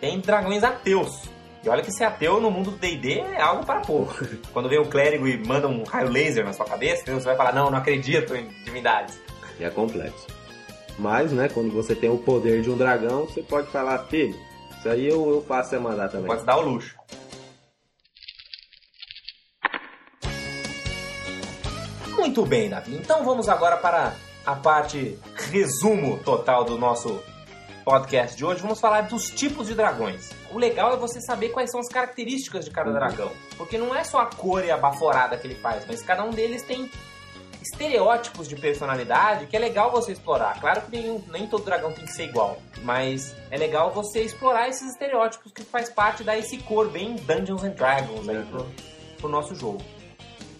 Tem 0.00 0.18
dragões 0.18 0.64
ateus. 0.64 1.28
E 1.64 1.68
olha 1.68 1.82
que 1.82 1.92
ser 1.92 2.04
ateu 2.04 2.40
no 2.40 2.50
mundo 2.50 2.72
do 2.72 2.76
D&D 2.76 3.20
é 3.20 3.40
algo 3.40 3.64
para 3.64 3.80
pouco. 3.80 4.14
Quando 4.52 4.68
vem 4.68 4.80
o 4.80 4.86
clérigo 4.86 5.28
e 5.28 5.36
manda 5.46 5.68
um 5.68 5.84
raio 5.84 6.10
laser 6.10 6.44
na 6.44 6.52
sua 6.52 6.66
cabeça, 6.66 7.04
você 7.04 7.24
vai 7.24 7.36
falar, 7.36 7.52
não, 7.52 7.70
não 7.70 7.78
acredito 7.78 8.34
em 8.34 8.48
divindades. 8.64 9.20
E 9.60 9.64
é 9.64 9.70
complexo. 9.70 10.26
Mas, 10.98 11.32
né, 11.32 11.48
quando 11.48 11.70
você 11.70 11.94
tem 11.94 12.10
o 12.10 12.18
poder 12.18 12.62
de 12.62 12.70
um 12.70 12.76
dragão, 12.76 13.26
você 13.26 13.42
pode 13.42 13.68
falar, 13.68 13.98
filho, 14.06 14.34
isso 14.78 14.88
aí 14.88 15.06
eu, 15.06 15.30
eu 15.30 15.42
faço 15.42 15.70
você 15.70 15.78
mandar 15.78 16.08
também. 16.08 16.26
Pode 16.26 16.44
dar 16.44 16.56
o 16.56 16.62
luxo. 16.62 16.96
Muito 22.22 22.46
bem, 22.46 22.70
Davi. 22.70 22.94
Então 22.94 23.24
vamos 23.24 23.48
agora 23.48 23.76
para 23.78 24.14
a 24.46 24.54
parte 24.54 25.18
resumo 25.50 26.18
total 26.18 26.62
do 26.62 26.78
nosso 26.78 27.20
podcast 27.84 28.36
de 28.36 28.44
hoje. 28.44 28.62
Vamos 28.62 28.78
falar 28.78 29.00
dos 29.02 29.28
tipos 29.28 29.66
de 29.66 29.74
dragões. 29.74 30.30
O 30.52 30.56
legal 30.56 30.92
é 30.92 30.96
você 30.96 31.20
saber 31.20 31.48
quais 31.48 31.72
são 31.72 31.80
as 31.80 31.88
características 31.88 32.64
de 32.64 32.70
cada 32.70 32.90
Uhum. 32.90 32.94
dragão. 32.94 33.32
Porque 33.58 33.76
não 33.76 33.92
é 33.92 34.04
só 34.04 34.20
a 34.20 34.26
cor 34.26 34.64
e 34.64 34.70
a 34.70 34.76
baforada 34.78 35.36
que 35.36 35.48
ele 35.48 35.56
faz, 35.56 35.84
mas 35.84 36.00
cada 36.00 36.22
um 36.22 36.30
deles 36.30 36.62
tem 36.62 36.88
estereótipos 37.60 38.46
de 38.48 38.54
personalidade 38.54 39.46
que 39.46 39.56
é 39.56 39.58
legal 39.58 39.90
você 39.90 40.12
explorar. 40.12 40.60
Claro 40.60 40.82
que 40.82 40.96
nem, 40.96 41.24
nem 41.28 41.48
todo 41.48 41.64
dragão 41.64 41.92
tem 41.92 42.04
que 42.04 42.12
ser 42.12 42.26
igual, 42.26 42.56
mas 42.84 43.34
é 43.50 43.56
legal 43.56 43.90
você 43.90 44.22
explorar 44.22 44.68
esses 44.68 44.92
estereótipos 44.92 45.50
que 45.50 45.64
faz 45.64 45.88
parte 45.90 46.22
da 46.22 46.38
esse 46.38 46.58
cor 46.58 46.88
bem 46.88 47.16
Dungeons 47.16 47.64
and 47.64 47.70
Dragons 47.70 48.28
aí 48.28 48.44
pro, 48.44 48.64
pro 49.18 49.28
nosso 49.28 49.56
jogo. 49.56 49.82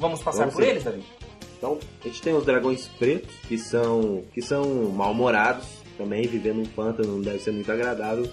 Vamos 0.00 0.20
passar 0.20 0.40
Vamos 0.40 0.54
por 0.54 0.64
eles, 0.64 0.82
Davi? 0.82 1.04
Então, 1.62 1.78
a 2.04 2.08
gente 2.08 2.20
tem 2.20 2.34
os 2.34 2.44
dragões 2.44 2.88
pretos, 2.98 3.32
que 3.46 3.56
são, 3.56 4.24
que 4.34 4.42
são 4.42 4.88
mal-humorados, 4.88 5.64
também 5.96 6.22
vivendo 6.26 6.58
um 6.60 6.66
pântano 6.66 7.12
não 7.12 7.20
deve 7.22 7.38
ser 7.38 7.52
muito 7.52 7.70
agradável. 7.70 8.28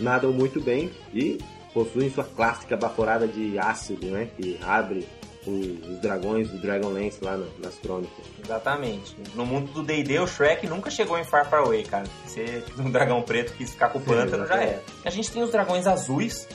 Nadam 0.00 0.32
muito 0.32 0.58
bem 0.58 0.90
e 1.12 1.36
possuem 1.74 2.08
sua 2.10 2.24
clássica 2.24 2.74
baforada 2.74 3.28
de 3.28 3.58
ácido, 3.58 4.06
né? 4.06 4.28
Que 4.38 4.58
abre 4.62 5.06
os 5.46 5.98
dragões 6.00 6.48
do 6.48 6.56
Dragonlance 6.58 7.18
lá 7.22 7.36
na- 7.36 7.46
nas 7.62 7.74
crônicas. 7.78 8.24
Exatamente. 8.42 9.14
No 9.34 9.44
mundo 9.44 9.70
do 9.72 9.82
D&D, 9.82 10.18
o 10.18 10.26
Shrek 10.26 10.66
nunca 10.66 10.90
chegou 10.90 11.18
em 11.18 11.24
Far 11.24 11.48
Far 11.50 11.60
Away, 11.60 11.82
cara. 11.84 12.06
Se 12.26 12.42
um 12.78 12.90
dragão 12.90 13.20
preto 13.20 13.52
quis 13.52 13.70
ficar 13.70 13.90
com 13.90 13.98
o 13.98 14.02
pântano, 14.02 14.46
já 14.46 14.56
era. 14.62 14.82
A 15.04 15.10
gente 15.10 15.30
tem 15.30 15.42
os 15.42 15.50
dragões 15.52 15.86
azuis. 15.86 16.48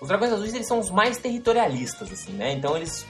Os 0.00 0.08
dragões 0.08 0.32
azuis, 0.32 0.54
eles 0.54 0.66
são 0.66 0.78
os 0.80 0.90
mais 0.90 1.18
territorialistas, 1.18 2.10
assim, 2.10 2.32
né? 2.32 2.52
Então 2.52 2.74
eles, 2.76 3.06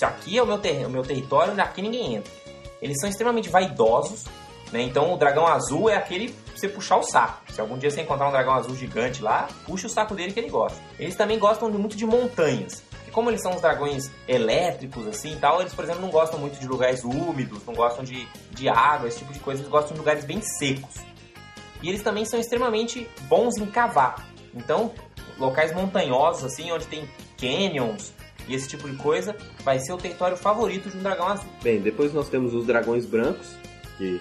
se 0.00 0.04
aqui 0.06 0.38
é 0.38 0.42
o 0.42 0.46
meu, 0.46 0.56
ter 0.56 0.86
o 0.86 0.88
meu 0.88 1.02
território, 1.02 1.60
aqui 1.60 1.82
ninguém 1.82 2.14
entra. 2.14 2.32
Eles 2.80 2.98
são 2.98 3.08
extremamente 3.08 3.50
vaidosos, 3.50 4.24
né? 4.72 4.80
Então 4.80 5.12
o 5.12 5.16
dragão 5.18 5.46
azul 5.46 5.90
é 5.90 5.96
aquele 5.96 6.34
você 6.56 6.70
puxar 6.70 6.96
o 6.96 7.02
saco. 7.02 7.52
Se 7.52 7.60
algum 7.60 7.76
dia 7.76 7.90
você 7.90 8.00
encontrar 8.00 8.26
um 8.26 8.30
dragão 8.30 8.54
azul 8.54 8.74
gigante 8.74 9.20
lá, 9.20 9.46
puxa 9.66 9.88
o 9.88 9.90
saco 9.90 10.14
dele 10.14 10.32
que 10.32 10.40
ele 10.40 10.48
gosta. 10.48 10.80
Eles 10.98 11.14
também 11.16 11.38
gostam 11.38 11.70
muito 11.70 11.98
de 11.98 12.06
montanhas. 12.06 12.82
E 13.06 13.10
como 13.10 13.28
eles 13.28 13.42
são 13.42 13.54
os 13.54 13.60
dragões 13.60 14.10
elétricos, 14.26 15.06
assim 15.06 15.34
e 15.34 15.36
tal, 15.36 15.60
eles, 15.60 15.74
por 15.74 15.84
exemplo, 15.84 16.00
não 16.00 16.10
gostam 16.10 16.40
muito 16.40 16.58
de 16.58 16.66
lugares 16.66 17.04
úmidos, 17.04 17.62
não 17.66 17.74
gostam 17.74 18.02
de, 18.02 18.26
de 18.52 18.70
água, 18.70 19.06
esse 19.06 19.18
tipo 19.18 19.34
de 19.34 19.38
coisa, 19.40 19.60
eles 19.60 19.70
gostam 19.70 19.92
de 19.92 19.98
lugares 19.98 20.24
bem 20.24 20.40
secos. 20.40 20.94
E 21.82 21.90
eles 21.90 22.02
também 22.02 22.24
são 22.24 22.40
extremamente 22.40 23.06
bons 23.24 23.58
em 23.58 23.66
cavar. 23.66 24.26
Então, 24.54 24.92
locais 25.38 25.74
montanhosos, 25.74 26.44
assim, 26.44 26.72
onde 26.72 26.86
tem 26.86 27.06
canyons 27.38 28.14
e 28.48 28.54
esse 28.54 28.68
tipo 28.68 28.88
de 28.88 28.96
coisa, 28.96 29.36
vai 29.62 29.78
ser 29.78 29.92
o 29.92 29.96
território 29.96 30.36
favorito 30.36 30.88
de 30.90 30.96
um 30.96 31.02
dragão 31.02 31.26
azul. 31.28 31.48
Bem, 31.62 31.80
depois 31.80 32.12
nós 32.12 32.28
temos 32.28 32.54
os 32.54 32.66
dragões 32.66 33.06
brancos, 33.06 33.56
que 33.98 34.20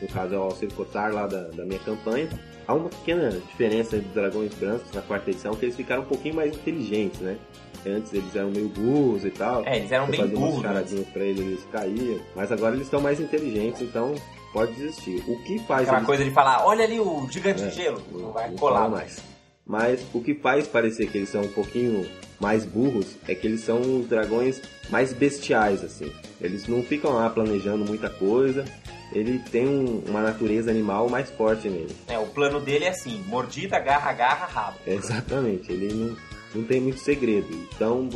no 0.00 0.08
caso 0.08 0.34
é 0.34 0.38
o 0.38 0.42
Alcir 0.42 0.72
Cotar 0.72 1.12
lá 1.12 1.26
da, 1.26 1.42
da 1.48 1.64
minha 1.64 1.80
campanha. 1.80 2.28
Há 2.68 2.74
uma 2.74 2.88
pequena 2.88 3.30
diferença 3.30 3.96
entre 3.96 4.08
os 4.08 4.14
dragões 4.14 4.52
brancos 4.54 4.90
na 4.92 5.00
quarta 5.00 5.30
edição, 5.30 5.54
que 5.54 5.64
eles 5.66 5.76
ficaram 5.76 6.02
um 6.02 6.06
pouquinho 6.06 6.34
mais 6.34 6.54
inteligentes, 6.54 7.20
né? 7.20 7.38
Antes 7.86 8.12
eles 8.12 8.34
eram 8.34 8.50
meio 8.50 8.68
burros 8.68 9.24
e 9.24 9.30
tal. 9.30 9.64
É, 9.64 9.76
eles 9.76 9.92
eram 9.92 10.08
bem 10.08 10.26
burros. 10.26 10.62
charadinhas 10.62 11.06
pra 11.08 11.22
eles, 11.22 11.40
eles 11.40 11.64
caíam. 11.70 12.18
Mas 12.34 12.50
agora 12.50 12.74
eles 12.74 12.86
estão 12.88 13.00
mais 13.00 13.20
inteligentes, 13.20 13.80
então 13.82 14.16
pode 14.52 14.72
desistir. 14.72 15.22
O 15.28 15.40
que 15.44 15.60
faz 15.60 15.82
Aquela 15.82 15.98
eles 15.98 16.06
coisa 16.06 16.24
de 16.24 16.30
falar, 16.32 16.66
olha 16.66 16.84
ali 16.84 16.98
o 16.98 17.28
gigante 17.30 17.62
É, 17.62 17.68
de 17.68 17.74
gelo, 17.76 18.02
não 18.10 18.32
vai 18.32 18.50
não 18.50 18.56
colar 18.56 18.88
mais. 18.88 19.22
Mas 19.66 20.00
o 20.14 20.20
que 20.20 20.34
faz 20.34 20.66
parecer 20.68 21.08
que 21.10 21.18
eles 21.18 21.28
são 21.28 21.42
um 21.42 21.48
pouquinho 21.48 22.06
mais 22.38 22.64
burros 22.64 23.16
é 23.26 23.34
que 23.34 23.46
eles 23.46 23.62
são 23.62 23.80
os 24.00 24.06
dragões 24.06 24.60
mais 24.90 25.12
bestiais, 25.12 25.82
assim. 25.82 26.12
Eles 26.40 26.68
não 26.68 26.82
ficam 26.82 27.12
lá 27.14 27.28
planejando 27.28 27.84
muita 27.84 28.08
coisa. 28.08 28.64
Ele 29.12 29.38
tem 29.50 29.66
um- 29.66 30.02
uma 30.06 30.20
natureza 30.22 30.70
animal 30.70 31.08
mais 31.08 31.30
forte 31.30 31.68
nele. 31.68 31.94
É, 32.06 32.18
o 32.18 32.26
plano 32.26 32.60
dele 32.60 32.84
é 32.84 32.90
assim, 32.90 33.22
mordida, 33.26 33.78
garra, 33.80 34.12
garra, 34.12 34.46
rabo. 34.46 34.76
Exatamente. 34.86 35.72
Ele 35.72 35.92
não, 35.94 36.16
não 36.54 36.64
tem 36.64 36.80
muito 36.80 36.98
segredo. 37.00 37.48
Então, 37.74 38.08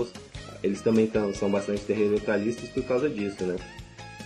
eles 0.62 0.80
também 0.82 1.06
tão- 1.06 1.34
são 1.34 1.50
bastante 1.50 1.80
territorialistas 1.82 2.68
por 2.70 2.84
causa 2.84 3.08
disso, 3.08 3.42
né? 3.44 3.56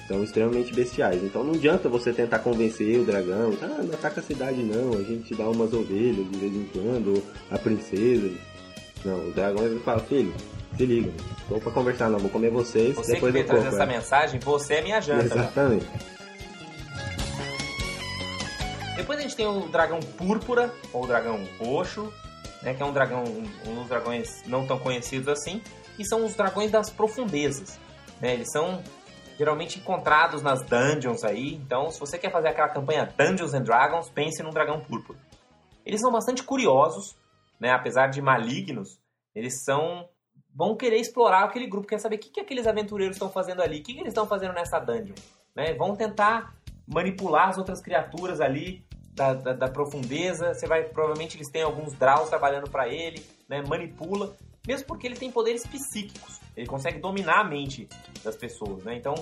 São 0.09 0.23
extremamente 0.23 0.75
bestiais. 0.75 1.23
Então 1.23 1.43
não 1.43 1.55
adianta 1.55 1.89
você 1.89 2.13
tentar 2.13 2.41
convencer 2.41 3.01
o 3.01 3.05
dragão. 3.05 3.57
Ah, 3.63 3.83
não 3.83 3.95
ataca 3.95 4.21
a 4.21 4.23
cidade 4.23 4.63
não. 4.63 4.93
A 4.99 5.03
gente 5.03 5.35
dá 5.35 5.49
umas 5.49 5.73
ovelhas 5.73 6.31
de 6.31 6.39
vez 6.39 6.53
em 6.55 6.65
quando. 6.67 7.23
A 7.51 7.59
princesa. 7.59 8.31
Não, 9.05 9.29
o 9.29 9.33
dragão 9.33 9.65
ele 9.65 9.81
fala, 9.81 10.01
filho, 10.01 10.33
se 10.77 10.85
liga. 10.85 11.11
Tô 11.49 11.59
pra 11.59 11.73
conversar 11.73 12.11
não, 12.11 12.19
vou 12.19 12.31
comer 12.31 12.51
vocês. 12.51 12.95
Você 12.97 13.09
que 13.09 13.15
depois 13.15 13.33
veio 13.33 13.45
eu 13.45 13.49
trazer 13.49 13.69
essa 13.69 13.83
é. 13.83 13.87
mensagem, 13.87 14.41
você 14.41 14.75
é 14.75 14.83
minha 14.83 15.01
janta. 15.01 15.23
né? 15.23 15.43
Exatamente. 15.43 15.87
Depois 18.97 19.19
a 19.19 19.23
gente 19.23 19.37
tem 19.37 19.47
o 19.47 19.69
dragão 19.69 20.01
púrpura, 20.01 20.73
ou 20.93 21.05
o 21.05 21.07
dragão 21.07 21.41
roxo, 21.59 22.13
né, 22.63 22.73
que 22.75 22.83
é 22.83 22.87
um 22.87 22.93
dragão, 22.93 23.25
um 23.67 23.75
dos 23.75 23.89
dragões 23.89 24.43
não 24.47 24.67
tão 24.67 24.79
conhecidos 24.79 25.29
assim, 25.29 25.61
e 25.99 26.07
são 26.07 26.25
os 26.25 26.35
dragões 26.35 26.71
das 26.71 26.91
profundezas. 26.91 27.79
né? 28.21 28.35
Eles 28.35 28.51
são 28.51 28.83
geralmente 29.37 29.79
encontrados 29.79 30.43
nas 30.43 30.63
dungeons 30.63 31.25
aí, 31.25 31.55
então 31.55 31.91
se 31.91 31.99
você 31.99 32.19
quer 32.19 32.31
fazer 32.31 32.49
aquela 32.49 32.69
campanha 32.69 33.13
Dungeons 33.17 33.55
and 33.55 33.63
Dragons, 33.63 34.09
pense 34.11 34.43
num 34.43 34.51
dragão 34.51 34.81
púrpura. 34.81 35.19
Eles 35.85 36.01
são 36.01 36.11
bastante 36.11 36.43
curiosos, 36.43 37.17
né, 37.61 37.71
apesar 37.71 38.09
de 38.09 38.23
malignos, 38.23 38.99
eles 39.35 39.65
são 39.65 40.09
vão 40.55 40.77
querer 40.77 40.99
explorar 40.99 41.45
aquele 41.45 41.67
grupo, 41.67 41.89
quer 41.89 41.99
saber 41.99 42.17
o 42.17 42.19
que, 42.19 42.31
que 42.31 42.41
aqueles 42.41 42.67
aventureiros 42.67 43.17
estão 43.17 43.29
fazendo 43.29 43.61
ali, 43.61 43.81
o 43.81 43.83
que, 43.83 43.93
que 43.93 44.01
eles 44.01 44.13
estão 44.13 44.27
fazendo 44.27 44.53
nessa 44.55 44.79
dungeon. 44.79 45.17
Né? 45.55 45.75
Vão 45.75 45.97
tentar 45.97 46.55
manipular 46.87 47.49
as 47.49 47.59
outras 47.59 47.81
criaturas 47.81 48.41
ali 48.41 48.85
da, 49.15 49.35
da, 49.35 49.53
da 49.53 49.69
profundeza. 49.69 50.55
Você 50.55 50.67
vai, 50.67 50.85
provavelmente 50.85 51.37
eles 51.37 51.51
têm 51.51 51.63
alguns 51.63 51.95
draws 51.95 52.29
trabalhando 52.29 52.71
para 52.71 52.89
ele, 52.89 53.25
né? 53.49 53.63
Manipula, 53.67 54.37
mesmo 54.67 54.87
porque 54.87 55.07
ele 55.07 55.17
tem 55.17 55.31
poderes 55.31 55.67
psíquicos. 55.67 56.41
Ele 56.57 56.67
consegue 56.67 56.99
dominar 56.99 57.41
a 57.41 57.45
mente 57.45 57.89
das 58.23 58.37
pessoas, 58.37 58.85
né? 58.85 58.97
Então, 58.97 59.15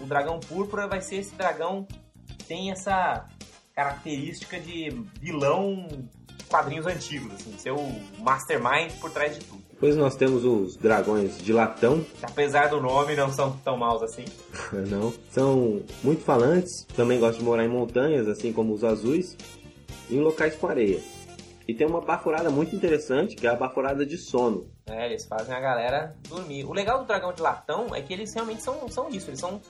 o 0.00 0.06
dragão 0.06 0.40
púrpura 0.40 0.86
vai 0.86 1.00
ser 1.00 1.16
esse 1.16 1.34
dragão 1.34 1.86
que 2.26 2.44
tem 2.44 2.70
essa 2.70 3.26
característica 3.74 4.58
de 4.58 4.90
vilão 5.20 5.86
quadrinhos 6.50 6.86
antigos, 6.86 7.32
assim, 7.34 7.56
ser 7.56 7.70
o 7.70 7.78
mastermind 8.18 8.90
por 9.00 9.10
trás 9.10 9.38
de 9.38 9.44
tudo. 9.44 9.62
Depois 9.70 9.96
nós 9.96 10.16
temos 10.16 10.44
os 10.44 10.76
dragões 10.76 11.38
de 11.38 11.52
latão. 11.52 12.04
Apesar 12.22 12.68
do 12.68 12.80
nome, 12.80 13.14
não 13.14 13.32
são 13.32 13.56
tão 13.64 13.78
maus 13.78 14.02
assim. 14.02 14.24
Não. 14.90 15.14
São 15.30 15.80
muito 16.02 16.22
falantes, 16.22 16.84
também 16.94 17.18
gostam 17.18 17.38
de 17.38 17.44
morar 17.44 17.64
em 17.64 17.68
montanhas, 17.68 18.28
assim 18.28 18.52
como 18.52 18.74
os 18.74 18.84
azuis, 18.84 19.36
e 20.10 20.16
em 20.16 20.20
locais 20.20 20.54
com 20.56 20.66
areia. 20.66 21.00
E 21.68 21.74
tem 21.74 21.86
uma 21.86 22.00
baforada 22.00 22.50
muito 22.50 22.74
interessante, 22.74 23.36
que 23.36 23.46
é 23.46 23.50
a 23.50 23.54
baforada 23.54 24.04
de 24.04 24.16
sono. 24.18 24.68
É, 24.86 25.06
eles 25.06 25.24
fazem 25.26 25.54
a 25.54 25.60
galera 25.60 26.16
dormir. 26.28 26.64
O 26.64 26.72
legal 26.72 26.98
do 26.98 27.04
dragão 27.06 27.32
de 27.32 27.40
latão 27.40 27.94
é 27.94 28.02
que 28.02 28.12
eles 28.12 28.34
realmente 28.34 28.62
são, 28.62 28.88
são 28.88 29.08
isso, 29.08 29.30
eles 29.30 29.38
são 29.40 29.60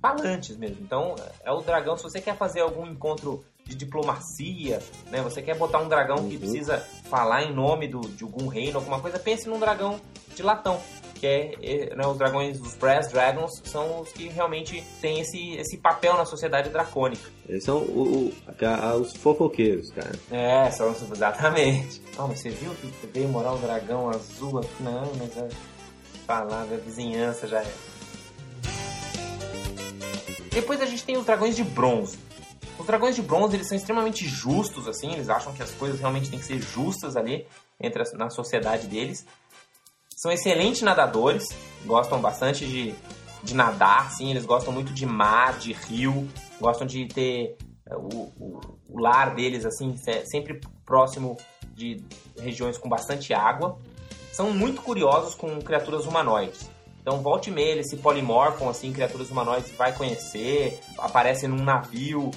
falantes 0.00 0.56
mesmo. 0.56 0.78
Então, 0.80 1.14
é 1.44 1.50
o 1.50 1.60
dragão, 1.60 1.96
se 1.96 2.02
você 2.04 2.20
quer 2.20 2.36
fazer 2.36 2.60
algum 2.60 2.86
encontro 2.86 3.44
de 3.64 3.74
diplomacia, 3.74 4.80
né? 5.10 5.20
Você 5.22 5.42
quer 5.42 5.56
botar 5.56 5.78
um 5.80 5.88
dragão 5.88 6.28
que 6.28 6.34
Uhum. 6.34 6.40
precisa 6.40 6.78
falar 7.04 7.42
em 7.42 7.52
nome 7.54 7.86
do, 7.88 8.00
de 8.00 8.24
algum 8.24 8.46
reino, 8.48 8.78
alguma 8.78 9.00
coisa, 9.00 9.18
pense 9.18 9.48
num 9.48 9.58
dragão 9.60 10.00
de 10.34 10.42
latão. 10.42 10.80
Que 11.20 11.26
é, 11.26 11.54
é, 11.62 11.94
né, 11.94 12.06
os 12.06 12.16
dragões, 12.16 12.58
os 12.58 12.74
Brass 12.76 13.08
Dragons, 13.08 13.60
são 13.64 14.00
os 14.00 14.10
que 14.10 14.28
realmente 14.28 14.82
têm 15.02 15.20
esse, 15.20 15.52
esse 15.56 15.76
papel 15.76 16.16
na 16.16 16.24
sociedade 16.24 16.70
dracônica. 16.70 17.28
Eles 17.46 17.62
são 17.62 17.76
o- 17.76 18.28
o- 18.28 18.64
a- 18.64 18.94
os 18.96 19.12
fofoqueiros, 19.12 19.90
cara. 19.90 20.12
É, 20.30 20.70
são 20.70 20.88
exatamente. 20.90 22.00
Oh, 22.18 22.26
mas 22.26 22.40
você 22.40 22.48
viu 22.48 22.74
que 22.74 23.06
veio 23.12 23.28
morar 23.28 23.52
um 23.52 23.60
dragão 23.60 24.08
azul 24.08 24.60
aqui? 24.60 24.82
Não, 24.82 25.12
mas 25.18 25.36
é 25.36 25.48
palavra, 26.26 26.76
a 26.76 26.78
vizinhança 26.80 27.46
já 27.46 27.60
é. 27.60 27.72
Depois 30.50 30.80
a 30.80 30.86
gente 30.86 31.04
tem 31.04 31.16
os 31.16 31.24
dragões 31.26 31.54
de 31.54 31.62
bronze. 31.64 32.18
Os 32.78 32.86
dragões 32.86 33.14
de 33.14 33.22
bronze, 33.22 33.56
eles 33.56 33.68
são 33.68 33.76
extremamente 33.76 34.26
justos, 34.26 34.88
assim, 34.88 35.12
eles 35.12 35.28
acham 35.28 35.52
que 35.52 35.62
as 35.62 35.70
coisas 35.72 36.00
realmente 36.00 36.30
têm 36.30 36.38
que 36.38 36.46
ser 36.46 36.60
justas 36.62 37.14
ali 37.16 37.46
entre 37.78 38.00
as- 38.02 38.12
na 38.14 38.30
sociedade 38.30 38.86
deles. 38.86 39.26
São 40.20 40.30
excelentes 40.30 40.82
nadadores, 40.82 41.48
gostam 41.86 42.20
bastante 42.20 42.66
de, 42.66 42.94
de 43.42 43.54
nadar, 43.54 44.08
assim, 44.08 44.30
eles 44.30 44.44
gostam 44.44 44.70
muito 44.70 44.92
de 44.92 45.06
mar, 45.06 45.58
de 45.58 45.72
rio, 45.72 46.28
gostam 46.60 46.86
de 46.86 47.06
ter 47.06 47.56
eh, 47.86 47.96
o, 47.96 48.30
o, 48.38 48.60
o 48.90 49.00
lar 49.00 49.34
deles, 49.34 49.64
assim, 49.64 49.96
se- 49.96 50.26
sempre 50.26 50.60
próximo 50.84 51.38
de 51.72 52.04
regiões 52.38 52.76
com 52.76 52.86
bastante 52.86 53.32
água. 53.32 53.78
São 54.30 54.50
muito 54.50 54.82
curiosos 54.82 55.34
com 55.34 55.58
criaturas 55.62 56.04
humanoides. 56.04 56.68
Então, 57.00 57.22
volte 57.22 57.48
e 57.48 57.52
meia, 57.54 57.70
eles 57.72 57.88
se 57.88 57.96
polimorfam, 57.96 58.68
assim, 58.68 58.92
criaturas 58.92 59.30
humanoides, 59.30 59.70
vai 59.74 59.94
conhecer, 59.94 60.78
aparecem 60.98 61.48
num 61.48 61.64
navio. 61.64 62.30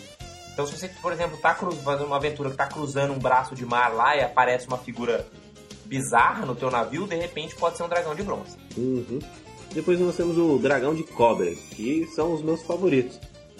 Então, 0.54 0.66
se 0.66 0.72
você, 0.80 0.88
por 0.88 1.12
exemplo, 1.12 1.36
tá 1.36 1.54
cru- 1.54 1.74
fazendo 1.74 2.08
uma 2.08 2.16
aventura 2.16 2.50
que 2.50 2.56
tá 2.56 2.66
cruzando 2.66 3.12
um 3.12 3.20
braço 3.20 3.54
de 3.54 3.66
mar 3.66 3.94
lá 3.94 4.16
e 4.16 4.22
aparece 4.24 4.68
uma 4.70 4.78
figura 4.78 5.28
bizarra 5.94 6.44
no 6.44 6.56
teu 6.56 6.72
navio, 6.72 7.06
de 7.06 7.16
repente 7.16 7.56
pode 7.56 7.78
ser 7.78 7.84
um 7.84 7.88
dragão 7.88 8.16
de 8.16 8.24
bronze. 8.24 8.58
Uhum. 8.76 9.20
Depois 9.76 10.00
nós 10.00 10.16
temos 10.16 10.40
o 10.40 10.58
dragão 10.58 10.96
de 10.96 11.04
cobra, 11.04 11.54
que 11.76 12.08
são 12.16 12.34
os 12.34 12.42
meus 12.42 12.64
favoritos. 12.64 13.20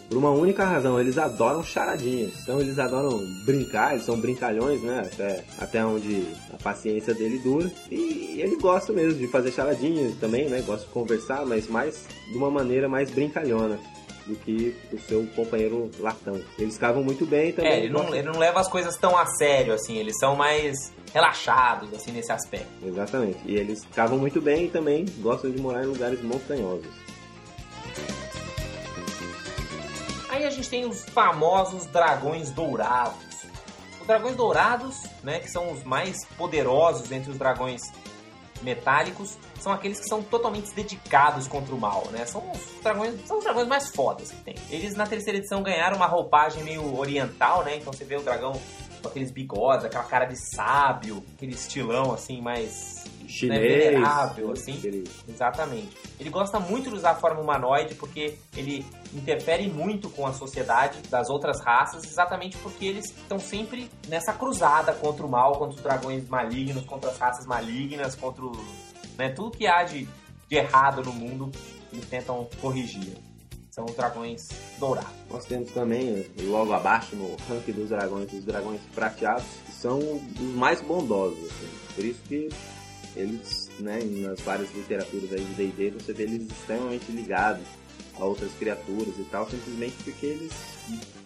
Por 0.10 0.18
uma 0.18 0.32
única 0.32 0.66
razão, 0.66 1.00
eles 1.00 1.18
adoram 1.18 1.64
charadinhas. 1.64 2.34
Então 2.42 2.60
eles 2.60 2.78
adoram 2.80 3.20
brincar, 3.46 3.94
eles 3.94 4.06
são 4.06 4.20
brincalhões, 4.20 4.82
né? 4.82 5.10
Até, 5.12 5.44
até 5.60 5.86
onde 5.86 6.26
a 6.52 6.58
paciência 6.58 7.14
dele 7.14 7.38
dura. 7.40 7.72
E 7.90 8.42
ele 8.42 8.56
gosta 8.58 8.92
mesmo 8.92 9.18
de 9.20 9.28
fazer 9.28 9.52
charadinhas 9.52 10.16
também, 10.20 10.50
né? 10.50 10.62
Gosta 10.62 10.86
de 10.86 10.92
conversar, 10.92 11.46
mas 11.46 11.68
mais 11.68 12.06
de 12.32 12.38
uma 12.38 12.50
maneira 12.50 12.90
mais 12.90 13.12
brincalhona 13.12 13.80
do 14.26 14.36
que 14.36 14.76
o 14.92 15.00
seu 15.00 15.26
companheiro 15.36 15.90
latão. 16.00 16.40
Eles 16.58 16.78
cavam 16.78 17.04
muito 17.04 17.26
bem 17.26 17.52
também. 17.52 17.72
É, 17.72 17.78
ele 17.80 17.90
não, 17.90 18.14
ele 18.14 18.28
não 18.28 18.40
leva 18.40 18.60
as 18.60 18.68
coisas 18.70 18.96
tão 18.98 19.18
a 19.18 19.26
sério, 19.26 19.74
assim, 19.74 19.98
eles 19.98 20.18
são 20.18 20.36
mais 20.36 20.94
relaxados, 21.14 21.94
assim, 21.94 22.12
nesse 22.12 22.32
aspecto. 22.32 22.68
Exatamente. 22.86 23.40
E 23.46 23.56
eles 23.56 23.86
cavam 23.94 24.18
muito 24.18 24.42
bem 24.42 24.66
e 24.66 24.70
também 24.70 25.06
gostam 25.20 25.52
de 25.52 25.62
morar 25.62 25.84
em 25.84 25.88
lugares 25.88 26.22
montanhosos. 26.22 26.88
Aí 30.30 30.46
a 30.46 30.50
gente 30.50 30.70
tem 30.70 30.86
os 30.86 31.04
famosos 31.06 31.86
dragões 31.86 32.50
dourados. 32.50 33.22
Os 34.02 34.08
dragões 34.08 34.36
dourados, 34.36 35.04
né, 35.24 35.40
que 35.40 35.50
são 35.50 35.72
os 35.72 35.84
mais 35.84 36.26
poderosos 36.38 37.12
entre 37.12 37.32
os 37.32 37.38
dragões 37.38 37.82
metálicos, 38.64 39.38
são 39.64 39.72
aqueles 39.72 40.00
que 40.00 40.08
são 40.08 40.22
totalmente 40.22 40.72
dedicados 40.74 41.48
contra 41.48 41.74
o 41.74 41.80
mal, 41.80 42.04
né? 42.12 42.26
São 42.26 42.44
os 42.52 42.60
dragões, 42.84 43.16
são 43.26 43.38
os 43.38 43.44
dragões 43.44 43.68
mais 43.68 43.88
fodas 43.90 44.30
que 44.32 44.38
tem. 44.44 44.56
Eles 44.70 44.96
na 44.96 45.08
terceira 45.08 45.40
edição 45.40 45.64
ganharam 45.64 45.96
uma 45.96 46.06
roupagem 46.08 46.64
meio 46.64 46.98
oriental, 46.98 47.64
né? 47.64 47.78
Então 47.78 47.92
você 47.94 48.04
vê 48.04 48.16
o 48.18 48.22
dragão 48.22 48.54
com 49.02 49.08
aqueles 49.10 49.32
bigodes, 49.32 49.86
aquela 49.86 50.04
cara 50.06 50.26
de 50.26 50.38
sábio, 50.56 51.24
aquele 51.36 51.54
estilão 51.54 52.14
assim 52.14 52.42
mais 52.42 53.04
Chinês. 53.28 53.62
venerável, 53.62 54.52
assim. 54.52 54.78
aquele- 54.78 55.04
Exatamente. 55.28 55.98
Ele 56.20 56.30
gosta 56.30 56.58
muito 56.60 56.90
de 56.90 56.96
usar 56.96 57.12
a 57.12 57.16
forma 57.16 57.42
humanoide 57.42 57.96
porque 57.96 58.38
ele 58.56 58.86
interfere 59.14 59.68
muito 59.68 60.10
com 60.10 60.26
a 60.26 60.32
sociedade 60.34 61.00
das 61.10 61.30
outras 61.30 61.60
raças, 61.62 62.04
exatamente 62.06 62.58
porque 62.60 62.86
eles 62.86 63.06
estão 63.06 63.40
sempre 63.40 63.90
nessa 64.08 64.32
cruzada 64.34 64.94
contra 64.94 65.26
o 65.26 65.30
mal, 65.30 65.54
contra 65.54 65.76
os 65.76 65.82
dragões 65.84 66.28
malignos, 66.30 66.86
contra 66.86 67.10
as 67.10 67.18
raças 67.18 67.46
malignas, 67.46 68.16
contra 68.16 68.46
o, 68.46 68.52
né, 69.18 69.30
tudo 69.30 69.52
que 69.52 69.68
há 69.68 69.84
de, 69.84 70.08
de 70.50 70.56
errado 70.56 71.04
no 71.04 71.14
mundo, 71.14 71.52
eles 71.92 72.06
tentam 72.06 72.48
corrigir. 72.62 73.18
São 73.70 73.86
os 73.86 73.96
dragões 73.96 74.50
dourados. 74.80 75.12
Nós 75.30 75.46
temos 75.46 75.72
também, 75.72 76.28
logo 76.42 76.74
abaixo 76.74 77.16
no 77.16 77.36
ranking 77.50 77.72
dos 77.72 77.90
dragões, 77.90 78.32
os 78.32 78.46
dragões 78.46 78.80
prateados, 78.94 79.46
que 79.66 79.72
são 79.72 79.98
os 79.98 80.40
mais 80.56 80.80
bondosos. 80.80 81.40
assim. 81.40 81.70
Por 81.96 82.06
isso 82.06 82.20
que 82.28 82.50
eles, 83.16 83.72
né, 83.80 84.00
nas 84.04 84.40
várias 84.42 84.72
literaturas 84.76 85.32
aí 85.34 85.44
de 85.44 85.54
D&D, 85.54 85.92
você 85.92 86.14
vê 86.14 86.24
eles 86.24 86.52
extremamente 86.52 87.12
ligados 87.12 87.66
a 88.20 88.26
outras 88.26 88.52
criaturas 88.54 89.18
e 89.18 89.24
tal, 89.24 89.50
simplesmente 89.50 89.96
porque 90.04 90.26
eles 90.26 90.54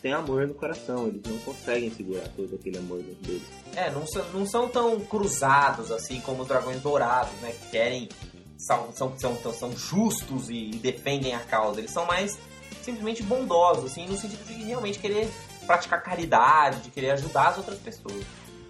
têm 0.08 0.14
amor 0.14 0.47
no 0.47 0.53
coração, 0.53 1.08
eles 1.08 1.22
não 1.28 1.38
conseguem 1.39 1.91
segurar 1.91 2.30
todo 2.30 2.55
aquele 2.55 2.78
amor 2.78 2.99
dentro 2.99 3.24
deles. 3.24 3.43
É, 3.76 3.91
não 3.91 4.08
são, 4.08 4.26
não 4.34 4.45
são 4.45 4.70
tão 4.70 4.99
cruzados 5.01 5.91
assim 5.91 6.22
como 6.22 6.43
os 6.43 6.47
dragões 6.47 6.82
dourados, 6.82 7.34
né? 7.41 7.51
Que 7.51 7.72
querem. 7.72 8.10
São, 8.58 8.91
são, 8.93 9.20
são, 9.20 9.53
são 9.53 9.78
justos 9.78 10.49
e, 10.49 10.72
defendem 10.72 11.36
a 11.36 11.39
causa. 11.39 11.80
Eles 11.80 11.91
são 11.91 12.05
mais 12.05 12.39
simplesmente 12.82 13.22
bondosos, 13.22 13.86
assim, 13.86 14.08
no 14.08 14.18
sentido 14.18 14.43
de 14.47 14.53
realmente 14.64 14.97
querer 14.97 15.30
praticar 15.66 16.01
caridade, 16.01 16.80
de 16.80 16.89
querer 16.89 17.12
ajudar 17.12 17.49
as 17.49 17.58
outras 17.58 17.78
pessoas. 17.78 18.26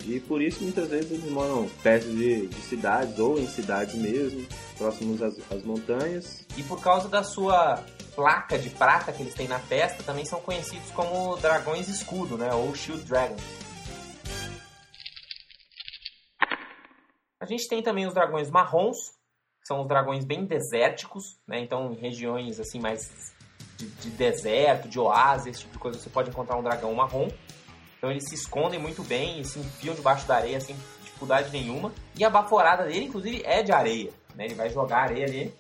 E 0.06 0.20
por 0.20 0.42
isso 0.42 0.64
muitas 0.64 0.90
vezes 0.90 1.12
eles 1.12 1.32
moram 1.32 1.70
perto 1.84 2.08
de, 2.08 2.48
de 2.48 2.62
cidades 2.62 3.18
ou 3.20 3.40
em 3.40 3.48
cidades 3.48 3.96
mesmo, 3.96 4.46
próximos 4.78 5.22
às, 5.22 5.36
às 5.52 5.64
montanhas. 5.64 6.46
E 6.58 6.64
por 6.64 6.82
causa 6.82 7.08
da 7.08 7.24
sua 7.24 7.84
placa 8.18 8.58
de 8.58 8.72
prata 8.72 9.14
que 9.14 9.22
eles 9.22 9.36
têm 9.36 9.48
na 9.48 9.60
testa, 9.60 10.02
também 10.02 10.26
são 10.26 10.42
conhecidos 10.42 10.90
como 10.90 11.38
dragões 11.38 11.88
escudo, 11.88 12.36
né? 12.36 12.52
Ou 12.52 12.74
Shield 12.74 13.04
Dragons. 13.04 13.44
A 17.40 17.46
gente 17.46 17.68
tem 17.68 17.84
também 17.84 18.08
os 18.08 18.16
dragões 18.16 18.50
marrons, 18.50 18.98
que 19.62 19.68
são 19.68 19.82
os 19.82 19.88
dragões 19.88 20.26
bem 20.26 20.46
desérticos, 20.46 21.38
né? 21.48 21.60
Então, 21.60 21.94
em 21.94 21.96
regiões 21.96 22.60
assim 22.60 22.80
mais 22.80 23.36
de, 23.78 23.86
de 23.86 24.10
deserto, 24.10 24.90
de 24.90 25.00
oásis, 25.00 25.48
esse 25.48 25.60
tipo 25.60 25.74
de 25.74 25.80
coisa, 25.80 26.00
você 26.00 26.10
pode 26.10 26.32
encontrar 26.32 26.58
um 26.58 26.64
dragão 26.64 26.92
marrom. 26.96 27.28
Então 28.00 28.10
eles 28.10 28.28
se 28.28 28.34
escondem 28.34 28.80
muito 28.80 29.04
bem 29.04 29.40
e 29.40 29.46
se 29.46 29.60
enfiam 29.60 29.94
debaixo 29.94 30.28
da 30.28 30.38
areia 30.38 30.60
sem 30.60 30.76
dificuldade 31.04 31.52
nenhuma. 31.52 31.94
E 32.16 32.26
a 32.26 32.32
baforada 32.32 32.84
dele, 32.84 33.06
inclusive, 33.06 33.44
é 33.46 33.62
de 33.62 33.72
areia. 33.72 34.12
Né? 34.36 34.46
Ele 34.46 34.56
vai 34.56 34.72
jogar 34.72 35.04
areia 35.04 35.26
ali 35.26 35.54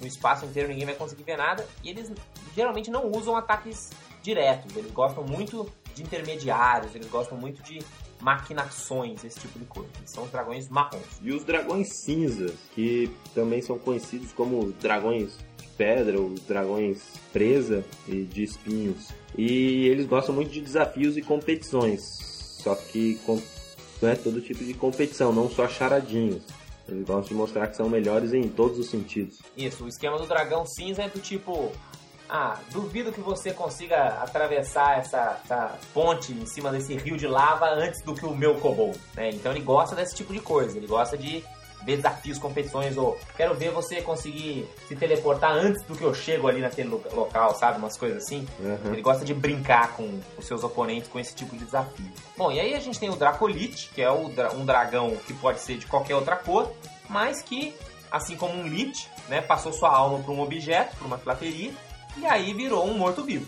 no 0.00 0.06
espaço 0.06 0.44
inteiro, 0.44 0.68
ninguém 0.68 0.86
vai 0.86 0.94
conseguir 0.94 1.22
ver 1.22 1.36
nada. 1.36 1.66
E 1.82 1.90
eles 1.90 2.12
geralmente 2.54 2.90
não 2.90 3.10
usam 3.10 3.36
ataques 3.36 3.90
diretos. 4.22 4.74
Eles 4.76 4.90
gostam 4.90 5.24
muito 5.24 5.70
de 5.94 6.02
intermediários, 6.02 6.94
eles 6.94 7.08
gostam 7.08 7.38
muito 7.38 7.62
de 7.62 7.80
maquinações, 8.20 9.22
esse 9.22 9.38
tipo 9.38 9.58
de 9.58 9.64
coisa. 9.66 9.90
São 10.06 10.24
os 10.24 10.30
dragões 10.30 10.68
marrons. 10.68 11.02
E 11.22 11.30
os 11.30 11.44
dragões 11.44 11.88
cinzas, 12.04 12.52
que 12.74 13.10
também 13.34 13.60
são 13.60 13.78
conhecidos 13.78 14.32
como 14.32 14.72
dragões 14.80 15.36
de 15.60 15.68
pedra 15.76 16.18
ou 16.20 16.30
dragões 16.48 17.02
presa 17.32 17.84
e 18.08 18.22
de 18.22 18.42
espinhos. 18.42 19.08
E 19.36 19.86
eles 19.88 20.06
gostam 20.06 20.34
muito 20.34 20.50
de 20.50 20.60
desafios 20.60 21.16
e 21.16 21.22
competições. 21.22 22.02
Só 22.62 22.74
que 22.74 23.16
com, 23.26 23.40
não 24.00 24.08
é 24.08 24.16
todo 24.16 24.40
tipo 24.40 24.64
de 24.64 24.72
competição, 24.72 25.32
não 25.32 25.50
só 25.50 25.68
charadinhos. 25.68 26.42
Eles 26.88 27.06
gostam 27.06 27.28
de 27.28 27.34
mostrar 27.34 27.66
que 27.68 27.76
são 27.76 27.88
melhores 27.88 28.32
em 28.32 28.48
todos 28.48 28.78
os 28.78 28.90
sentidos. 28.90 29.38
Isso, 29.56 29.84
o 29.84 29.88
esquema 29.88 30.18
do 30.18 30.26
dragão 30.26 30.64
cinza 30.66 31.02
é 31.02 31.08
do 31.08 31.20
tipo. 31.20 31.72
Ah, 32.28 32.58
duvido 32.72 33.12
que 33.12 33.20
você 33.20 33.52
consiga 33.52 34.08
atravessar 34.22 34.98
essa, 34.98 35.38
essa 35.44 35.78
ponte 35.92 36.32
em 36.32 36.46
cima 36.46 36.72
desse 36.72 36.94
rio 36.96 37.18
de 37.18 37.26
lava 37.26 37.66
antes 37.66 38.02
do 38.02 38.14
que 38.14 38.24
o 38.24 38.34
meu 38.34 38.54
kobold, 38.56 38.98
né? 39.14 39.30
Então 39.30 39.52
ele 39.52 39.60
gosta 39.60 39.94
desse 39.94 40.14
tipo 40.16 40.32
de 40.32 40.40
coisa, 40.40 40.76
ele 40.76 40.86
gosta 40.86 41.18
de 41.18 41.44
ver 41.84 41.96
desafios, 41.96 42.38
competições, 42.38 42.96
ou 42.96 43.18
quero 43.36 43.54
ver 43.54 43.70
você 43.70 44.00
conseguir 44.02 44.68
se 44.88 44.96
teleportar 44.96 45.52
antes 45.52 45.82
do 45.82 45.94
que 45.94 46.02
eu 46.02 46.14
chego 46.14 46.48
ali 46.48 46.60
naquele 46.60 46.88
lo- 46.88 47.02
local, 47.12 47.54
sabe? 47.54 47.78
Umas 47.78 47.96
coisas 47.96 48.24
assim. 48.24 48.46
Uhum. 48.58 48.92
Ele 48.92 49.02
gosta 49.02 49.24
de 49.24 49.34
brincar 49.34 49.92
com 49.96 50.20
os 50.38 50.46
seus 50.46 50.64
oponentes 50.64 51.08
com 51.08 51.18
esse 51.20 51.34
tipo 51.34 51.56
de 51.56 51.64
desafio. 51.64 52.10
Bom, 52.36 52.50
e 52.50 52.58
aí 52.60 52.74
a 52.74 52.80
gente 52.80 52.98
tem 52.98 53.10
o 53.10 53.16
Dracolite, 53.16 53.90
que 53.94 54.02
é 54.02 54.10
um 54.10 54.64
dragão 54.64 55.16
que 55.26 55.32
pode 55.34 55.60
ser 55.60 55.76
de 55.76 55.86
qualquer 55.86 56.14
outra 56.14 56.36
cor, 56.36 56.72
mas 57.08 57.42
que, 57.42 57.74
assim 58.10 58.36
como 58.36 58.54
um 58.54 58.66
Lich, 58.66 59.08
né, 59.28 59.40
passou 59.40 59.72
sua 59.72 59.90
alma 59.94 60.18
para 60.20 60.32
um 60.32 60.40
objeto, 60.40 60.96
para 60.96 61.06
uma 61.06 61.18
filateria, 61.18 61.72
e 62.16 62.26
aí 62.26 62.54
virou 62.54 62.86
um 62.86 62.94
morto-vivo. 62.96 63.46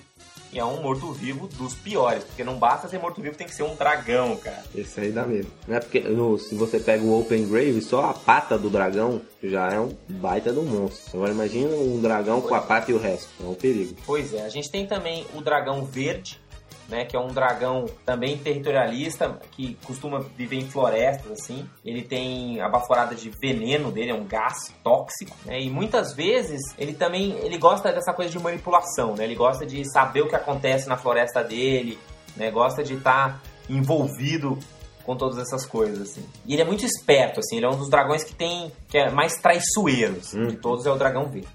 E 0.53 0.59
é 0.59 0.65
um 0.65 0.81
morto-vivo 0.81 1.49
dos 1.49 1.75
piores, 1.75 2.25
porque 2.25 2.43
não 2.45 2.57
basta 2.59 2.89
ser 2.89 2.99
morto-vivo, 2.99 3.37
tem 3.37 3.47
que 3.47 3.55
ser 3.55 3.63
um 3.65 3.75
dragão, 3.75 4.37
cara. 4.37 4.63
Esse 4.75 5.01
aí 5.01 5.11
dá 5.13 5.25
medo. 5.27 5.49
Não 5.69 5.77
é 5.77 5.81
porque 5.81 6.01
no- 6.01 6.39
se 6.39 6.55
você 6.55 6.79
pega 6.81 7.05
o 7.05 7.19
Open 7.21 7.47
Grave, 7.49 7.81
só 7.83 8.07
a 8.07 8.15
pata 8.15 8.57
do 8.57 8.71
dragão 8.71 9.21
já 9.43 9.71
é 9.71 9.79
um 9.81 9.95
baita 10.09 10.53
do 10.53 10.63
monstro. 10.63 11.11
Agora 11.15 11.33
imagina 11.33 11.75
um 11.75 12.01
dragão 12.01 12.41
com 12.41 12.55
a 12.55 12.61
pata 12.61 12.91
e 12.91 12.95
o 12.95 12.99
resto. 12.99 13.29
É 13.45 13.47
um 13.47 13.55
perigo. 13.55 13.97
Pois 14.07 14.33
é, 14.33 14.43
a 14.45 14.49
gente 14.49 14.71
tem 14.71 14.87
também 14.87 15.27
o 15.35 15.41
dragão 15.41 15.85
verde, 15.85 16.41
né, 16.89 17.05
que 17.05 17.17
é 17.17 17.21
um 17.21 17.29
dragão 17.29 17.87
também 18.05 18.39
territorialista, 18.39 19.39
que 19.53 19.77
costuma 19.85 20.21
viver 20.37 20.57
em 20.57 20.69
florestas, 20.69 21.33
assim. 21.33 21.69
Ele 21.85 22.03
tem 22.03 22.61
a 22.61 22.69
baforada 22.69 23.15
de 23.15 23.31
veneno 23.41 23.91
dele, 23.91 24.11
é 24.11 24.15
um 24.15 24.25
gás 24.25 24.73
tóxico, 24.85 25.37
né, 25.45 25.61
e 25.61 25.71
muitas 25.71 26.15
vezes 26.15 26.61
ele 26.79 26.93
também 26.95 27.33
ele 27.43 27.59
gosta 27.59 27.93
dessa 27.93 28.13
coisa 28.13 28.31
de 28.31 28.39
manipulação, 28.39 29.15
né, 29.15 29.25
ele 29.25 29.35
gosta 29.35 29.67
de 29.67 29.85
saber 29.91 30.23
o 30.23 30.29
que 30.29 30.37
acontece 30.37 30.89
na 30.89 30.97
floresta 30.97 31.43
dele, 31.43 31.99
né, 32.37 32.51
gosta 32.51 32.83
de 32.85 32.95
estar 32.95 33.41
envolvido 33.69 34.59
com 35.05 35.17
todas 35.17 35.39
essas 35.39 35.65
coisas, 35.65 36.01
assim. 36.01 36.25
E 36.45 36.53
ele 36.55 36.63
é 36.63 36.65
muito 36.65 36.85
esperto, 36.85 37.39
assim, 37.41 37.57
ele 37.57 37.67
é 37.67 37.69
um 37.69 37.77
dos 37.79 37.89
dragões 37.89 38.25
que 38.25 38.35
tem, 38.35 38.73
que 38.89 38.99
é 38.99 39.11
mais 39.11 39.35
traiçoeiro, 39.41 40.17
assim, 40.21 40.41
Hum. 40.41 40.47
de 40.49 40.57
todos 40.57 40.85
é 40.85 40.91
o 40.91 40.97
dragão 40.97 41.27
verde. 41.27 41.49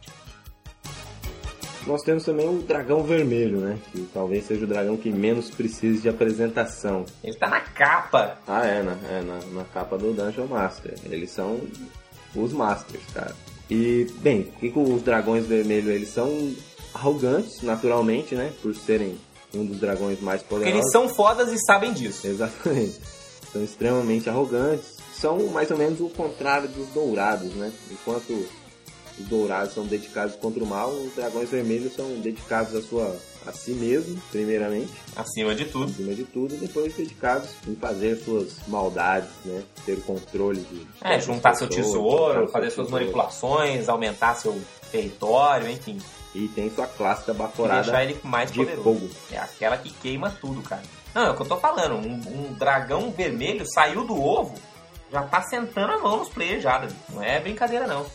Nós 1.87 2.03
temos 2.03 2.23
também 2.23 2.47
o 2.47 2.61
dragão 2.61 3.03
vermelho, 3.03 3.59
né? 3.59 3.79
Que 3.91 4.07
talvez 4.13 4.45
seja 4.45 4.65
o 4.65 4.67
dragão 4.67 4.95
que 4.97 5.09
menos 5.09 5.49
precise 5.49 5.99
de 6.01 6.09
apresentação. 6.09 7.05
Ele 7.23 7.35
tá 7.35 7.47
na 7.49 7.59
capa 7.61 8.37
Ah, 8.47 8.65
é, 8.65 8.83
na, 8.83 8.91
é 9.09 9.21
na, 9.21 9.39
na 9.53 9.63
capa 9.65 9.97
do 9.97 10.13
Dungeon 10.13 10.45
Master. 10.47 10.93
Eles 11.05 11.31
são 11.31 11.59
os 12.35 12.53
Masters, 12.53 13.03
cara. 13.13 13.35
E, 13.69 14.05
bem, 14.19 14.51
o 14.55 14.59
que, 14.59 14.71
os 14.79 15.01
dragões 15.01 15.45
vermelhos, 15.45 15.89
eles 15.89 16.09
são 16.09 16.53
arrogantes, 16.93 17.61
naturalmente, 17.61 18.35
né? 18.35 18.51
Por 18.61 18.75
serem 18.75 19.17
um 19.53 19.65
dos 19.65 19.79
dragões 19.79 20.21
mais 20.21 20.41
Porque 20.41 20.65
poderosos. 20.65 20.79
eles 20.81 20.91
são 20.91 21.09
fodas 21.09 21.51
e 21.51 21.57
sabem 21.65 21.93
disso. 21.93 22.27
Exatamente. 22.27 22.99
São 23.51 23.63
extremamente 23.63 24.29
arrogantes. 24.29 24.97
São 25.13 25.47
mais 25.47 25.69
ou 25.71 25.77
menos 25.77 25.99
o 25.99 26.09
contrário 26.09 26.67
dos 26.69 26.87
dourados, 26.89 27.53
né? 27.55 27.71
Enquanto 27.91 28.45
os 29.21 29.27
dourados 29.27 29.73
são 29.73 29.85
dedicados 29.85 30.35
contra 30.35 30.63
o 30.63 30.67
mal, 30.67 30.89
os 30.89 31.13
dragões 31.15 31.49
vermelhos 31.49 31.93
são 31.95 32.05
dedicados 32.19 32.75
a, 32.75 32.81
sua, 32.81 33.15
a 33.45 33.51
si 33.51 33.71
mesmo, 33.71 34.21
primeiramente, 34.31 34.91
Acima 35.15 35.53
de 35.55 35.65
tudo. 35.65 35.91
acima 35.91 36.13
de 36.13 36.23
tudo, 36.23 36.53
e 36.55 36.57
depois 36.57 36.93
dedicados 36.95 37.49
em 37.67 37.75
fazer 37.75 38.15
suas 38.23 38.57
maldades, 38.67 39.29
né? 39.45 39.61
Ter 39.85 39.93
o 39.93 40.01
controle 40.01 40.61
de. 40.61 40.87
É, 41.01 41.19
juntar 41.19 41.53
seu 41.55 41.67
tesouro, 41.67 42.47
fazer 42.49 42.69
suas 42.71 42.87
tesouro. 42.87 42.91
manipulações, 42.91 43.87
aumentar 43.89 44.35
seu 44.35 44.59
território, 44.91 45.69
enfim. 45.69 45.97
E 46.33 46.47
tem 46.49 46.69
sua 46.73 46.87
clássica 46.87 47.31
E 47.33 47.35
baforada 47.35 47.81
deixar 47.83 48.03
ele 48.03 48.17
mais 48.23 48.51
de 48.51 48.59
poderoso. 48.59 48.83
fogo. 48.83 49.09
É 49.31 49.37
aquela 49.37 49.77
que 49.77 49.89
queima 49.91 50.29
tudo, 50.39 50.61
cara. 50.61 50.81
Não, 51.13 51.23
é 51.27 51.29
o 51.31 51.35
que 51.35 51.41
eu 51.41 51.47
tô 51.47 51.57
falando. 51.57 51.95
Um, 51.95 52.13
um 52.49 52.53
dragão 52.53 53.11
vermelho 53.11 53.65
saiu 53.65 54.05
do 54.05 54.17
ovo, 54.17 54.55
já 55.11 55.23
tá 55.23 55.41
sentando 55.41 55.91
a 55.91 55.97
mão 55.97 56.17
nos 56.19 56.29
players 56.29 56.63
já, 56.63 56.77
Davi. 56.77 56.95
Não 57.09 57.21
é 57.21 57.37
brincadeira, 57.41 57.85
não. 57.85 58.05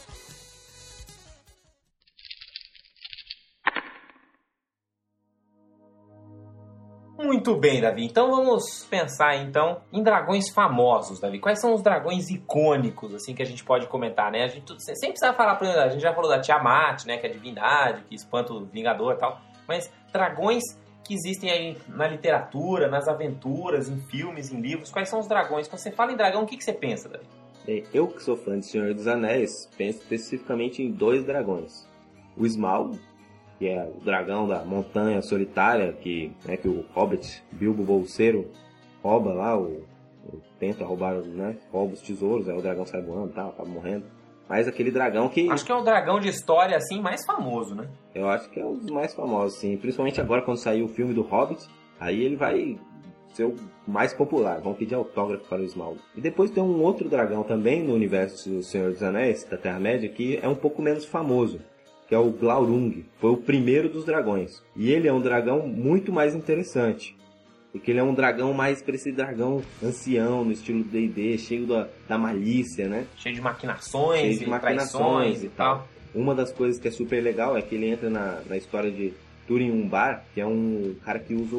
Muito 7.19 7.57
bem, 7.57 7.81
Davi. 7.81 8.05
Então 8.05 8.31
vamos 8.31 8.85
pensar 8.91 9.37
então 9.37 9.81
em 9.93 10.03
dragões 10.03 10.51
famosos, 10.51 11.19
Davi. 11.19 11.39
Quais 11.39 11.61
são 11.61 11.75
os 11.75 11.83
dragões 11.83 12.29
icônicos 12.31 13.15
assim 13.15 13.35
que 13.35 13.43
a 13.43 13.47
gente 13.47 13.65
pode 13.65 13.87
comentar, 13.87 14.31
né? 14.31 14.45
A 14.45 14.49
gente 14.49 14.67
tudo- 14.67 14.81
sem 14.81 15.11
precisar 15.11 15.33
falar, 15.33 15.57
por 15.57 15.67
a 15.67 15.89
gente 15.89 16.03
já 16.03 16.13
falou 16.15 16.29
da 16.31 16.41
Tiamat, 16.41 17.07
né, 17.07 17.17
que 17.17 17.27
é 17.27 17.31
a 17.31 17.33
divindade, 17.33 18.03
que 18.09 18.15
espanta 18.15 18.53
o 18.53 18.65
vingador 18.67 19.15
e 19.15 19.19
tal, 19.19 19.41
mas 19.67 19.91
dragões 20.13 20.63
que 21.05 21.15
existem 21.15 21.51
aí 21.51 21.79
na 21.89 22.07
literatura, 22.09 22.89
nas 22.89 23.07
aventuras, 23.09 23.89
em 23.89 23.99
filmes, 23.99 24.53
em 24.53 24.61
livros. 24.61 24.91
Quais 24.91 25.09
são 25.09 25.21
os 25.21 25.29
dragões? 25.29 25.69
Quando 25.69 25.79
você 25.81 25.93
fala 25.93 26.13
em 26.13 26.17
dragão, 26.17 26.43
o 26.43 26.47
que, 26.47 26.57
que 26.57 26.65
você 26.65 26.73
pensa, 26.73 27.09
Davi? 27.09 27.25
Bem, 27.65 27.85
Eu 27.95 28.09
que 28.09 28.23
sou 28.23 28.37
fã 28.37 28.59
de 28.59 28.67
Senhor 28.67 28.93
dos 28.93 29.07
Anéis, 29.07 29.51
penso 29.77 29.99
especificamente 30.01 30.83
em 30.83 30.91
dois 30.91 31.25
dragões. 31.25 31.89
O 32.37 32.45
Smaug, 32.45 32.99
que 33.59 33.69
é 33.69 33.85
o 33.85 34.01
dragão 34.05 34.47
da 34.47 34.65
montanha 34.65 35.21
solitária, 35.23 35.93
que, 35.93 36.31
né, 36.45 36.57
que 36.57 36.69
o 36.69 36.85
Hobbit, 36.95 37.43
Bilbo 37.53 37.83
Bolseiro, 37.83 38.51
rouba 39.03 39.33
lá, 39.33 39.59
o, 39.59 39.83
o- 40.27 40.41
tenta 40.59 40.85
roubar, 40.85 41.15
né, 41.23 41.57
rouba 41.73 41.95
os 41.95 42.01
tesouros, 42.03 42.49
aí 42.49 42.57
o 42.57 42.63
dragão 42.63 42.85
sai 42.87 43.01
voando 43.03 43.31
e 43.31 43.35
tal, 43.35 43.49
acaba 43.51 43.69
morrendo. 43.69 44.05
Mas 44.49 44.69
aquele 44.69 44.91
dragão 44.93 45.29
que 45.29 45.51
Acho 45.51 45.65
que 45.65 45.73
é 45.73 45.75
o 45.75 45.83
dragão 45.83 46.21
de 46.21 46.29
história 46.29 46.77
assim 46.77 47.01
mais 47.01 47.25
famoso, 47.25 47.75
né? 47.75 47.89
eu 48.15 48.29
acho 48.29 48.49
que 48.51 48.61
é 48.61 48.65
um 48.65 48.75
dos 48.77 48.91
mais 48.91 49.13
famosos, 49.15 49.59
sim. 49.59 49.77
Principalmente 49.77 50.21
agora 50.21 50.43
quando 50.43 50.59
sair 50.59 50.83
o 50.83 50.89
filme 50.89 51.13
do 51.13 51.23
Hobbit, 51.23 51.67
aí 51.99 52.23
ele 52.23 52.37
vai 52.37 52.79
ser 53.33 53.45
o 53.45 53.57
mais 53.87 54.15
popular. 54.15 54.61
Vão 54.61 54.73
pedir 54.73 54.95
autógrafo 54.95 55.49
para 55.49 55.61
o 55.63 55.65
Smaug. 55.65 55.99
E 56.15 56.21
depois 56.21 56.51
tem 56.53 56.63
um 56.63 56.81
outro 56.81 57.09
dragão 57.09 57.43
também 57.43 57.83
no 57.83 57.93
universo 57.93 58.49
do 58.49 58.63
Senhor 58.63 58.93
dos 58.93 59.03
Anéis, 59.03 59.43
da 59.45 59.57
Terra-média, 59.59 60.09
que 60.09 60.39
é 60.41 60.47
um 60.49 60.55
pouco 60.55 60.81
menos 60.81 61.05
famoso. 61.05 61.61
Que 62.09 62.15
é 62.15 62.19
o 62.19 62.31
Glaurung. 62.31 63.05
Foi 63.21 63.31
o 63.31 63.37
primeiro 63.37 63.89
dos 63.89 64.05
dragões. 64.05 64.63
E 64.77 64.91
ele 64.93 65.09
é 65.09 65.13
um 65.13 65.21
dragão 65.21 65.67
muito 65.67 66.13
mais 66.13 66.35
interessante. 66.35 67.17
Porque 67.73 67.91
ele 67.91 67.99
é 67.99 68.03
um 68.03 68.15
dragão 68.15 68.55
mais 68.55 68.81
para 68.81 68.95
esse 68.95 69.13
dragão 69.13 69.61
ancião, 69.83 70.45
no 70.45 70.53
estilo 70.53 70.83
D&D, 70.85 71.37
cheio 71.37 71.67
da, 71.67 71.89
da 72.09 72.17
malícia, 72.17 72.89
né? 72.89 73.07
Cheio 73.17 73.35
de 73.35 73.41
maquinações 73.41 74.21
Cheio 74.21 74.39
de 74.39 74.45
e 74.45 74.49
maquinações 74.49 75.43
e 75.43 75.47
e 75.47 75.49
tal. 75.51 75.87
Uma 76.15 76.35
das 76.35 76.51
coisas 76.53 76.81
que 76.81 76.89
é 76.89 76.91
super 76.91 77.21
legal 77.23 77.57
é 77.57 77.61
que 77.61 77.75
ele 77.75 77.89
entra 77.89 78.09
na, 78.09 78.41
na 78.49 78.57
história 78.57 78.91
de 78.91 79.13
Turin 79.47 79.71
Umbar, 79.71 80.25
que 80.33 80.41
é 80.41 80.47
um 80.47 80.95
cara 81.05 81.19
que 81.19 81.35
usa 81.35 81.57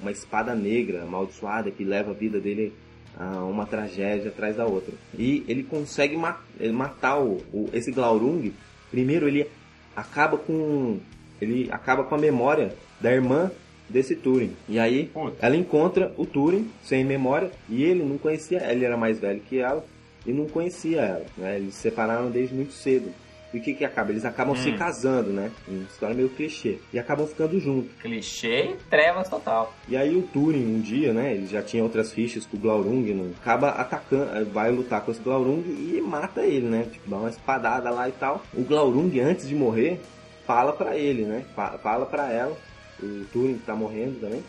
uma 0.00 0.10
espada 0.10 0.54
negra 0.54 1.02
amaldiçoada 1.04 1.70
que 1.70 1.84
leva 1.84 2.10
a 2.10 2.14
vida 2.14 2.40
dele 2.40 2.72
a 3.16 3.44
uma 3.44 3.64
tragédia 3.66 4.28
atrás 4.30 4.56
da 4.56 4.66
outra. 4.66 4.94
E 5.16 5.44
ele 5.46 5.62
consegue 5.62 6.16
ma- 6.16 6.40
matar 6.72 7.20
o, 7.20 7.36
o- 7.52 7.68
esse 7.72 7.92
Glaurung. 7.92 8.50
Primeiro 8.90 9.28
ele 9.28 9.46
acaba 9.94 10.36
com 10.36 10.98
ele 11.40 11.68
acaba 11.70 12.04
com 12.04 12.14
a 12.14 12.18
memória 12.18 12.74
da 13.00 13.10
irmã 13.12 13.50
desse 13.88 14.14
Turing. 14.14 14.54
E 14.68 14.78
aí 14.78 15.10
ela 15.40 15.56
encontra 15.56 16.12
o 16.16 16.24
Turing 16.24 16.70
sem 16.82 17.04
memória 17.04 17.50
e 17.68 17.82
ele 17.82 18.04
não 18.04 18.18
conhecia, 18.18 18.70
ele 18.70 18.84
era 18.84 18.96
mais 18.96 19.18
velho 19.18 19.40
que 19.40 19.58
ela 19.58 19.84
e 20.26 20.32
não 20.32 20.46
conhecia 20.46 21.00
ela, 21.00 21.26
né? 21.36 21.56
Eles 21.56 21.74
se 21.74 21.82
separaram 21.82 22.30
desde 22.30 22.54
muito 22.54 22.72
cedo. 22.72 23.10
E 23.52 23.58
o 23.58 23.60
que 23.60 23.74
que 23.74 23.84
acaba? 23.84 24.10
Eles 24.12 24.24
acabam 24.24 24.54
se 24.54 24.70
Hum. 24.70 24.76
casando, 24.76 25.30
né? 25.32 25.50
Uma 25.66 25.82
história 25.82 26.14
meio 26.14 26.28
clichê. 26.28 26.78
E 26.92 26.98
acabam 27.00 27.26
ficando 27.26 27.58
juntos. 27.58 27.90
Clichê 28.00 28.70
e 28.72 28.76
trevas 28.88 29.28
total. 29.28 29.74
E 29.88 29.96
aí 29.96 30.14
o 30.16 30.22
Turing, 30.22 30.64
um 30.76 30.80
dia, 30.80 31.12
né? 31.12 31.34
Ele 31.34 31.46
já 31.46 31.60
tinha 31.60 31.82
outras 31.82 32.12
fichas 32.12 32.46
com 32.46 32.56
o 32.56 32.60
Glaurung, 32.60 33.12
né, 33.12 33.32
acaba 33.40 33.70
atacando, 33.70 34.36
eh, 34.36 34.44
vai 34.44 34.70
lutar 34.70 35.00
com 35.04 35.10
esse 35.10 35.20
Glaurung 35.20 35.62
e 35.66 36.00
mata 36.00 36.42
ele, 36.46 36.68
né? 36.68 36.86
Tipo, 36.92 37.10
dá 37.10 37.16
uma 37.16 37.28
espadada 37.28 37.90
lá 37.90 38.08
e 38.08 38.12
tal. 38.12 38.42
O 38.54 38.62
Glaurung, 38.62 39.18
antes 39.18 39.48
de 39.48 39.54
morrer, 39.56 40.00
fala 40.46 40.72
pra 40.72 40.96
ele, 40.96 41.24
né? 41.24 41.44
Fa- 41.56 41.76
Fala 41.78 42.06
pra 42.06 42.30
ela, 42.32 42.56
o 43.02 43.24
Turing 43.32 43.54
que 43.58 43.66
tá 43.66 43.74
morrendo 43.74 44.20
também, 44.20 44.44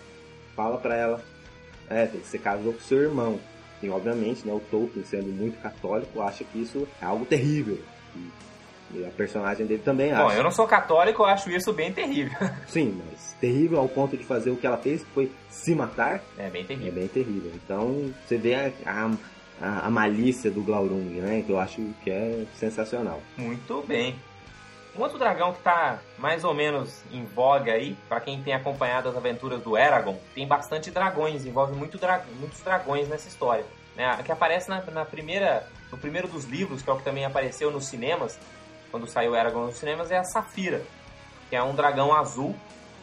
fala 0.56 0.78
pra 0.78 0.96
ela, 0.96 1.24
é, 1.90 2.06
você 2.06 2.38
casou 2.38 2.74
com 2.74 2.80
seu 2.82 3.00
irmão. 3.00 3.40
E 3.82 3.90
obviamente, 3.90 4.46
né, 4.46 4.54
o 4.54 4.60
Tolkien, 4.60 5.04
sendo 5.04 5.30
muito 5.32 5.60
católico, 5.60 6.22
acha 6.22 6.44
que 6.44 6.62
isso 6.62 6.88
é 7.02 7.06
algo 7.06 7.26
terrível. 7.26 7.80
E- 8.16 8.51
E 8.94 9.06
a 9.06 9.10
personagem 9.10 9.66
dele 9.66 9.82
também 9.84 10.12
acha. 10.12 10.24
Bom, 10.24 10.32
eu 10.32 10.44
não 10.44 10.52
sou 10.52 10.68
católico, 10.68 11.22
eu 11.22 11.26
acho 11.28 11.50
isso 11.50 11.72
bem 11.74 11.92
terrível. 11.94 12.38
Sim, 12.68 13.02
mas 13.10 13.34
terrível 13.40 13.80
ao 13.80 13.88
ponto 13.88 14.16
de 14.18 14.24
fazer 14.24 14.50
o 14.52 14.56
que 14.58 14.68
ela 14.68 14.78
fez, 14.78 15.04
que 15.04 15.10
foi 15.12 15.32
se 15.50 15.74
matar, 15.76 16.22
É 16.38 16.50
bem 16.50 16.64
é 16.64 16.66
terrível. 16.66 16.92
bem 16.94 17.08
terrível. 17.08 17.52
Então, 17.56 18.14
você 18.28 18.38
vê 18.38 18.56
a, 18.56 18.72
a, 18.86 19.88
a- 19.88 19.90
malícia 19.90 20.50
do 20.52 20.62
Glaurung, 20.62 21.20
né? 21.22 21.44
Que 21.46 21.52
eu 21.52 21.60
acho 21.60 21.82
que 22.04 22.10
é 22.12 22.46
sensacional. 22.56 23.22
Muito 23.38 23.84
bem. 23.88 24.16
Um 24.98 25.02
outro 25.04 25.18
dragão 25.18 25.54
que 25.54 25.62
tá 25.62 26.00
mais 26.18 26.44
ou 26.44 26.54
menos 26.54 27.02
em 27.14 27.24
voga 27.24 27.72
aí, 27.72 27.96
pra 28.10 28.20
quem 28.20 28.42
tem 28.44 28.54
acompanhado 28.54 29.08
as 29.08 29.16
aventuras 29.16 29.62
do 29.62 29.78
Eragon, 29.78 30.18
tem 30.36 30.46
bastante 30.46 30.92
dragões, 30.92 31.46
envolve 31.46 31.74
muito 31.74 31.98
dra- 31.98 32.26
muitos 32.40 32.60
dragões 32.60 33.08
nessa 33.08 33.30
história. 33.30 33.64
Né? 33.96 34.20
Que 34.26 34.32
aparece 34.34 34.70
na, 34.70 34.82
na 34.92 35.06
primeira, 35.06 35.66
no 35.92 35.98
primeiro 35.98 36.28
dos 36.28 36.44
livros, 36.46 36.82
que 36.82 36.90
é 36.90 36.94
o 36.94 36.98
que 36.98 37.04
também 37.04 37.24
apareceu 37.24 37.72
nos 37.72 37.86
cinemas, 37.86 38.38
quando 38.92 39.08
saiu 39.08 39.36
Eragon 39.36 39.66
nos 39.66 39.78
cinemas, 39.78 40.12
é 40.12 40.18
a 40.18 40.24
Safira, 40.24 40.84
que 41.50 41.56
é 41.56 41.64
um 41.64 41.74
dragão 41.74 42.14
azul, 42.14 42.56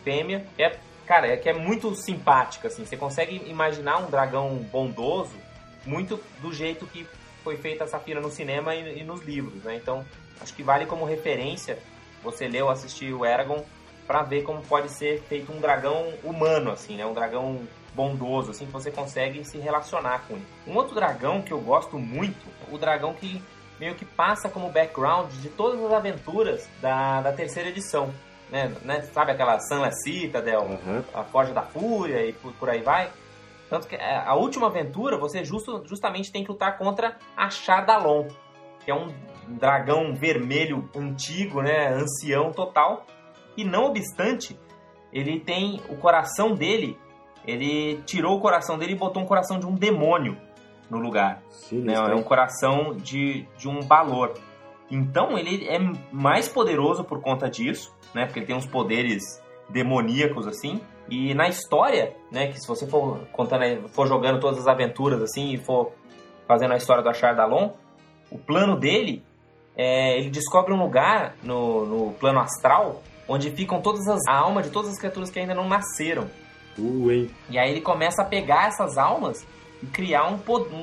fêmea, 0.04 0.46
é, 0.58 0.76
cara, 1.06 1.26
é 1.26 1.36
que 1.36 1.48
é 1.48 1.52
muito 1.52 1.94
simpática, 1.96 2.68
assim. 2.68 2.84
Você 2.84 2.96
consegue 2.96 3.42
imaginar 3.48 3.98
um 3.98 4.10
dragão 4.10 4.54
bondoso 4.70 5.36
muito 5.84 6.20
do 6.40 6.52
jeito 6.52 6.86
que 6.86 7.06
foi 7.42 7.56
feita 7.56 7.84
a 7.84 7.86
Safira 7.86 8.20
no 8.20 8.30
cinema 8.30 8.74
e, 8.74 9.00
e 9.00 9.04
nos 9.04 9.22
livros, 9.22 9.64
né? 9.64 9.74
Então, 9.74 10.04
acho 10.40 10.54
que 10.54 10.62
vale 10.62 10.86
como 10.86 11.04
referência 11.04 11.78
você 12.22 12.46
ler 12.46 12.62
ou 12.62 12.70
assistir 12.70 13.12
o 13.12 13.24
Eragon 13.24 13.64
para 14.06 14.22
ver 14.22 14.42
como 14.42 14.62
pode 14.62 14.90
ser 14.90 15.22
feito 15.22 15.52
um 15.52 15.60
dragão 15.60 16.12
humano, 16.22 16.70
assim, 16.70 16.96
né? 16.96 17.06
Um 17.06 17.14
dragão 17.14 17.66
bondoso, 17.94 18.50
assim, 18.50 18.66
que 18.66 18.72
você 18.72 18.90
consegue 18.90 19.44
se 19.44 19.58
relacionar 19.58 20.24
com 20.26 20.34
ele. 20.34 20.46
Um 20.66 20.76
outro 20.76 20.94
dragão 20.94 21.42
que 21.42 21.52
eu 21.52 21.60
gosto 21.60 21.98
muito, 21.98 22.46
o 22.70 22.78
dragão 22.78 23.12
que 23.12 23.42
meio 23.78 23.94
que 23.94 24.04
passa 24.04 24.48
como 24.48 24.70
background 24.70 25.30
de 25.34 25.48
todas 25.48 25.82
as 25.82 25.92
aventuras 25.92 26.68
da, 26.80 27.20
da 27.20 27.32
terceira 27.32 27.68
edição, 27.68 28.12
né, 28.50 28.74
né, 28.82 29.02
sabe 29.12 29.32
aquela 29.32 29.58
Sunless 29.60 30.02
Citadel, 30.02 30.62
Aham. 30.62 31.04
a 31.14 31.22
Forja 31.24 31.52
da 31.52 31.62
Fúria 31.62 32.24
e 32.24 32.32
por, 32.32 32.52
por 32.54 32.70
aí 32.70 32.82
vai. 32.82 33.10
Tanto 33.68 33.86
que 33.86 33.94
é, 33.94 34.16
a 34.16 34.34
última 34.34 34.68
aventura 34.68 35.18
você 35.18 35.44
justo, 35.44 35.82
justamente 35.86 36.32
tem 36.32 36.42
que 36.42 36.50
lutar 36.50 36.78
contra 36.78 37.16
a 37.36 37.50
Chardalon, 37.50 38.28
que 38.84 38.90
é 38.90 38.94
um 38.94 39.12
dragão 39.46 40.14
vermelho 40.14 40.88
antigo, 40.96 41.62
né, 41.62 41.88
ancião 41.88 42.52
total. 42.52 43.06
E 43.56 43.64
não 43.64 43.86
obstante, 43.86 44.58
ele 45.12 45.40
tem 45.40 45.82
o 45.88 45.96
coração 45.96 46.54
dele, 46.54 46.98
ele 47.46 48.02
tirou 48.06 48.38
o 48.38 48.40
coração 48.40 48.78
dele 48.78 48.92
e 48.92 48.96
botou 48.96 49.22
um 49.22 49.26
coração 49.26 49.58
de 49.58 49.66
um 49.66 49.74
demônio 49.74 50.36
no 50.90 50.98
lugar 50.98 51.36
né? 51.36 51.42
Sinistro, 51.50 52.12
É 52.12 52.14
um 52.14 52.22
coração 52.22 52.96
de, 52.96 53.46
de 53.56 53.68
um 53.68 53.80
valor. 53.80 54.34
Então 54.90 55.36
ele 55.38 55.66
é 55.68 55.78
mais 56.10 56.48
poderoso 56.48 57.04
por 57.04 57.20
conta 57.20 57.48
disso, 57.48 57.94
né? 58.14 58.24
Porque 58.24 58.40
ele 58.40 58.46
tem 58.46 58.56
uns 58.56 58.66
poderes 58.66 59.42
demoníacos 59.68 60.46
assim. 60.46 60.80
E 61.10 61.34
na 61.34 61.48
história, 61.48 62.16
né? 62.30 62.48
Que 62.48 62.60
se 62.60 62.66
você 62.66 62.86
for 62.86 63.20
contando, 63.32 63.88
for 63.88 64.06
jogando 64.06 64.40
todas 64.40 64.58
as 64.58 64.66
aventuras 64.66 65.22
assim 65.22 65.52
e 65.52 65.58
for 65.58 65.92
fazendo 66.46 66.72
a 66.72 66.76
história 66.76 67.02
do 67.02 67.08
Achardalon, 67.08 67.70
o 68.30 68.38
plano 68.38 68.76
dele 68.76 69.22
é 69.76 70.18
ele 70.18 70.30
descobre 70.30 70.72
um 70.72 70.82
lugar 70.82 71.36
no, 71.42 71.84
no 71.84 72.12
plano 72.12 72.40
astral 72.40 73.02
onde 73.28 73.50
ficam 73.50 73.80
todas 73.82 74.08
as 74.08 74.20
a 74.26 74.34
alma 74.34 74.62
de 74.62 74.70
todas 74.70 74.90
as 74.90 74.98
criaturas 74.98 75.30
que 75.30 75.38
ainda 75.38 75.54
não 75.54 75.68
nasceram. 75.68 76.28
Uh? 76.78 77.28
E 77.50 77.58
aí 77.58 77.70
ele 77.70 77.80
começa 77.80 78.22
a 78.22 78.24
pegar 78.24 78.68
essas 78.68 78.96
almas 78.96 79.46
e 79.82 79.86
criar 79.86 80.28
um, 80.30 80.38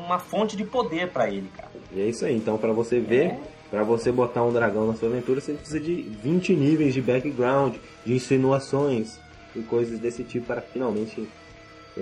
uma 0.06 0.20
fonte 0.20 0.56
de 0.56 0.64
poder 0.64 1.10
pra 1.12 1.28
ele, 1.30 1.50
cara. 1.56 1.70
E 1.92 2.02
é 2.02 2.06
isso 2.06 2.26
aí. 2.26 2.36
Então, 2.36 2.58
pra 2.58 2.72
você 2.72 3.00
ver, 3.00 3.26
É. 3.32 3.40
pra 3.70 3.84
você 3.84 4.12
botar 4.12 4.44
um 4.44 4.52
dragão 4.54 4.88
na 4.88 4.94
sua 4.96 5.10
aventura, 5.10 5.42
você 5.42 5.54
precisa 5.54 5.80
de 5.80 5.94
20 6.24 6.54
níveis 6.56 6.94
de 6.94 7.02
background, 7.02 7.76
de 8.06 8.14
insinuações 8.14 9.20
e 9.56 9.62
coisas 9.62 10.00
desse 10.00 10.24
tipo 10.24 10.46
para 10.48 10.62
finalmente 10.62 11.28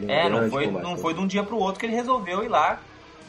É, 0.07 0.28
não 0.30 0.49
foi, 0.49 0.65
combate. 0.65 0.84
não 0.84 0.98
foi 0.98 1.14
de 1.14 1.20
um 1.20 1.28
dia 1.28 1.44
pro 1.44 1.57
outro 1.57 1.80
que 1.80 1.86
ele 1.86 1.95
resolveu 1.95 2.44
ir 2.44 2.48
lá 2.48 2.80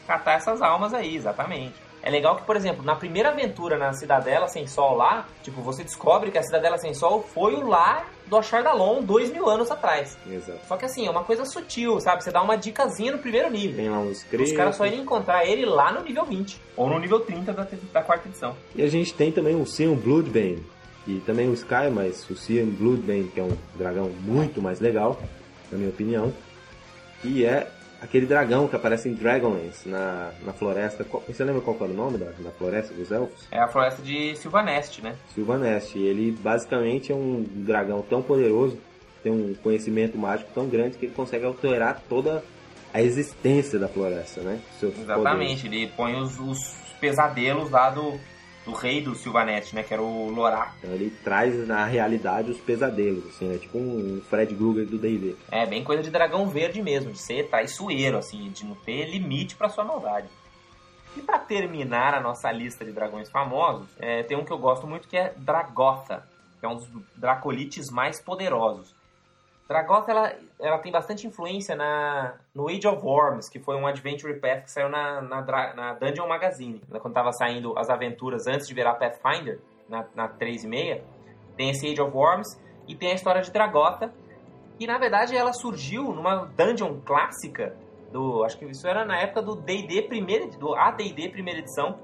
catar 0.07 0.33
essas 0.33 0.61
almas 0.61 0.93
aí, 0.93 1.15
exatamente. 1.15 1.73
É 2.05 2.11
legal 2.11 2.35
que, 2.35 2.43
por 2.43 2.55
exemplo, 2.55 2.85
na 2.85 2.95
primeira 2.95 3.29
aventura 3.29 3.79
na 3.79 3.91
Cidadela 3.91 4.47
Sem 4.47 4.67
Sol 4.67 4.95
lá, 4.95 5.25
tipo, 5.41 5.59
você 5.63 5.83
descobre 5.83 6.29
que 6.29 6.37
a 6.37 6.43
Cidadela 6.43 6.77
Sem 6.77 6.93
Sol 6.93 7.23
foi 7.33 7.55
o 7.55 7.67
lar 7.67 8.07
do 8.27 8.37
Achardalon 8.37 9.01
dois 9.01 9.31
mil 9.31 9.49
anos 9.49 9.71
atrás. 9.71 10.15
Exato. 10.29 10.59
Só 10.67 10.77
que 10.77 10.85
assim, 10.85 11.07
é 11.07 11.09
uma 11.09 11.23
coisa 11.23 11.43
sutil, 11.45 11.99
sabe? 11.99 12.23
Você 12.23 12.29
dá 12.29 12.43
uma 12.43 12.55
dicasinha 12.55 13.11
no 13.11 13.17
primeiro 13.17 13.49
nível. 13.49 13.75
Tem 13.75 13.89
lá 13.89 13.97
uns 13.97 14.23
Os 14.31 14.51
caras 14.51 14.75
só 14.75 14.85
irem 14.85 15.01
encontrar 15.01 15.45
ele 15.45 15.65
lá 15.65 15.91
no 15.91 16.03
nível 16.03 16.23
20. 16.25 16.61
Ou 16.77 16.87
no 16.87 16.99
nível 16.99 17.21
30 17.21 17.51
da, 17.51 17.67
da 17.91 18.03
quarta 18.03 18.27
edição. 18.27 18.55
E 18.75 18.83
a 18.83 18.87
gente 18.87 19.11
tem 19.11 19.31
também 19.31 19.59
o 19.59 19.65
Sion 19.65 19.95
Bloodbane. 19.95 20.63
E 21.07 21.19
também 21.21 21.49
o 21.49 21.53
Sky, 21.53 21.89
mas 21.91 22.29
o 22.29 22.35
Sion 22.35 22.67
Bloodbane, 22.67 23.31
que 23.33 23.39
é 23.39 23.43
um 23.43 23.57
dragão 23.75 24.09
muito 24.21 24.61
mais 24.61 24.79
legal, 24.79 25.19
na 25.71 25.77
minha 25.79 25.89
opinião. 25.89 26.31
E 27.23 27.43
é 27.43 27.67
aquele 28.01 28.25
dragão 28.25 28.67
que 28.67 28.75
aparece 28.75 29.09
em 29.09 29.13
Dragonlance, 29.13 29.87
na, 29.87 30.31
na 30.43 30.53
floresta. 30.53 31.03
Qual- 31.03 31.23
você 31.27 31.43
lembra 31.43 31.61
qual 31.61 31.75
era 31.81 31.85
o 31.91 31.93
nome 31.93 32.17
da, 32.17 32.27
da 32.39 32.51
floresta 32.51 32.93
dos 32.93 33.11
elfos? 33.11 33.47
É 33.51 33.59
a 33.59 33.67
floresta 33.67 34.01
de 34.01 34.35
Sylvanest, 34.35 35.01
né? 35.01 35.15
Sylvanest. 35.33 35.95
E 35.97 36.05
ele 36.05 36.31
basicamente 36.31 37.11
é 37.11 37.15
um 37.15 37.43
dragão 37.49 38.01
tão 38.01 38.21
poderoso, 38.21 38.77
tem 39.23 39.31
um 39.31 39.55
conhecimento 39.55 40.17
mágico 40.17 40.49
tão 40.53 40.67
grande 40.67 40.97
que 40.97 41.05
ele 41.05 41.13
consegue 41.15 41.45
alterar 41.45 42.01
toda 42.07 42.43
a 42.93 43.01
existência 43.01 43.77
da 43.79 43.87
floresta, 43.87 44.41
né? 44.41 44.59
Seus 44.79 44.93
poderes. 44.93 45.09
Exatamente, 45.19 45.67
ele 45.67 45.87
põe 45.97 46.15
os, 46.15 46.39
os 46.39 46.75
pesadelos 46.99 47.69
lá 47.69 47.89
do, 47.89 48.19
do 48.65 48.73
rei 48.73 49.01
do 49.01 49.15
Sylvanest, 49.15 49.73
né? 49.73 49.83
Que 49.83 49.93
era 49.93 50.01
o 50.01 50.29
Lorac. 50.29 50.73
Então 50.79 50.91
ele 50.91 51.11
traz 51.23 51.67
na 51.67 51.85
realidade 51.85 52.51
os 52.51 52.59
pesadelos, 52.59 53.25
assim, 53.27 53.47
né? 53.47 53.57
Tipo 53.57 53.77
um 53.77 54.21
Fred 54.29 54.53
Krueger 54.55 54.85
do 54.85 54.97
D&D. 54.97 55.35
É 55.51 55.65
bem 55.65 55.83
coisa 55.83 56.01
de 56.01 56.09
dragão 56.09 56.47
verde 56.47 56.81
mesmo, 56.81 57.11
de 57.11 57.19
ser 57.19 57.47
traiçoeiro, 57.49 58.17
assim, 58.17 58.49
de 58.49 58.65
não 58.65 58.75
ter 58.75 59.05
limite 59.09 59.55
pra 59.55 59.69
sua 59.69 59.83
maldade. 59.83 60.27
E 61.15 61.21
pra 61.21 61.39
terminar 61.39 62.13
a 62.13 62.19
nossa 62.19 62.51
lista 62.51 62.83
de 62.83 62.91
dragões 62.91 63.29
famosos, 63.29 63.87
é, 63.99 64.23
tem 64.23 64.35
um 64.35 64.43
que 64.43 64.51
eu 64.51 64.57
gosto 64.57 64.85
muito 64.85 65.07
que 65.07 65.15
é 65.15 65.33
Dragotha, 65.37 66.27
que 66.59 66.65
é 66.65 66.69
um 66.69 66.75
dos 66.75 66.87
dracolites 67.15 67.89
mais 67.89 68.19
poderosos. 68.21 68.93
Dragotha 69.67 70.11
ela, 70.11 70.35
ela 70.59 70.77
tem 70.77 70.91
bastante 70.91 71.25
influência 71.25 71.75
na, 71.75 72.35
no 72.53 72.69
Age 72.69 72.87
of 72.87 73.03
Worms, 73.03 73.49
que 73.49 73.59
foi 73.59 73.75
um 73.75 73.87
Adventure 73.87 74.39
Path 74.39 74.63
que 74.65 74.71
saiu 74.71 74.89
na, 74.89 75.21
na, 75.21 75.73
na 75.73 75.93
Dungeon 75.93 76.27
Magazine. 76.27 76.81
né, 76.87 76.99
Quando 76.99 77.15
tava 77.15 77.31
saindo 77.31 77.77
as 77.77 77.89
aventuras 77.89 78.45
antes 78.45 78.67
de 78.67 78.73
virar 78.73 78.93
Pathfinder, 78.93 79.59
na, 79.89 80.05
na 80.15 80.29
3.6, 80.29 81.01
tem 81.57 81.69
esse 81.69 81.87
Age 81.87 82.01
of 82.01 82.15
Worms 82.15 82.59
e 82.87 82.95
tem 82.95 83.11
a 83.11 83.15
história 83.15 83.41
de 83.41 83.51
Dragotha, 83.51 84.13
e 84.79 84.85
na 84.85 84.97
verdade 84.97 85.35
ela 85.35 85.53
surgiu 85.53 86.03
numa 86.11 86.45
dungeon 86.57 86.99
clássica 87.05 87.75
do, 88.11 88.43
acho 88.43 88.57
que 88.57 88.65
isso 88.65 88.87
era 88.87 89.03
na 89.05 89.17
época 89.17 89.41
do 89.41 89.55
D&D 89.55 90.03
primeira, 90.03 90.47
do 90.57 90.75
AD&D 90.75 91.29
primeira 91.29 91.59
edição, 91.59 91.97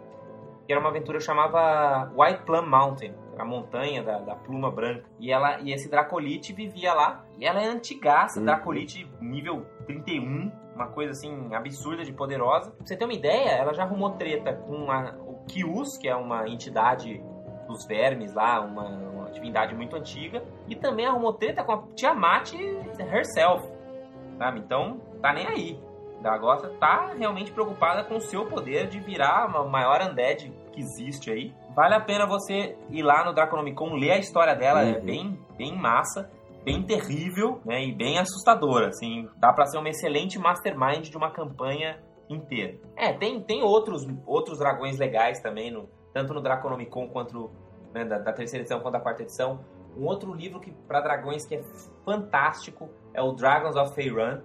que 0.66 0.74
era 0.74 0.80
uma 0.80 0.90
aventura 0.90 1.20
que 1.20 1.24
chamava 1.24 2.12
White 2.16 2.44
Plum 2.44 2.66
Mountain, 2.66 3.14
a 3.42 3.46
montanha 3.46 4.04
da, 4.04 4.20
da 4.20 4.36
pluma 4.36 4.72
branca. 4.72 5.04
E 5.20 5.32
ela 5.32 5.60
e 5.62 5.72
esse 5.72 5.90
Dracolite 5.90 6.54
vivia 6.54 6.94
lá, 6.94 7.26
e 7.38 7.46
ela 7.46 7.62
é 7.62 7.68
antigaça, 7.68 8.40
Uhum. 8.40 8.46
Dracolite 8.46 9.10
nível 9.20 9.66
31, 9.86 10.52
uma 10.76 10.88
coisa 10.88 11.12
assim 11.12 11.54
absurda 11.54 12.04
de 12.04 12.14
poderosa. 12.14 12.72
Pra 12.72 12.86
você 12.86 12.96
ter 12.96 13.06
uma 13.06 13.14
ideia, 13.14 13.50
ela 13.52 13.74
já 13.74 13.84
arrumou 13.84 14.12
treta 14.12 14.54
com 14.54 14.92
a, 14.92 15.16
o 15.26 15.44
Kius, 15.48 15.98
que 15.98 16.08
é 16.08 16.16
uma 16.16 16.48
entidade 16.48 17.22
dos 17.68 17.86
vermes 17.86 18.34
lá, 18.34 18.62
uma, 18.62 18.84
uma 18.84 19.32
divindade 19.32 19.76
muito 19.76 19.96
antiga, 19.96 20.44
e 20.68 20.76
também 20.76 21.06
arrumou 21.06 21.34
treta 21.34 21.64
com 21.64 21.72
a 21.72 21.84
Tiamat 21.96 22.54
herself, 23.00 23.68
sabe? 24.38 24.60
Então, 24.60 25.00
tá 25.22 25.34
nem 25.34 25.48
aí. 25.48 25.80
Dagotha 26.22 26.70
tá 26.80 27.14
realmente 27.18 27.52
preocupada 27.52 28.04
com 28.04 28.16
o 28.18 28.22
seu 28.22 28.46
poder 28.46 28.88
de 28.88 29.00
virar 29.00 29.46
a 29.46 29.64
maior 29.66 30.02
undead 30.02 30.54
que 30.72 30.80
existe 30.80 31.32
aí. 31.32 31.54
Vale 31.76 31.96
a 31.96 32.00
pena 32.02 32.26
você 32.26 32.78
ir 32.90 33.02
lá 33.04 33.24
no 33.26 33.34
Draconomicon, 33.34 33.94
ler 33.96 34.12
a 34.12 34.18
história 34.18 34.56
dela, 34.56 34.84
é 34.84 34.98
Uhum. 34.98 35.06
bem, 35.06 35.40
bem 35.58 35.76
massa, 35.78 36.30
bem 36.64 36.84
terrível, 36.84 37.62
né, 37.66 37.84
e 37.84 37.94
bem 37.94 38.20
assustadora, 38.20 38.90
assim. 38.90 39.28
Dá 39.38 39.54
pra 39.54 39.66
ser 39.66 39.78
uma 39.78 39.90
excelente 39.90 40.38
mastermind 40.38 41.10
de 41.10 41.16
uma 41.18 41.32
campanha 41.32 42.00
inteira. 42.30 42.78
É, 42.96 43.14
tem, 43.14 43.42
tem 43.42 43.64
outros, 43.64 44.06
outros 44.26 44.60
dragões 44.60 44.98
legais 44.98 45.40
também, 45.42 45.72
no, 45.72 45.90
tanto 46.14 46.34
no 46.34 46.42
Draconomicon 46.42 47.08
quanto 47.10 47.34
no, 47.34 47.52
né, 47.94 48.06
da, 48.06 48.20
da 48.20 48.34
terceira 48.34 48.64
edição 48.64 48.80
quanto 48.80 48.94
da 48.94 49.00
quarta 49.00 49.24
edição. 49.24 49.60
Um 49.98 50.06
outro 50.06 50.34
livro 50.34 50.60
que 50.60 50.72
para 50.88 51.02
dragões 51.02 51.46
que 51.46 51.56
é 51.56 51.64
fantástico 52.06 52.90
é 53.14 53.22
o 53.22 53.32
Dragons 53.34 53.76
of 53.76 53.94
Faerun, 53.96 54.42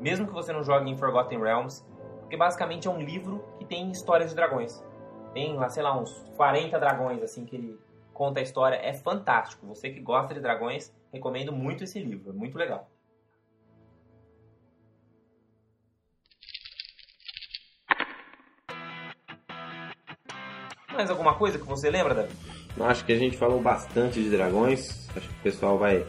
mesmo 0.00 0.26
que 0.26 0.32
você 0.32 0.52
não 0.52 0.62
jogue 0.62 0.90
em 0.90 0.96
Forgotten 0.96 1.40
Realms, 1.40 1.84
porque 2.20 2.36
basicamente 2.36 2.86
é 2.88 2.90
um 2.90 3.00
livro 3.00 3.44
que 3.58 3.64
tem 3.64 3.90
histórias 3.90 4.30
de 4.30 4.36
dragões. 4.36 4.72
Tem 5.34 5.52
lá, 5.56 5.68
sei 5.68 5.82
lá, 5.82 6.00
uns 6.00 6.12
40 6.36 6.78
dragões 6.78 7.20
assim 7.20 7.44
que 7.44 7.56
ele 7.56 7.78
conta 8.12 8.38
a 8.38 8.42
história, 8.42 8.76
é 8.76 8.92
fantástico. 8.92 9.66
Você 9.66 9.90
que 9.90 9.98
gosta 9.98 10.32
de 10.32 10.38
dragões, 10.38 10.94
recomendo 11.12 11.50
muito 11.50 11.82
esse 11.82 11.98
livro, 11.98 12.30
é 12.30 12.32
muito 12.32 12.56
legal. 12.56 12.88
Mais 20.92 21.10
alguma 21.10 21.34
coisa 21.34 21.58
que 21.58 21.66
você 21.66 21.90
lembra, 21.90 22.14
Davi? 22.14 22.32
Acho 22.80 23.04
que 23.04 23.12
a 23.12 23.18
gente 23.18 23.36
falou 23.36 23.60
bastante 23.60 24.22
de 24.22 24.30
dragões. 24.30 25.08
Acho 25.16 25.28
que 25.28 25.34
o 25.34 25.42
pessoal 25.42 25.76
vai 25.76 26.06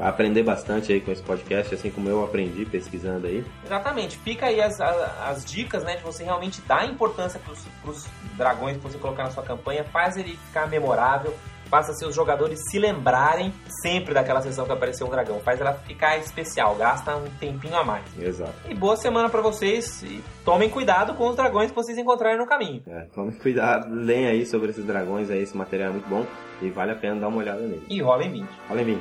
aprender 0.00 0.42
bastante 0.42 0.92
aí 0.92 1.00
com 1.00 1.10
esse 1.10 1.22
podcast, 1.22 1.74
assim 1.74 1.90
como 1.90 2.08
eu 2.08 2.24
aprendi 2.24 2.64
pesquisando 2.64 3.26
aí. 3.26 3.44
Exatamente. 3.64 4.16
Fica 4.18 4.46
aí 4.46 4.60
as, 4.60 4.80
as 4.80 5.44
dicas, 5.44 5.84
né, 5.84 5.96
de 5.96 6.02
você 6.02 6.24
realmente 6.24 6.60
dar 6.62 6.88
importância 6.88 7.38
pros, 7.40 7.64
pros 7.82 8.06
dragões 8.36 8.76
que 8.76 8.82
você 8.82 8.98
colocar 8.98 9.24
na 9.24 9.30
sua 9.30 9.42
campanha, 9.42 9.84
faz 9.84 10.16
ele 10.16 10.36
ficar 10.48 10.68
memorável, 10.68 11.34
faça 11.70 11.92
seus 11.92 12.14
jogadores 12.14 12.58
se 12.68 12.78
lembrarem 12.78 13.54
sempre 13.80 14.12
daquela 14.12 14.42
sessão 14.42 14.66
que 14.66 14.72
apareceu 14.72 15.06
um 15.06 15.10
dragão, 15.10 15.38
faz 15.40 15.60
ela 15.60 15.72
ficar 15.72 16.18
especial, 16.18 16.74
gasta 16.74 17.16
um 17.16 17.30
tempinho 17.38 17.76
a 17.76 17.84
mais. 17.84 18.04
Exato. 18.18 18.52
E 18.68 18.74
boa 18.74 18.96
semana 18.96 19.30
pra 19.30 19.40
vocês 19.40 20.02
e 20.02 20.22
tomem 20.44 20.68
cuidado 20.68 21.14
com 21.14 21.28
os 21.28 21.36
dragões 21.36 21.70
que 21.70 21.76
vocês 21.76 21.96
encontrarem 21.96 22.38
no 22.38 22.46
caminho. 22.46 22.82
É, 22.88 23.06
tome 23.14 23.32
cuidado, 23.38 23.88
leem 23.94 24.26
aí 24.26 24.46
sobre 24.46 24.70
esses 24.70 24.84
dragões 24.84 25.30
aí, 25.30 25.42
esse 25.42 25.56
material 25.56 25.90
é 25.90 25.92
muito 25.92 26.08
bom 26.08 26.26
e 26.60 26.68
vale 26.68 26.90
a 26.90 26.96
pena 26.96 27.20
dar 27.20 27.28
uma 27.28 27.38
olhada 27.38 27.60
nele. 27.60 27.86
E 27.88 28.02
rolem 28.02 28.30
20. 28.30 28.48
Olha 28.68 28.84
20. 28.84 29.00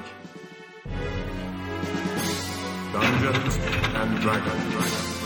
Dungeons 2.91 3.57
and 3.95 4.19
Dragons. 4.19 5.18